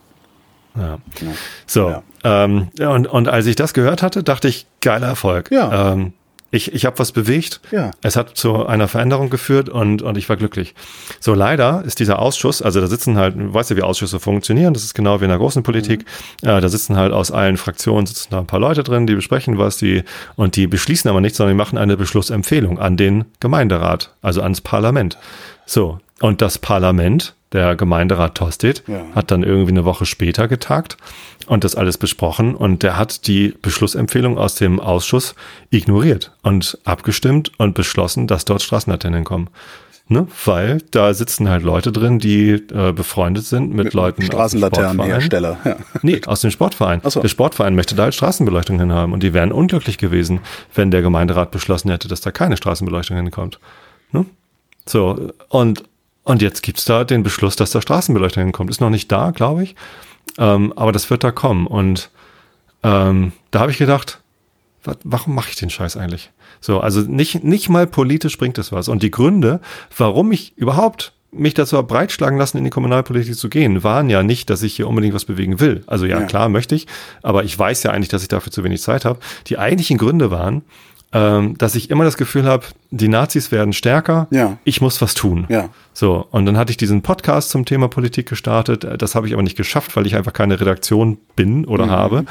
Ja. 0.77 0.99
So, 1.67 1.91
Ja. 1.91 2.03
Ähm, 2.25 2.69
ja, 2.79 2.89
und, 2.89 3.07
und 3.07 3.29
als 3.29 3.45
ich 3.47 3.55
das 3.55 3.75
gehört 3.75 4.03
hatte, 4.03 4.23
dachte 4.23 4.49
ich, 4.49 4.67
geiler 4.81 5.09
Erfolg. 5.09 5.51
Ja. 5.51 5.93
Ähm, 5.93 6.15
ich 6.55 6.73
ich 6.73 6.85
habe 6.85 6.99
was 6.99 7.13
bewegt. 7.13 7.61
Ja. 7.71 7.91
Es 8.03 8.17
hat 8.17 8.37
zu 8.37 8.67
einer 8.67 8.89
Veränderung 8.89 9.31
geführt 9.31 9.69
und, 9.69 10.03
und 10.03 10.17
ich 10.17 10.29
war 10.29 10.37
glücklich. 10.37 10.75
So, 11.21 11.35
leider 11.35 11.83
ist 11.85 11.99
dieser 11.99 12.19
Ausschuss, 12.19 12.63
also 12.63 12.81
da 12.81 12.87
sitzen 12.87 13.17
halt, 13.17 13.37
du 13.37 13.53
weißt 13.53 13.71
ja, 13.71 13.77
wie 13.77 13.83
Ausschüsse 13.83 14.21
funktionieren, 14.21 14.75
das 14.75 14.85
ist 14.85 14.95
genau 14.95 15.21
wie 15.21 15.25
in 15.25 15.31
der 15.31 15.39
großen 15.39 15.63
Politik. 15.63 16.05
Äh, 16.43 16.61
da 16.61 16.69
sitzen 16.69 16.97
halt 16.97 17.13
aus 17.13 17.31
allen 17.31 17.57
Fraktionen 17.57 18.07
sitzen 18.07 18.29
da 18.31 18.39
ein 18.39 18.47
paar 18.47 18.61
Leute 18.61 18.83
drin, 18.83 19.07
die 19.07 19.15
besprechen 19.15 19.59
was, 19.59 19.77
die 19.77 20.05
und 20.37 20.57
die 20.57 20.67
beschließen 20.67 21.11
aber 21.11 21.21
nichts, 21.21 21.39
sondern 21.39 21.57
die 21.57 21.59
machen 21.59 21.79
eine 21.79 21.97
Beschlussempfehlung 21.97 22.79
an 22.79 22.97
den 22.97 23.25
Gemeinderat, 23.41 24.15
also 24.23 24.43
ans 24.43 24.61
Parlament. 24.61 25.19
So, 25.67 25.99
und 26.21 26.41
das 26.43 26.59
Parlament, 26.59 27.35
der 27.53 27.77
Gemeinderat 27.77 28.35
Tostedt, 28.37 28.83
Ja. 28.87 29.03
hat 29.15 29.31
dann 29.31 29.43
irgendwie 29.43 29.71
eine 29.73 29.85
Woche 29.85 30.07
später 30.07 30.49
getagt 30.49 30.97
und 31.47 31.63
das 31.65 31.75
alles 31.77 31.99
besprochen 31.99 32.55
und 32.55 32.83
der 32.83 32.97
hat 32.97 33.27
die 33.27 33.55
Beschlussempfehlung 33.63 34.39
aus 34.39 34.55
dem 34.57 34.81
Ausschuss 34.81 35.35
ignoriert 35.71 36.33
und 36.43 36.79
abgestimmt 36.85 37.53
und 37.59 37.75
beschlossen, 37.75 38.27
dass 38.27 38.45
dort 38.45 38.63
Straßenlaternen 38.63 39.25
kommen. 39.25 39.49
Ne? 40.07 40.27
Weil 40.45 40.83
da 40.91 41.15
sitzen 41.15 41.49
halt 41.49 41.63
Leute 41.63 41.91
drin, 41.91 42.19
die 42.19 42.51
äh, 42.51 42.93
befreundet 42.93 43.47
sind 43.47 43.73
mit, 43.73 43.95
Leuten 43.95 44.21
aus 44.35 44.51
dem 44.51 44.59
Sportverein. 44.59 44.71
Straßenlaternenhersteller. 44.71 45.59
Ja. 45.65 45.77
Nee, 46.03 46.21
aus 46.27 46.43
dem 46.43 46.51
Sportverein. 46.51 47.01
So. 47.05 47.21
Der 47.23 47.29
Sportverein 47.29 47.75
möchte 47.75 47.95
da 47.95 48.03
halt 48.05 48.15
Straßenbeleuchtung 48.15 48.79
hinhaben 48.79 49.15
und 49.15 49.23
die 49.23 49.33
wären 49.33 49.51
unglücklich 49.51 49.97
gewesen, 49.97 50.41
wenn 50.75 50.91
der 50.91 51.01
Gemeinderat 51.01 51.51
beschlossen 51.53 51.91
hätte, 51.91 52.09
dass 52.09 52.21
da 52.21 52.33
keine 52.33 52.59
Straßenbeleuchtung 52.59 53.17
hinkommt. 53.17 53.59
Ne? 54.13 54.27
So, 54.85 55.31
und, 55.49 55.85
und 56.25 56.43
jetzt 56.43 56.63
gibt's 56.63 56.85
da 56.85 57.05
den 57.05 57.23
Beschluss, 57.23 57.57
dass 57.57 57.71
da 57.71 57.81
Straßenbeleuchtung 57.81 58.43
hinkommt. 58.45 58.71
Ist 58.71 58.81
noch 58.81 58.91
nicht 58.91 59.11
da, 59.13 59.31
glaube 59.31 59.63
ich. 59.63 59.77
Ähm, 60.39 60.73
aber 60.75 60.91
das 60.93 61.11
wird 61.11 61.23
da 61.23 61.31
kommen. 61.31 61.67
Und 61.67 62.11
ähm, 62.83 63.33
da 63.51 63.61
habe 63.61 63.71
ich 63.71 63.79
gedacht, 63.79 64.21
wa- 64.83 64.97
warum 65.05 65.35
mache 65.35 65.51
ich 65.51 65.57
den 65.57 65.71
Scheiß 65.71 65.97
eigentlich? 65.97 66.31
So, 66.61 66.81
also 66.81 67.01
nicht, 67.03 67.45
nicht 67.45 67.69
mal 67.69 67.87
politisch 67.87 68.39
bringt 68.39 68.59
es 68.59 68.73
was. 68.73 68.89
Und 68.89 69.03
die 69.03 69.11
Gründe, 69.11 69.61
warum 69.97 70.33
ich 70.33 70.57
überhaupt 70.57 71.13
mich 71.31 71.53
dazu 71.55 71.77
habe 71.77 71.89
breitschlagen 71.89 72.39
lassen, 72.39 72.59
in 72.59 72.65
die 72.65 72.71
Kommunalpolitik 72.71 73.37
zu 73.37 73.49
gehen, 73.49 73.83
waren 73.83 74.09
ja 74.09 74.23
nicht, 74.23 74.49
dass 74.51 74.63
ich 74.63 74.77
hier 74.77 74.87
unbedingt 74.89 75.15
was 75.15 75.25
bewegen 75.25 75.59
will. 75.61 75.83
Also 75.87 76.07
ja, 76.07 76.21
Ja. 76.21 76.27
klar 76.27 76.49
möchte 76.49 76.75
ich, 76.77 76.87
aber 77.23 77.43
ich 77.45 77.59
weiß 77.59 77.83
ja 77.83 77.91
eigentlich, 77.91 78.09
dass 78.09 78.23
ich 78.23 78.29
dafür 78.29 78.53
zu 78.53 78.63
wenig 78.65 78.81
Zeit 78.81 79.05
habe. 79.05 79.19
Die 79.49 79.59
eigentlichen 79.59 79.99
Gründe 79.99 80.31
waren, 80.31 80.63
ähm, 81.15 81.57
dass 81.57 81.75
ich 81.77 81.91
immer 81.91 82.05
das 82.05 82.17
Gefühl 82.17 82.45
habe, 82.45 82.65
die 82.91 83.09
Nazis 83.09 83.51
werden 83.53 83.73
stärker, 83.73 84.27
Ja. 84.31 84.59
ich 84.65 84.81
muss 84.81 85.01
was 85.01 85.15
tun. 85.15 85.47
Ja. 85.49 85.69
So, 85.93 86.27
und 86.31 86.45
dann 86.45 86.57
hatte 86.59 86.71
ich 86.73 86.77
diesen 86.77 87.03
Podcast 87.03 87.51
zum 87.51 87.65
Thema 87.65 87.89
Politik 87.89 88.29
gestartet. 88.29 88.85
Äh, 88.85 88.99
Das 88.99 89.15
habe 89.15 89.27
ich 89.29 89.33
aber 89.33 89.43
nicht 89.43 89.57
geschafft, 89.57 89.95
weil 89.97 90.07
ich 90.07 90.17
einfach 90.17 90.33
keine 90.33 90.61
Redaktion 90.61 91.19
bin 91.37 91.65
oder 91.65 91.89
habe. 91.89 92.25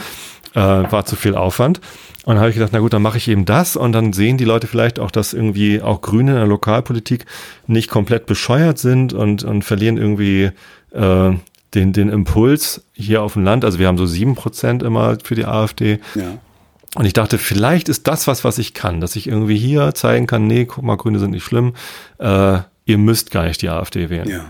Äh, 0.53 0.59
war 0.59 1.05
zu 1.05 1.15
viel 1.15 1.33
Aufwand. 1.33 1.79
Und 2.25 2.35
dann 2.35 2.39
habe 2.39 2.49
ich 2.49 2.55
gedacht, 2.55 2.69
na 2.73 2.79
gut, 2.79 2.93
dann 2.93 3.01
mache 3.01 3.17
ich 3.17 3.27
eben 3.27 3.43
das 3.45 3.75
und 3.75 3.91
dann 3.91 4.13
sehen 4.13 4.37
die 4.37 4.45
Leute 4.45 4.67
vielleicht 4.67 4.99
auch, 4.99 5.09
dass 5.09 5.33
irgendwie 5.33 5.81
auch 5.81 6.01
Grüne 6.01 6.31
in 6.31 6.37
der 6.37 6.45
Lokalpolitik 6.45 7.25
nicht 7.65 7.89
komplett 7.89 8.27
bescheuert 8.27 8.77
sind 8.77 9.13
und, 9.13 9.43
und 9.43 9.63
verlieren 9.63 9.97
irgendwie 9.97 10.51
äh, 10.91 11.31
den, 11.73 11.91
den 11.93 12.09
Impuls 12.09 12.83
hier 12.93 13.23
auf 13.23 13.33
dem 13.33 13.43
Land. 13.43 13.65
Also 13.65 13.79
wir 13.79 13.87
haben 13.87 13.97
so 13.97 14.05
sieben 14.05 14.35
Prozent 14.35 14.83
immer 14.83 15.17
für 15.23 15.33
die 15.35 15.45
AfD. 15.45 15.99
Ja. 16.13 16.23
Und 16.95 17.05
ich 17.05 17.13
dachte, 17.13 17.37
vielleicht 17.37 17.89
ist 17.89 18.07
das 18.07 18.27
was, 18.27 18.43
was 18.43 18.57
ich 18.59 18.73
kann, 18.73 19.01
dass 19.01 19.15
ich 19.15 19.27
irgendwie 19.27 19.57
hier 19.57 19.95
zeigen 19.95 20.27
kann, 20.27 20.45
nee, 20.45 20.65
guck 20.65 20.83
mal, 20.83 20.97
Grüne 20.97 21.19
sind 21.19 21.31
nicht 21.31 21.43
schlimm, 21.43 21.73
äh, 22.19 22.59
ihr 22.85 22.97
müsst 22.97 23.31
gar 23.31 23.45
nicht 23.45 23.61
die 23.61 23.69
AfD 23.69 24.09
wählen. 24.09 24.29
Ja. 24.29 24.45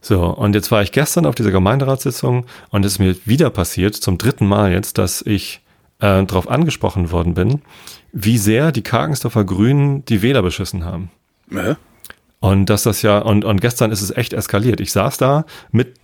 So, 0.00 0.24
und 0.24 0.54
jetzt 0.54 0.70
war 0.70 0.82
ich 0.82 0.90
gestern 0.92 1.26
auf 1.26 1.34
dieser 1.34 1.50
Gemeinderatssitzung 1.50 2.46
und 2.70 2.84
es 2.84 2.92
ist 2.92 2.98
mir 2.98 3.16
wieder 3.24 3.50
passiert, 3.50 3.94
zum 3.94 4.18
dritten 4.18 4.46
Mal 4.46 4.72
jetzt, 4.72 4.98
dass 4.98 5.22
ich 5.22 5.60
äh, 6.00 6.24
darauf 6.24 6.50
angesprochen 6.50 7.12
worden 7.12 7.34
bin, 7.34 7.62
wie 8.12 8.38
sehr 8.38 8.72
die 8.72 8.82
Karkensdorfer 8.82 9.44
Grünen 9.44 10.04
die 10.06 10.22
Wähler 10.22 10.42
beschissen 10.42 10.84
haben. 10.84 11.10
Äh? 11.50 11.74
Und 12.40 12.66
dass 12.66 12.82
das 12.82 13.02
ja, 13.02 13.18
und, 13.18 13.44
und 13.44 13.60
gestern 13.60 13.92
ist 13.92 14.02
es 14.02 14.10
echt 14.10 14.32
eskaliert. 14.32 14.80
Ich 14.80 14.90
saß 14.90 15.18
da 15.18 15.44
mit 15.70 15.94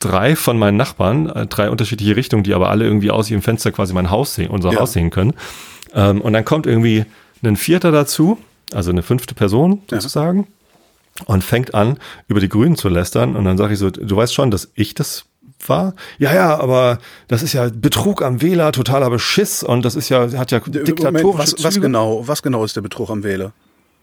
drei 0.00 0.36
von 0.36 0.58
meinen 0.58 0.76
Nachbarn, 0.76 1.28
äh, 1.28 1.46
drei 1.46 1.70
unterschiedliche 1.70 2.16
Richtungen, 2.16 2.42
die 2.44 2.54
aber 2.54 2.70
alle 2.70 2.84
irgendwie 2.84 3.10
aus 3.10 3.30
ihrem 3.30 3.42
Fenster 3.42 3.72
quasi 3.72 3.92
mein 3.92 4.10
Haus 4.10 4.34
sehen, 4.34 4.50
unser 4.50 4.72
Ja. 4.72 4.80
Haus 4.80 4.92
sehen 4.92 5.10
können. 5.10 5.34
Ähm, 5.94 6.20
und 6.20 6.32
dann 6.32 6.44
kommt 6.44 6.66
irgendwie 6.66 7.04
ein 7.42 7.56
Vierter 7.56 7.90
dazu, 7.92 8.38
also 8.72 8.90
eine 8.90 9.02
fünfte 9.02 9.34
Person 9.34 9.82
Ja. 9.90 10.00
sozusagen, 10.00 10.46
und 11.26 11.42
fängt 11.42 11.74
an, 11.74 11.98
über 12.28 12.40
die 12.40 12.48
Grünen 12.48 12.76
zu 12.76 12.88
lästern. 12.88 13.34
Und 13.36 13.44
dann 13.44 13.58
sage 13.58 13.72
ich 13.72 13.78
so, 13.78 13.90
du 13.90 14.16
weißt 14.16 14.32
schon, 14.34 14.50
dass 14.50 14.70
ich 14.74 14.94
das 14.94 15.24
war? 15.66 15.94
Ja, 16.18 16.32
ja, 16.32 16.60
aber 16.60 16.98
das 17.26 17.42
ist 17.42 17.52
ja 17.52 17.68
Betrug 17.72 18.22
am 18.22 18.40
Wähler, 18.40 18.70
totaler 18.70 19.10
Beschiss 19.10 19.64
und 19.64 19.84
das 19.84 19.96
ist 19.96 20.08
ja, 20.08 20.30
hat 20.38 20.52
ja 20.52 20.60
diktatorische 20.60 21.10
Moment, 21.24 21.38
was, 21.38 21.64
was 21.64 21.80
genau, 21.80 22.22
was 22.28 22.42
genau 22.42 22.64
ist 22.64 22.76
der 22.76 22.82
Betrug 22.82 23.10
am 23.10 23.24
Wähler? 23.24 23.52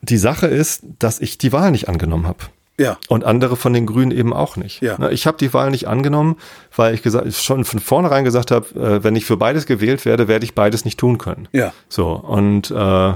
Die 0.02 0.18
Sache 0.18 0.48
ist, 0.48 0.84
dass 1.00 1.22
ich 1.22 1.38
die 1.38 1.54
Wahl 1.54 1.72
nicht 1.72 1.88
angenommen 1.88 2.28
habe. 2.28 2.40
Ja. 2.78 2.98
Und 3.08 3.24
andere 3.24 3.56
von 3.56 3.74
den 3.74 3.86
Grünen 3.86 4.12
eben 4.12 4.34
auch 4.34 4.58
nicht. 4.58 4.82
Ja. 4.82 5.10
Ich 5.10 5.28
habe 5.28 5.38
die 5.38 5.54
Wahl 5.54 5.72
nicht 5.72 5.88
angenommen, 5.88 6.36
weil 6.76 6.94
ich 6.94 7.02
gesagt, 7.02 7.34
schon 7.34 7.64
von 7.64 7.80
vornherein 7.80 8.26
gesagt 8.26 8.52
habe, 8.52 8.68
äh, 8.80 9.04
wenn 9.04 9.16
ich 9.16 9.26
für 9.26 9.38
beides 9.38 9.66
gewählt 9.66 10.06
werde, 10.06 10.28
werde 10.28 10.46
ich 10.46 10.56
beides 10.56 10.84
nicht 10.84 11.00
tun 11.00 11.18
können. 11.18 11.48
Ja. 11.54 11.74
So, 11.88 12.12
und 12.12 12.72
äh, 12.72 13.14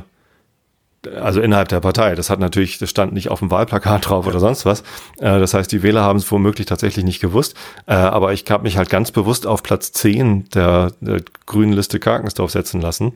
also 1.08 1.42
innerhalb 1.42 1.70
der 1.70 1.80
Partei. 1.80 2.16
Das 2.16 2.30
hat 2.30 2.40
natürlich, 2.40 2.78
das 2.78 2.90
stand 2.90 3.14
nicht 3.14 3.30
auf 3.30 3.40
dem 3.40 3.52
Wahlplakat 3.52 4.10
drauf 4.10 4.28
oder 4.28 4.40
sonst 4.40 4.66
was. 4.66 4.82
Äh, 5.18 5.40
das 5.40 5.54
heißt, 5.54 5.72
die 5.72 5.82
Wähler 5.84 6.02
haben 6.02 6.20
es 6.20 6.30
womöglich 6.32 6.68
tatsächlich 6.68 7.06
nicht 7.06 7.20
gewusst. 7.20 7.56
Äh, 7.86 7.94
aber 7.94 8.34
ich 8.34 8.50
habe 8.50 8.64
mich 8.64 8.78
halt 8.78 8.90
ganz 8.90 9.12
bewusst 9.12 9.48
auf 9.48 9.64
Platz 9.64 9.92
10 9.94 10.50
der, 10.50 10.92
der 11.00 11.22
grünen 11.46 11.74
Liste 11.74 12.00
Karkensdorf 12.00 12.52
setzen 12.52 12.82
lassen. 12.82 13.14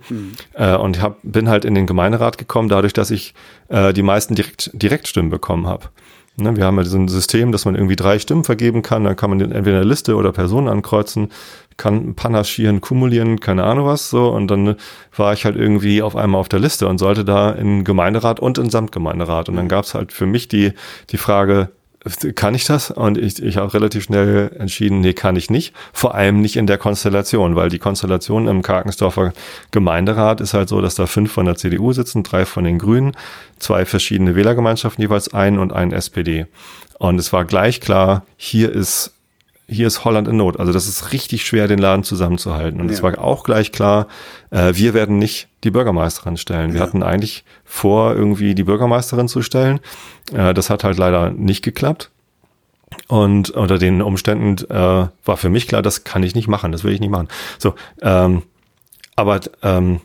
Äh, 0.54 0.76
und 0.76 1.02
hab, 1.02 1.18
bin 1.24 1.50
halt 1.50 1.66
in 1.66 1.76
den 1.76 1.88
Gemeinderat 1.88 2.38
gekommen, 2.38 2.70
dadurch, 2.70 2.94
dass 2.94 3.12
ich 3.12 3.34
die 3.70 4.04
meisten 4.04 4.36
Direkt, 4.36 4.70
Direktstimmen 4.74 5.32
bekommen 5.32 5.66
habe. 5.66 5.90
Ne, 6.36 6.56
wir 6.56 6.66
haben 6.66 6.78
ja 6.78 6.84
so 6.84 6.98
ein 6.98 7.08
System, 7.08 7.52
dass 7.52 7.66
man 7.66 7.76
irgendwie 7.76 7.96
drei 7.96 8.18
Stimmen 8.18 8.44
vergeben 8.44 8.82
kann. 8.82 9.04
Dann 9.04 9.16
kann 9.16 9.30
man 9.30 9.40
entweder 9.40 9.78
eine 9.78 9.86
Liste 9.86 10.16
oder 10.16 10.32
Personen 10.32 10.68
ankreuzen, 10.68 11.30
kann 11.78 12.16
panaschieren, 12.16 12.82
kumulieren, 12.82 13.40
keine 13.40 13.64
Ahnung 13.64 13.86
was. 13.86 14.10
So 14.10 14.30
und 14.30 14.48
dann 14.48 14.76
war 15.16 15.34
ich 15.34 15.46
halt 15.46 15.56
irgendwie 15.56 16.02
auf 16.02 16.16
einmal 16.16 16.42
auf 16.42 16.50
der 16.50 16.60
Liste 16.60 16.88
und 16.88 16.98
sollte 16.98 17.24
da 17.24 17.52
in 17.52 17.84
Gemeinderat 17.84 18.40
und 18.40 18.58
in 18.58 18.72
Samtgemeinderat. 18.72 19.48
Und 19.48 19.58
dann 19.58 19.68
gab's 19.68 19.94
halt 19.94 20.12
für 20.12 20.26
mich 20.26 20.48
die 20.48 20.74
die 21.12 21.18
Frage, 21.18 21.70
kann 22.36 22.54
ich 22.54 22.66
das? 22.66 22.92
Und 22.92 23.18
ich, 23.18 23.42
ich 23.42 23.58
habe 23.58 23.74
relativ 23.74 24.04
schnell 24.04 24.52
entschieden, 24.60 25.00
nee, 25.00 25.14
kann 25.14 25.36
ich 25.36 25.50
nicht. 25.50 25.74
Vor 25.94 26.16
allem 26.16 26.42
nicht 26.42 26.58
in 26.58 26.68
der 26.68 26.78
Konstellation, 26.78 27.56
weil 27.56 27.70
die 27.70 27.80
Konstellation 27.80 28.48
im 28.48 28.62
Karkensdorfer 28.62 29.34
Gemeinderat 29.72 30.42
ist 30.42 30.54
halt 30.54 30.68
so, 30.68 30.82
dass 30.82 30.96
da 30.96 31.06
fünf 31.06 31.32
von 31.32 31.46
der 31.46 31.56
CDU 31.56 31.94
sitzen, 31.94 32.24
drei 32.24 32.46
von 32.46 32.66
den 32.66 32.78
Grünen, 32.78 33.16
zwei 33.58 33.86
verschiedene 33.86 34.36
Wählergemeinschaften, 34.36 35.02
jeweils 35.02 35.34
ein 35.34 35.58
und 35.58 35.72
ein 35.72 35.94
SPD. 35.94 36.48
Und 37.00 37.20
es 37.20 37.32
war 37.32 37.46
gleich 37.46 37.80
klar, 37.80 38.26
hier 38.38 38.72
ist 38.72 39.13
hier 39.68 39.88
ist 39.88 40.04
Holland 40.06 40.28
in 40.28 40.38
Not. 40.38 40.60
Also 40.60 40.72
das 40.74 40.88
ist 40.88 41.14
richtig 41.14 41.46
schwer, 41.46 41.68
den 41.68 41.80
Laden 41.80 42.04
zusammenzuhalten. 42.04 42.82
Und 42.82 42.92
es 42.92 42.98
Ja. 43.00 43.04
war 43.04 43.20
auch 43.20 43.44
gleich 43.44 43.72
klar, 43.72 44.08
äh, 44.52 44.74
wir 44.76 44.94
werden 44.94 45.18
nicht 45.18 45.48
die 45.64 45.72
Bürgermeisterin 45.72 46.38
stellen. 46.38 46.74
Wir 46.74 46.82
Ja. 46.82 46.86
hatten 46.88 47.04
eigentlich 47.04 47.44
vor, 47.64 48.14
irgendwie 48.14 48.56
die 48.56 48.64
Bürgermeisterin 48.64 49.28
zu 49.28 49.42
stellen. 49.42 49.80
Äh, 50.34 50.54
das 50.54 50.70
hat 50.70 50.84
halt 50.84 50.98
leider 50.98 51.32
nicht 51.32 51.64
geklappt. 51.64 52.10
Und 53.08 53.50
unter 53.52 53.80
den 53.80 54.02
Umständen 54.02 54.64
äh, 54.70 55.08
war 55.26 55.38
für 55.38 55.50
mich 55.50 55.68
klar, 55.68 55.82
das 55.82 56.04
kann 56.04 56.24
ich 56.24 56.36
nicht 56.36 56.48
machen, 56.48 56.72
das 56.72 56.84
will 56.84 56.94
ich 56.94 57.00
nicht 57.00 57.10
machen. 57.10 57.28
So, 57.58 57.74
ähm, 58.02 58.44
aber 59.16 59.40
ähm, 59.64 60.00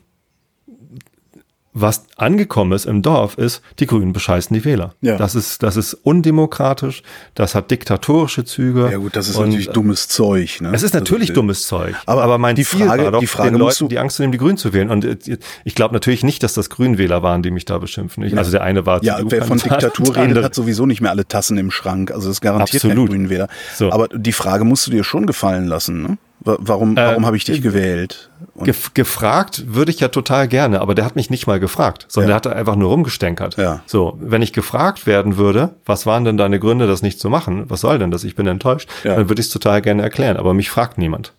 was 1.72 2.06
angekommen 2.16 2.72
ist 2.72 2.86
im 2.86 3.02
Dorf, 3.02 3.36
ist, 3.38 3.62
die 3.78 3.86
Grünen 3.86 4.12
bescheißen 4.12 4.52
die 4.54 4.64
Wähler. 4.64 4.94
Ja. 5.00 5.16
Das 5.16 5.34
ist, 5.34 5.62
das 5.62 5.76
ist 5.76 5.94
undemokratisch, 5.94 7.02
das 7.34 7.54
hat 7.54 7.70
diktatorische 7.70 8.44
Züge. 8.44 8.88
Ja 8.90 8.98
gut, 8.98 9.14
das 9.16 9.28
ist 9.28 9.36
und, 9.36 9.46
natürlich 9.50 9.68
dummes 9.70 10.08
Zeug. 10.08 10.60
Ne? 10.60 10.70
Es 10.72 10.82
ist 10.82 10.94
natürlich 10.94 11.30
Also, 11.30 11.40
dummes 11.42 11.66
Zeug. 11.66 11.94
Aber 12.06 12.22
aber 12.24 12.38
mein 12.38 12.56
die 12.56 12.64
Ziel 12.64 12.86
Frage- 12.86 13.04
war 13.04 13.12
doch, 13.12 13.20
die 13.20 13.26
Frage 13.26 13.50
den 13.52 13.58
Leuten 13.58 13.88
die 13.88 13.98
Angst 13.98 14.16
zu 14.16 14.22
nehmen, 14.22 14.32
die 14.32 14.38
Grünen 14.38 14.56
zu 14.56 14.72
wählen. 14.72 14.90
Und 14.90 15.04
äh, 15.04 15.38
ich 15.64 15.74
glaube 15.74 15.94
natürlich 15.94 16.24
nicht, 16.24 16.42
dass 16.42 16.54
das 16.54 16.70
Grünwähler 16.70 17.22
waren, 17.22 17.42
die 17.42 17.50
mich 17.50 17.64
da 17.64 17.78
beschimpfen. 17.78 18.22
Ich, 18.24 18.36
Also 18.36 18.50
der 18.50 18.62
eine 18.62 18.86
war 18.86 19.02
Ja, 19.04 19.18
wer 19.24 19.44
von 19.44 19.58
Diktatur 19.58 20.16
redet, 20.16 20.42
hat 20.44 20.54
sowieso 20.54 20.86
nicht 20.86 21.00
mehr 21.00 21.10
alle 21.10 21.26
Tassen 21.26 21.58
im 21.58 21.70
Schrank. 21.70 22.10
Also 22.10 22.28
das 22.28 22.40
garantiert 22.40 22.84
Absolut. 22.84 23.10
kein 23.10 23.18
Grünwähler. 23.18 23.48
So. 23.76 23.92
Aber 23.92 24.08
die 24.08 24.32
Frage 24.32 24.64
musst 24.64 24.86
du 24.86 24.90
dir 24.90 25.04
schon 25.04 25.26
gefallen 25.26 25.66
lassen. 25.66 26.02
Ne? 26.02 26.18
Warum, 26.48 26.96
warum 26.96 27.22
äh, 27.22 27.26
habe 27.26 27.36
ich 27.36 27.44
dich 27.44 27.60
gewählt? 27.60 28.30
Gef 28.62 28.94
gefragt 28.94 29.64
würde 29.68 29.90
ich 29.90 30.00
ja 30.00 30.08
total 30.08 30.48
gerne, 30.48 30.80
aber 30.80 30.94
der 30.94 31.04
hat 31.04 31.14
mich 31.14 31.28
nicht 31.28 31.46
mal 31.46 31.60
gefragt, 31.60 32.06
sondern 32.08 32.30
ja. 32.30 32.40
der 32.40 32.52
hat 32.52 32.58
einfach 32.58 32.76
nur 32.76 32.90
rumgestänkert. 32.90 33.56
Ja. 33.58 33.82
So, 33.86 34.16
wenn 34.20 34.40
ich 34.40 34.52
gefragt 34.52 35.06
werden 35.06 35.36
würde, 35.36 35.70
was 35.84 36.06
waren 36.06 36.24
denn 36.24 36.36
deine 36.36 36.58
Gründe, 36.58 36.86
das 36.86 37.02
nicht 37.02 37.20
zu 37.20 37.28
machen? 37.28 37.64
Was 37.68 37.82
soll 37.82 37.98
denn 37.98 38.10
das? 38.10 38.24
Ich 38.24 38.34
bin 38.34 38.46
enttäuscht. 38.46 38.88
Ja. 39.04 39.16
Dann 39.16 39.28
würde 39.28 39.40
ich 39.40 39.48
es 39.48 39.52
total 39.52 39.82
gerne 39.82 40.02
erklären, 40.02 40.36
aber 40.36 40.54
mich 40.54 40.70
fragt 40.70 40.96
niemand. 40.96 41.32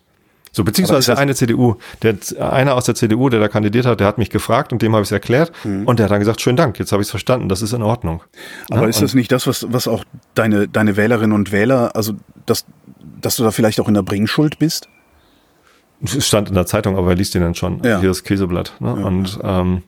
So, 0.52 0.64
beziehungsweise 0.64 1.12
der 1.12 1.20
eine 1.20 1.36
CDU, 1.36 1.76
der 2.02 2.16
einer 2.40 2.74
aus 2.76 2.86
der 2.86 2.96
CDU, 2.96 3.30
der 3.30 3.40
da 3.40 3.48
kandidiert 3.48 3.86
hat, 3.86 4.00
der 4.00 4.08
hat 4.08 4.18
mich 4.18 4.30
gefragt 4.30 4.74
und 4.74 4.82
dem 4.82 4.94
habe 4.94 5.04
ich 5.04 5.10
es 5.10 5.12
erklärt 5.12 5.52
mhm. 5.64 5.86
und 5.86 6.00
der 6.00 6.06
hat 6.06 6.12
dann 6.12 6.20
gesagt, 6.20 6.42
schönen 6.42 6.58
Dank, 6.58 6.80
jetzt 6.80 6.92
habe 6.92 7.02
ich 7.02 7.08
es 7.08 7.12
verstanden, 7.12 7.50
das 7.50 7.62
ist 7.62 7.74
in 7.74 7.84
Ordnung. 7.84 8.24
Aber 8.70 8.84
ja, 8.84 8.88
ist 8.88 9.02
das 9.02 9.14
nicht 9.14 9.32
das, 9.32 9.46
was, 9.46 9.68
was 9.70 9.88
auch 9.88 10.04
deine, 10.34 10.68
deine 10.68 10.98
Wählerinnen 10.98 11.34
und 11.34 11.52
Wähler, 11.52 11.96
also 11.96 12.14
dass, 12.46 12.66
dass 13.22 13.36
du 13.36 13.44
da 13.44 13.52
vielleicht 13.52 13.80
auch 13.80 13.88
in 13.88 13.94
der 13.94 14.02
Bringschuld 14.02 14.58
bist? 14.58 14.90
Es 16.04 16.28
stand 16.28 16.50
in 16.50 16.56
der 16.56 16.66
Zeitung, 16.66 16.98
aber 16.98 17.08
wer 17.08 17.16
liest 17.16 17.34
den 17.34 17.42
denn 17.42 17.56
schon? 17.56 17.84
Ja. 17.84 18.00
Hier 18.00 18.10
das 18.10 18.24
Käseblatt. 18.24 18.74
Ne? 18.80 18.96
Ja. 18.98 19.06
Und 19.06 19.40
ähm, 19.44 19.84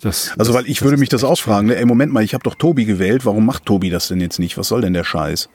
das, 0.00 0.32
also 0.38 0.54
weil 0.54 0.66
ich 0.66 0.78
das, 0.78 0.84
würde 0.84 0.96
mich 0.96 1.08
das 1.08 1.24
ausfragen, 1.24 1.66
ne? 1.66 1.76
ey 1.76 1.84
Moment 1.84 2.12
mal, 2.12 2.22
ich 2.22 2.34
habe 2.34 2.44
doch 2.44 2.54
Tobi 2.54 2.84
gewählt, 2.84 3.26
warum 3.26 3.44
macht 3.44 3.66
Tobi 3.66 3.90
das 3.90 4.08
denn 4.08 4.20
jetzt 4.20 4.38
nicht? 4.38 4.56
Was 4.56 4.68
soll 4.68 4.80
denn 4.80 4.92
der 4.92 5.04
Scheiß? 5.04 5.48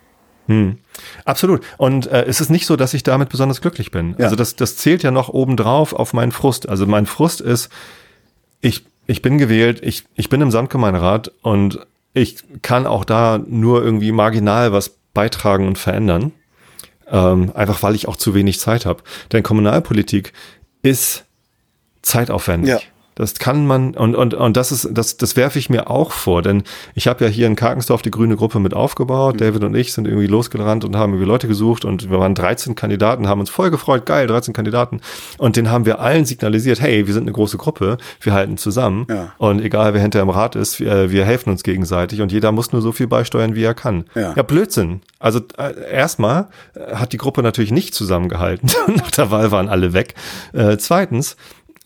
Hm. 0.47 0.77
Absolut. 1.23 1.61
Und 1.77 2.07
äh, 2.07 2.25
es 2.25 2.41
ist 2.41 2.49
nicht 2.49 2.65
so, 2.65 2.75
dass 2.75 2.93
ich 2.93 3.03
damit 3.03 3.29
besonders 3.29 3.61
glücklich 3.61 3.91
bin. 3.91 4.15
Ja. 4.17 4.25
Also 4.25 4.35
das, 4.35 4.55
das 4.55 4.75
zählt 4.75 5.01
ja 5.01 5.11
noch 5.11 5.29
obendrauf 5.29 5.93
auf 5.93 6.13
meinen 6.13 6.33
Frust. 6.33 6.67
Also 6.67 6.85
mein 6.85 7.05
Frust 7.05 7.39
ist, 7.39 7.69
ich, 8.59 8.85
ich 9.07 9.21
bin 9.21 9.37
gewählt, 9.37 9.79
ich, 9.81 10.03
ich 10.15 10.29
bin 10.29 10.41
im 10.41 10.51
Sandgemeinderat 10.51 11.31
und 11.41 11.79
ich 12.13 12.43
kann 12.61 12.85
auch 12.85 13.05
da 13.05 13.39
nur 13.45 13.83
irgendwie 13.83 14.11
marginal 14.11 14.73
was 14.73 14.91
beitragen 15.13 15.67
und 15.67 15.77
verändern. 15.77 16.31
Ähm, 17.13 17.51
einfach 17.55 17.83
weil 17.83 17.95
ich 17.95 18.07
auch 18.07 18.17
zu 18.17 18.33
wenig 18.33 18.59
Zeit 18.59 18.85
habe. 18.85 19.03
Denn 19.31 19.43
Kommunalpolitik 19.43 20.33
ist 20.81 21.25
zeitaufwendig. 22.01 22.69
Ja. 22.71 22.79
Das 23.15 23.35
kann 23.35 23.65
man 23.65 23.95
und 23.95 24.15
und 24.15 24.33
und 24.33 24.57
das 24.57 24.71
ist 24.71 24.89
das 24.91 25.17
das 25.17 25.35
werfe 25.35 25.59
ich 25.59 25.69
mir 25.69 25.89
auch 25.89 26.11
vor, 26.11 26.41
denn 26.41 26.63
ich 26.95 27.07
habe 27.07 27.25
ja 27.25 27.29
hier 27.29 27.47
in 27.47 27.55
Karkensdorf 27.55 28.01
die 28.01 28.11
grüne 28.11 28.35
Gruppe 28.35 28.59
mit 28.59 28.73
aufgebaut. 28.73 29.35
Mhm. 29.35 29.39
David 29.39 29.63
und 29.63 29.75
ich 29.75 29.93
sind 29.93 30.07
irgendwie 30.07 30.27
losgerannt 30.27 30.83
und 30.85 30.95
haben 30.95 31.13
irgendwie 31.13 31.27
Leute 31.27 31.47
gesucht 31.47 31.85
und 31.85 32.09
wir 32.09 32.19
waren 32.19 32.35
13 32.35 32.75
Kandidaten, 32.75 33.27
haben 33.27 33.39
uns 33.39 33.49
voll 33.49 33.71
gefreut, 33.71 34.05
geil, 34.05 34.27
13 34.27 34.53
Kandidaten 34.53 35.01
und 35.37 35.55
den 35.55 35.69
haben 35.69 35.85
wir 35.85 35.99
allen 35.99 36.25
signalisiert, 36.25 36.81
hey, 36.81 37.07
wir 37.07 37.13
sind 37.13 37.23
eine 37.23 37.33
große 37.33 37.57
Gruppe, 37.57 37.97
wir 38.21 38.33
halten 38.33 38.57
zusammen 38.57 39.05
ja. 39.09 39.33
und 39.37 39.61
egal 39.61 39.93
wer 39.93 40.01
hinter 40.01 40.21
im 40.21 40.29
Rat 40.29 40.55
ist, 40.55 40.79
wir, 40.79 41.11
wir 41.11 41.25
helfen 41.25 41.49
uns 41.49 41.63
gegenseitig 41.63 42.21
und 42.21 42.31
jeder 42.31 42.51
muss 42.51 42.71
nur 42.71 42.81
so 42.81 42.91
viel 42.91 43.07
beisteuern, 43.07 43.55
wie 43.55 43.63
er 43.63 43.73
kann. 43.73 44.05
Ja, 44.15 44.33
ja 44.35 44.43
Blödsinn. 44.43 45.01
Also 45.19 45.39
äh, 45.57 45.89
erstmal 45.91 46.49
äh, 46.75 46.95
hat 46.95 47.13
die 47.13 47.17
Gruppe 47.17 47.43
natürlich 47.43 47.71
nicht 47.71 47.93
zusammengehalten. 47.93 48.69
Nach 48.95 49.11
der 49.11 49.31
Wahl 49.31 49.51
waren 49.51 49.69
alle 49.69 49.93
weg. 49.93 50.15
Äh, 50.51 50.77
zweitens 50.77 51.37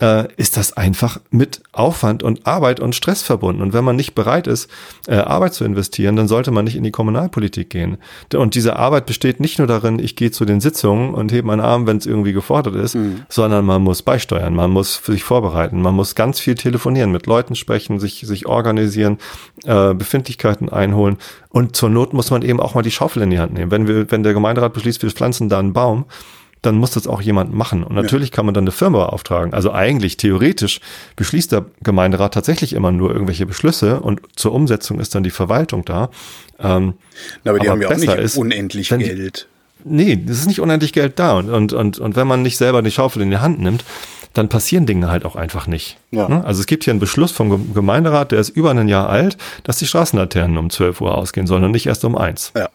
äh, 0.02 0.32
ist 0.36 0.58
das 0.58 0.74
einfach 0.78 1.20
mit 1.32 1.62
Aufwand 1.72 2.22
und 2.22 2.46
Arbeit 2.46 2.80
und 2.80 2.96
Stress 2.96 3.24
verbunden. 3.24 3.62
Und 3.62 3.74
wenn 3.74 3.84
man 3.84 3.96
nicht 3.96 4.14
bereit 4.14 4.48
ist, 4.48 4.70
äh, 5.08 5.16
Arbeit 5.16 5.54
zu 5.54 5.66
investieren, 5.66 6.16
dann 6.16 6.28
sollte 6.28 6.52
man 6.52 6.66
nicht 6.66 6.76
in 6.76 6.84
die 6.84 6.92
Kommunalpolitik 6.92 7.70
gehen. 7.70 7.98
Und 8.36 8.56
diese 8.56 8.76
Arbeit 8.76 9.08
besteht 9.08 9.40
nicht 9.40 9.58
nur 9.58 9.68
darin, 9.68 10.00
ich 10.00 10.16
gehe 10.16 10.32
zu 10.32 10.46
den 10.46 10.62
Sitzungen 10.62 11.14
und 11.14 11.32
hebe 11.32 11.48
meinen 11.48 11.62
Arm, 11.62 11.88
wenn 11.88 11.98
es 11.98 12.06
irgendwie 12.06 12.34
gefordert 12.34 12.76
ist, 12.76 12.96
mhm. 12.96 13.24
sondern 13.30 13.66
man 13.66 13.82
muss 13.82 14.04
beisteuern, 14.04 14.54
man 14.54 14.72
muss 14.72 15.02
sich 15.04 15.24
vorbereiten, 15.24 15.82
man 15.82 15.96
muss 15.96 16.14
ganz 16.14 16.40
viel 16.40 16.56
telefonieren, 16.56 17.12
mit 17.12 17.26
Leuten 17.26 17.56
sprechen, 17.56 18.00
sich, 18.00 18.22
sich 18.22 18.46
organisieren, 18.46 19.18
äh, 19.66 19.94
Befindlichkeiten 19.94 20.70
einholen. 20.70 21.18
Und 21.50 21.76
zur 21.76 21.90
Not 21.90 22.14
muss 22.14 22.30
man 22.30 22.44
eben 22.44 22.60
auch 22.60 22.76
mal 22.76 22.84
die 22.84 22.92
Schaufel 22.92 23.24
in 23.24 23.32
die 23.32 23.40
Hand 23.40 23.54
nehmen. 23.54 23.72
Wenn 23.72 23.88
wir, 23.88 24.12
wenn 24.12 24.22
der 24.22 24.34
Gemeinderat 24.34 24.74
beschließt, 24.74 25.02
wir 25.02 25.10
pflanzen 25.10 25.50
da 25.50 25.58
einen 25.58 25.74
Baum, 25.74 26.06
dann 26.62 26.76
muss 26.76 26.92
das 26.92 27.08
auch 27.08 27.22
jemand 27.22 27.54
machen. 27.54 27.84
Und 27.84 27.96
natürlich 27.96 28.30
ja. 28.30 28.36
kann 28.36 28.46
man 28.46 28.54
dann 28.54 28.64
eine 28.64 28.72
Firma 28.72 29.06
beauftragen. 29.06 29.54
Also 29.54 29.72
eigentlich 29.72 30.18
theoretisch 30.18 30.80
beschließt 31.16 31.52
der 31.52 31.66
Gemeinderat 31.84 32.34
tatsächlich 32.34 32.74
immer 32.74 32.92
nur 32.92 33.12
irgendwelche 33.12 33.46
Beschlüsse 33.46 34.00
und 34.00 34.22
zur 34.36 34.54
Umsetzung 34.54 35.00
ist 35.00 35.16
dann 35.16 35.24
die 35.24 35.32
Verwaltung 35.32 35.86
da. 35.86 36.10
Ähm, 36.60 36.94
Na, 37.44 37.52
aber 37.52 37.60
die 37.60 37.68
aber 37.68 37.74
haben 37.74 37.82
ja 37.82 37.90
auch 37.90 37.98
nicht 37.98 38.16
ist, 38.16 38.38
unendlich 38.38 38.90
Geld. 38.90 39.48
Nee, 39.84 40.20
es 40.26 40.40
ist 40.40 40.48
nicht 40.48 40.60
unendlich 40.60 40.94
Geld 40.94 41.20
da. 41.20 41.38
Und, 41.38 41.50
und, 41.50 41.74
und, 41.74 42.00
und 42.00 42.16
wenn 42.16 42.28
man 42.28 42.42
nicht 42.42 42.58
selber 42.58 42.82
die 42.82 42.92
Schaufel 42.92 43.22
in 43.22 43.30
die 43.30 43.38
Hand 43.38 43.62
nimmt, 43.62 43.84
dann 44.34 44.50
passieren 44.50 44.86
Dinge 44.86 45.10
halt 45.10 45.26
auch 45.26 45.36
einfach 45.36 45.68
nicht. 45.68 45.98
Ja. 46.12 46.30
Ne? 46.30 46.44
Also 46.46 46.62
es 46.62 46.68
gibt 46.68 46.84
hier 46.84 46.92
einen 46.92 47.00
Beschluss 47.00 47.32
vom 47.32 47.74
Gemeinderat, 47.74 48.32
der 48.32 48.40
ist 48.40 48.50
über 48.50 48.72
ein 48.72 48.88
Jahr 48.88 49.10
alt, 49.10 49.38
dass 49.64 49.78
die 49.78 49.88
Straßenlaternen 49.88 50.58
um 50.58 50.70
12 50.70 51.02
Uhr 51.02 51.16
ausgehen 51.16 51.48
sollen 51.48 51.64
und 51.64 51.72
nicht 51.72 51.88
erst 51.88 52.06
um 52.06 52.16
eins. 52.16 52.52
Ja. 52.56 52.70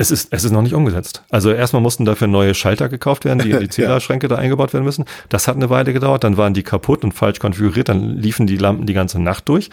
Es 0.00 0.10
ist, 0.10 0.28
es 0.32 0.44
ist 0.44 0.52
noch 0.52 0.62
nicht 0.62 0.72
umgesetzt. 0.72 1.22
Also 1.28 1.52
erstmal 1.52 1.82
mussten 1.82 2.06
dafür 2.06 2.26
neue 2.26 2.54
Schalter 2.54 2.88
gekauft 2.88 3.26
werden, 3.26 3.40
die 3.40 3.50
in 3.50 3.60
die 3.60 3.68
Zählerschränke 3.68 4.28
ja. 4.28 4.34
da 4.34 4.36
eingebaut 4.36 4.72
werden 4.72 4.84
müssen. 4.84 5.04
Das 5.28 5.46
hat 5.46 5.56
eine 5.56 5.68
Weile 5.68 5.92
gedauert, 5.92 6.24
dann 6.24 6.38
waren 6.38 6.54
die 6.54 6.62
kaputt 6.62 7.04
und 7.04 7.12
falsch 7.12 7.38
konfiguriert, 7.38 7.90
dann 7.90 8.16
liefen 8.16 8.46
die 8.46 8.56
Lampen 8.56 8.86
die 8.86 8.94
ganze 8.94 9.20
Nacht 9.20 9.46
durch. 9.50 9.68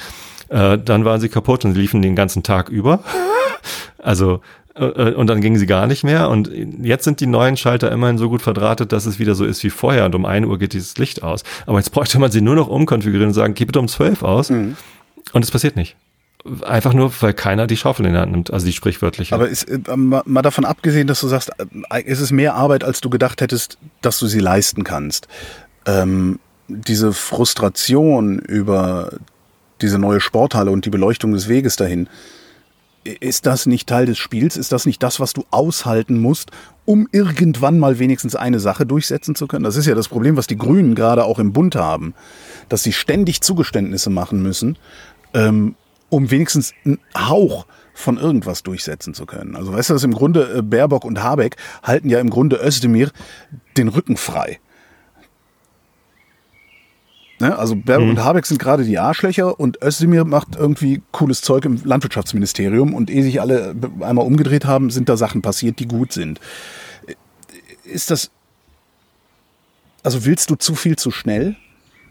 Äh, 0.49 0.79
dann 0.79 1.05
waren 1.05 1.21
sie 1.21 1.29
kaputt 1.29 1.63
und 1.63 1.77
liefen 1.77 2.01
den 2.01 2.17
ganzen 2.17 2.43
Tag 2.43 2.67
über. 2.67 3.05
also 3.99 4.41
äh, 4.75 4.83
äh, 4.83 5.13
und 5.13 5.27
dann 5.27 5.39
gingen 5.39 5.59
sie 5.59 5.65
gar 5.65 5.87
nicht 5.87 6.03
mehr. 6.03 6.29
Und 6.29 6.51
jetzt 6.81 7.05
sind 7.05 7.21
die 7.21 7.25
neuen 7.25 7.55
Schalter 7.55 7.89
immerhin 7.89 8.17
so 8.17 8.27
gut 8.27 8.41
verdrahtet, 8.41 8.91
dass 8.91 9.05
es 9.05 9.19
wieder 9.19 9.33
so 9.33 9.45
ist 9.45 9.63
wie 9.63 9.69
vorher. 9.69 10.03
Und 10.03 10.13
um 10.13 10.25
ein 10.25 10.43
Uhr 10.43 10.59
geht 10.59 10.73
dieses 10.73 10.97
Licht 10.97 11.23
aus. 11.23 11.45
Aber 11.65 11.77
jetzt 11.77 11.91
bräuchte 11.91 12.19
man 12.19 12.31
sie 12.31 12.41
nur 12.41 12.55
noch 12.55 12.67
umkonfigurieren 12.67 13.29
und 13.29 13.33
sagen, 13.33 13.53
gib 13.53 13.69
bitte 13.69 13.79
um 13.79 13.87
zwölf 13.87 14.23
aus. 14.23 14.49
Mhm. 14.49 14.75
Und 15.31 15.45
es 15.45 15.51
passiert 15.51 15.77
nicht. 15.77 15.95
Einfach 16.65 16.93
nur, 16.93 17.11
weil 17.21 17.33
keiner 17.33 17.67
die 17.67 17.77
Schaufel 17.77 18.05
in 18.05 18.13
der 18.13 18.21
Hand 18.21 18.31
nimmt, 18.31 18.53
also 18.53 18.65
die 18.65 18.73
sprichwörtliche. 18.73 19.35
Aber 19.35 19.49
ist, 19.49 19.63
äh, 19.63 19.79
mal 19.95 20.41
davon 20.41 20.65
abgesehen, 20.65 21.07
dass 21.07 21.19
du 21.19 21.27
sagst, 21.27 21.51
äh, 21.89 22.01
ist 22.03 22.21
es 22.21 22.31
mehr 22.31 22.55
Arbeit, 22.55 22.83
als 22.83 23.01
du 23.01 23.09
gedacht 23.09 23.41
hättest, 23.41 23.77
dass 24.01 24.19
du 24.19 24.27
sie 24.27 24.39
leisten 24.39 24.83
kannst. 24.83 25.27
Ähm, 25.85 26.39
diese 26.67 27.13
Frustration 27.13 28.39
über 28.39 29.11
diese 29.81 29.99
neue 29.99 30.21
Sporthalle 30.21 30.71
und 30.71 30.85
die 30.85 30.89
Beleuchtung 30.89 31.33
des 31.33 31.47
Weges 31.47 31.75
dahin, 31.75 32.07
ist 33.03 33.45
das 33.45 33.65
nicht 33.65 33.87
Teil 33.87 34.05
des 34.05 34.17
Spiels? 34.17 34.57
Ist 34.57 34.71
das 34.71 34.85
nicht 34.85 35.01
das, 35.01 35.19
was 35.19 35.33
du 35.33 35.45
aushalten 35.49 36.19
musst, 36.19 36.51
um 36.85 37.07
irgendwann 37.11 37.79
mal 37.79 37.99
wenigstens 37.99 38.35
eine 38.35 38.59
Sache 38.59 38.85
durchsetzen 38.85 39.35
zu 39.35 39.47
können? 39.47 39.63
Das 39.63 39.75
ist 39.75 39.85
ja 39.85 39.95
das 39.95 40.09
Problem, 40.09 40.35
was 40.35 40.47
die 40.47 40.57
Grünen 40.57 40.95
gerade 40.95 41.23
auch 41.23 41.39
im 41.39 41.53
Bund 41.53 41.75
haben, 41.75 42.13
dass 42.69 42.83
sie 42.83 42.93
ständig 42.93 43.41
Zugeständnisse 43.41 44.09
machen 44.09 44.41
müssen, 44.41 44.77
ähm, 45.33 45.75
um 46.09 46.31
wenigstens 46.31 46.73
einen 46.85 46.99
Hauch 47.17 47.65
von 47.93 48.17
irgendwas 48.17 48.63
durchsetzen 48.63 49.13
zu 49.13 49.25
können. 49.25 49.55
Also 49.55 49.73
weißt 49.73 49.89
du, 49.89 49.93
dass 49.93 50.03
im 50.03 50.13
Grunde 50.13 50.57
äh, 50.57 50.61
Baerbock 50.61 51.03
und 51.03 51.23
Habeck 51.23 51.55
halten 51.81 52.09
ja 52.09 52.19
im 52.19 52.29
Grunde 52.29 52.57
Özdemir 52.63 53.11
den 53.75 53.87
Rücken 53.87 54.17
frei. 54.17 54.59
Ne? 57.39 57.57
Also 57.57 57.75
Baerbock 57.75 58.05
mhm. 58.05 58.11
und 58.11 58.23
Habeck 58.23 58.45
sind 58.45 58.59
gerade 58.59 58.83
die 58.83 58.99
Arschlöcher 58.99 59.59
und 59.59 59.81
Özdemir 59.81 60.25
macht 60.25 60.55
irgendwie 60.55 61.01
cooles 61.11 61.41
Zeug 61.41 61.65
im 61.65 61.81
Landwirtschaftsministerium 61.83 62.93
und 62.93 63.09
ehe 63.09 63.23
sich 63.23 63.41
alle 63.41 63.75
einmal 64.01 64.25
umgedreht 64.25 64.65
haben, 64.65 64.89
sind 64.89 65.09
da 65.09 65.17
Sachen 65.17 65.41
passiert, 65.41 65.79
die 65.79 65.87
gut 65.87 66.13
sind. 66.13 66.39
Ist 67.83 68.11
das, 68.11 68.31
also 70.03 70.25
willst 70.25 70.49
du 70.49 70.55
zu 70.55 70.75
viel 70.75 70.97
zu 70.97 71.11
schnell? 71.11 71.55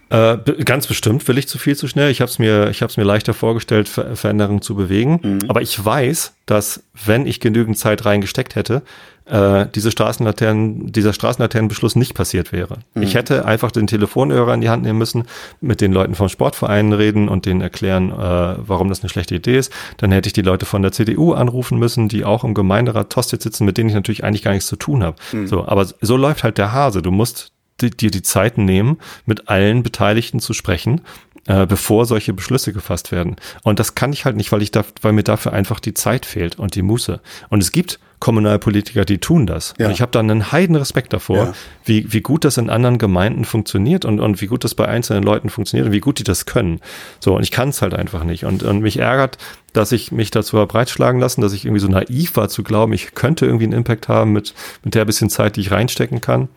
Äh, 0.09 0.37
ganz 0.65 0.87
bestimmt 0.87 1.27
will 1.27 1.37
ich 1.37 1.49
zu 1.49 1.59
viel 1.59 1.77
zu 1.77 1.89
schnell. 1.89 2.11
Ich 2.11 2.21
habe 2.21 2.31
es 2.31 2.39
mir, 2.39 2.71
ich 2.71 2.83
habe 2.83 2.91
es 2.91 2.97
mir 2.97 3.03
leichter 3.03 3.35
vorgestellt, 3.35 3.89
Ver 3.89 4.15
Veränderungen 4.15 4.63
zu 4.63 4.77
bewegen. 4.77 5.21
Mhm. 5.23 5.39
Aber 5.49 5.63
ich 5.63 5.85
weiß, 5.85 6.35
dass 6.47 6.85
wenn 7.05 7.27
ich 7.27 7.41
genügend 7.41 7.77
Zeit 7.77 8.05
reingesteckt 8.05 8.55
hätte, 8.55 8.83
äh, 9.25 9.67
diese 9.75 9.91
Straßenlaternen, 9.91 10.93
dieser 10.93 11.13
Straßenlaternenbeschluss 11.13 11.97
nicht 11.97 12.15
passiert 12.15 12.53
wäre. 12.53 12.79
Mhm. 12.95 13.03
Ich 13.03 13.17
hätte 13.17 13.45
einfach 13.45 13.73
den 13.73 13.89
Telefonhörer 13.89 14.55
in 14.55 14.61
die 14.61 14.69
Hand 14.69 14.85
nehmen 14.85 14.99
müssen, 14.99 15.25
mit 15.61 15.81
den 15.81 15.93
Leuten 15.93 16.15
vom 16.15 16.29
Sportverein 16.29 16.93
reden 16.93 17.29
und 17.29 17.45
denen 17.45 17.61
erklären, 17.61 18.13
äh, 18.13 18.15
warum 18.15 18.89
das 18.89 19.01
eine 19.01 19.09
schlechte 19.09 19.35
Idee 19.35 19.59
ist. 19.59 19.73
Dann 19.97 20.13
hätte 20.13 20.29
ich 20.29 20.33
die 20.33 20.43
Leute 20.43 20.67
von 20.67 20.83
der 20.83 20.93
CDU 20.93 21.33
anrufen 21.33 21.79
müssen, 21.79 22.09
die 22.09 22.25
auch 22.25 22.45
im 22.45 22.55
Gemeinderat 22.55 23.11
Tosted 23.11 23.43
sitzen, 23.43 23.65
mit 23.65 23.77
denen 23.77 23.89
ich 23.89 23.97
natürlich 23.97 24.23
eigentlich 24.23 24.43
gar 24.43 24.53
nichts 24.53 24.69
zu 24.69 24.77
tun 24.77 25.03
habe. 25.03 25.17
Mhm. 25.33 25.49
So, 25.49 25.67
aber 25.67 25.85
so 26.01 26.17
läuft 26.17 26.45
halt 26.45 26.59
der 26.59 26.73
Hase. 26.73 27.03
Du 27.03 27.11
musst 27.11 27.51
dir 27.81 28.11
die 28.11 28.23
Zeit 28.23 28.59
nehmen, 28.59 28.99
mit 29.25 29.49
allen 29.49 29.83
Beteiligten 29.83 30.41
zu 30.41 30.55
sprechen, 30.55 31.03
äh, 31.47 31.67
bevor 31.67 32.07
solche 32.07 32.33
Beschlüsse 32.33 32.73
gefasst 32.73 33.13
werden. 33.13 33.37
Und 33.63 33.79
das 33.79 33.95
kann 33.95 34.13
ich 34.13 34.25
halt 34.25 34.37
nicht, 34.37 34.53
weil 34.53 34.63
ich 34.63 34.71
da, 34.71 34.85
weil 35.03 35.13
mir 35.13 35.23
dafür 35.23 35.53
einfach 35.53 35.81
die 35.81 35.95
Zeit 35.95 36.27
fehlt 36.27 36.59
und 36.59 36.75
die 36.75 36.83
Muße. 36.83 37.21
Und 37.49 37.63
es 37.63 37.73
gibt 37.73 38.01
Kommunalpolitiker, 38.19 39.05
die 39.05 39.19
tun 39.19 39.47
das. 39.47 39.75
Ja. 39.79 39.87
Und 39.87 39.93
ich 39.93 40.01
habe 40.01 40.11
da 40.11 40.21
einen 40.21 40.51
heiden 40.51 40.75
Respekt 40.75 41.13
davor, 41.13 41.37
ja. 41.37 41.55
wie, 41.85 42.13
wie 42.13 42.23
gut 42.23 42.45
das 42.45 42.57
in 42.57 42.71
anderen 42.71 42.99
Gemeinden 42.99 43.45
funktioniert 43.45 44.05
und, 44.05 44.21
und 44.21 44.41
wie 44.41 44.47
gut 44.47 44.65
das 44.65 44.75
bei 44.75 44.89
einzelnen 44.89 45.23
Leuten 45.23 45.51
funktioniert 45.51 45.87
und 45.87 45.93
wie 45.93 46.01
gut 46.01 46.19
die 46.19 46.25
das 46.25 46.47
können. 46.47 46.81
So, 47.21 47.37
und 47.37 47.43
ich 47.43 47.51
kann 47.51 47.69
es 47.69 47.83
halt 47.83 47.95
einfach 47.95 48.25
nicht. 48.25 48.45
Und, 48.45 48.63
und 48.63 48.81
mich 48.81 48.99
ärgert, 48.99 49.37
dass 49.75 49.93
ich 49.93 50.13
mich 50.13 50.31
dazu 50.31 50.57
habe 50.57 50.67
breitschlagen 50.67 51.21
lassen, 51.21 51.43
dass 51.43 51.53
ich 51.53 51.67
irgendwie 51.67 51.81
so 51.81 51.89
naiv 51.89 52.37
war 52.37 52.49
zu 52.49 52.63
glauben, 52.63 52.95
ich 52.95 53.15
könnte 53.15 53.45
irgendwie 53.45 53.67
einen 53.67 53.75
Impact 53.75 54.09
haben 54.09 54.33
mit, 54.33 54.55
mit 54.83 54.95
der 54.95 55.05
bisschen 55.05 55.29
Zeit, 55.29 55.57
die 55.57 55.61
ich 55.61 55.71
reinstecken 55.71 56.23
kann 56.23 56.49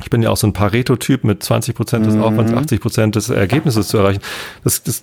ich 0.00 0.10
bin 0.10 0.22
ja 0.22 0.30
auch 0.30 0.36
so 0.36 0.46
ein 0.46 0.52
Pareto-Typ 0.52 1.24
mit 1.24 1.42
20 1.42 1.74
Prozent 1.74 2.06
des 2.06 2.16
Aufwands, 2.16 2.52
80 2.52 2.78
mhm. 2.78 2.82
Prozent 2.82 3.16
des 3.16 3.30
Ergebnisses 3.30 3.88
zu 3.88 3.98
erreichen. 3.98 4.20
Das, 4.64 4.82
das, 4.82 5.02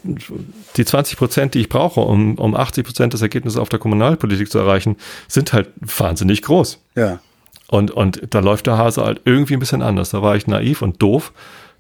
die 0.78 0.86
20 0.86 1.18
Prozent, 1.18 1.54
die 1.54 1.60
ich 1.60 1.70
brauche, 1.70 2.02
um, 2.02 2.36
um 2.36 2.56
80 2.56 2.86
Prozent 2.86 3.14
des 3.14 3.22
Ergebnisses 3.22 3.60
auf 3.60 3.70
der 3.70 3.80
Kommunalpolitik 3.80 4.50
zu 4.50 4.60
erreichen, 4.60 4.96
sind 5.28 5.54
halt 5.54 5.70
wahnsinnig 5.80 6.42
groß. 6.42 6.80
Ja. 6.96 7.20
Und, 7.68 7.92
und 7.92 8.22
da 8.30 8.40
läuft 8.40 8.68
der 8.68 8.78
Hase 8.78 9.04
halt 9.04 9.22
irgendwie 9.26 9.56
ein 9.56 9.60
bisschen 9.60 9.82
anders. 9.82 10.12
Da 10.12 10.22
war 10.22 10.36
ich 10.36 10.48
naiv 10.48 10.82
und 10.82 11.02
doof. 11.02 11.34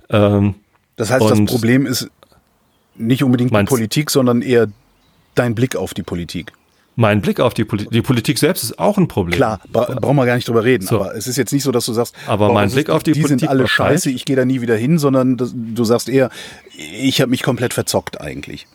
Ähm, 0.09 0.55
das 0.95 1.11
heißt, 1.11 1.29
das 1.29 1.45
Problem 1.45 1.85
ist 1.85 2.09
nicht 2.95 3.23
unbedingt 3.23 3.55
die 3.55 3.63
Politik, 3.63 4.09
sondern 4.09 4.41
eher 4.41 4.67
dein 5.35 5.53
Blick 5.53 5.75
auf 5.75 5.93
die 5.93 6.03
Politik. 6.03 6.53
Mein 6.95 7.21
Blick 7.21 7.39
auf 7.39 7.53
die 7.53 7.65
Politik. 7.65 7.91
Die 7.91 8.01
Politik 8.01 8.37
selbst 8.37 8.63
ist 8.63 8.79
auch 8.79 8.97
ein 8.97 9.07
Problem. 9.07 9.35
Klar, 9.35 9.59
bra 9.71 9.85
brauchen 9.99 10.15
wir 10.15 10.25
gar 10.25 10.35
nicht 10.35 10.47
drüber 10.47 10.63
reden. 10.63 10.85
So. 10.85 10.95
Aber 10.95 11.15
es 11.15 11.27
ist 11.27 11.35
jetzt 11.35 11.51
nicht 11.51 11.63
so, 11.63 11.71
dass 11.71 11.85
du 11.85 11.93
sagst, 11.93 12.15
aber 12.27 12.53
mein 12.53 12.71
Blick 12.71 12.87
ist, 12.87 12.93
auf 12.93 13.03
die, 13.03 13.11
die 13.11 13.21
Politik 13.21 13.41
sind 13.41 13.49
alle 13.49 13.67
scheiße, 13.67 14.09
ich 14.09 14.25
gehe 14.25 14.35
da 14.35 14.45
nie 14.45 14.61
wieder 14.61 14.75
hin, 14.75 14.97
sondern 14.97 15.37
das, 15.37 15.53
du 15.53 15.83
sagst 15.83 16.07
eher, 16.09 16.29
ich 16.77 17.21
habe 17.21 17.31
mich 17.31 17.43
komplett 17.43 17.73
verzockt 17.73 18.21
eigentlich 18.21 18.67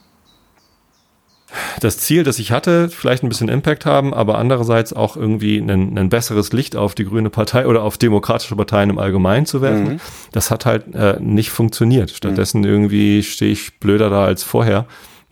das 1.80 1.98
Ziel, 1.98 2.22
das 2.22 2.38
ich 2.38 2.52
hatte, 2.52 2.88
vielleicht 2.88 3.22
ein 3.22 3.28
bisschen 3.28 3.48
Impact 3.48 3.86
haben, 3.86 4.14
aber 4.14 4.38
andererseits 4.38 4.92
auch 4.92 5.16
irgendwie 5.16 5.58
ein, 5.58 5.98
ein 5.98 6.08
besseres 6.08 6.52
Licht 6.52 6.76
auf 6.76 6.94
die 6.94 7.04
grüne 7.04 7.30
Partei 7.30 7.66
oder 7.66 7.82
auf 7.82 7.98
demokratische 7.98 8.56
Parteien 8.56 8.90
im 8.90 8.98
Allgemeinen 8.98 9.46
zu 9.46 9.60
werfen, 9.60 9.94
mhm. 9.94 10.00
das 10.32 10.50
hat 10.50 10.66
halt 10.66 10.94
äh, 10.94 11.18
nicht 11.20 11.50
funktioniert. 11.50 12.10
Stattdessen 12.10 12.60
mhm. 12.60 12.66
irgendwie 12.66 13.22
stehe 13.22 13.52
ich 13.52 13.78
blöder 13.78 14.10
da 14.10 14.24
als 14.24 14.42
vorher. 14.42 14.86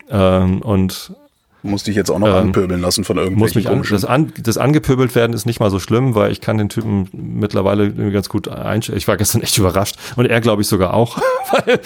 Ähm, 0.09 0.61
und 0.61 1.13
muss 1.61 1.83
dich 1.83 1.95
jetzt 1.95 2.09
auch 2.09 2.19
noch 2.19 2.27
ähm, 2.27 2.35
anpöbeln 2.35 2.81
lassen 2.81 3.03
von 3.03 3.17
irgendwelchen 3.17 3.39
muss 3.39 3.55
mich 3.55 3.69
an, 3.69 3.83
das, 3.89 4.05
an, 4.05 4.33
das 4.41 4.57
angepöbelt 4.57 5.13
werden 5.15 5.33
ist 5.33 5.45
nicht 5.45 5.59
mal 5.59 5.69
so 5.69 5.79
schlimm, 5.79 6.15
weil 6.15 6.31
ich 6.31 6.41
kann 6.41 6.57
den 6.57 6.69
Typen 6.69 7.09
mittlerweile 7.11 7.91
ganz 8.11 8.29
gut 8.29 8.47
einstellen. 8.47 8.97
Ich 8.97 9.07
war 9.07 9.17
gestern 9.17 9.41
echt 9.41 9.57
überrascht 9.57 9.97
und 10.15 10.25
er 10.25 10.41
glaube 10.41 10.61
ich 10.61 10.67
sogar 10.67 10.93
auch, 10.93 11.17
weil 11.51 11.79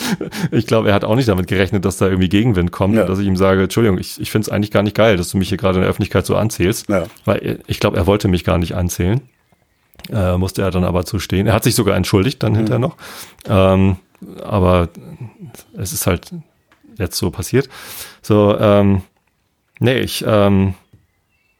ich 0.52 0.68
glaube, 0.68 0.90
er 0.90 0.95
hat 0.95 1.04
auch 1.04 1.16
nicht 1.16 1.28
damit 1.28 1.48
gerechnet, 1.48 1.86
dass 1.86 1.98
da 1.98 2.06
irgendwie 2.08 2.30
Gegenwind 2.30 2.72
kommt 2.72 2.95
ja. 2.95 3.06
dass 3.06 3.20
ich 3.20 3.28
ihm 3.28 3.38
sage, 3.38 3.64
Entschuldigung, 3.64 3.98
ich, 3.98 4.20
ich 4.20 4.32
finde 4.32 4.48
es 4.48 4.50
eigentlich 4.50 4.72
gar 4.72 4.84
nicht 4.84 4.95
geil, 4.95 5.18
dass 5.18 5.32
du 5.32 5.38
mich 5.38 5.50
hier 5.50 5.58
gerade 5.58 5.76
in 5.76 5.82
der 5.82 5.90
Öffentlichkeit 5.90 6.26
so 6.26 6.36
anzählst, 6.36 6.90
ja. 6.90 7.06
weil 7.26 7.60
ich 7.68 7.80
glaube, 7.80 7.98
er 7.98 8.08
wollte 8.08 8.28
mich 8.28 8.44
gar 8.44 8.58
nicht 8.58 8.76
anzählen. 8.76 9.22
Äh, 10.12 10.38
musste 10.38 10.62
er 10.62 10.72
dann 10.72 10.84
aber 10.84 11.06
zustehen. 11.06 11.48
Er 11.48 11.54
hat 11.54 11.64
sich 11.64 11.76
sogar 11.76 11.95
entschuldigt 11.95 12.44
dann 12.44 12.54
mhm. 12.54 12.58
hinterher 12.58 12.80
noch. 12.80 12.98
Ähm, 13.48 13.98
aber 14.44 14.90
es 15.78 15.94
ist 15.94 16.08
halt 16.08 16.32
jetzt 16.98 17.18
so 17.18 17.32
passiert. 17.32 17.70
So, 18.22 18.58
ähm, 18.60 19.02
Nee, 19.84 20.00
ich, 20.00 20.24
ähm, 20.26 20.76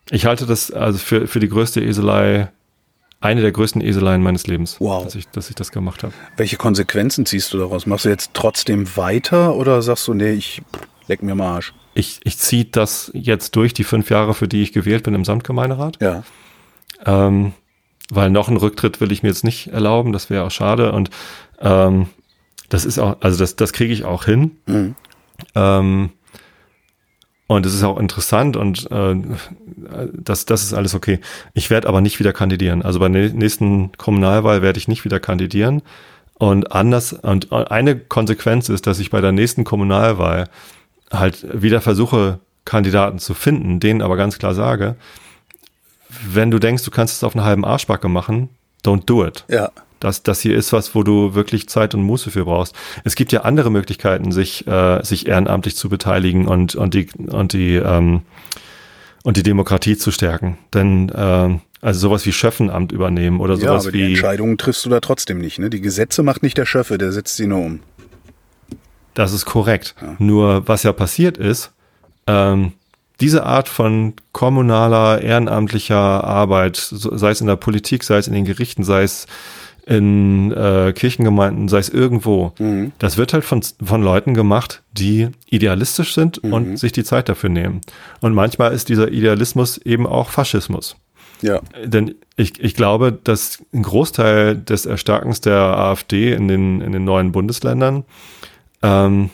ich 0.10 0.26
halte 0.26 0.46
das 0.46 0.72
also 0.72 0.98
für, 0.98 1.28
für 1.28 1.42
die 1.42 1.50
größte 1.50 1.82
Eselei, 1.84 2.48
eine 3.20 3.42
der 3.42 3.52
größten 3.52 3.82
Eseleien 3.82 4.24
meines 4.24 4.48
Lebens, 4.48 4.78
wow. 4.80 5.04
dass, 5.04 5.16
ich, 5.16 5.28
dass 5.28 5.50
ich 5.50 5.56
das 5.56 5.74
gemacht 5.74 6.04
habe. 6.04 6.14
Welche 6.38 6.56
Konsequenzen 6.56 7.26
ziehst 7.26 7.54
du 7.54 7.58
daraus? 7.58 7.86
Machst 7.86 8.06
du 8.06 8.10
jetzt 8.10 8.32
trotzdem 8.34 8.96
weiter 8.96 9.56
oder 9.56 9.82
sagst 9.82 10.08
du, 10.08 10.14
nee, 10.14 10.32
ich 10.32 10.62
leck 11.08 11.22
mir 11.22 11.36
mal 11.36 11.56
Arsch? 11.56 11.74
Ich, 11.96 12.22
ich 12.24 12.38
ziehe 12.38 12.64
das 12.64 13.12
jetzt 13.14 13.58
durch, 13.58 13.74
die 13.74 13.84
fünf 13.84 14.10
Jahre, 14.10 14.34
für 14.34 14.48
die 14.48 14.62
ich 14.62 14.72
gewählt 14.72 15.04
bin 15.04 15.16
im 15.16 15.26
Samtgemeinderat. 15.26 16.02
Ja. 16.02 16.24
Ähm, 17.06 17.52
weil 18.10 18.30
noch 18.30 18.48
einen 18.48 18.56
Rücktritt 18.56 19.02
will 19.02 19.12
ich 19.12 19.22
mir 19.22 19.30
jetzt 19.30 19.44
nicht 19.44 19.68
erlauben, 19.68 20.14
das 20.14 20.30
wäre 20.30 20.46
auch 20.46 20.52
schade. 20.52 20.94
Und 20.94 21.10
ähm, 21.60 22.08
das 22.70 22.86
ist 22.86 23.00
auch, 23.00 23.18
also 23.20 23.38
das, 23.38 23.58
das 23.58 23.74
kriege 23.74 23.92
ich 23.92 24.06
auch 24.06 24.24
hin. 24.24 24.52
Mhm. 24.66 24.96
Ähm, 25.56 26.10
und 27.48 27.66
es 27.66 27.74
ist 27.74 27.84
auch 27.84 28.00
interessant 28.00 28.56
und 28.56 28.90
äh, 28.92 29.16
das, 30.14 30.46
das 30.46 30.64
ist 30.64 30.74
alles 30.74 30.96
okay. 30.96 31.20
Ich 31.54 31.70
werde 31.70 31.88
aber 31.88 32.02
nicht 32.02 32.20
wieder 32.20 32.34
kandidieren. 32.34 32.82
Also 32.82 33.00
bei 33.00 33.10
der 33.10 33.30
nächsten 33.30 33.92
Kommunalwahl 33.98 34.62
werde 34.62 34.80
ich 34.80 34.88
nicht 34.88 35.04
wieder 35.06 35.20
kandidieren. 35.20 35.82
Und 36.36 36.72
anders, 36.72 37.14
und 37.14 37.52
eine 37.52 37.98
Konsequenz 37.98 38.70
ist, 38.70 38.88
dass 38.88 39.00
ich 39.00 39.12
bei 39.12 39.22
der 39.22 39.32
nächsten 39.32 39.64
Kommunalwahl 39.64 40.50
halt 41.12 41.46
wieder 41.62 41.80
versuche, 41.80 42.40
Kandidaten 42.66 43.20
zu 43.20 43.34
finden, 43.34 43.80
denen 43.80 44.02
aber 44.02 44.16
ganz 44.16 44.40
klar 44.40 44.54
sage, 44.54 44.96
wenn 46.26 46.50
du 46.50 46.60
denkst, 46.60 46.84
du 46.84 46.92
kannst 46.92 47.16
es 47.16 47.24
auf 47.24 47.36
einen 47.36 47.46
halben 47.46 47.66
Arschbacke 47.66 48.08
machen, 48.08 48.50
don't 48.84 49.06
do 49.06 49.26
it. 49.26 49.46
Ja 49.50 49.70
dass 50.04 50.22
das 50.22 50.42
hier 50.42 50.58
ist 50.58 50.74
was, 50.74 50.96
wo 50.96 51.04
du 51.04 51.34
wirklich 51.34 51.70
Zeit 51.70 51.96
und 51.96 52.04
Muße 52.04 52.30
für 52.30 52.44
brauchst. 52.44 52.76
Es 53.06 53.16
gibt 53.16 53.32
ja 53.32 53.42
andere 53.42 53.72
Möglichkeiten, 53.72 54.34
sich, 54.34 54.68
äh, 54.68 55.02
sich 55.04 55.28
ehrenamtlich 55.28 55.78
zu 55.78 55.88
beteiligen 55.88 56.46
und, 56.46 56.76
und 56.76 56.94
die, 56.94 57.08
und 57.28 57.54
die, 57.54 57.76
ähm, 57.76 58.22
und 59.24 59.38
die 59.38 59.44
Demokratie 59.44 59.96
zu 59.96 60.12
stärken. 60.12 60.58
Denn 60.74 61.08
äh, 61.10 61.58
also 61.82 62.00
sowas 62.00 62.26
wie 62.26 62.34
Schöffenamt 62.34 62.92
übernehmen 62.92 63.40
oder 63.40 63.56
sowas 63.56 63.86
ja, 63.86 63.90
aber 63.90 63.94
wie. 63.94 64.08
Die 64.08 64.14
Entscheidungen 64.14 64.58
triffst 64.58 64.86
du 64.86 64.90
da 64.90 65.00
trotzdem 65.00 65.40
nicht. 65.40 65.60
Ne? 65.60 65.70
Die 65.70 65.80
Gesetze 65.80 66.22
macht 66.22 66.44
nicht 66.44 66.58
der 66.58 66.66
Schöffe, 66.66 66.98
der 66.98 67.14
setzt 67.14 67.38
sie 67.38 67.48
nur 67.48 67.60
um. 67.60 67.80
Das 69.14 69.32
ist 69.32 69.46
korrekt. 69.46 69.96
Ja. 70.02 70.16
Nur 70.20 70.68
was 70.68 70.84
ja 70.84 70.92
passiert 70.92 71.38
ist, 71.38 71.72
ähm, 72.28 72.74
diese 73.22 73.46
Art 73.46 73.70
von 73.70 74.16
kommunaler, 74.34 75.22
ehrenamtlicher 75.22 75.96
Arbeit, 75.96 76.76
sei 76.76 77.32
es 77.32 77.40
in 77.40 77.48
der 77.48 77.56
Politik, 77.56 78.04
sei 78.04 78.18
es 78.18 78.28
in 78.28 78.34
den 78.34 78.44
Gerichten, 78.44 78.84
sei 78.84 79.04
es 79.04 79.28
in 79.86 80.52
äh, 80.52 80.94
Kirchengemeinden, 80.96 81.68
sei 81.68 81.80
es 81.80 81.90
irgendwo. 81.90 82.54
Mhm. 82.60 82.94
Das 83.00 83.18
wird 83.18 83.34
halt 83.34 83.44
von, 83.44 83.62
von 83.84 84.02
Leuten 84.02 84.34
gemacht, 84.34 84.82
die 84.92 85.30
idealistisch 85.50 86.14
sind 86.14 86.44
mhm. 86.44 86.54
und 86.54 86.78
sich 86.78 86.92
die 86.92 87.04
Zeit 87.04 87.30
dafür 87.30 87.50
nehmen. 87.50 87.82
Und 88.22 88.34
manchmal 88.34 88.74
ist 88.74 88.90
dieser 88.90 89.12
Idealismus 89.12 89.78
eben 89.78 90.08
auch 90.08 90.30
Faschismus. 90.30 90.96
Ja. 91.42 91.60
Denn 91.84 92.16
ich, 92.38 92.60
ich 92.64 92.74
glaube, 92.74 93.18
dass 93.24 93.60
ein 93.74 93.84
Großteil 93.84 94.56
des 94.56 94.86
Erstarkens 94.86 95.42
der 95.42 95.58
AfD 95.58 96.34
in 96.34 96.48
den, 96.48 96.80
in 96.80 96.94
den 96.94 97.04
neuen 97.04 97.34
Bundesländern 97.34 98.06
ähm, 98.82 99.30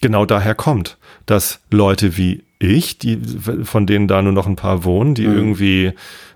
genau 0.00 0.24
daher 0.24 0.54
kommt, 0.54 0.98
dass 1.26 1.60
Leute 1.70 2.16
wie 2.16 2.44
ich, 2.60 2.98
die, 2.98 3.20
von 3.64 3.86
denen 3.86 4.08
da 4.08 4.22
nur 4.22 4.32
noch 4.32 4.46
ein 4.46 4.56
paar 4.56 4.84
wohnen, 4.84 5.14
die 5.14 5.26
mhm. 5.26 5.36
irgendwie 5.36 5.92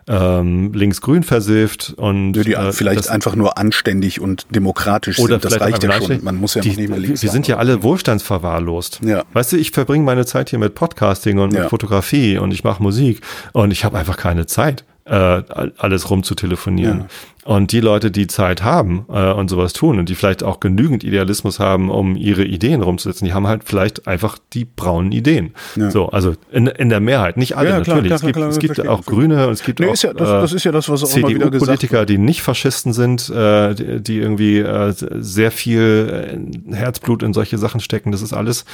ähm, 0.08 0.72
links-grün 0.72 1.22
versifft 1.22 1.94
und 1.96 2.34
ja, 2.34 2.42
die 2.42 2.54
äh, 2.54 2.72
vielleicht 2.72 3.08
einfach 3.08 3.36
nur 3.36 3.58
anständig 3.58 4.20
und 4.20 4.46
demokratisch 4.50 5.18
oder 5.18 5.40
sind. 5.40 5.44
Das 5.44 5.60
reicht 5.60 5.82
ja 5.82 5.92
schon. 5.92 6.24
Man 6.24 6.36
muss 6.36 6.54
ja 6.54 6.62
die, 6.62 6.70
nicht 6.70 6.88
mehr 6.88 6.98
links. 6.98 7.22
Wir 7.22 7.30
sind 7.30 7.46
ja 7.48 7.58
alle 7.58 7.82
wohlstandsverwahrlost. 7.82 9.00
Ja. 9.04 9.24
Weißt 9.32 9.52
du, 9.52 9.56
ich 9.56 9.70
verbringe 9.70 10.04
meine 10.04 10.26
Zeit 10.26 10.50
hier 10.50 10.58
mit 10.58 10.74
Podcasting 10.74 11.38
und 11.38 11.52
ja. 11.52 11.60
mit 11.60 11.70
Fotografie 11.70 12.38
und 12.38 12.52
ich 12.52 12.64
mache 12.64 12.82
Musik 12.82 13.20
und 13.52 13.70
ich 13.70 13.84
habe 13.84 13.98
einfach 13.98 14.16
keine 14.16 14.46
Zeit 14.46 14.84
äh, 15.04 15.42
alles 15.78 16.10
rumzutelefonieren. 16.10 17.00
Ja. 17.00 17.06
Und 17.44 17.72
die 17.72 17.80
Leute, 17.80 18.12
die 18.12 18.28
Zeit 18.28 18.62
haben 18.62 19.04
äh, 19.08 19.32
und 19.32 19.48
sowas 19.48 19.72
tun 19.72 19.98
und 19.98 20.08
die 20.08 20.14
vielleicht 20.14 20.44
auch 20.44 20.60
genügend 20.60 21.02
Idealismus 21.02 21.58
haben, 21.58 21.90
um 21.90 22.14
ihre 22.14 22.44
Ideen 22.44 22.82
rumzusetzen, 22.82 23.26
die 23.26 23.34
haben 23.34 23.48
halt 23.48 23.64
vielleicht 23.64 24.06
einfach 24.06 24.38
die 24.52 24.64
braunen 24.64 25.10
Ideen. 25.10 25.52
Ja. 25.74 25.90
So, 25.90 26.08
also 26.08 26.34
in, 26.52 26.68
in 26.68 26.88
der 26.88 27.00
Mehrheit, 27.00 27.36
nicht 27.36 27.56
alle 27.56 27.70
ja, 27.70 27.78
natürlich. 27.78 28.04
Klar, 28.04 28.14
es 28.14 28.22
gibt, 28.22 28.36
klar, 28.36 28.48
es 28.48 28.58
gibt 28.60 28.86
auch 28.86 29.04
Grüne 29.04 29.48
und 29.48 29.54
es 29.54 29.64
gibt 29.64 29.80
nee, 29.80 29.86
auch 29.86 29.96
ja, 29.96 30.12
das, 30.12 30.28
das, 30.28 30.52
ist 30.52 30.62
ja 30.62 30.70
das, 30.70 30.88
was 30.88 31.02
auch 31.02 31.08
CDU-Politiker, 31.08 32.06
die 32.06 32.16
nicht 32.16 32.42
Faschisten 32.42 32.92
sind, 32.92 33.28
äh, 33.28 33.74
die, 33.74 34.00
die 34.00 34.18
irgendwie 34.18 34.60
äh, 34.60 34.94
sehr 34.94 35.50
viel 35.50 36.38
äh, 36.70 36.76
Herzblut 36.76 37.24
in 37.24 37.32
solche 37.32 37.58
Sachen 37.58 37.80
stecken. 37.80 38.12
Das 38.12 38.22
ist 38.22 38.32
alles, 38.32 38.66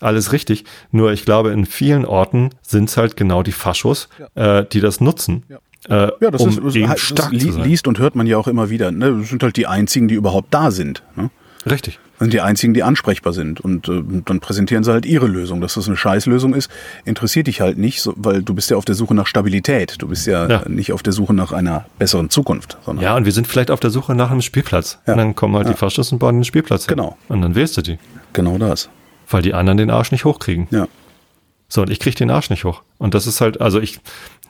alles 0.00 0.32
richtig. 0.32 0.64
Nur 0.92 1.12
ich 1.12 1.26
glaube, 1.26 1.50
in 1.50 1.66
vielen 1.66 2.06
Orten 2.06 2.50
sind 2.62 2.88
es 2.88 2.96
halt 2.96 3.18
genau 3.18 3.42
die 3.42 3.52
Faschos, 3.52 4.08
äh, 4.34 4.64
die 4.64 4.80
das 4.80 5.02
nutzen. 5.02 5.42
Ja 5.50 5.58
äh, 5.88 6.10
ja, 6.20 6.30
das 6.30 6.40
um 6.40 6.48
ist, 6.48 6.60
das, 6.62 6.74
das, 6.74 7.00
stark 7.00 7.32
das 7.32 7.42
li 7.42 7.50
liest 7.50 7.86
und 7.86 7.98
hört 7.98 8.14
man 8.14 8.26
ja 8.26 8.38
auch 8.38 8.48
immer 8.48 8.70
wieder. 8.70 8.90
Ne? 8.90 9.18
Das 9.20 9.28
sind 9.28 9.42
halt 9.42 9.56
die 9.56 9.66
einzigen, 9.66 10.08
die 10.08 10.14
überhaupt 10.14 10.52
da 10.52 10.70
sind. 10.70 11.02
Ne? 11.16 11.30
Richtig. 11.70 11.98
Das 12.18 12.26
sind 12.26 12.32
die 12.32 12.40
einzigen, 12.40 12.74
die 12.74 12.82
ansprechbar 12.82 13.32
sind. 13.32 13.60
Und 13.60 13.88
äh, 13.88 14.02
dann 14.24 14.40
präsentieren 14.40 14.84
sie 14.84 14.92
halt 14.92 15.04
ihre 15.04 15.26
Lösung. 15.26 15.60
Dass 15.60 15.74
das 15.74 15.88
eine 15.88 15.96
Scheißlösung 15.96 16.54
ist, 16.54 16.70
interessiert 17.04 17.48
dich 17.48 17.60
halt 17.60 17.76
nicht, 17.76 18.02
so, 18.02 18.14
weil 18.16 18.42
du 18.42 18.54
bist 18.54 18.70
ja 18.70 18.76
auf 18.76 18.84
der 18.84 18.94
Suche 18.94 19.14
nach 19.14 19.26
Stabilität. 19.26 19.96
Du 19.98 20.08
bist 20.08 20.26
ja, 20.26 20.48
ja, 20.48 20.68
nicht 20.68 20.92
auf 20.92 21.02
der 21.02 21.12
Suche 21.12 21.34
nach 21.34 21.52
einer 21.52 21.86
besseren 21.98 22.30
Zukunft. 22.30 22.78
ja, 23.00 23.16
und 23.16 23.24
wir 23.24 23.32
sind 23.32 23.46
vielleicht 23.46 23.70
auf 23.70 23.80
der 23.80 23.90
Suche 23.90 24.14
nach 24.14 24.30
einem 24.30 24.42
Spielplatz. 24.42 24.98
Ja. 25.06 25.14
Und 25.14 25.18
dann 25.18 25.34
kommen 25.34 25.56
halt 25.56 25.66
ja. 25.66 25.72
die 25.72 25.78
Faschisten 25.78 26.16
und 26.16 26.20
bauen 26.20 26.36
den 26.36 26.44
Spielplatz 26.44 26.86
hin. 26.86 26.96
Genau. 26.96 27.16
Und 27.28 27.42
dann 27.42 27.54
wählst 27.54 27.76
du 27.76 27.82
die. 27.82 27.98
Genau 28.32 28.58
das. 28.58 28.88
Weil 29.28 29.42
die 29.42 29.54
anderen 29.54 29.78
den 29.78 29.90
Arsch 29.90 30.12
nicht 30.12 30.24
hochkriegen. 30.24 30.68
Ja. 30.70 30.86
So, 31.68 31.82
und 31.82 31.90
ich 31.90 32.00
krieg 32.00 32.16
den 32.16 32.30
Arsch 32.30 32.50
nicht 32.50 32.64
hoch. 32.64 32.82
Und 32.98 33.14
das 33.14 33.26
ist 33.26 33.40
halt, 33.40 33.60
also 33.60 33.80
ich, 33.80 34.00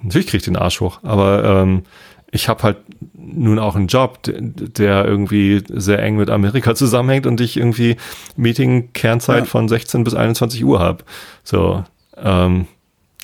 natürlich 0.03 0.27
krieg 0.27 0.39
ich 0.39 0.45
den 0.45 0.57
Arsch 0.57 0.81
hoch, 0.81 1.01
aber 1.03 1.45
ähm, 1.45 1.85
ich 2.31 2.49
habe 2.49 2.63
halt 2.65 2.79
nun 3.15 3.59
auch 3.59 3.77
einen 3.77 3.87
Job, 3.87 4.19
der 4.25 5.05
irgendwie 5.05 5.63
sehr 5.69 6.03
eng 6.03 6.17
mit 6.17 6.31
Amerika 6.31 6.75
zusammenhängt 6.75 7.27
und 7.27 7.41
ich 7.41 7.57
irgendwie 7.57 7.97
Meeting-Kernzeit 8.37 9.45
ja. 9.45 9.45
von 9.45 9.69
16 9.69 10.05
bis 10.05 10.15
21 10.15 10.65
Uhr 10.65 10.81
habe. 10.81 11.05
So, 11.45 11.85
ähm, 12.17 12.67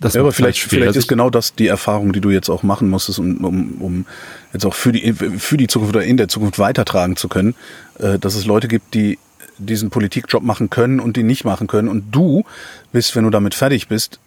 das 0.00 0.14
ja, 0.14 0.22
aber 0.22 0.32
vielleicht, 0.32 0.60
halt 0.62 0.70
vielleicht 0.70 0.96
ist 0.96 1.08
genau 1.08 1.28
das 1.28 1.54
die 1.54 1.66
Erfahrung, 1.66 2.14
die 2.14 2.22
du 2.22 2.30
jetzt 2.30 2.48
auch 2.48 2.62
machen 2.62 2.88
musstest, 2.88 3.18
um, 3.18 3.44
um, 3.44 3.72
um 3.82 4.06
jetzt 4.52 4.64
auch 4.64 4.74
für 4.74 4.92
die, 4.92 5.12
für 5.12 5.58
die 5.58 5.66
Zukunft 5.66 5.94
oder 5.94 6.04
in 6.04 6.16
der 6.16 6.28
Zukunft 6.28 6.58
weitertragen 6.58 7.16
zu 7.16 7.28
können, 7.28 7.54
äh, 7.98 8.18
dass 8.18 8.34
es 8.34 8.46
Leute 8.46 8.66
gibt, 8.66 8.94
die 8.94 9.18
diesen 9.60 9.90
Politikjob 9.90 10.42
machen 10.42 10.70
können 10.70 11.00
und 11.00 11.16
den 11.16 11.26
nicht 11.26 11.44
machen 11.44 11.66
können. 11.66 11.88
Und 11.88 12.10
du 12.10 12.44
bist, 12.92 13.14
wenn 13.14 13.24
du 13.24 13.30
damit 13.30 13.54
fertig 13.54 13.88
bist, 13.88 14.18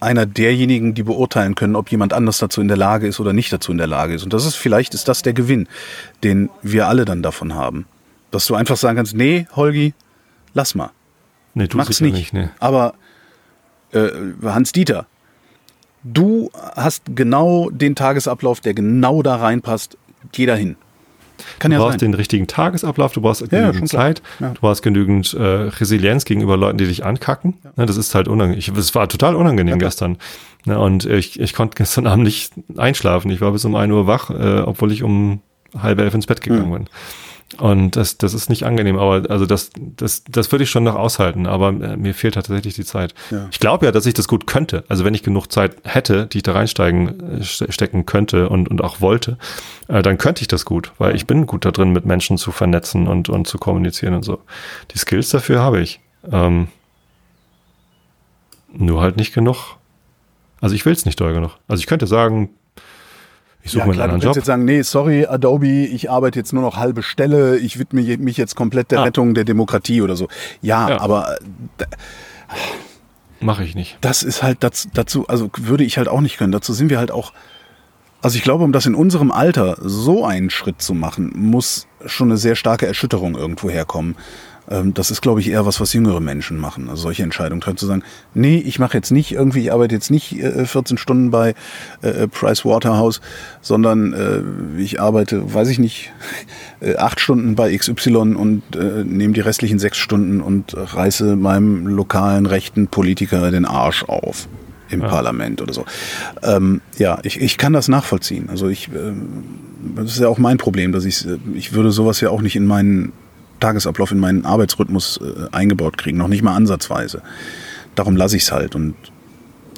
einer 0.00 0.26
derjenigen, 0.26 0.94
die 0.94 1.04
beurteilen 1.04 1.54
können, 1.54 1.76
ob 1.76 1.90
jemand 1.90 2.12
anders 2.12 2.38
dazu 2.38 2.60
in 2.60 2.68
der 2.68 2.76
Lage 2.76 3.06
ist 3.06 3.20
oder 3.20 3.32
nicht 3.32 3.52
dazu 3.52 3.70
in 3.70 3.78
der 3.78 3.86
Lage 3.86 4.14
ist. 4.14 4.24
Und 4.24 4.32
das 4.32 4.44
ist 4.44 4.56
vielleicht 4.56 4.94
ist 4.94 5.06
das 5.06 5.22
der 5.22 5.32
Gewinn, 5.32 5.68
den 6.24 6.50
wir 6.60 6.88
alle 6.88 7.04
dann 7.04 7.22
davon 7.22 7.54
haben, 7.54 7.86
dass 8.32 8.46
du 8.46 8.56
einfach 8.56 8.76
sagen 8.76 8.96
kannst, 8.96 9.14
nee, 9.14 9.46
Holgi, 9.54 9.94
lass 10.54 10.74
mal, 10.74 10.90
nee, 11.54 11.68
du 11.68 11.76
mach's 11.76 12.00
nicht. 12.00 12.14
nicht 12.14 12.32
nee. 12.32 12.48
Aber 12.58 12.94
äh, 13.92 14.08
Hans 14.42 14.72
Dieter, 14.72 15.06
du 16.02 16.50
hast 16.74 17.04
genau 17.14 17.70
den 17.70 17.94
Tagesablauf, 17.94 18.60
der 18.60 18.74
genau 18.74 19.22
da 19.22 19.36
reinpasst. 19.36 19.96
jeder 20.34 20.56
hin. 20.56 20.76
Kann 21.58 21.70
du 21.70 21.76
ja 21.76 21.82
brauchst 21.82 22.00
sein. 22.00 22.10
den 22.10 22.14
richtigen 22.14 22.46
Tagesablauf, 22.46 23.12
du 23.12 23.20
brauchst 23.20 23.48
genügend 23.48 23.92
ja, 23.92 23.98
Zeit, 23.98 24.22
ja. 24.40 24.50
du 24.50 24.60
brauchst 24.60 24.82
genügend 24.82 25.34
äh, 25.34 25.42
Resilienz 25.42 26.24
gegenüber 26.24 26.56
Leuten, 26.56 26.78
die 26.78 26.86
dich 26.86 27.04
ankacken. 27.04 27.54
Ja. 27.64 27.70
Ne, 27.76 27.86
das 27.86 27.96
ist 27.96 28.14
halt 28.14 28.28
unangenehm. 28.28 28.76
Es 28.76 28.94
war 28.94 29.08
total 29.08 29.36
unangenehm 29.36 29.78
gestern. 29.78 30.18
Ne, 30.64 30.78
und 30.78 31.04
ich, 31.06 31.40
ich 31.40 31.54
konnte 31.54 31.76
gestern 31.76 32.06
Abend 32.08 32.24
nicht 32.24 32.52
einschlafen. 32.76 33.30
Ich 33.30 33.40
war 33.40 33.52
bis 33.52 33.64
um 33.64 33.74
1 33.74 33.92
Uhr 33.92 34.06
wach, 34.06 34.30
äh, 34.30 34.60
obwohl 34.60 34.92
ich 34.92 35.02
um 35.02 35.40
halb 35.78 35.98
elf 35.98 36.14
ins 36.14 36.26
Bett 36.26 36.40
gegangen 36.40 36.68
mhm. 36.68 36.74
bin. 36.74 36.88
Und 37.58 37.96
das, 37.96 38.16
das 38.16 38.32
ist 38.32 38.48
nicht 38.48 38.64
angenehm, 38.64 38.98
aber 38.98 39.30
also 39.30 39.44
das, 39.44 39.70
das, 39.78 40.24
das 40.24 40.50
würde 40.52 40.64
ich 40.64 40.70
schon 40.70 40.84
noch 40.84 40.94
aushalten, 40.94 41.46
aber 41.46 41.68
äh, 41.68 41.96
mir 41.96 42.14
fehlt 42.14 42.34
tatsächlich 42.34 42.74
die 42.74 42.84
Zeit. 42.84 43.14
Ja. 43.30 43.46
Ich 43.50 43.60
glaube 43.60 43.84
ja, 43.84 43.92
dass 43.92 44.06
ich 44.06 44.14
das 44.14 44.26
gut 44.26 44.46
könnte. 44.46 44.84
Also 44.88 45.04
wenn 45.04 45.12
ich 45.12 45.22
genug 45.22 45.52
Zeit 45.52 45.76
hätte, 45.84 46.26
die 46.26 46.38
ich 46.38 46.42
da 46.42 46.52
reinsteigen, 46.52 47.40
äh, 47.40 47.44
stecken 47.44 48.06
könnte 48.06 48.48
und, 48.48 48.70
und 48.70 48.82
auch 48.82 49.00
wollte, 49.00 49.36
äh, 49.88 50.02
dann 50.02 50.16
könnte 50.16 50.40
ich 50.40 50.48
das 50.48 50.64
gut, 50.64 50.92
weil 50.96 51.14
ich 51.14 51.26
bin 51.26 51.46
gut 51.46 51.64
da 51.64 51.70
drin, 51.70 51.92
mit 51.92 52.06
Menschen 52.06 52.38
zu 52.38 52.52
vernetzen 52.52 53.06
und, 53.06 53.28
und 53.28 53.46
zu 53.46 53.58
kommunizieren 53.58 54.14
und 54.14 54.24
so. 54.24 54.40
Die 54.92 54.98
Skills 54.98 55.28
dafür 55.28 55.60
habe 55.60 55.80
ich. 55.80 56.00
Ähm, 56.30 56.68
nur 58.72 59.02
halt 59.02 59.16
nicht 59.16 59.34
genug. 59.34 59.76
Also 60.62 60.74
ich 60.74 60.86
will 60.86 60.92
es 60.92 61.04
nicht 61.04 61.20
doll 61.20 61.34
genug. 61.34 61.58
Also 61.68 61.80
ich 61.80 61.86
könnte 61.86 62.06
sagen, 62.06 62.50
ich 63.64 63.70
suche 63.70 63.80
ja, 63.80 63.86
mir 63.86 63.92
einen 63.92 64.00
anderen 64.02 64.20
Job. 64.20 64.36
jetzt 64.36 64.46
sagen, 64.46 64.64
nee, 64.64 64.82
sorry, 64.82 65.26
Adobe, 65.26 65.68
ich 65.68 66.10
arbeite 66.10 66.38
jetzt 66.38 66.52
nur 66.52 66.62
noch 66.62 66.76
halbe 66.76 67.02
Stelle, 67.02 67.58
ich 67.58 67.78
widme 67.78 68.02
mich 68.02 68.36
jetzt 68.36 68.56
komplett 68.56 68.90
der 68.90 69.00
ah. 69.00 69.04
Rettung 69.04 69.34
der 69.34 69.44
Demokratie 69.44 70.02
oder 70.02 70.16
so. 70.16 70.28
Ja, 70.60 70.88
ja. 70.88 71.00
aber 71.00 71.38
äh, 71.78 71.84
mache 73.40 73.64
ich 73.64 73.74
nicht. 73.74 73.98
Das 74.00 74.22
ist 74.22 74.42
halt 74.42 74.58
dazu, 74.60 74.88
dazu, 74.92 75.28
also 75.28 75.50
würde 75.58 75.84
ich 75.84 75.98
halt 75.98 76.08
auch 76.08 76.20
nicht 76.20 76.38
können. 76.38 76.52
Dazu 76.52 76.72
sind 76.72 76.90
wir 76.90 76.98
halt 76.98 77.10
auch. 77.10 77.32
Also 78.20 78.36
ich 78.36 78.44
glaube, 78.44 78.62
um 78.62 78.72
das 78.72 78.86
in 78.86 78.94
unserem 78.94 79.32
Alter 79.32 79.76
so 79.80 80.24
einen 80.24 80.50
Schritt 80.50 80.80
zu 80.80 80.94
machen, 80.94 81.32
muss 81.34 81.88
schon 82.06 82.28
eine 82.28 82.36
sehr 82.36 82.54
starke 82.54 82.86
Erschütterung 82.86 83.34
irgendwo 83.36 83.68
herkommen. 83.68 84.16
Ähm, 84.70 84.94
das 84.94 85.10
ist, 85.10 85.22
glaube 85.22 85.40
ich, 85.40 85.50
eher 85.50 85.66
was, 85.66 85.80
was 85.80 85.92
jüngere 85.92 86.20
Menschen 86.20 86.58
machen. 86.58 86.88
Also 86.88 87.02
solche 87.02 87.22
Entscheidungen 87.22 87.60
treffen, 87.60 87.76
zu 87.76 87.86
sagen, 87.86 88.02
nee, 88.34 88.58
ich 88.58 88.78
mache 88.78 88.96
jetzt 88.96 89.10
nicht 89.10 89.32
irgendwie, 89.32 89.62
ich 89.62 89.72
arbeite 89.72 89.94
jetzt 89.94 90.10
nicht 90.10 90.36
14 90.64 90.96
äh, 90.96 91.00
Stunden 91.00 91.30
bei 91.30 91.54
äh, 92.02 92.28
Price 92.28 92.64
Waterhouse, 92.64 93.20
sondern 93.60 94.12
äh, 94.12 94.80
ich 94.80 95.00
arbeite, 95.00 95.54
weiß 95.54 95.68
ich 95.68 95.78
nicht, 95.78 96.12
acht 96.96 97.20
Stunden 97.20 97.54
bei 97.54 97.76
XY 97.76 98.34
und 98.34 98.62
nehme 99.04 99.32
die 99.32 99.40
restlichen 99.40 99.78
sechs 99.78 99.98
Stunden 99.98 100.40
und 100.40 100.74
reiße 100.76 101.36
meinem 101.36 101.86
lokalen 101.86 102.46
rechten 102.46 102.88
Politiker 102.88 103.50
den 103.50 103.64
Arsch 103.64 104.04
auf 104.04 104.48
im 104.92 105.00
ja. 105.00 105.08
Parlament 105.08 105.62
oder 105.62 105.72
so. 105.72 105.84
Ähm, 106.42 106.80
ja, 106.98 107.18
ich, 107.22 107.40
ich 107.40 107.58
kann 107.58 107.72
das 107.72 107.88
nachvollziehen. 107.88 108.48
Also 108.50 108.68
ich, 108.68 108.88
äh, 108.88 109.12
das 109.96 110.12
ist 110.12 110.20
ja 110.20 110.28
auch 110.28 110.38
mein 110.38 110.58
Problem, 110.58 110.92
dass 110.92 111.04
ich, 111.04 111.26
ich 111.54 111.72
würde 111.72 111.90
sowas 111.90 112.20
ja 112.20 112.30
auch 112.30 112.42
nicht 112.42 112.56
in 112.56 112.66
meinen 112.66 113.12
Tagesablauf 113.62 114.10
in 114.10 114.18
meinen 114.18 114.44
Arbeitsrhythmus 114.44 115.20
äh, 115.22 115.48
eingebaut 115.52 115.96
kriegen, 115.96 116.18
noch 116.18 116.28
nicht 116.28 116.42
mal 116.42 116.54
ansatzweise. 116.54 117.22
Darum 117.94 118.16
lasse 118.16 118.36
ich 118.36 118.42
es 118.42 118.52
halt 118.52 118.74
und 118.74 118.94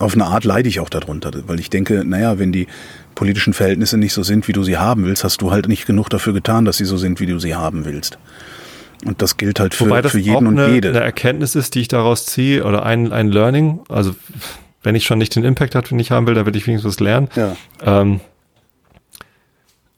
auf 0.01 0.15
eine 0.15 0.27
Art 0.27 0.44
leide 0.44 0.69
ich 0.69 0.81
auch 0.81 0.89
darunter, 0.89 1.31
weil 1.47 1.61
ich 1.61 1.70
denke, 1.70 2.05
naja, 2.05 2.39
wenn 2.39 2.51
die 2.51 2.66
politischen 3.15 3.52
Verhältnisse 3.52 3.97
nicht 3.97 4.12
so 4.12 4.23
sind, 4.23 4.48
wie 4.48 4.52
du 4.52 4.65
sie 4.65 4.77
haben 4.77 5.05
willst, 5.05 5.23
hast 5.23 5.40
du 5.40 5.52
halt 5.52 5.69
nicht 5.69 5.86
genug 5.86 6.09
dafür 6.11 6.32
getan, 6.32 6.65
dass 6.65 6.78
sie 6.78 6.85
so 6.85 6.97
sind, 6.97 7.20
wie 7.20 7.27
du 7.27 7.39
sie 7.39 7.55
haben 7.55 7.85
willst. 7.85 8.19
Und 9.05 9.23
das 9.23 9.36
gilt 9.36 9.61
halt 9.61 9.74
für, 9.74 10.02
für 10.09 10.19
jeden 10.19 10.47
und 10.47 10.59
eine, 10.59 10.73
jede. 10.73 10.89
Eine 10.89 11.01
Erkenntnis 11.01 11.55
ist, 11.55 11.74
die 11.74 11.81
ich 11.82 11.89
daraus 11.89 12.27
ziehe, 12.27 12.65
oder 12.65 12.85
ein, 12.85 13.12
ein 13.12 13.28
Learning, 13.28 13.81
also 13.89 14.15
wenn 14.82 14.94
ich 14.94 15.05
schon 15.05 15.19
nicht 15.19 15.36
den 15.36 15.44
Impact 15.44 15.74
hat, 15.74 15.90
den 15.90 15.98
ich 15.98 16.11
haben 16.11 16.27
will, 16.27 16.35
dann 16.35 16.47
will 16.47 16.56
ich 16.56 16.66
wenigstens 16.66 16.93
was 16.93 17.01
lernen. 17.01 17.28
Ja. 17.36 17.56
Ähm, 17.82 18.20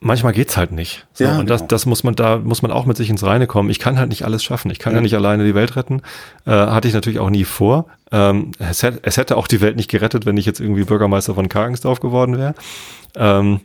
manchmal 0.07 0.33
geht's 0.33 0.57
halt 0.57 0.73
nicht. 0.73 1.07
So, 1.13 1.25
ja, 1.25 1.39
und 1.39 1.51
das, 1.51 1.61
genau. 1.61 1.69
das 1.69 1.87
muss 1.87 2.05
man, 2.05 2.15
da 2.15 2.39
muss 2.39 2.63
man 2.63 2.71
auch 2.71 2.87
mit 2.87 2.97
sich 2.97 3.11
ins 3.11 3.23
Reine 3.23 3.47
kommen. 3.47 3.69
Ich 3.69 3.79
kann 3.79 3.99
halt 3.99 4.09
nicht 4.09 4.25
alles 4.25 4.43
schaffen. 4.43 4.71
Ich 4.71 4.79
kann 4.79 4.93
ja, 4.93 4.99
ja 4.99 5.03
nicht 5.03 5.15
alleine 5.15 5.45
die 5.45 5.55
Welt 5.55 5.77
retten. 5.77 6.03
Äh, 6.47 6.51
hatte 6.51 6.89
ich 6.89 6.95
natürlich 6.95 7.19
auch 7.19 7.31
nie 7.31 7.45
vor. 7.45 7.87
Ähm, 8.13 8.53
es, 8.59 8.83
hätte, 8.83 9.01
es 9.03 9.17
hätte 9.17 9.37
auch 9.37 9.47
die 9.47 9.61
Welt 9.61 9.77
nicht 9.77 9.91
gerettet, 9.91 10.25
wenn 10.25 10.37
ich 10.37 10.47
jetzt 10.47 10.61
irgendwie 10.61 10.85
Bürgermeister 10.85 11.35
von 11.35 11.49
Kargensdorf 11.49 12.01
geworden 12.01 12.39
wäre. 12.39 12.55
Ähm, 13.17 13.61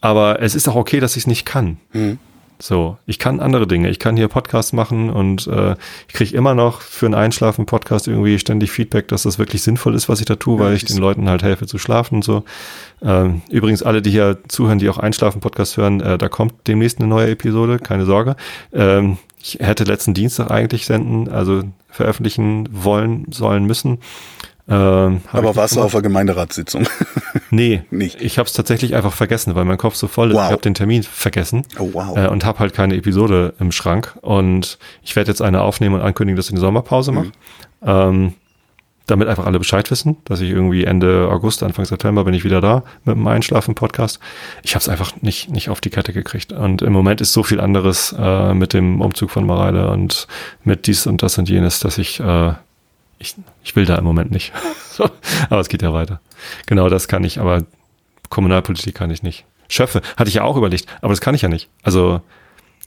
aber 0.00 0.40
es 0.40 0.54
ist 0.54 0.68
auch 0.68 0.76
okay, 0.76 1.00
dass 1.00 1.16
ich 1.16 1.24
es 1.24 1.26
nicht 1.26 1.44
kann. 1.44 1.78
Mhm. 1.92 2.18
So, 2.62 2.96
ich 3.06 3.18
kann 3.18 3.40
andere 3.40 3.66
Dinge. 3.66 3.90
Ich 3.90 3.98
kann 3.98 4.16
hier 4.16 4.28
Podcasts 4.28 4.72
machen 4.72 5.10
und 5.10 5.48
äh, 5.48 5.74
ich 6.06 6.14
kriege 6.14 6.36
immer 6.36 6.54
noch 6.54 6.80
für 6.80 7.06
einen 7.06 7.16
Einschlafen-Podcast 7.16 8.06
irgendwie 8.06 8.38
ständig 8.38 8.70
Feedback, 8.70 9.08
dass 9.08 9.24
das 9.24 9.36
wirklich 9.40 9.62
sinnvoll 9.62 9.96
ist, 9.96 10.08
was 10.08 10.20
ich 10.20 10.26
da 10.26 10.36
tue, 10.36 10.60
ja, 10.60 10.66
weil 10.66 10.74
ich 10.76 10.84
den 10.84 10.98
Leuten 10.98 11.28
halt 11.28 11.42
helfe 11.42 11.66
zu 11.66 11.78
schlafen 11.78 12.16
und 12.16 12.24
so. 12.24 12.44
Ähm, 13.02 13.42
übrigens, 13.50 13.82
alle, 13.82 14.00
die 14.00 14.12
hier 14.12 14.38
zuhören, 14.46 14.78
die 14.78 14.88
auch 14.88 14.98
Einschlafen-Podcast 14.98 15.76
hören, 15.76 16.00
äh, 16.02 16.18
da 16.18 16.28
kommt 16.28 16.54
demnächst 16.68 17.00
eine 17.00 17.08
neue 17.08 17.30
Episode, 17.30 17.80
keine 17.80 18.04
Sorge. 18.04 18.36
Ähm, 18.72 19.18
ich 19.42 19.58
hätte 19.58 19.82
letzten 19.82 20.14
Dienstag 20.14 20.52
eigentlich 20.52 20.86
senden, 20.86 21.28
also 21.28 21.64
veröffentlichen 21.88 22.68
wollen, 22.70 23.26
sollen 23.32 23.64
müssen. 23.64 23.98
Ähm, 24.68 25.22
Aber 25.32 25.56
warst 25.56 25.76
du 25.76 25.82
auf 25.82 25.92
der 25.92 26.02
Gemeinderatssitzung? 26.02 26.86
nee, 27.50 27.82
nicht. 27.90 28.20
ich 28.20 28.38
habe 28.38 28.46
es 28.46 28.52
tatsächlich 28.52 28.94
einfach 28.94 29.12
vergessen, 29.12 29.54
weil 29.54 29.64
mein 29.64 29.78
Kopf 29.78 29.96
so 29.96 30.06
voll 30.06 30.30
ist. 30.30 30.36
Wow. 30.36 30.44
Ich 30.46 30.52
habe 30.52 30.62
den 30.62 30.74
Termin 30.74 31.02
vergessen 31.02 31.64
oh, 31.78 31.90
wow. 31.92 32.16
äh, 32.16 32.28
und 32.28 32.44
habe 32.44 32.60
halt 32.60 32.72
keine 32.72 32.94
Episode 32.96 33.54
im 33.58 33.72
Schrank. 33.72 34.16
Und 34.22 34.78
ich 35.02 35.16
werde 35.16 35.30
jetzt 35.30 35.42
eine 35.42 35.62
aufnehmen 35.62 35.96
und 35.96 36.00
ankündigen, 36.00 36.36
dass 36.36 36.46
ich 36.46 36.52
eine 36.52 36.60
Sommerpause 36.60 37.12
mache. 37.12 37.26
Mhm. 37.26 37.32
Ähm, 37.84 38.32
damit 39.06 39.28
einfach 39.28 39.46
alle 39.46 39.58
Bescheid 39.58 39.90
wissen, 39.90 40.16
dass 40.24 40.40
ich 40.40 40.50
irgendwie 40.50 40.84
Ende 40.84 41.28
August, 41.28 41.64
Anfang 41.64 41.84
September 41.84 42.24
bin 42.24 42.34
ich 42.34 42.44
wieder 42.44 42.60
da 42.60 42.84
mit 43.04 43.16
dem 43.16 43.26
Einschlafen-Podcast. 43.26 44.20
Ich 44.62 44.74
habe 44.74 44.80
es 44.80 44.88
einfach 44.88 45.20
nicht, 45.22 45.50
nicht 45.50 45.70
auf 45.70 45.80
die 45.80 45.90
Kette 45.90 46.12
gekriegt. 46.12 46.52
Und 46.52 46.82
im 46.82 46.92
Moment 46.92 47.20
ist 47.20 47.32
so 47.32 47.42
viel 47.42 47.60
anderes 47.60 48.14
äh, 48.16 48.54
mit 48.54 48.72
dem 48.72 49.00
Umzug 49.00 49.30
von 49.30 49.44
Mareile 49.44 49.90
und 49.90 50.28
mit 50.62 50.86
dies 50.86 51.06
und 51.06 51.22
das 51.22 51.36
und 51.36 51.48
jenes, 51.48 51.80
dass 51.80 51.98
ich 51.98 52.20
äh, 52.20 52.52
ich, 53.22 53.36
ich 53.64 53.74
will 53.76 53.86
da 53.86 53.96
im 53.96 54.04
Moment 54.04 54.30
nicht. 54.30 54.52
aber 55.50 55.60
es 55.60 55.68
geht 55.68 55.82
ja 55.82 55.92
weiter. 55.92 56.20
Genau 56.66 56.88
das 56.88 57.08
kann 57.08 57.24
ich, 57.24 57.40
aber 57.40 57.64
Kommunalpolitik 58.28 58.94
kann 58.94 59.10
ich 59.10 59.22
nicht. 59.22 59.44
Schöffe 59.68 60.02
hatte 60.16 60.28
ich 60.28 60.34
ja 60.34 60.42
auch 60.42 60.56
überlegt, 60.56 60.86
aber 61.00 61.12
das 61.12 61.20
kann 61.20 61.34
ich 61.34 61.42
ja 61.42 61.48
nicht. 61.48 61.68
Also 61.82 62.20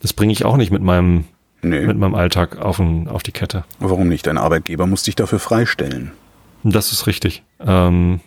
das 0.02 0.14
bringe 0.14 0.34
ich 0.34 0.46
auch 0.46 0.58
nicht 0.58 0.72
mit 0.72 0.84
meinem, 0.84 1.26
nee. 1.62 1.86
mit 1.86 1.98
meinem 1.98 2.16
Alltag 2.16 2.58
auf, 2.58 2.80
ein, 2.80 3.08
auf 3.08 3.24
die 3.24 3.32
Kette. 3.32 3.64
Warum 3.80 4.08
nicht? 4.08 4.28
Dein 4.28 4.38
Arbeitgeber 4.38 4.86
muss 4.86 5.04
dich 5.04 5.16
dafür 5.16 5.40
freistellen. 5.40 6.12
Das 6.64 6.92
ist 6.92 7.08
richtig. 7.08 7.44
Ähm, 7.60 8.20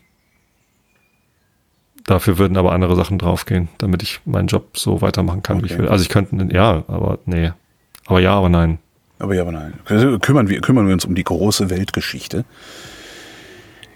dafür 2.05 2.39
würden 2.39 2.56
aber 2.56 2.72
andere 2.72 2.97
Sachen 2.97 3.18
draufgehen, 3.18 3.68
damit 3.78 4.02
ich 4.02 4.20
meinen 4.24 4.48
Job 4.48 4.76
so 4.76 5.02
weitermachen 5.02 5.43
kann, 5.43 5.59
okay. 5.59 5.68
wie 5.68 5.72
ich 5.72 5.78
will. 5.78 5.89
Also 5.89 6.02
ich 6.02 6.09
könnte, 6.09 6.48
ja, 6.55 6.85
aber 6.89 7.18
nee. 7.26 7.52
Aber 8.06 8.20
ja, 8.20 8.32
aber 8.32 8.48
nein. 8.48 8.78
Aber 9.19 9.35
ja, 9.35 9.43
aber 9.43 9.53
nein. 9.53 9.74
Kümmern 10.20 10.49
wir, 10.49 10.61
kümmern 10.61 10.86
wir 10.86 10.95
uns 10.95 11.05
um 11.05 11.15
die 11.15 11.24
große 11.24 11.70
Weltgeschichte. 11.70 12.45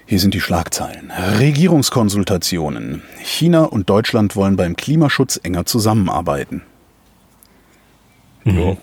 Hier 0.06 0.18
sind 0.18 0.34
die 0.34 0.40
Schlagzeilen. 0.40 1.10
Regierungskonsultationen. 1.10 3.02
China 3.22 3.64
und 3.64 3.88
Deutschland 3.88 4.36
wollen 4.36 4.56
beim 4.56 4.76
Klimaschutz 4.76 5.40
enger 5.42 5.64
zusammenarbeiten. 5.64 6.62
Ja, 8.44 8.76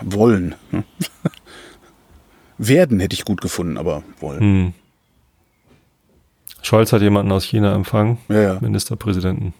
wollen. 0.00 0.56
Ne? 0.72 0.84
Werden 2.58 3.00
hätte 3.00 3.14
ich 3.14 3.24
gut 3.24 3.40
gefunden, 3.40 3.78
aber 3.78 4.02
wollen. 4.20 4.44
Mhm. 4.44 4.74
Scholz 6.62 6.92
hat 6.92 7.02
jemanden 7.02 7.32
aus 7.32 7.44
China 7.44 7.74
empfangen. 7.74 8.18
Ja, 8.28 8.40
ja. 8.40 8.58
Ministerpräsidenten. 8.60 9.54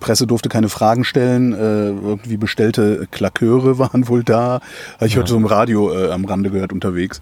Presse 0.00 0.26
durfte 0.26 0.48
keine 0.48 0.68
Fragen 0.68 1.04
stellen, 1.04 1.52
äh, 1.52 1.88
irgendwie 1.88 2.36
bestellte 2.36 3.06
Klaköre 3.10 3.78
waren 3.78 4.08
wohl 4.08 4.24
da. 4.24 4.60
Habe 4.94 5.06
ich 5.06 5.14
ja. 5.14 5.20
heute 5.20 5.30
so 5.30 5.36
im 5.36 5.46
Radio 5.46 5.92
äh, 5.92 6.10
am 6.10 6.24
Rande 6.24 6.50
gehört 6.50 6.72
unterwegs. 6.72 7.20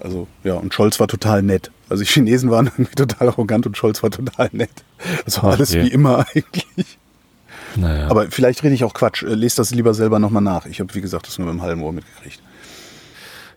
Also 0.00 0.28
ja, 0.44 0.54
und 0.54 0.72
Scholz 0.72 1.00
war 1.00 1.08
total 1.08 1.42
nett. 1.42 1.70
Also 1.88 2.04
die 2.04 2.08
Chinesen 2.08 2.50
waren 2.50 2.66
irgendwie 2.78 2.94
total 2.94 3.28
arrogant 3.28 3.66
und 3.66 3.76
Scholz 3.76 4.02
war 4.02 4.10
total 4.10 4.48
nett. 4.52 4.70
Also 5.24 5.40
Ach, 5.42 5.54
alles 5.54 5.74
yeah. 5.74 5.84
wie 5.84 5.88
immer 5.88 6.24
eigentlich. 6.34 6.98
Naja. 7.76 8.08
Aber 8.08 8.30
vielleicht 8.30 8.62
rede 8.62 8.74
ich 8.74 8.84
auch 8.84 8.94
Quatsch. 8.94 9.22
Äh, 9.22 9.34
lest 9.34 9.58
das 9.58 9.74
lieber 9.74 9.94
selber 9.94 10.18
nochmal 10.18 10.42
nach. 10.42 10.66
Ich 10.66 10.80
habe, 10.80 10.94
wie 10.94 11.00
gesagt, 11.00 11.26
das 11.26 11.38
nur 11.38 11.50
im 11.50 11.62
halben 11.62 11.82
Ohr 11.82 11.92
mitgekriegt. 11.92 12.40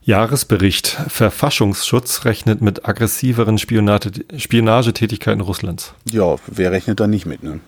Jahresbericht. 0.03 0.87
Verfassungsschutz 1.07 2.25
rechnet 2.25 2.61
mit 2.61 2.87
aggressiveren 2.87 3.59
Spionage 3.59 4.11
Spionagetätigkeiten 4.35 5.41
Russlands. 5.41 5.93
Ja, 6.11 6.37
wer 6.47 6.71
rechnet 6.71 6.99
da 6.99 7.07
nicht 7.07 7.27
mit, 7.27 7.43
ne? 7.43 7.59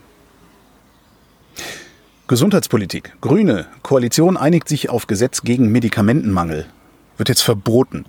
Gesundheitspolitik. 2.27 3.13
Grüne. 3.21 3.67
Koalition 3.81 4.37
einigt 4.37 4.69
sich 4.69 4.89
auf 4.89 5.07
Gesetz 5.07 5.43
gegen 5.43 5.71
Medikamentenmangel. 5.71 6.65
Wird 7.17 7.29
jetzt 7.29 7.41
verboten. 7.41 8.05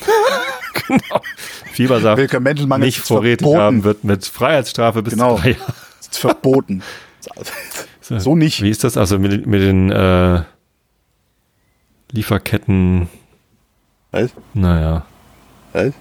genau. 0.88 1.20
Fiebersaft 1.72 2.16
Medikamentenmangel 2.16 2.86
nicht 2.86 3.00
vorrätig 3.00 3.44
verboten. 3.44 3.60
haben 3.60 3.84
wird 3.84 4.04
mit 4.04 4.24
Freiheitsstrafe 4.24 5.02
bis 5.02 5.14
genau. 5.14 5.36
drei 5.36 5.50
Jahre. 5.52 5.74
Ist 6.00 6.18
verboten. 6.18 6.82
so 8.00 8.36
nicht. 8.36 8.62
Wie 8.62 8.70
ist 8.70 8.84
das 8.84 8.96
also 8.96 9.18
mit, 9.18 9.46
mit 9.46 9.60
den 9.60 9.90
äh, 9.90 10.42
Lieferketten? 12.12 13.08
Was? 14.12 14.30
Naja. 14.52 15.04
Was? 15.72 15.92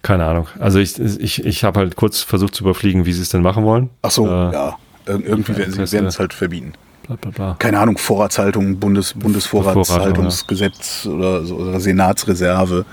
Keine 0.00 0.24
Ahnung. 0.24 0.48
Also 0.58 0.78
ich, 0.78 0.98
ich, 0.98 1.44
ich 1.44 1.64
habe 1.64 1.80
halt 1.80 1.96
kurz 1.96 2.22
versucht 2.22 2.54
zu 2.54 2.64
überfliegen, 2.64 3.04
wie 3.04 3.12
sie 3.12 3.20
es 3.20 3.28
denn 3.28 3.42
machen 3.42 3.64
wollen. 3.64 3.90
Ach 4.00 4.10
so, 4.10 4.26
äh, 4.26 4.52
ja. 4.52 4.78
Ir 5.08 5.24
irgendwie 5.26 5.56
werden 5.56 5.72
sie 5.86 5.96
es 5.96 6.18
halt 6.18 6.32
verbieten. 6.34 6.72
Bla, 7.06 7.16
bla, 7.16 7.30
bla. 7.30 7.56
Keine 7.58 7.78
Ahnung, 7.80 7.96
Vorratshaltung, 7.98 8.78
Bundes, 8.78 9.14
Bundesvorratshaltungsgesetz 9.14 11.06
oder, 11.06 11.44
so, 11.44 11.56
oder 11.56 11.80
Senatsreserve. 11.80 12.84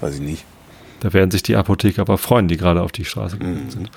Weiß 0.00 0.14
ich 0.16 0.20
nicht. 0.20 0.44
Da 1.00 1.12
werden 1.12 1.30
sich 1.30 1.42
die 1.42 1.56
Apotheker 1.56 2.02
aber 2.02 2.18
freuen, 2.18 2.48
die 2.48 2.56
gerade 2.56 2.82
auf 2.82 2.92
die 2.92 3.04
Straße 3.04 3.36
Mhm. 3.36 3.40
gegangen 3.40 3.70
sind. 3.70 3.90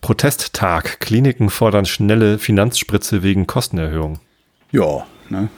Protesttag. 0.00 1.00
Kliniken 1.00 1.50
fordern 1.50 1.84
schnelle 1.86 2.38
Finanzspritze 2.38 3.22
wegen 3.22 3.46
Kostenerhöhung. 3.46 4.18
Ja, 4.72 5.06
ne? 5.30 5.48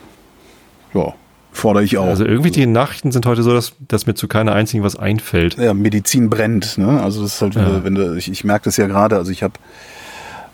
Ja, 0.95 1.15
fordere 1.53 1.82
ich 1.85 1.99
auch. 1.99 2.07
Also 2.07 2.24
irgendwie 2.24 2.51
die 2.51 2.65
Nachrichten 2.66 3.11
sind 3.12 3.27
heute 3.27 3.43
so, 3.43 3.53
dass, 3.53 3.73
dass 3.89 4.07
mir 4.07 4.15
zu 4.15 4.28
keiner 4.28 4.53
einzigen 4.53 4.82
was 4.85 4.97
einfällt. 4.97 5.59
ja, 5.59 5.74
Medizin 5.74 6.31
brennt. 6.31 6.78
Ne? 6.78 7.03
Also 7.03 7.23
das 7.23 7.35
ist 7.35 7.43
halt, 7.43 7.55
Ja. 7.57 7.85
wenn 7.85 7.95
du, 7.95 8.15
ich, 8.16 8.31
ich 8.31 8.45
merke 8.45 8.66
das 8.66 8.77
ja 8.77 8.86
gerade. 8.86 9.16
Also 9.16 9.32
ich 9.32 9.43
habe, 9.43 9.55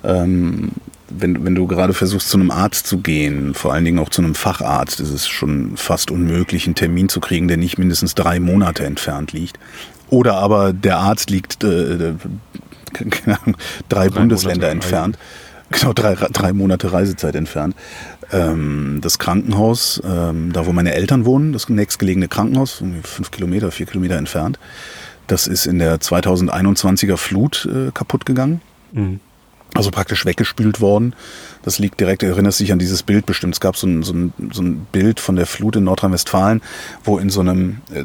ähm, 0.05 0.72
wenn, 1.09 1.44
wenn 1.44 1.55
du 1.55 1.66
gerade 1.66 1.93
versuchst, 1.93 2.28
zu 2.28 2.39
einem 2.39 2.51
Arzt 2.51 2.86
zu 2.86 2.98
gehen, 2.98 3.55
vor 3.55 3.72
allen 3.72 3.85
Dingen 3.85 3.98
auch 3.98 4.09
zu 4.09 4.22
einem 4.22 4.35
Facharzt, 4.35 5.01
ist 5.01 5.10
es 5.10 5.28
schon 5.28 5.76
fast 5.76 6.10
unmöglich, 6.10 6.66
einen 6.66 6.74
Termin 6.74 7.09
zu 7.09 7.20
kriegen, 7.20 7.48
der 7.48 7.56
nicht 7.56 7.78
mindestens 7.78 8.14
drei 8.14 8.40
Monate 8.40 8.85
entfernt 8.85 9.32
liegt. 9.32 9.59
Oder 10.10 10.35
aber 10.35 10.72
der 10.72 10.98
Arzt 10.98 11.31
liegt 11.31 11.62
äh, 11.64 12.09
äh, 12.10 12.14
keine 13.10 13.40
Ahnung, 13.40 13.56
drei, 13.89 14.09
Bundesländer 14.09 14.68
Monate 14.68 14.72
entfernt. 14.72 15.18
Genau, 15.70 15.93
drei, 15.93 16.14
drei 16.14 16.52
Monate 16.52 16.93
Reisezeit 16.93 17.35
entfernt. 17.35 17.74
Ähm, 18.32 18.98
das 19.01 19.18
Krankenhaus, 19.18 20.01
ähm, 20.05 20.52
da 20.52 20.66
wo 20.66 20.72
meine 20.72 20.94
Eltern 20.94 21.24
wohnen, 21.24 21.52
das 21.52 21.68
nächstgelegene 21.68 22.28
Krankenhaus, 22.28 22.82
fünf 23.02 23.31
Kilometer, 23.31 23.70
vier 23.70 23.86
Kilometer 23.86 24.16
entfernt, 24.16 24.59
das 25.26 25.47
ist 25.47 25.66
in 25.66 25.78
der 25.78 25.98
2021er 26.01 27.16
Flut 27.16 27.66
äh, 27.66 27.90
kaputt 27.93 28.26
gegangen. 28.26 28.60
Mhm. 28.93 29.20
Also 29.76 29.90
praktisch 29.90 30.24
weggespült 30.24 30.80
worden. 30.80 31.14
Das 31.64 31.80
liegt 31.80 31.98
direkt, 31.98 32.22
du 32.22 32.26
erinnerst 32.26 32.60
dich 32.60 32.70
an 32.72 32.78
dieses 32.78 33.02
Bild 33.02 33.26
bestimmt. 33.26 33.55
Es 33.55 33.60
gab 33.60 33.76
so 33.76 33.88
ein, 33.88 34.05
so 34.05 34.12
ein, 34.12 34.32
so 34.52 34.62
ein 34.62 34.86
Bild 34.92 35.18
von 35.18 35.34
der 35.34 35.46
Flut 35.46 35.74
in 35.74 35.82
Nordrhein-Westfalen, 35.84 36.62
wo 37.02 37.18
in 37.18 37.28
so 37.28 37.40
einem, 37.40 37.78
äh, 37.92 38.05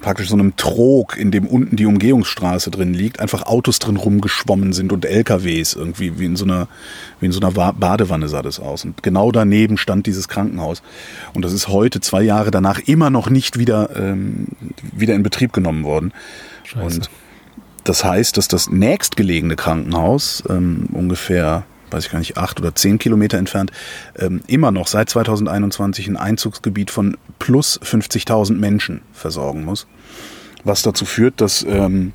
praktisch 0.00 0.28
so 0.28 0.34
einem 0.34 0.56
Trog, 0.56 1.16
in 1.16 1.30
dem 1.30 1.46
unten 1.46 1.76
die 1.76 1.86
Umgehungsstraße 1.86 2.72
drin 2.72 2.94
liegt, 2.94 3.20
einfach 3.20 3.42
Autos 3.46 3.78
drin 3.78 3.96
rumgeschwommen 3.96 4.72
sind 4.72 4.92
und 4.92 5.04
LKWs 5.04 5.74
irgendwie, 5.74 6.18
wie 6.18 6.24
in 6.24 6.34
so 6.34 6.46
einer, 6.46 6.66
wie 7.20 7.26
in 7.26 7.32
so 7.32 7.38
einer 7.40 7.54
Wa- 7.54 7.72
Badewanne 7.72 8.28
sah 8.28 8.42
das 8.42 8.58
aus. 8.58 8.84
Und 8.84 9.04
genau 9.04 9.30
daneben 9.30 9.78
stand 9.78 10.06
dieses 10.06 10.26
Krankenhaus. 10.26 10.82
Und 11.32 11.44
das 11.44 11.52
ist 11.52 11.68
heute, 11.68 12.00
zwei 12.00 12.22
Jahre 12.22 12.50
danach, 12.50 12.80
immer 12.80 13.10
noch 13.10 13.30
nicht 13.30 13.56
wieder, 13.56 13.90
ähm, 13.96 14.48
wieder 14.92 15.14
in 15.14 15.22
Betrieb 15.22 15.52
genommen 15.52 15.84
worden. 15.84 16.12
Scheiße. 16.64 16.84
Und 16.84 17.10
das 17.84 18.04
heißt, 18.04 18.36
dass 18.36 18.48
das 18.48 18.70
nächstgelegene 18.70 19.56
Krankenhaus, 19.56 20.42
ähm, 20.48 20.88
ungefähr, 20.92 21.64
weiß 21.90 22.06
ich 22.06 22.10
gar 22.10 22.18
nicht, 22.18 22.38
acht 22.38 22.58
oder 22.58 22.74
zehn 22.74 22.98
Kilometer 22.98 23.38
entfernt, 23.38 23.70
ähm, 24.18 24.40
immer 24.46 24.70
noch 24.70 24.86
seit 24.86 25.10
2021 25.10 26.08
ein 26.08 26.16
Einzugsgebiet 26.16 26.90
von 26.90 27.16
plus 27.38 27.78
50.000 27.80 28.54
Menschen 28.54 29.02
versorgen 29.12 29.64
muss. 29.64 29.86
Was 30.64 30.82
dazu 30.82 31.04
führt, 31.04 31.42
dass 31.42 31.64
ähm, 31.68 32.12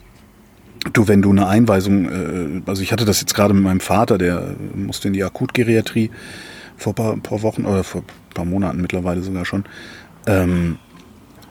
du, 0.93 1.07
wenn 1.07 1.21
du 1.21 1.29
eine 1.29 1.47
Einweisung, 1.47 2.09
äh, 2.09 2.61
also 2.65 2.81
ich 2.81 2.91
hatte 2.91 3.05
das 3.05 3.21
jetzt 3.21 3.35
gerade 3.35 3.53
mit 3.53 3.63
meinem 3.63 3.79
Vater, 3.79 4.17
der 4.17 4.55
musste 4.73 5.07
in 5.07 5.13
die 5.13 5.23
Akutgeriatrie 5.23 6.09
vor 6.77 6.95
paar, 6.95 7.15
paar 7.17 7.43
Wochen 7.43 7.65
oder 7.65 7.83
vor 7.83 8.01
ein 8.01 8.33
paar 8.33 8.45
Monaten 8.45 8.81
mittlerweile 8.81 9.21
sogar 9.21 9.45
schon, 9.45 9.65
ähm, 10.25 10.79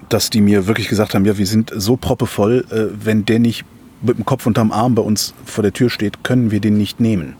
dass 0.08 0.30
die 0.30 0.40
mir 0.40 0.66
wirklich 0.66 0.88
gesagt 0.88 1.14
haben, 1.14 1.24
ja, 1.24 1.38
wir 1.38 1.46
sind 1.46 1.70
so 1.74 1.96
proppevoll, 1.96 2.66
äh, 2.70 2.86
wenn 3.04 3.24
der 3.24 3.38
nicht 3.38 3.64
mit 4.02 4.18
dem 4.18 4.24
Kopf 4.24 4.46
unterm 4.46 4.72
Arm 4.72 4.94
bei 4.94 5.02
uns 5.02 5.34
vor 5.44 5.62
der 5.62 5.72
Tür 5.72 5.90
steht, 5.90 6.24
können 6.24 6.50
wir 6.50 6.60
den 6.60 6.76
nicht 6.76 7.00
nehmen. 7.00 7.36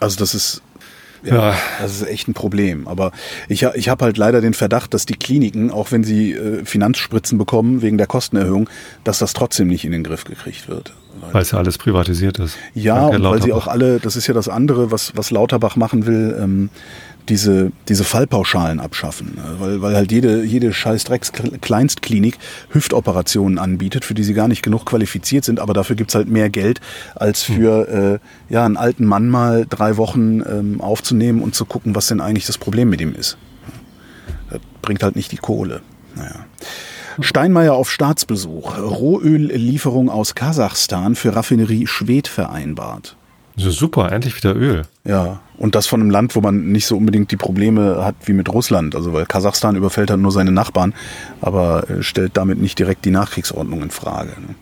Also 0.00 0.18
das 0.18 0.34
ist 0.34 0.62
ja, 1.24 1.54
das 1.80 2.00
ist 2.00 2.06
echt 2.06 2.28
ein 2.28 2.34
Problem. 2.34 2.86
Aber 2.86 3.12
ich, 3.48 3.62
ich 3.62 3.88
habe 3.88 4.04
halt 4.04 4.16
leider 4.18 4.40
den 4.40 4.54
Verdacht, 4.54 4.94
dass 4.94 5.06
die 5.06 5.14
Kliniken, 5.14 5.70
auch 5.70 5.90
wenn 5.90 6.04
sie 6.04 6.32
äh, 6.32 6.64
Finanzspritzen 6.64 7.38
bekommen 7.38 7.82
wegen 7.82 7.98
der 7.98 8.06
Kostenerhöhung, 8.06 8.68
dass 9.04 9.18
das 9.18 9.32
trotzdem 9.32 9.68
nicht 9.68 9.84
in 9.84 9.92
den 9.92 10.04
Griff 10.04 10.24
gekriegt 10.24 10.68
wird. 10.68 10.92
Weil 11.32 11.42
es 11.42 11.50
ja 11.50 11.58
alles 11.58 11.78
privatisiert 11.78 12.38
ist. 12.38 12.56
Ja, 12.74 13.06
und 13.06 13.22
weil 13.24 13.42
sie 13.42 13.52
auch 13.52 13.66
alle, 13.66 13.98
das 13.98 14.14
ist 14.14 14.28
ja 14.28 14.34
das 14.34 14.48
andere, 14.48 14.92
was, 14.92 15.12
was 15.16 15.30
Lauterbach 15.32 15.74
machen 15.74 16.06
will, 16.06 16.36
ähm, 16.40 16.70
diese, 17.28 17.72
diese 17.88 18.04
Fallpauschalen 18.04 18.80
abschaffen. 18.80 19.38
Äh, 19.38 19.60
Weil, 19.60 19.82
weil 19.82 19.94
halt 19.94 20.12
jede, 20.12 20.44
jede 20.44 20.72
scheiß 20.72 21.06
Kleinstklinik 21.60 22.38
Hüftoperationen 22.70 23.58
anbietet, 23.58 24.04
für 24.04 24.14
die 24.14 24.24
sie 24.24 24.34
gar 24.34 24.48
nicht 24.48 24.62
genug 24.62 24.86
qualifiziert 24.86 25.44
sind, 25.44 25.60
aber 25.60 25.74
dafür 25.74 25.96
gibt's 25.96 26.14
halt 26.14 26.28
mehr 26.28 26.50
Geld, 26.50 26.80
als 27.14 27.42
für 27.42 28.20
äh, 28.50 28.52
ja, 28.52 28.64
einen 28.64 28.76
alten 28.76 29.04
Mann 29.04 29.28
mal 29.28 29.66
drei 29.68 29.96
Wochen 29.96 30.40
ähm, 30.40 30.80
aufzunehmen 30.80 31.42
und 31.42 31.54
zu 31.54 31.64
gucken, 31.64 31.94
was 31.94 32.06
denn 32.06 32.20
eigentlich 32.20 32.46
das 32.46 32.58
Problem 32.58 32.88
mit 32.90 33.00
ihm 33.00 33.14
ist. 33.14 33.36
Das 34.50 34.60
bringt 34.82 35.02
halt 35.02 35.16
nicht 35.16 35.32
die 35.32 35.36
Kohle. 35.36 35.82
Naja. 36.16 36.46
Steinmeier 37.20 37.74
auf 37.74 37.90
Staatsbesuch. 37.90 38.78
Rohöllieferung 38.78 40.08
aus 40.08 40.34
Kasachstan 40.34 41.16
für 41.16 41.34
Raffinerie 41.34 41.86
Schwed 41.86 42.28
vereinbart. 42.28 43.17
So 43.58 43.70
super, 43.70 44.10
endlich 44.12 44.36
wieder 44.36 44.54
Öl. 44.56 44.82
Ja, 45.04 45.40
und 45.58 45.74
das 45.74 45.86
von 45.86 46.00
einem 46.00 46.10
Land, 46.10 46.36
wo 46.36 46.40
man 46.40 46.70
nicht 46.70 46.86
so 46.86 46.96
unbedingt 46.96 47.30
die 47.32 47.36
Probleme 47.36 48.04
hat 48.04 48.14
wie 48.24 48.32
mit 48.32 48.48
Russland. 48.48 48.94
Also 48.94 49.12
weil 49.12 49.26
Kasachstan 49.26 49.74
überfällt 49.76 50.10
halt 50.10 50.20
nur 50.20 50.30
seine 50.32 50.52
Nachbarn, 50.52 50.94
aber 51.40 51.90
äh, 51.90 52.02
stellt 52.02 52.36
damit 52.36 52.60
nicht 52.60 52.78
direkt 52.78 53.04
die 53.04 53.10
Nachkriegsordnung 53.10 53.82
in 53.82 53.90
Frage. 53.90 54.30
Ne? 54.40 54.54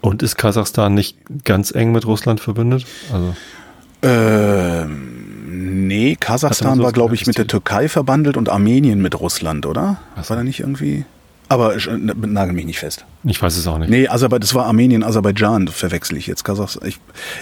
Und 0.00 0.22
ist 0.22 0.36
Kasachstan 0.36 0.94
nicht 0.94 1.18
ganz 1.44 1.72
eng 1.74 1.90
mit 1.92 2.06
Russland 2.06 2.40
verbündet? 2.40 2.86
Also, 3.12 3.34
Ähm, 4.02 5.86
nee, 5.86 6.16
Kasachstan 6.18 6.76
so 6.78 6.84
war, 6.84 6.92
glaube 6.92 7.14
ich, 7.14 7.26
mit 7.26 7.38
der? 7.38 7.46
Türkei 7.46 7.88
verbandelt 7.88 8.36
und 8.36 8.48
Armenien 8.48 9.02
mit 9.02 9.18
Russland, 9.18 9.66
oder? 9.66 9.98
So. 10.22 10.30
War 10.30 10.36
da 10.36 10.44
nicht 10.44 10.60
irgendwie? 10.60 11.04
Aber 11.48 11.76
äh, 11.76 11.96
nagel 11.96 12.54
mich 12.54 12.66
nicht 12.66 12.78
fest. 12.78 13.04
ich 13.22 13.40
weiß 13.40 13.56
es 13.56 13.66
auch 13.66 13.78
nicht. 13.78 13.88
Nee, 13.88 14.08
Aserbaidschan, 14.08 14.40
das 14.40 14.54
war 14.54 14.66
Armenien, 14.66 15.04
Aserbaidschan, 15.04 15.68
verwechsel 15.68 16.16
ich 16.16 16.26
jetzt. 16.26 16.44
Kasachstan, 16.44 16.88
ich, 16.88 16.98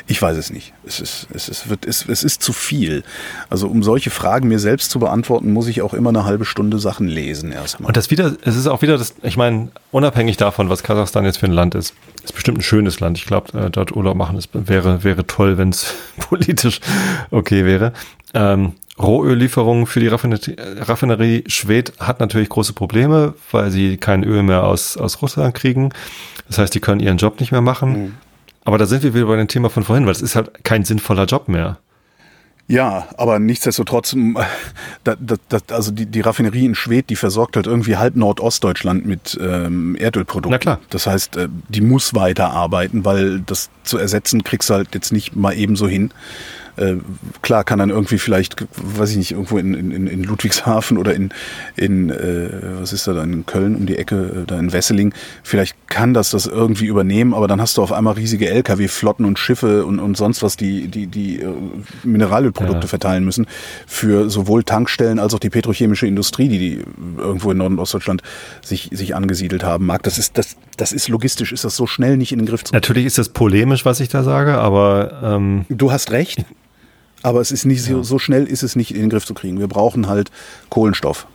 ich 0.07 0.21
weiß 0.21 0.37
es 0.37 0.51
nicht. 0.51 0.75
Es 0.85 1.01
ist, 1.01 1.27
es, 1.33 1.49
ist, 1.49 1.71
wird, 1.71 1.87
es, 1.87 2.07
es 2.07 2.23
ist 2.23 2.43
zu 2.43 2.53
viel. 2.53 3.03
Also 3.49 3.67
um 3.69 3.83
solche 3.83 4.11
Fragen 4.11 4.49
mir 4.49 4.59
selbst 4.59 4.91
zu 4.91 4.99
beantworten, 4.99 5.53
muss 5.53 5.69
ich 5.69 5.81
auch 5.81 5.95
immer 5.95 6.11
eine 6.11 6.25
halbe 6.25 6.45
Stunde 6.45 6.79
Sachen 6.79 7.09
lesen 7.09 7.51
erstmal. 7.51 7.89
Und 7.89 7.97
das 7.97 8.11
wieder, 8.11 8.37
es 8.43 8.57
ist 8.57 8.67
auch 8.67 8.83
wieder 8.83 8.99
das, 8.99 9.15
ich 9.23 9.39
meine, 9.39 9.69
unabhängig 9.91 10.37
davon, 10.37 10.69
was 10.69 10.83
Kasachstan 10.83 11.25
jetzt 11.25 11.39
für 11.39 11.47
ein 11.47 11.53
Land 11.53 11.75
ist, 11.75 11.95
ist 12.23 12.35
bestimmt 12.35 12.59
ein 12.59 12.63
schönes 12.63 13.01
Land. 13.01 13.17
Ich 13.17 13.25
glaube, 13.25 13.59
äh, 13.59 13.71
dort 13.71 13.97
Urlaub 13.97 14.17
machen 14.17 14.37
ist, 14.37 14.51
wäre, 14.53 15.03
wäre 15.03 15.27
toll, 15.27 15.57
wenn 15.57 15.71
es 15.71 15.95
politisch 16.29 16.81
okay 17.31 17.65
wäre. 17.65 17.95
Ähm, 18.35 18.73
Rohöllieferungen 18.99 19.87
für 19.87 20.01
die 20.01 20.09
Raffinerie, 20.09 20.57
Raffinerie 20.59 21.45
Schwed 21.49 21.93
hat 21.99 22.21
natürlich 22.21 22.49
große 22.49 22.73
Probleme, 22.73 23.35
weil 23.51 23.71
sie 23.71 23.97
kein 23.97 24.23
Öl 24.23 24.43
mehr 24.43 24.65
aus, 24.65 24.97
aus 24.97 25.21
Russland 25.21 25.55
kriegen. 25.55 25.91
Das 26.49 26.59
heißt, 26.59 26.75
die 26.75 26.81
können 26.81 27.01
ihren 27.01 27.17
Job 27.17 27.41
nicht 27.41 27.51
mehr 27.51 27.61
machen. 27.61 28.17
Aber 28.65 28.79
da 28.79 28.87
sind 28.87 29.03
wir 29.03 29.15
wieder 29.15 29.27
bei 29.27 29.37
dem 29.37 29.49
Thema 29.49 29.69
von 29.69 29.83
vorhin, 29.85 30.07
weil 30.07 30.13
es 30.13 30.23
ist 30.23 30.37
halt 30.37 30.65
kein 30.65 30.85
sinnvoller 30.85 31.25
Job 31.25 31.49
mehr. 31.49 31.79
Ja, 32.67 33.09
aber 33.19 33.39
nichtsdestotrotz, 33.39 34.17
da, 35.05 35.17
da, 35.21 35.37
da, 35.49 35.59
also 35.75 35.91
die, 35.91 36.07
die 36.07 36.21
Raffinerie 36.23 36.65
in 36.65 36.75
Schwedt, 36.75 37.11
die 37.11 37.17
versorgt 37.17 37.57
halt 37.57 37.67
irgendwie 37.67 37.97
halb 37.97 38.17
Nordostdeutschland 38.17 39.05
mit 39.05 39.39
ähm, 39.41 39.97
Erdölprodukten. 39.97 40.53
Na 40.53 40.59
klar. 40.59 40.81
Das 40.89 41.07
heißt, 41.07 41.37
äh, 41.37 41.49
die 41.69 41.83
muss 41.83 42.15
weiterarbeiten, 42.15 43.05
weil 43.05 43.41
das 43.41 43.69
zu 43.83 43.99
ersetzen 43.99 44.45
kriegst 44.45 44.71
du 44.71 44.75
halt 44.75 44.95
jetzt 44.95 45.13
nicht 45.13 45.37
mal 45.37 45.53
ebenso 45.53 45.87
hin. 45.87 46.11
Äh, 46.77 46.97
klar 47.43 47.65
kann 47.65 47.79
dann 47.79 47.91
irgendwie 47.91 48.19
vielleicht, 48.19 48.67
weiß 48.77 49.11
ich 49.11 49.17
nicht, 49.17 49.31
irgendwo 49.33 49.59
in, 49.59 49.75
in, 49.75 50.07
in 50.07 50.23
Ludwigshafen 50.25 50.99
oder 50.99 51.15
in, 51.15 51.31
in 51.77 52.11
äh, 52.11 52.81
was 52.81 52.93
ist 52.93 53.07
da, 53.07 53.13
da 53.13 53.23
in 53.23 53.47
Köln 53.47 53.77
um 53.77 53.87
die 53.87 53.97
Ecke, 53.97 54.43
äh, 54.43 54.47
da 54.47 54.59
in 54.59 54.73
Wesseling, 54.73 55.15
vielleicht 55.43 55.77
kann 55.89 56.15
das 56.15 56.31
das 56.31 56.47
irgendwie 56.47 56.87
übernehmen, 56.87 57.33
aber 57.35 57.47
dann 57.47 57.61
hast 57.61 57.77
du 57.77 57.83
auf 57.83 57.93
einmal 57.93 58.15
riesige 58.15 58.49
LKW-Flotten 58.51 59.25
und 59.25 59.39
Schiffe 59.39 59.87
und, 59.87 60.01
und 60.01 60.17
sonst 60.17 60.43
was, 60.43 60.57
die, 60.57 60.89
die, 60.89 61.07
die 61.07 61.41
äh, 61.41 61.49
Mineralölprodukte 62.03 62.83
Ja. 62.83 62.89
verteilen 62.89 63.25
müssen 63.25 63.47
für 63.87 64.29
sowohl 64.31 64.65
Tankstellen 64.65 65.19
als 65.19 65.35
auch 65.35 65.39
die 65.39 65.51
petrochemische 65.51 66.07
Industrie, 66.07 66.49
die, 66.49 66.59
die 66.59 66.85
irgendwo 67.19 67.51
in 67.53 67.59
Nord- 67.59 67.71
und 67.71 67.79
Ostdeutschland 67.79 68.23
sich, 68.63 68.91
sich 68.93 69.15
angesiedelt 69.15 69.63
haben 69.63 69.87
mag. 69.87 70.03
Das 70.03 70.19
ist, 70.19 70.37
das, 70.39 70.57
das 70.77 70.93
ist 70.93 71.09
logistisch, 71.09 71.53
ist 71.53 71.65
das 71.65 71.77
so 71.77 71.87
schnell 71.87 72.17
nicht 72.17 72.33
in 72.33 72.41
den 72.41 72.47
Griff 72.47 72.65
zu 72.65 72.73
Natürlich 72.75 73.07
ist 73.07 73.19
das 73.19 73.29
polemisch, 73.29 73.85
was 73.85 74.01
ich 74.01 74.09
da 74.09 74.23
sage, 74.25 74.59
aber 74.59 75.21
ähm, 75.23 75.65
Du 75.69 75.93
hast 75.93 76.11
recht, 76.11 76.45
aber 77.25 77.41
es 77.41 77.51
ist 77.51 77.65
nicht 77.65 77.83
so, 77.83 78.03
so 78.03 78.19
schnell 78.19 78.45
ist 78.45 78.63
es 78.63 78.77
nicht 78.77 78.95
in 78.95 79.01
den 79.01 79.09
Griff 79.09 79.25
zu 79.25 79.33
kriegen. 79.33 79.59
Wir 79.59 79.67
brauchen 79.67 80.09
halt 80.09 80.31
Kohlenstoff. 80.69 81.27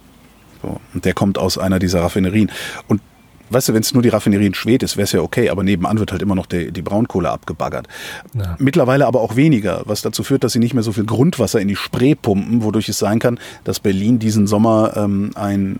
So, 0.61 0.80
und 0.94 1.03
der 1.03 1.16
kommt 1.16 1.40
aus 1.40 1.57
einer 1.57 1.80
dieser 1.80 2.02
Raffinerien. 2.02 2.52
Und 2.88 3.02
weißt 3.49 3.70
du, 3.70 3.74
wenn 3.74 3.82
es 3.82 3.91
nur 3.91 4.03
die 4.03 4.10
Raffinerie 4.10 4.45
in 4.45 4.53
Schwedt 4.53 4.84
ist, 4.84 4.98
wäre 4.98 5.06
es 5.06 5.14
ja 5.14 5.22
okay, 5.22 5.49
aber 5.49 5.64
nebenan 5.64 5.98
wird 5.98 6.11
halt 6.11 6.22
immer 6.22 6.36
noch 6.36 6.45
die, 6.45 6.72
die 6.72 6.84
Braunkohle 6.84 7.32
abgebaggert. 7.32 7.88
Ja. 8.36 8.56
Mittlerweile 8.60 9.07
aber 9.07 9.22
auch 9.22 9.36
weniger, 9.36 9.82
was 9.86 10.03
dazu 10.03 10.22
führt, 10.22 10.44
dass 10.44 10.53
sie 10.53 10.60
nicht 10.60 10.76
mehr 10.76 10.84
so 10.84 10.91
viel 10.91 11.06
Grundwasser 11.06 11.60
in 11.60 11.68
die 11.68 11.76
Spree 11.76 12.14
pumpen, 12.14 12.61
wodurch 12.61 12.88
es 12.88 12.99
sein 12.99 13.18
kann, 13.18 13.40
dass 13.64 13.80
Berlin 13.80 14.20
diesen 14.20 14.45
Sommer 14.45 14.94
ähm, 14.95 15.32
ein 15.34 15.80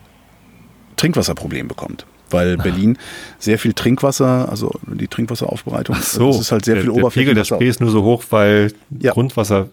Trinkwasserproblem 0.96 1.68
bekommt. 1.68 2.08
Weil 2.32 2.58
Berlin 2.58 2.98
sehr 3.38 3.60
viel 3.60 3.74
Trinkwasser, 3.74 4.50
also 4.50 4.72
die 4.88 5.08
Trinkwasseraufbereitung, 5.08 5.96
Ach 5.98 6.04
so, 6.04 6.28
das 6.28 6.42
ist 6.42 6.52
halt 6.52 6.66
sehr 6.66 6.76
der, 6.76 6.84
viel 6.84 6.94
der 6.94 7.10
Pegel 7.10 7.34
der. 7.36 7.46
Spree 7.46 7.68
ist 7.68 7.82
nur 7.82 7.92
so 7.92 8.04
hoch, 8.04 8.24
weil 8.30 8.72
Ja. 9.00 9.14
Grundwasser. 9.14 9.70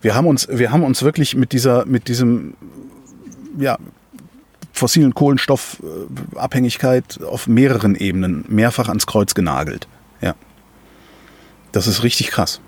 Wir 0.00 0.14
haben 0.14 0.26
uns, 0.26 0.48
wir 0.50 0.70
haben 0.70 0.82
uns 0.82 1.02
wirklich 1.02 1.34
mit 1.34 1.52
dieser, 1.52 1.86
mit 1.86 2.08
diesem, 2.08 2.54
ja, 3.58 3.78
fossilen 4.72 5.14
Kohlenstoffabhängigkeit 5.14 7.22
auf 7.22 7.46
mehreren 7.46 7.94
Ebenen 7.94 8.44
mehrfach 8.48 8.88
ans 8.88 9.06
Kreuz 9.06 9.34
genagelt. 9.34 9.86
Ja. 10.20 10.34
Das 11.72 11.86
ist 11.86 12.02
richtig 12.02 12.28
krass. 12.28 12.60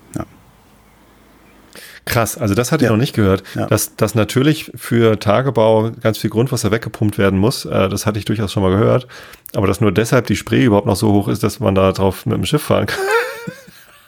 Krass, 2.07 2.37
also 2.37 2.55
das 2.55 2.71
hatte 2.71 2.83
ich 2.83 2.89
Ja. 2.89 2.91
noch 2.95 2.99
nicht 2.99 3.13
gehört, 3.13 3.43
Ja. 3.55 3.67
dass, 3.67 3.95
dass 3.95 4.15
natürlich 4.15 4.71
für 4.75 5.19
Tagebau 5.19 5.91
ganz 6.01 6.17
viel 6.17 6.29
Grundwasser 6.29 6.71
weggepumpt 6.71 7.17
werden 7.17 7.37
muss. 7.39 7.65
Äh, 7.65 7.89
das 7.89 8.05
hatte 8.05 8.17
ich 8.19 8.25
durchaus 8.25 8.51
schon 8.51 8.63
mal 8.63 8.71
gehört. 8.71 9.07
Aber 9.55 9.67
dass 9.67 9.81
nur 9.81 9.91
deshalb 9.91 10.27
die 10.27 10.35
Spree 10.35 10.63
überhaupt 10.65 10.87
noch 10.87 10.95
so 10.95 11.11
hoch 11.13 11.27
ist, 11.27 11.43
dass 11.43 11.59
man 11.59 11.75
da 11.75 11.91
drauf 11.91 12.25
mit 12.25 12.37
dem 12.37 12.45
Schiff 12.45 12.63
fahren 12.63 12.85
kann. 12.87 12.99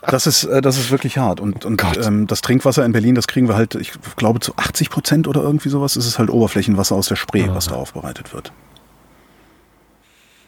Das 0.07 0.25
ist, 0.25 0.45
äh, 0.45 0.61
das 0.61 0.77
ist 0.77 0.91
wirklich 0.91 1.17
hart. 1.17 1.41
Und, 1.41 1.65
und 1.65 1.77
Gott. 1.79 1.97
ähm, 2.03 2.25
das 2.25 2.39
Trinkwasser 2.41 2.85
in 2.85 2.93
Berlin, 2.93 3.15
das 3.15 3.27
kriegen 3.27 3.49
wir 3.49 3.55
halt, 3.57 3.75
ich 3.75 3.91
glaube, 4.15 4.39
zu 4.39 4.53
80 4.55 4.89
Prozent 4.89 5.27
oder 5.27 5.41
irgendwie 5.43 5.67
sowas, 5.69 5.97
ist 5.97 6.05
es 6.07 6.17
halt 6.17 6.29
Oberflächenwasser 6.29 6.95
aus 6.95 7.07
der 7.09 7.17
Spree, 7.17 7.47
was 7.49 7.65
da 7.67 7.75
aufbereitet 7.75 8.33
wird. 8.33 8.51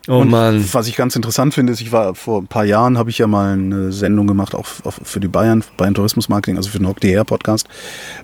Oh 0.07 0.19
Und 0.19 0.30
Mann. 0.30 0.65
Was 0.73 0.88
ich 0.88 0.95
ganz 0.95 1.15
interessant 1.15 1.53
finde, 1.53 1.73
ist, 1.73 1.82
ich 1.82 1.91
war 1.91 2.15
vor 2.15 2.41
ein 2.41 2.48
paar 2.48 2.65
Jahren, 2.65 2.98
habe 2.98 3.11
ich 3.11 3.19
ja 3.19 3.28
mal 3.28 3.53
eine 3.53 3.91
Sendung 3.91 4.26
gemacht, 4.26 4.56
auch 4.56 4.65
für 4.65 5.19
die 5.19 5.28
Bayern, 5.28 5.64
Bayern 5.78 5.94
Tourismus 5.94 6.28
Marketing, 6.28 6.57
also 6.57 6.69
für 6.69 6.80
den 6.80 6.88
Hock 6.88 6.99
DR 6.99 7.23
Podcast, 7.23 7.68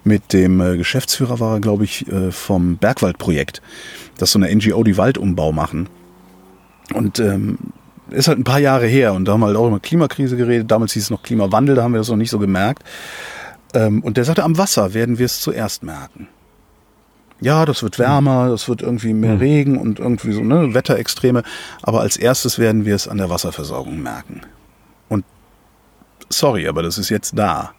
mit 0.03 0.33
dem 0.33 0.59
äh, 0.59 0.77
Geschäftsführer 0.77 1.39
war 1.39 1.55
er, 1.55 1.59
glaube 1.59 1.83
ich, 1.83 2.07
äh, 2.07 2.31
vom 2.31 2.77
Bergwaldprojekt. 2.77 3.61
Das 4.17 4.29
ist 4.29 4.33
so 4.33 4.39
eine 4.39 4.53
NGO, 4.53 4.83
die 4.83 4.97
Waldumbau 4.97 5.51
machen. 5.51 5.87
Und 6.93 7.19
ähm, 7.19 7.59
ist 8.09 8.27
halt 8.27 8.39
ein 8.39 8.43
paar 8.43 8.59
Jahre 8.59 8.87
her 8.87 9.13
und 9.13 9.25
da 9.25 9.33
haben 9.33 9.41
wir 9.41 9.47
halt 9.47 9.57
auch 9.57 9.67
über 9.67 9.79
Klimakrise 9.79 10.37
geredet. 10.37 10.71
Damals 10.71 10.93
hieß 10.93 11.03
es 11.03 11.09
noch 11.09 11.23
Klimawandel, 11.23 11.75
da 11.75 11.83
haben 11.83 11.93
wir 11.93 11.99
das 11.99 12.09
noch 12.09 12.15
nicht 12.15 12.29
so 12.29 12.39
gemerkt. 12.39 12.83
Ähm, 13.73 14.01
und 14.01 14.17
der 14.17 14.23
sagte, 14.23 14.43
am 14.43 14.57
Wasser 14.57 14.93
werden 14.93 15.19
wir 15.19 15.25
es 15.25 15.41
zuerst 15.41 15.83
merken. 15.83 16.27
Ja, 17.39 17.65
das 17.65 17.84
wird 17.84 17.99
wärmer, 17.99 18.49
das 18.49 18.68
wird 18.68 18.81
irgendwie 18.81 19.14
mehr 19.14 19.39
Regen 19.39 19.77
und 19.77 19.99
irgendwie 19.99 20.31
so 20.34 20.41
ne, 20.41 20.73
Wetterextreme. 20.73 21.43
Aber 21.84 22.01
als 22.01 22.18
erstes 22.18 22.57
werden 22.57 22.85
wir 22.85 22.95
es 22.95 23.07
an 23.07 23.18
der 23.18 23.30
Wasserversorgung 23.30 24.01
merken. 24.01 24.41
Und 25.07 25.23
sorry, 26.30 26.68
aber 26.68 26.81
das 26.81 26.97
ist 26.97 27.09
jetzt 27.09 27.38
da. 27.38 27.72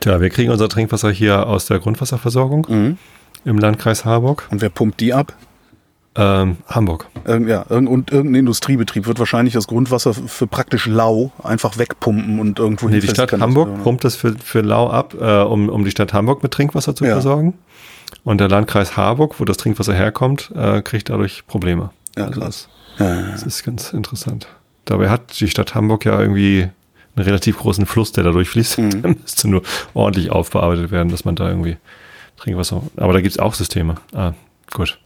Tja, 0.00 0.20
wir 0.20 0.30
kriegen 0.30 0.50
unser 0.52 0.68
Trinkwasser 0.68 1.10
hier 1.10 1.46
aus 1.46 1.66
der 1.66 1.78
Grundwasserversorgung 1.78 2.66
Mhm. 2.68 2.98
im 3.44 3.58
Landkreis 3.58 4.04
Harburg. 4.04 4.46
Und 4.50 4.60
wer 4.60 4.68
pumpt 4.68 5.00
die 5.00 5.14
ab? 5.14 5.32
Ähm, 6.14 6.56
Hamburg. 6.68 7.06
Irgend, 7.24 7.48
ja, 7.48 7.64
irgend, 7.68 7.88
und 7.88 8.10
irgendein 8.10 8.40
Industriebetrieb 8.40 9.06
wird 9.06 9.18
wahrscheinlich 9.20 9.54
das 9.54 9.68
Grundwasser 9.68 10.14
für 10.14 10.46
praktisch 10.48 10.86
lau 10.86 11.30
einfach 11.44 11.78
wegpumpen 11.78 12.40
und 12.40 12.58
irgendwo 12.58 12.88
Nee, 12.88 12.98
die 13.00 13.06
Stadt 13.08 13.30
kann 13.30 13.40
das- 13.40 13.46
Hamburg 13.46 13.82
pumpt 13.84 14.04
das 14.04 14.16
für, 14.16 14.34
für 14.42 14.60
Lau 14.62 14.90
ab, 14.90 15.14
äh, 15.20 15.42
um, 15.42 15.68
um 15.68 15.84
die 15.84 15.90
Stadt 15.92 16.12
Hamburg 16.12 16.42
mit 16.42 16.52
Trinkwasser 16.52 16.94
zu 16.96 17.04
Ja. 17.04 17.12
versorgen. 17.12 17.54
Und 18.24 18.40
der 18.40 18.48
Landkreis 18.48 18.96
Harburg, 18.96 19.38
wo 19.38 19.44
das 19.44 19.56
Trinkwasser 19.56 19.94
herkommt, 19.94 20.50
äh, 20.54 20.82
kriegt 20.82 21.08
dadurch 21.10 21.46
Probleme. 21.46 21.90
Ja, 22.16 22.26
also 22.26 22.40
das, 22.40 22.68
Ja, 22.98 23.22
das 23.32 23.42
ist 23.42 23.64
ganz 23.64 23.92
interessant. 23.92 24.48
Dabei 24.84 25.10
hat 25.10 25.38
die 25.40 25.48
Stadt 25.48 25.74
Hamburg 25.74 26.04
ja 26.04 26.20
irgendwie 26.20 26.68
einen 27.16 27.24
relativ 27.24 27.58
großen 27.58 27.86
Fluss, 27.86 28.12
der 28.12 28.24
da 28.24 28.30
durchfließt. 28.30 28.78
Mhm. 28.78 28.90
Der 29.02 29.10
müsste 29.10 29.48
nur 29.48 29.62
ordentlich 29.94 30.30
aufbearbeitet 30.30 30.90
werden, 30.90 31.10
dass 31.10 31.24
man 31.24 31.36
da 31.36 31.48
irgendwie 31.48 31.76
Trinkwasser. 32.36 32.82
Aber 32.96 33.12
da 33.12 33.20
gibt's 33.20 33.38
auch 33.38 33.54
Systeme. 33.54 33.96
Ah, 34.14 34.32
gut. 34.72 34.98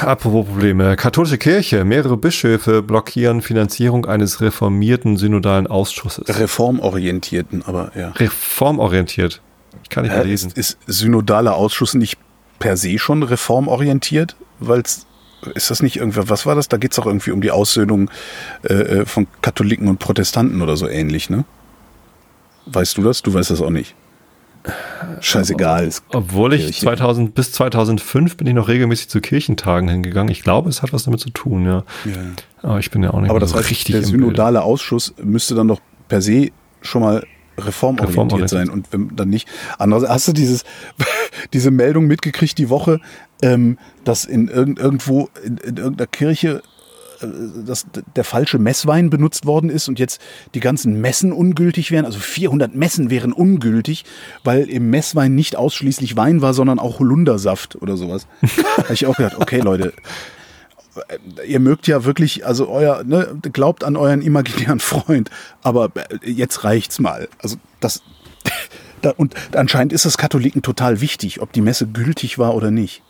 Apropos 0.00 0.46
Probleme. 0.46 0.96
Katholische 0.96 1.38
Kirche. 1.38 1.84
Mehrere 1.84 2.16
Bischöfe 2.16 2.82
blockieren 2.82 3.42
Finanzierung 3.42 4.06
eines 4.06 4.40
reformierten 4.40 5.16
synodalen 5.16 5.66
Ausschusses. 5.66 6.28
Reformorientierten, 6.28 7.64
aber 7.66 7.92
ja. 7.96 8.10
Reformorientiert. 8.10 9.40
Ich 9.82 9.88
kann 9.88 10.04
nicht 10.04 10.12
mehr 10.12 10.24
lesen. 10.24 10.52
ist, 10.54 10.78
synodaler 10.86 11.54
Ausschuss 11.54 11.94
nicht 11.94 12.18
per 12.58 12.76
se 12.76 12.98
schon 12.98 13.22
reformorientiert? 13.22 14.36
Weil's 14.58 15.06
ist 15.54 15.70
das 15.70 15.82
nicht 15.82 15.96
irgendwer, 15.96 16.28
was 16.28 16.46
war 16.46 16.54
das? 16.54 16.68
Da 16.68 16.76
geht's 16.76 16.96
doch 16.96 17.06
irgendwie 17.06 17.30
um 17.30 17.40
die 17.40 17.50
Aussöhnung 17.50 18.10
äh, 18.62 18.72
äh, 18.72 19.06
von 19.06 19.26
Katholiken 19.42 19.86
und 19.86 19.98
Protestanten 19.98 20.62
oder 20.62 20.76
so 20.76 20.88
ähnlich, 20.88 21.30
ne? 21.30 21.44
Weißt 22.66 22.96
du 22.96 23.02
das? 23.02 23.22
Du 23.22 23.32
weißt 23.32 23.50
das 23.50 23.60
auch 23.60 23.70
nicht. 23.70 23.94
Scheißegal. 25.20 25.88
Obwohl 26.08 26.54
ich 26.54 26.64
Kirche. 26.64 26.80
2000 26.80 27.34
bis 27.34 27.52
2005 27.52 28.36
bin 28.36 28.48
ich 28.48 28.54
noch 28.54 28.66
regelmäßig 28.66 29.08
zu 29.08 29.20
Kirchentagen 29.20 29.88
hingegangen. 29.88 30.32
Ich 30.32 30.42
glaube, 30.42 30.68
es 30.68 30.82
hat 30.82 30.92
was 30.92 31.04
damit 31.04 31.20
zu 31.20 31.30
tun, 31.30 31.64
ja. 31.64 31.84
Ja. 32.04 32.12
Aber 32.62 32.80
ich 32.80 32.90
bin 32.90 33.04
ja 33.04 33.10
auch 33.10 33.20
nicht 33.20 33.30
Aber 33.30 33.38
das 33.38 33.50
so 33.50 33.56
heißt, 33.56 33.70
richtig 33.70 33.94
der 33.94 34.02
synodale 34.02 34.62
Ausschuss 34.62 35.14
müsste 35.22 35.54
dann 35.54 35.68
doch 35.68 35.80
per 36.08 36.20
se 36.20 36.50
schon 36.82 37.02
mal 37.02 37.24
reformorientiert, 37.58 38.08
Reformorientiert. 38.08 38.50
sein 38.50 38.70
und 38.70 38.92
wenn 38.92 39.16
dann 39.16 39.28
nicht. 39.28 39.48
Andererseits 39.78 40.12
hast 40.12 40.28
du 40.28 40.32
dieses, 40.32 40.64
diese 41.52 41.70
Meldung 41.70 42.06
mitgekriegt 42.06 42.58
die 42.58 42.68
Woche, 42.68 43.00
ähm, 43.42 43.78
dass 44.04 44.24
in 44.24 44.48
irgend, 44.48 44.78
irgendwo 44.78 45.28
in, 45.44 45.56
in 45.58 45.76
irgendeiner 45.76 46.06
Kirche 46.06 46.62
äh, 47.20 47.26
dass 47.66 47.86
der 48.14 48.24
falsche 48.24 48.58
Messwein 48.58 49.10
benutzt 49.10 49.46
worden 49.46 49.70
ist 49.70 49.88
und 49.88 49.98
jetzt 49.98 50.20
die 50.54 50.60
ganzen 50.60 51.00
Messen 51.00 51.32
ungültig 51.32 51.90
wären. 51.90 52.04
Also 52.04 52.18
400 52.18 52.74
Messen 52.74 53.10
wären 53.10 53.32
ungültig, 53.32 54.04
weil 54.44 54.68
im 54.68 54.90
Messwein 54.90 55.34
nicht 55.34 55.56
ausschließlich 55.56 56.16
Wein 56.16 56.42
war, 56.42 56.54
sondern 56.54 56.78
auch 56.78 56.98
Holundersaft 56.98 57.76
oder 57.76 57.96
sowas. 57.96 58.26
Habe 58.76 58.92
ich 58.92 59.06
auch 59.06 59.16
gedacht, 59.16 59.36
okay 59.38 59.60
Leute, 59.60 59.92
ihr 61.46 61.60
mögt 61.60 61.86
ja 61.86 62.04
wirklich, 62.04 62.46
also 62.46 62.68
euer, 62.68 63.02
ne, 63.04 63.38
glaubt 63.52 63.84
an 63.84 63.96
euren 63.96 64.22
imaginären 64.22 64.80
Freund, 64.80 65.30
aber 65.62 65.90
äh, 65.94 66.30
jetzt 66.30 66.64
reicht's 66.64 66.98
mal. 66.98 67.28
Also 67.42 67.56
das, 67.80 68.02
da, 69.02 69.10
und 69.16 69.34
anscheinend 69.54 69.92
ist 69.92 70.04
es 70.06 70.18
Katholiken 70.18 70.62
total 70.62 71.00
wichtig, 71.00 71.40
ob 71.40 71.52
die 71.52 71.60
Messe 71.60 71.86
gültig 71.86 72.38
war 72.38 72.54
oder 72.54 72.70
nicht. 72.70 73.02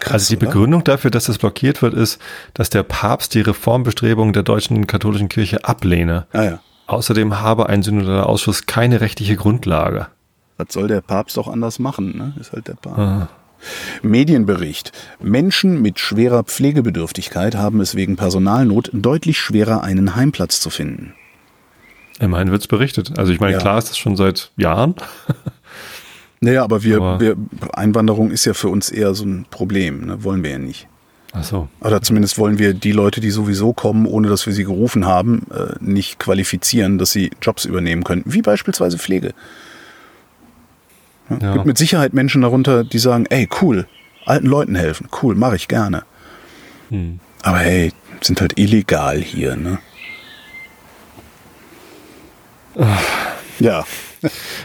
Krass, 0.00 0.12
Also 0.12 0.34
die 0.34 0.36
oder? 0.36 0.46
Begründung 0.46 0.84
dafür, 0.84 1.10
dass 1.10 1.24
das 1.24 1.38
blockiert 1.38 1.82
wird, 1.82 1.94
ist, 1.94 2.20
dass 2.54 2.70
der 2.70 2.82
Papst 2.84 3.34
die 3.34 3.40
Reformbestrebungen 3.40 4.32
der 4.32 4.44
deutschen 4.44 4.86
katholischen 4.86 5.28
Kirche 5.28 5.64
ablehne. 5.64 6.26
Ah 6.32 6.42
ja, 6.44 6.60
Außerdem 6.86 7.40
habe 7.40 7.68
ein 7.68 7.82
synodaler 7.82 8.26
Ausschuss 8.26 8.64
keine 8.66 9.00
rechtliche 9.02 9.36
Grundlage. 9.36 10.06
was 10.56 10.68
soll 10.72 10.88
der 10.88 11.00
Papst 11.02 11.38
auch 11.38 11.48
anders 11.48 11.78
machen? 11.78 12.16
Ne? 12.16 12.32
Ist 12.40 12.52
halt 12.52 12.66
der 12.68 12.74
Papst. 12.74 12.98
Ah. 12.98 13.28
Medienbericht. 14.02 14.92
Menschen 15.20 15.82
mit 15.82 15.98
schwerer 15.98 16.44
Pflegebedürftigkeit 16.44 17.54
haben 17.56 17.80
es 17.80 17.94
wegen 17.94 18.16
Personalnot 18.16 18.90
deutlich 18.92 19.38
schwerer, 19.38 19.82
einen 19.82 20.16
Heimplatz 20.16 20.60
zu 20.60 20.70
finden. 20.70 21.14
Immerhin 22.20 22.50
wird's 22.50 22.66
berichtet. 22.66 23.18
Also 23.18 23.32
ich 23.32 23.40
meine, 23.40 23.52
Ja. 23.54 23.58
klar 23.58 23.78
ist 23.78 23.90
das 23.90 23.98
schon 23.98 24.16
seit 24.16 24.50
Jahren. 24.56 24.94
Naja, 26.40 26.62
aber 26.62 26.84
wir, 26.84 26.98
Aber- 26.98 27.18
wir 27.20 27.36
Einwanderung 27.72 28.30
ist 28.30 28.44
ja 28.44 28.54
für 28.54 28.68
uns 28.68 28.90
eher 28.90 29.12
so 29.12 29.24
ein 29.24 29.46
Problem. 29.50 30.06
Ne? 30.06 30.22
Wollen 30.22 30.44
wir 30.44 30.50
ja 30.52 30.58
nicht. 30.58 30.86
Ach 31.32 31.42
so. 31.42 31.68
Oder 31.80 32.00
zumindest 32.00 32.38
wollen 32.38 32.60
wir 32.60 32.74
die 32.74 32.92
Leute, 32.92 33.20
die 33.20 33.30
sowieso 33.30 33.72
kommen, 33.72 34.06
ohne 34.06 34.28
dass 34.28 34.46
wir 34.46 34.52
sie 34.52 34.62
gerufen 34.62 35.04
haben, 35.04 35.46
äh, 35.52 35.74
nicht 35.80 36.20
qualifizieren, 36.20 36.96
dass 36.98 37.10
sie 37.10 37.32
Jobs 37.42 37.64
übernehmen 37.64 38.04
können. 38.04 38.22
Wie 38.24 38.40
beispielsweise 38.40 38.98
Pflege. 38.98 39.34
Es 41.30 41.42
Ja. 41.42 41.52
gibt 41.54 41.66
mit 41.66 41.78
Sicherheit 41.78 42.14
Menschen 42.14 42.42
darunter, 42.42 42.84
die 42.84 42.98
sagen, 42.98 43.26
ey, 43.26 43.48
cool, 43.60 43.86
alten 44.24 44.46
Leuten 44.46 44.74
helfen. 44.74 45.08
Cool, 45.22 45.34
mache 45.34 45.56
ich 45.56 45.68
gerne. 45.68 46.04
Hm. 46.90 47.20
Aber 47.42 47.58
hey, 47.58 47.92
sind 48.22 48.40
halt 48.40 48.58
illegal 48.58 49.20
hier, 49.20 49.56
ne? 49.56 49.78
Ja. 53.58 53.84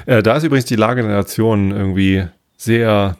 Äh, 0.07 0.23
da 0.23 0.35
ist 0.35 0.43
übrigens 0.43 0.65
die 0.65 0.75
Lage 0.75 1.03
der 1.03 1.11
Nation 1.11 1.69
irgendwie 1.69 2.25
sehr 2.57 3.17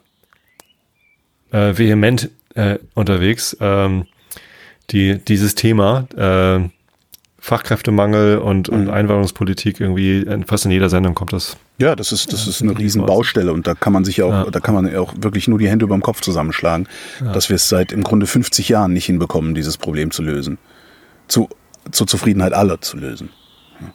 äh, 1.52 1.78
vehement 1.78 2.32
äh, 2.56 2.80
unterwegs. 2.96 3.56
Ähm, 3.62 4.08
die, 4.90 5.20
dieses 5.20 5.54
Thema, 5.54 6.08
äh, 6.18 6.68
Fachkräftemangel 7.38 8.40
und, 8.40 8.68
und 8.70 8.90
Einwanderungspolitik 8.90 9.80
irgendwie, 9.80 10.22
in 10.22 10.44
fast 10.46 10.66
in 10.66 10.72
jeder 10.72 10.90
Sendung 10.90 11.14
kommt 11.14 11.34
das. 11.34 11.56
Ja, 11.80 11.96
das 11.96 12.12
ist, 12.12 12.32
das 12.32 12.48
ist 12.48 12.62
eine 12.62 12.72
sieht 12.72 12.80
riesen 12.80 13.02
aus. 13.02 13.08
Baustelle 13.08 13.52
und 13.52 13.66
da 13.66 13.74
kann 13.74 13.94
man 13.94 14.06
sich 14.06 14.18
ja 14.18 14.26
auch, 14.26 14.32
Ja. 14.32 14.52
da 14.52 14.60
kann 14.60 14.76
man 14.76 14.92
ja 14.92 15.00
auch 15.00 15.14
wirklich 15.18 15.48
nur 15.48 15.58
die 15.58 15.68
Hände 15.68 15.86
über 15.86 15.96
dem 15.96 16.04
Kopf 16.04 16.22
zusammenschlagen, 16.22 16.88
dass 17.34 17.50
wir 17.50 17.56
es 17.56 17.68
seit 17.68 17.92
im 17.92 18.04
Grunde 18.04 18.28
50 18.28 18.70
Jahren 18.70 18.94
nicht 18.94 19.06
hinbekommen, 19.06 19.56
dieses 19.56 19.78
Problem 19.78 20.12
zu 20.12 20.22
lösen. 20.22 20.60
Zu, 21.28 21.50
zur 21.92 22.06
Zufriedenheit 22.08 22.54
aller 22.54 22.80
zu 22.82 22.98
lösen. 22.98 23.30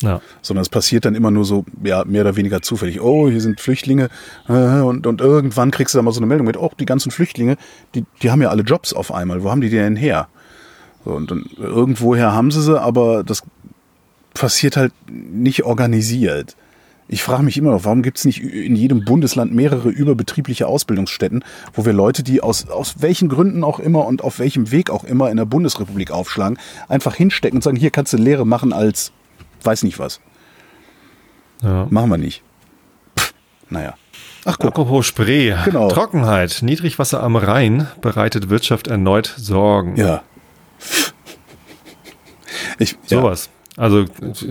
Ja. 0.02 0.20
Sondern 0.42 0.62
es 0.62 0.68
passiert 0.68 1.04
dann 1.04 1.14
immer 1.14 1.30
nur 1.30 1.44
so, 1.44 1.64
ja, 1.84 2.04
mehr 2.04 2.22
oder 2.22 2.36
weniger 2.36 2.60
zufällig. 2.62 3.00
Oh, 3.00 3.28
hier 3.30 3.40
sind 3.40 3.60
Flüchtlinge 3.60 4.08
äh, 4.48 4.80
und, 4.80 5.06
und 5.06 5.20
irgendwann 5.20 5.70
kriegst 5.70 5.94
du 5.94 5.98
dann 5.98 6.04
mal 6.04 6.12
so 6.12 6.18
eine 6.20 6.26
Meldung 6.26 6.46
mit, 6.46 6.56
oh, 6.56 6.70
die 6.78 6.84
ganzen 6.84 7.10
Flüchtlinge, 7.10 7.56
die, 7.94 8.04
die 8.22 8.30
haben 8.30 8.42
ja 8.42 8.48
alle 8.50 8.64
Jobs 8.64 8.92
auf 8.92 9.12
einmal. 9.14 9.42
Wo 9.44 9.50
haben 9.50 9.60
die 9.60 9.70
denn 9.70 9.94
her? 9.96 10.28
So, 11.04 11.12
und 11.12 11.30
dann 11.30 11.44
irgendwoher 11.56 12.32
haben 12.32 12.50
sie 12.50 12.60
sie, 12.60 12.78
aber 12.78 13.22
das 13.22 13.42
passiert 14.34 14.76
halt 14.76 14.92
nicht 15.08 15.62
organisiert. 15.64 16.56
Ich 17.10 17.22
frage 17.22 17.42
mich 17.42 17.56
immer 17.56 17.70
noch, 17.70 17.84
warum 17.84 18.02
gibt 18.02 18.18
es 18.18 18.26
nicht 18.26 18.42
in 18.42 18.76
jedem 18.76 19.04
Bundesland 19.04 19.54
mehrere 19.54 19.88
überbetriebliche 19.88 20.66
Ausbildungsstätten, 20.66 21.42
wo 21.72 21.86
wir 21.86 21.94
Leute, 21.94 22.22
die 22.22 22.42
aus, 22.42 22.68
aus 22.68 22.96
welchen 23.00 23.30
Gründen 23.30 23.64
auch 23.64 23.80
immer 23.80 24.06
und 24.06 24.22
auf 24.22 24.38
welchem 24.38 24.70
Weg 24.70 24.90
auch 24.90 25.04
immer 25.04 25.30
in 25.30 25.38
der 25.38 25.46
Bundesrepublik 25.46 26.10
aufschlagen, 26.10 26.58
einfach 26.86 27.14
hinstecken 27.14 27.58
und 27.58 27.62
sagen, 27.62 27.78
hier 27.78 27.90
kannst 27.90 28.12
du 28.12 28.18
Lehre 28.18 28.46
machen 28.46 28.74
als 28.74 29.12
weiß 29.62 29.82
nicht 29.82 29.98
was. 29.98 30.20
Ja. 31.62 31.86
Machen 31.90 32.10
wir 32.10 32.18
nicht. 32.18 32.42
Pff, 33.18 33.34
naja. 33.70 33.94
Ach, 34.44 34.56
guck. 34.58 34.68
Apropos 34.68 35.06
Spree. 35.06 35.54
Genau. 35.64 35.88
Trockenheit. 35.88 36.60
Niedrigwasser 36.62 37.22
am 37.22 37.36
Rhein 37.36 37.88
bereitet 38.00 38.48
Wirtschaft 38.48 38.86
erneut 38.86 39.34
Sorgen. 39.36 39.96
Ja. 39.96 40.22
Ich, 42.78 42.96
Sowas. 43.06 43.50
Also 43.78 44.06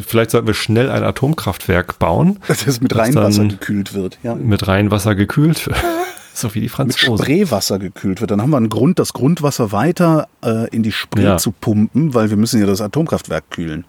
vielleicht 0.06 0.32
sollten 0.32 0.48
wir 0.48 0.54
schnell 0.54 0.90
ein 0.90 1.04
Atomkraftwerk 1.04 2.00
bauen. 2.00 2.40
Das 2.66 2.82
mit 2.82 2.96
Rheinwasser 2.96 3.46
gekühlt 3.46 3.94
wird. 3.94 4.18
Ja. 4.24 4.36
Mit 4.36 4.68
Rheinwasser 4.68 5.16
gekühlt 5.16 5.68
wird. 5.68 5.78
so 6.34 6.54
wie 6.56 6.62
die 6.62 6.70
Franzosen. 6.70 7.12
Mit 7.14 7.22
Spreewasser 7.22 7.78
gekühlt 7.78 8.22
wird. 8.22 8.32
Dann 8.32 8.42
haben 8.42 8.50
wir 8.50 8.58
einen 8.58 8.70
Grund, 8.70 9.00
das 9.00 9.14
Grundwasser 9.14 9.72
weiter 9.72 10.28
äh, 10.44 10.70
in 10.70 10.82
die 10.82 10.92
Spree 10.92 11.24
ja. 11.24 11.38
zu 11.38 11.52
pumpen, 11.52 12.14
weil 12.14 12.30
wir 12.30 12.38
müssen 12.38 12.60
ja 12.60 12.66
das 12.66 12.82
Atomkraftwerk 12.82 13.52
kühlen. 13.52 13.86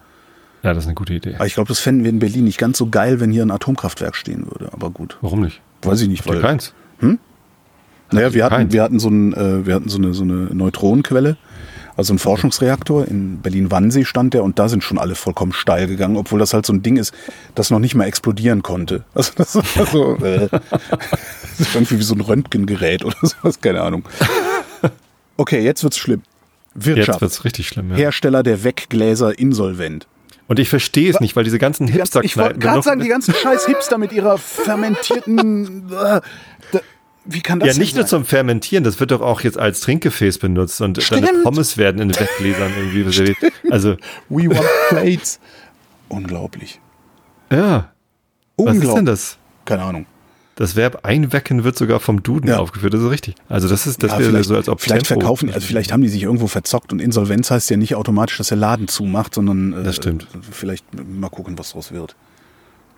Ja, 0.63 0.75
das 0.75 0.85
ist 0.85 0.89
eine 0.89 0.95
gute 0.95 1.15
Idee. 1.15 1.37
Aber 1.37 1.47
ich 1.47 1.55
glaube, 1.55 1.69
das 1.69 1.79
fänden 1.79 2.05
wir 2.05 2.11
in 2.11 2.19
Berlin 2.19 2.45
nicht 2.45 2.59
ganz 2.59 2.79
so 2.79 2.89
geil, 2.89 3.21
wenn 3.21 3.31
hier 3.31 3.45
ein 3.45 3.51
Atomkraftwerk 3.51 4.17
stehen 4.17 4.47
würde. 4.47 4.73
Aber 4.73 4.91
gut. 4.91 5.19
Warum 5.21 5.41
nicht? 5.41 5.61
Weiß 5.83 6.01
ich 6.01 6.09
nicht. 6.09 6.21
Habt 6.21 6.35
weil, 6.35 6.41
keins? 6.41 6.75
Hm? 6.99 7.19
Naja, 8.11 8.33
wir 8.33 8.45
hatten, 8.45 8.73
wir 8.73 8.83
hatten 8.83 8.99
so, 8.99 9.09
ein, 9.09 9.35
äh, 9.35 9.67
wir 9.67 9.75
hatten 9.75 9.89
so 9.89 9.99
eine, 9.99 10.15
so 10.15 10.25
eine 10.25 10.35
Neutronenquelle, 10.55 11.37
also 11.99 12.15
ein 12.15 12.19
Forschungsreaktor. 12.19 13.09
In 13.09 13.41
Berlin-Wannsee 13.41 14.05
stand 14.05 14.33
der 14.33 14.45
und 14.45 14.59
da 14.59 14.69
sind 14.69 14.85
schon 14.85 14.99
alle 14.99 15.17
vollkommen 15.17 15.53
steil 15.53 15.89
gegangen, 15.89 16.17
obwohl 16.17 16.39
das 16.39 16.55
halt 16.55 16.65
so 16.65 16.73
ein 16.73 16.83
Ding 16.83 16.97
ist, 16.97 17.13
das 17.57 17.71
noch 17.71 17.81
nicht 17.81 17.97
mal 17.97 18.05
explodieren 18.05 18.63
konnte. 18.63 19.05
Also 19.15 19.33
das 19.37 19.57
war 19.57 19.87
so, 19.93 20.15
äh, 20.25 20.49
das 21.59 21.75
irgendwie 21.75 21.99
wie 21.99 22.05
so 22.05 22.15
ein 22.15 22.21
Röntgengerät 22.21 23.05
oder 23.05 23.17
sowas, 23.23 23.61
keine 23.61 23.83
Ahnung. 23.83 24.05
Okay, 25.37 25.61
jetzt 25.61 25.83
wird's 25.83 25.99
schlimm. 25.99 26.23
Wirtschaft. 26.75 27.09
Jetzt 27.09 27.21
wird's 27.21 27.45
richtig 27.45 27.67
schlimm, 27.67 27.91
ja. 27.91 27.97
Hersteller 27.97 28.45
der 28.45 28.63
Weggläser 28.63 29.37
insolvent. 29.37 30.07
Und 30.47 30.61
ich 30.61 30.69
verstehe 30.69 31.11
es 31.11 31.19
nicht, 31.19 31.35
weil 31.35 31.45
diese 31.45 31.59
ganzen 31.59 31.89
hipster 31.89 32.23
Ich 32.23 32.37
wollte 32.37 32.61
gerade 32.61 32.83
sagen, 32.83 33.01
die 33.01 33.09
ganzen 33.09 33.35
scheiß 33.35 33.67
Hipster 33.67 33.99
mit 33.99 34.13
ihrer 34.13 34.39
fermentierten. 34.39 35.91
Äh, 36.73 36.81
wie 37.29 37.41
kann 37.41 37.61
das 37.61 37.77
Ja, 37.77 37.79
nicht 37.79 37.95
nur 37.95 38.07
zum 38.07 38.25
Fermentieren, 38.25 38.85
das 38.85 38.99
wird 39.01 39.11
doch 39.11 39.21
auch 39.21 39.43
jetzt 39.43 39.59
als 39.59 39.81
Trinkgefäß 39.81 40.39
benutzt 40.39 40.81
und 40.81 41.01
Stimmt. 41.03 41.27
deine 41.27 41.43
Pommes 41.43 41.77
werden 41.77 42.01
in 42.01 42.11
Weggläsern 42.11 42.73
irgendwie. 42.77 43.37
Also. 43.71 43.97
We 44.29 44.49
want 44.49 44.67
plates. 44.89 45.39
Unglaublich. 46.09 46.81
Ja. 47.51 47.93
Unglaublich. 48.57 48.83
Was 48.83 48.89
ist 48.89 48.97
denn 48.97 49.05
das? 49.05 49.39
Keine 49.67 49.83
Ahnung. 49.83 50.07
Das 50.57 50.75
Verb 50.75 51.05
einwecken 51.05 51.63
wird 51.63 51.79
sogar 51.79 52.01
vom 52.01 52.23
Duden 52.23 52.49
ja. 52.49 52.59
aufgeführt, 52.59 52.93
das 52.93 53.03
ist 53.03 53.11
richtig. 53.11 53.37
Also 53.49 53.69
das 53.69 53.87
ist 53.87 54.03
das 54.03 54.13
ja, 54.13 54.19
wäre 54.19 54.43
so 54.43 54.57
als 54.57 54.69
ob 54.69 54.81
vielleicht 54.81 55.07
Tempo 55.07 55.21
verkaufen, 55.21 55.53
also 55.53 55.65
vielleicht 55.65 55.93
haben 55.93 56.03
die 56.03 56.09
sich 56.09 56.25
irgendwo 56.25 56.49
verzockt 56.49 56.93
und 56.93 56.99
Insolvenz 56.99 57.51
heißt 57.53 57.71
ja 57.71 57.77
nicht 57.77 57.95
automatisch, 57.95 58.39
dass 58.39 58.49
der 58.49 58.57
Laden 58.57 58.89
zumacht, 58.89 59.35
sondern 59.35 59.73
äh, 59.73 59.85
das 59.85 59.95
stimmt. 59.95 60.27
vielleicht 60.51 60.85
mal 60.95 61.29
gucken, 61.29 61.57
was 61.59 61.71
draus 61.71 61.93
wird. 61.93 62.17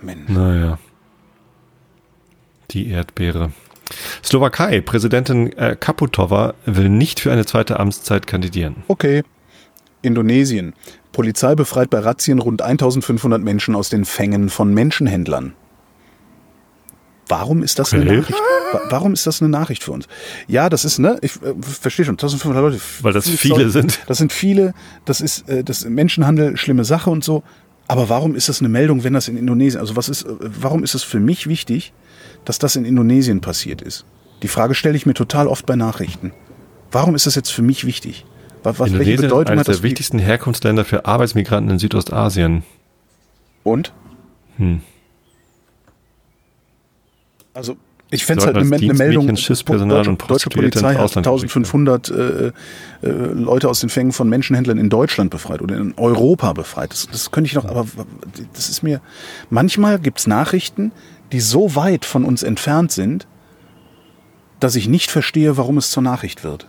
Mensch. 0.00 0.30
Naja. 0.30 0.78
Die 2.70 2.88
Erdbeere. 2.88 3.52
Slowakei, 4.30 4.80
Präsidentin 4.80 5.52
äh, 5.56 5.74
Kaputova 5.74 6.54
will 6.64 6.88
nicht 6.88 7.18
für 7.18 7.32
eine 7.32 7.44
zweite 7.46 7.80
Amtszeit 7.80 8.28
kandidieren. 8.28 8.84
Okay. 8.86 9.24
Indonesien. 10.02 10.74
Polizei 11.10 11.56
befreit 11.56 11.90
bei 11.90 11.98
Razzien 11.98 12.38
rund 12.38 12.62
1500 12.62 13.42
Menschen 13.42 13.74
aus 13.74 13.88
den 13.88 14.04
Fängen 14.04 14.48
von 14.48 14.72
Menschenhändlern. 14.72 15.54
Warum 17.26 17.64
ist 17.64 17.80
das 17.80 17.92
okay. 17.92 18.02
eine 18.02 18.20
Nachricht? 18.20 18.38
Warum 18.88 19.14
ist 19.14 19.26
das 19.26 19.42
eine 19.42 19.48
Nachricht 19.48 19.82
für 19.82 19.90
uns? 19.90 20.06
Ja, 20.46 20.68
das 20.68 20.84
ist, 20.84 21.00
ne, 21.00 21.18
ich 21.22 21.34
äh, 21.42 21.54
verstehe 21.60 22.04
schon, 22.04 22.14
1500 22.14 22.62
Leute. 22.62 22.80
Weil 23.02 23.12
das 23.12 23.28
viele 23.28 23.56
Leute, 23.56 23.70
sind. 23.70 23.98
Das 24.06 24.18
sind 24.18 24.32
viele, 24.32 24.74
das 25.06 25.20
ist, 25.20 25.48
äh, 25.48 25.64
das 25.64 25.84
Menschenhandel, 25.84 26.56
schlimme 26.56 26.84
Sache 26.84 27.10
und 27.10 27.24
so. 27.24 27.42
Aber 27.88 28.08
warum 28.08 28.36
ist 28.36 28.48
das 28.48 28.60
eine 28.60 28.68
Meldung, 28.68 29.02
wenn 29.02 29.12
das 29.12 29.26
in 29.26 29.36
Indonesien, 29.36 29.80
also 29.80 29.96
was 29.96 30.08
ist, 30.08 30.22
äh, 30.22 30.34
warum 30.38 30.84
ist 30.84 30.94
es 30.94 31.02
für 31.02 31.18
mich 31.18 31.48
wichtig, 31.48 31.92
dass 32.44 32.60
das 32.60 32.76
in 32.76 32.84
Indonesien 32.84 33.40
passiert 33.40 33.82
ist? 33.82 34.06
Die 34.42 34.48
Frage 34.48 34.74
stelle 34.74 34.96
ich 34.96 35.06
mir 35.06 35.14
total 35.14 35.46
oft 35.46 35.66
bei 35.66 35.76
Nachrichten. 35.76 36.32
Warum 36.90 37.14
ist 37.14 37.26
das 37.26 37.34
jetzt 37.34 37.50
für 37.50 37.62
mich 37.62 37.86
wichtig? 37.86 38.24
Was, 38.62 38.78
Indonesien 38.78 38.98
welche 38.98 39.22
Bedeutung 39.22 39.58
ist 39.58 39.68
eines 39.68 39.78
der 39.78 39.82
wichtigsten 39.82 40.18
Herkunftsländer 40.18 40.84
für 40.84 41.06
Arbeitsmigranten 41.06 41.70
in 41.72 41.78
Südostasien. 41.78 42.62
Und? 43.62 43.92
Hm. 44.56 44.80
Also 47.54 47.76
ich 48.12 48.24
fände 48.24 48.40
es 48.40 48.46
halt 48.46 48.56
eine, 48.56 48.74
eine 48.74 48.94
Meldung, 48.94 49.36
Schiffspersonal 49.36 49.98
deutsche, 49.98 50.10
und 50.10 50.30
deutsche 50.30 50.50
Polizei 50.50 50.94
hat 50.94 51.16
1500 51.16 52.10
äh, 52.10 52.46
äh, 52.46 52.52
Leute 53.02 53.68
aus 53.68 53.80
den 53.80 53.88
Fängen 53.88 54.12
von 54.12 54.28
Menschenhändlern 54.28 54.78
in 54.78 54.90
Deutschland 54.90 55.30
befreit 55.30 55.62
oder 55.62 55.76
in 55.76 55.94
Europa 55.96 56.52
befreit. 56.52 56.90
Das, 56.92 57.06
das 57.10 57.30
könnte 57.30 57.46
ich 57.48 57.54
noch, 57.54 57.66
aber 57.66 57.86
das 58.52 58.68
ist 58.68 58.82
mir, 58.82 59.00
manchmal 59.48 60.00
gibt 60.00 60.18
es 60.18 60.26
Nachrichten, 60.26 60.90
die 61.30 61.40
so 61.40 61.76
weit 61.76 62.04
von 62.04 62.24
uns 62.24 62.42
entfernt 62.42 62.90
sind, 62.90 63.28
dass 64.60 64.76
ich 64.76 64.88
nicht 64.88 65.10
verstehe, 65.10 65.56
warum 65.56 65.78
es 65.78 65.90
zur 65.90 66.02
Nachricht 66.02 66.44
wird. 66.44 66.66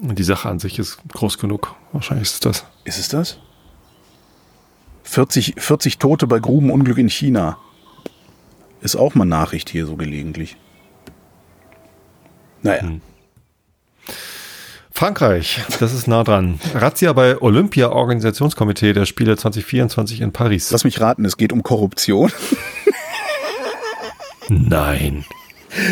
Die 0.00 0.22
Sache 0.22 0.48
an 0.48 0.58
sich 0.58 0.78
ist 0.78 0.98
groß 1.12 1.38
genug. 1.38 1.74
Wahrscheinlich 1.92 2.28
ist 2.28 2.34
es 2.34 2.40
das. 2.40 2.64
Ist 2.84 2.98
es 2.98 3.08
das? 3.08 3.38
40, 5.04 5.54
40 5.58 5.98
Tote 5.98 6.26
bei 6.26 6.38
Grubenunglück 6.38 6.98
in 6.98 7.08
China. 7.08 7.58
Ist 8.80 8.96
auch 8.96 9.14
mal 9.14 9.24
Nachricht 9.24 9.70
hier 9.70 9.86
so 9.86 9.96
gelegentlich. 9.96 10.56
Naja. 12.62 12.82
Hm. 12.82 13.00
Frankreich, 14.92 15.60
das 15.78 15.94
ist 15.94 16.08
nah 16.08 16.24
dran. 16.24 16.60
Razzia 16.74 17.12
bei 17.12 17.40
Olympia-Organisationskomitee 17.40 18.92
der 18.92 19.06
Spiele 19.06 19.36
2024 19.36 20.20
in 20.20 20.32
Paris. 20.32 20.70
Lass 20.70 20.84
mich 20.84 21.00
raten, 21.00 21.24
es 21.24 21.36
geht 21.36 21.52
um 21.52 21.62
Korruption. 21.62 22.32
Nein. 24.48 25.24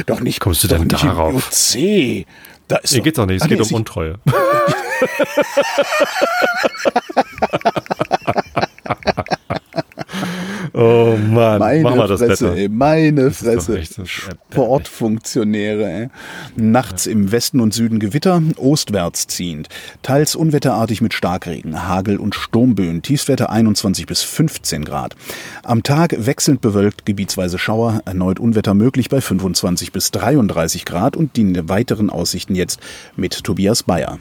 Doch 0.07 0.21
nicht. 0.21 0.41
Kommst 0.41 0.65
du 0.65 0.69
denn 0.69 0.89
darauf? 0.89 1.51
C. 1.51 2.27
Da 2.69 2.77
ist 2.77 2.93
Hier 2.93 3.03
geht 3.03 3.19
doch 3.19 3.27
nicht, 3.27 3.37
es 3.37 3.43
ah, 3.43 3.47
geht 3.47 3.61
nee, 3.61 3.67
um 3.67 3.75
Untreue. 3.75 4.19
Oh 10.79 11.17
Mann, 11.17 11.59
meine 11.59 11.81
mach 11.81 11.97
mal 11.97 12.07
das 12.07 12.21
Fresse, 12.21 12.55
Ey, 12.55 12.69
meine 12.69 13.31
Fresse. 13.31 13.81
Sportfunktionäre. 14.05 15.85
Ey. 15.91 16.09
Nachts 16.55 17.07
im 17.07 17.33
Westen 17.33 17.61
und 17.61 17.73
Süden 17.73 17.99
Gewitter, 17.99 18.43
ostwärts 18.59 19.27
ziehend. 19.27 19.71
Teils 20.03 20.37
unwetterartig 20.37 21.01
mit 21.01 21.15
Starkregen, 21.15 21.89
Hagel 21.89 22.19
und 22.19 22.35
Sturmböen. 22.35 23.01
Tiefstwerte 23.01 23.49
21 23.49 24.05
bis 24.05 24.21
15 24.21 24.85
Grad. 24.85 25.17
Am 25.63 25.83
Tag 25.83 26.15
wechselnd 26.27 26.61
bewölkt, 26.61 27.07
gebietsweise 27.07 27.59
Schauer, 27.59 28.03
erneut 28.05 28.39
Unwetter 28.39 28.75
möglich 28.75 29.09
bei 29.09 29.23
25 29.23 29.93
bis 29.93 30.11
33 30.11 30.85
Grad 30.85 31.17
und 31.17 31.39
die 31.39 31.67
weiteren 31.71 32.11
Aussichten 32.11 32.55
jetzt 32.55 32.81
mit 33.17 33.45
Tobias 33.45 33.83
Bayer. 33.83 34.19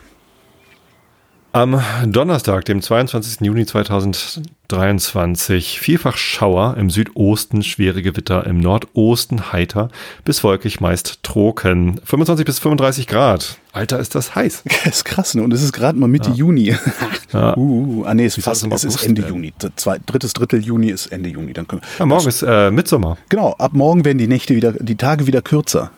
Am 1.56 1.82
Donnerstag, 2.06 2.66
dem 2.66 2.82
22. 2.82 3.40
Juni 3.40 3.66
2023, 3.66 5.80
vielfach 5.80 6.18
Schauer 6.18 6.76
im 6.76 6.90
Südosten, 6.90 7.64
schwere 7.64 8.02
Gewitter 8.02 8.46
im 8.46 8.60
Nordosten 8.60 9.54
heiter 9.54 9.88
bis 10.26 10.44
wolkig 10.44 10.82
meist 10.82 11.24
trocken. 11.24 12.02
25 12.04 12.46
bis 12.46 12.60
35 12.60 13.08
Grad. 13.08 13.58
Alter, 13.72 14.00
ist 14.00 14.16
das 14.16 14.36
heiß. 14.36 14.64
Das 14.66 14.86
ist 14.98 15.06
krass, 15.06 15.34
ne? 15.34 15.44
Und 15.44 15.54
es 15.54 15.64
ist 15.64 15.72
gerade 15.72 15.98
mal 15.98 16.08
Mitte 16.08 16.32
ja. 16.32 16.36
Juni. 16.36 16.76
ja. 17.32 17.56
Uh, 17.56 18.04
ah, 18.04 18.14
nee, 18.14 18.26
es, 18.26 18.36
fast, 18.36 18.68
es 18.70 18.84
ist 18.84 19.06
Ende. 19.06 19.26
Juni. 19.26 19.54
Zwei, 19.78 20.00
drittes 20.06 20.34
Drittel 20.34 20.62
Juni 20.62 20.90
ist 20.90 21.08
Ende 21.08 21.30
Juni. 21.30 21.54
Dann 21.54 21.70
können, 21.70 21.84
ja, 21.98 22.06
morgen 22.06 22.28
ist 22.28 22.42
äh, 22.42 22.70
Mitsommer. 22.70 23.18
Genau, 23.30 23.54
ab 23.54 23.72
morgen 23.72 24.04
werden 24.04 24.18
die 24.18 24.28
Nächte 24.28 24.58
wieder, 24.58 24.74
die 24.74 24.98
Tage 24.98 25.26
wieder 25.26 25.42
kürzer. 25.42 25.92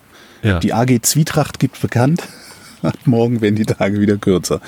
Ja. 0.43 0.59
Die 0.59 0.71
AG 0.71 1.01
Zwietracht 1.01 1.57
gibt 1.57 1.81
bekannt. 1.81 2.21
Morgen 3.05 3.41
werden 3.41 3.55
die 3.55 3.65
Tage 3.65 3.99
wieder 3.99 4.17
kürzer. 4.17 4.61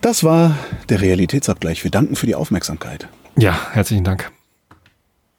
Das 0.00 0.24
war 0.24 0.56
der 0.88 1.00
Realitätsabgleich. 1.00 1.84
Wir 1.84 1.90
danken 1.90 2.16
für 2.16 2.26
die 2.26 2.34
Aufmerksamkeit. 2.34 3.08
Ja, 3.36 3.58
herzlichen 3.72 4.04
Dank. 4.04 4.30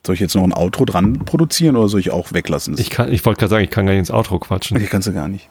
Soll 0.06 0.16
ich 0.16 0.22
jetzt 0.22 0.36
noch 0.36 0.44
ein 0.44 0.54
Outro 0.54 0.86
dran 0.86 1.20
produzieren 1.26 1.76
oder 1.76 1.88
soll 1.88 2.00
ich 2.00 2.12
auch 2.12 2.34
weglassen? 2.34 2.76
Ich, 2.78 2.98
ich 2.98 3.26
wollte 3.26 3.40
gerade 3.40 3.50
sagen, 3.50 3.64
ich 3.64 3.70
kann 3.70 3.86
gar 3.86 3.94
nicht 3.94 4.00
ins 4.00 4.12
Outro 4.12 4.40
quatschen. 4.40 4.82
Ich 4.82 4.90
kann 4.90 5.02
es 5.02 5.14
gar 5.14 5.28
nicht. 5.28 5.50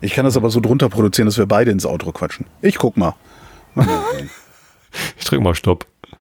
Ich 0.00 0.12
kann 0.12 0.24
das 0.24 0.36
aber 0.36 0.50
so 0.50 0.60
drunter 0.60 0.90
produzieren, 0.90 1.26
dass 1.26 1.38
wir 1.38 1.46
beide 1.46 1.70
ins 1.70 1.86
Outro 1.86 2.12
quatschen. 2.12 2.46
Ich 2.60 2.76
guck 2.76 2.96
mal. 2.96 3.14
ich 5.18 5.24
drück 5.24 5.40
mal 5.40 5.54
Stopp. 5.54 5.86